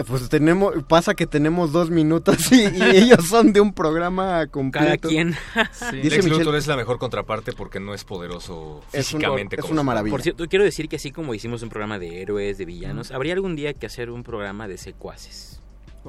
Pues 0.07 0.29
tenemos, 0.29 0.75
pasa 0.85 1.15
que 1.15 1.27
tenemos 1.27 1.73
dos 1.73 1.91
minutos 1.91 2.53
y, 2.53 2.63
y 2.63 2.83
ellos 2.97 3.27
son 3.29 3.53
de 3.53 3.61
un 3.61 3.73
programa 3.73 4.47
completo. 4.47 5.09
quien. 5.09 5.31
Dice 5.31 5.93
Lex 5.93 6.25
Michelle- 6.25 6.39
Luthor 6.39 6.55
es 6.57 6.67
la 6.67 6.77
mejor 6.77 6.99
contraparte 6.99 7.53
porque 7.53 7.81
no 7.81 7.95
es 7.95 8.05
poderoso 8.05 8.81
Es 8.93 9.13
un- 9.13 9.21
físicamente. 9.21 9.57
es 9.57 9.63
como 9.63 9.73
una 9.73 9.83
maravilla. 9.83 10.13
Por 10.13 10.23
cierto, 10.23 10.47
quiero 10.49 10.65
decir 10.65 10.89
que 10.89 10.97
así 10.97 11.11
como 11.11 11.35
hicimos 11.35 11.63
un 11.63 11.69
programa 11.69 11.99
de 11.99 12.23
héroes, 12.23 12.59
de 12.59 12.65
villanos, 12.65 13.11
habría 13.11 13.33
algún 13.35 13.57
día 13.57 13.75
que 13.75 13.87
hacer 13.87 14.11
un 14.11 14.23
programa 14.23 14.69
de 14.69 14.79
secuaces. 14.79 15.48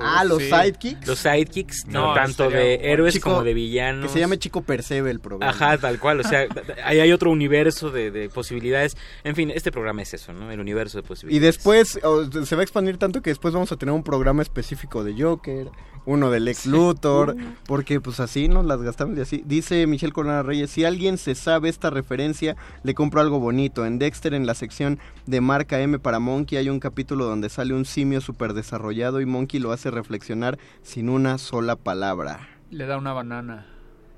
Ah, 0.01 0.23
los 0.23 0.41
sidekicks. 0.43 1.07
Los 1.07 1.19
sidekicks, 1.19 1.85
no, 1.87 2.09
No, 2.09 2.13
tanto 2.13 2.49
de 2.49 2.75
héroes 2.91 3.13
Chico- 3.13 3.29
como 3.31 3.43
de 3.43 3.53
villanos. 3.53 4.07
Que 4.07 4.13
se 4.13 4.19
llame 4.19 4.37
Chico 4.39 4.61
Percebe 4.61 5.11
el 5.11 5.19
programa. 5.19 5.51
Ajá, 5.51 5.77
tal 5.77 5.99
cual, 5.99 6.19
o 6.19 6.23
sea, 6.23 6.47
ahí 6.85 6.99
hay 6.99 7.11
otro 7.11 7.31
universo 7.31 7.89
de, 7.91 8.11
de 8.11 8.29
posibilidades. 8.29 8.95
En 9.23 9.35
fin, 9.35 9.51
este 9.53 9.71
programa 9.71 10.01
es 10.01 10.13
eso, 10.13 10.33
¿no? 10.33 10.51
El 10.51 10.59
universo 10.59 10.97
de 10.99 11.05
Y 11.05 11.07
posibilidades. 11.07 11.55
después 11.55 11.99
o, 12.03 12.25
se 12.45 12.55
va 12.55 12.61
a 12.61 12.63
expandir 12.63 12.97
tanto 12.97 13.21
que 13.21 13.29
después 13.29 13.53
vamos 13.53 13.71
a 13.71 13.77
tener 13.77 13.93
un 13.93 14.03
programa 14.03 14.41
específico 14.41 15.03
de 15.03 15.21
Joker, 15.21 15.67
uno 16.09 16.31
del 16.31 16.47
ex 16.47 16.65
Luthor, 16.65 17.35
porque 17.67 18.01
pues 18.01 18.19
así 18.19 18.47
nos 18.47 18.65
las 18.65 18.81
gastamos 18.81 19.17
y 19.17 19.21
así. 19.21 19.43
Dice 19.45 19.85
Michelle 19.85 20.11
Corona 20.11 20.41
Reyes, 20.41 20.71
si 20.71 20.83
alguien 20.83 21.17
se 21.19 21.35
sabe 21.35 21.69
esta 21.69 21.89
referencia, 21.91 22.55
le 22.83 22.93
compro 22.95 23.21
algo 23.21 23.39
bonito. 23.39 23.85
En 23.85 23.99
Dexter, 23.99 24.33
en 24.33 24.45
la 24.47 24.55
sección 24.55 24.97
de 25.27 25.39
marca 25.39 25.79
M 25.79 25.99
para 25.99 26.19
Monkey, 26.19 26.57
hay 26.57 26.69
un 26.69 26.79
capítulo 26.79 27.25
donde 27.25 27.49
sale 27.49 27.73
un 27.75 27.85
simio 27.85 28.21
súper 28.21 28.53
desarrollado 28.53 29.21
y 29.21 29.25
Monkey 29.27 29.59
lo 29.59 29.71
hace 29.71 29.91
reflexionar 29.91 30.57
sin 30.81 31.09
una 31.09 31.37
sola 31.37 31.75
palabra. 31.75 32.47
Le 32.71 32.85
da 32.87 32.97
una 32.97 33.13
banana. 33.13 33.67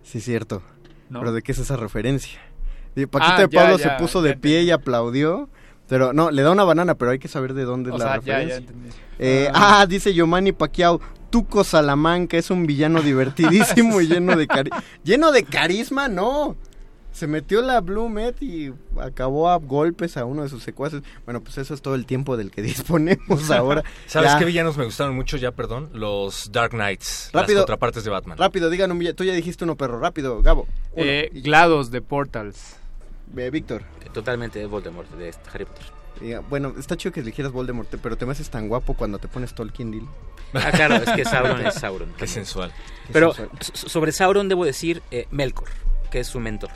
Sí, 0.04 0.22
cierto. 0.22 0.62
No. 1.10 1.20
Pero 1.20 1.34
¿de 1.34 1.42
qué 1.42 1.52
es 1.52 1.60
esa 1.60 1.76
referencia? 1.76 2.40
Y 2.96 3.06
Paquito 3.06 3.34
Ah, 3.34 3.42
de 3.42 3.50
ya, 3.50 3.60
Pablo 3.62 3.78
ya, 3.78 3.84
se 3.84 3.90
puso 4.02 4.22
de 4.22 4.32
ya 4.32 4.40
pie 4.40 4.64
y 4.64 4.72
aplaudió. 4.72 5.50
Pero 5.88 6.14
no, 6.14 6.32
le 6.32 6.42
da 6.42 6.52
una 6.52 6.64
banana, 6.64 6.96
pero 6.96 7.12
hay 7.12 7.20
que 7.20 7.28
saber 7.28 7.54
de 7.54 7.64
dónde 7.66 7.92
es 7.92 8.00
la 8.00 8.06
sea, 8.06 8.16
ya, 8.16 8.26
ya 8.26 8.34
referencia. 8.40 8.58
entendí. 8.60 8.90
Eh, 9.20 9.50
ah. 9.54 9.86
dice 9.90 10.14
Yomani 10.14 10.54
Pacquiao, 10.54 11.02
Tuco 11.32 11.64
Salamanca 11.64 12.38
es 12.38 12.52
un 12.52 12.66
villano 12.68 13.02
divertidísimo 13.02 14.02
y 14.02 14.08
lleno 14.08 14.36
de 14.36 14.46
cari 14.48 14.70
lleno 15.04 15.32
de 15.32 15.44
carisma, 15.44 16.08
no. 16.08 16.56
Se 17.14 17.28
metió 17.28 17.62
la 17.62 17.82
Blue 17.82 18.08
Met 18.08 18.42
y 18.42 18.72
acabó 19.02 19.50
a 19.50 19.58
golpes 19.58 20.16
a 20.16 20.24
uno 20.24 20.44
de 20.44 20.50
sus 20.50 20.64
secuaces. 20.64 21.02
Bueno, 21.26 21.42
pues 21.42 21.58
eso 21.58 21.74
es 21.74 21.82
todo 21.82 21.96
el 21.96 22.06
tiempo 22.06 22.38
del 22.38 22.52
que 22.52 22.62
disponemos 22.62 23.52
ahora. 23.52 23.84
¿Sabes 24.08 24.32
Ya. 24.32 24.40
qué 24.40 24.46
villanos 24.46 24.78
me 24.78 24.86
gustaron 24.86 25.14
mucho 25.16 25.36
ya, 25.36 25.52
perdón? 25.52 25.90
Los 25.94 26.52
Dark 26.54 26.72
Knights, 26.72 27.30
Rápido. 27.34 27.56
las 27.58 27.64
contrapartes 27.64 28.04
de 28.06 28.12
Batman. 28.12 28.38
Rápido, 28.38 28.70
digan 28.70 28.92
un 28.94 29.00
villano. 29.00 29.16
Tú 29.16 29.26
ya 29.26 29.34
dijiste 29.34 29.66
uno, 29.66 29.76
perro. 29.76 30.00
Rápido, 30.00 30.42
Gabo. 30.42 30.62
Uno. 30.94 31.06
Eh, 31.06 31.30
GLaDOS 31.34 31.92
de 31.92 32.02
Portals. 32.02 32.78
Eh, 33.36 33.50
Víctor. 33.50 33.84
Totalmente 34.14 34.66
Voldemort 34.66 35.10
de 35.12 35.30
este 35.30 35.50
Harry 35.54 35.66
Potter. 35.66 35.86
Bueno, 36.50 36.74
está 36.78 36.96
chido 36.98 37.12
que 37.12 37.20
eligieras 37.22 37.52
Voldemort, 37.52 37.90
pero 38.02 38.18
te 38.18 38.26
me 38.26 38.32
haces 38.34 38.50
tan 38.50 38.68
guapo 38.68 38.94
cuando 38.94 39.18
te 39.20 39.28
pones 39.28 39.54
Tolkien, 39.54 39.92
Dil. 39.92 40.08
Ah, 40.54 40.72
claro, 40.72 40.96
es 40.96 41.10
que 41.12 41.24
Sauron 41.26 41.66
es 41.66 41.76
Sauron. 41.76 42.14
Qué 42.18 42.28
sensual. 42.28 42.72
Pero 43.12 43.34
so- 43.34 43.50
sobre 43.74 44.12
Sauron 44.12 44.50
debo 44.50 44.66
decir 44.66 45.02
eh, 45.12 45.28
Melkor, 45.32 45.70
que 46.12 46.20
es 46.20 46.28
su 46.28 46.40
mentor. 46.40 46.70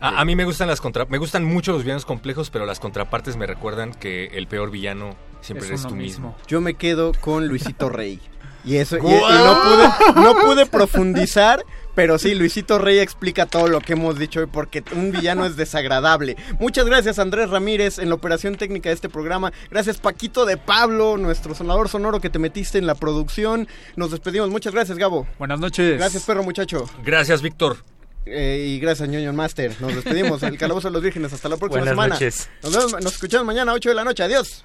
A, 0.00 0.20
a 0.20 0.24
mí 0.24 0.34
me 0.36 0.44
gustan 0.44 0.68
las 0.68 0.80
contra 0.80 1.04
me 1.06 1.18
gustan 1.18 1.44
mucho 1.44 1.72
los 1.72 1.82
villanos 1.82 2.04
complejos, 2.04 2.50
pero 2.50 2.66
las 2.66 2.80
contrapartes 2.80 3.36
me 3.36 3.46
recuerdan 3.46 3.92
que 3.94 4.26
el 4.34 4.46
peor 4.46 4.70
villano 4.70 5.14
siempre 5.42 5.66
Es 5.66 5.70
eres 5.70 5.82
tú 5.82 5.94
mismo. 5.94 6.28
mismo. 6.30 6.36
Yo 6.46 6.60
me 6.60 6.74
quedo 6.74 7.12
con 7.20 7.46
Luisito 7.48 7.88
Rey. 7.88 8.20
Y 8.64 8.76
eso, 8.76 8.96
y, 8.96 9.00
y 9.00 9.02
¡Guau! 9.02 9.44
no 9.44 9.62
pude, 9.62 10.22
no 10.22 10.34
pude 10.36 10.66
profundizar, 10.66 11.64
pero 11.94 12.18
sí, 12.18 12.34
Luisito 12.34 12.78
Rey 12.78 12.98
explica 12.98 13.46
todo 13.46 13.68
lo 13.68 13.80
que 13.80 13.92
hemos 13.92 14.18
dicho 14.18 14.40
hoy, 14.40 14.46
porque 14.46 14.82
un 14.94 15.12
villano 15.12 15.44
es 15.46 15.56
desagradable. 15.56 16.36
Muchas 16.58 16.86
gracias, 16.86 17.18
Andrés 17.18 17.50
Ramírez, 17.50 17.98
en 17.98 18.08
la 18.08 18.14
operación 18.14 18.56
técnica 18.56 18.88
de 18.88 18.94
este 18.94 19.08
programa. 19.08 19.52
Gracias, 19.70 19.98
Paquito 19.98 20.44
de 20.46 20.56
Pablo, 20.56 21.16
nuestro 21.18 21.54
sonador 21.54 21.88
sonoro 21.88 22.20
que 22.20 22.30
te 22.30 22.38
metiste 22.38 22.78
en 22.78 22.86
la 22.86 22.94
producción. 22.94 23.68
Nos 23.96 24.10
despedimos. 24.10 24.50
Muchas 24.50 24.72
gracias, 24.72 24.98
Gabo. 24.98 25.26
Buenas 25.38 25.60
noches. 25.60 25.98
Gracias, 25.98 26.22
perro 26.24 26.42
muchacho. 26.42 26.88
Gracias, 27.04 27.42
Víctor. 27.42 27.76
Eh, 28.24 28.66
y 28.68 28.78
gracias, 28.78 29.08
ñoño 29.08 29.32
Master. 29.32 29.74
Nos 29.80 29.94
despedimos. 29.96 30.42
El 30.44 30.56
Calabozo 30.56 30.88
de 30.88 30.92
los 30.92 31.02
Vírgenes. 31.02 31.32
Hasta 31.32 31.48
la 31.48 31.56
próxima 31.56 31.80
Buenas 31.80 31.92
semana. 31.92 32.14
noches. 32.14 32.48
Nos, 32.62 32.72
vemos- 32.76 33.02
nos 33.02 33.12
escuchamos 33.14 33.46
mañana 33.46 33.72
a 33.72 33.74
8 33.74 33.88
de 33.88 33.94
la 33.96 34.04
noche. 34.04 34.22
Adiós. 34.22 34.64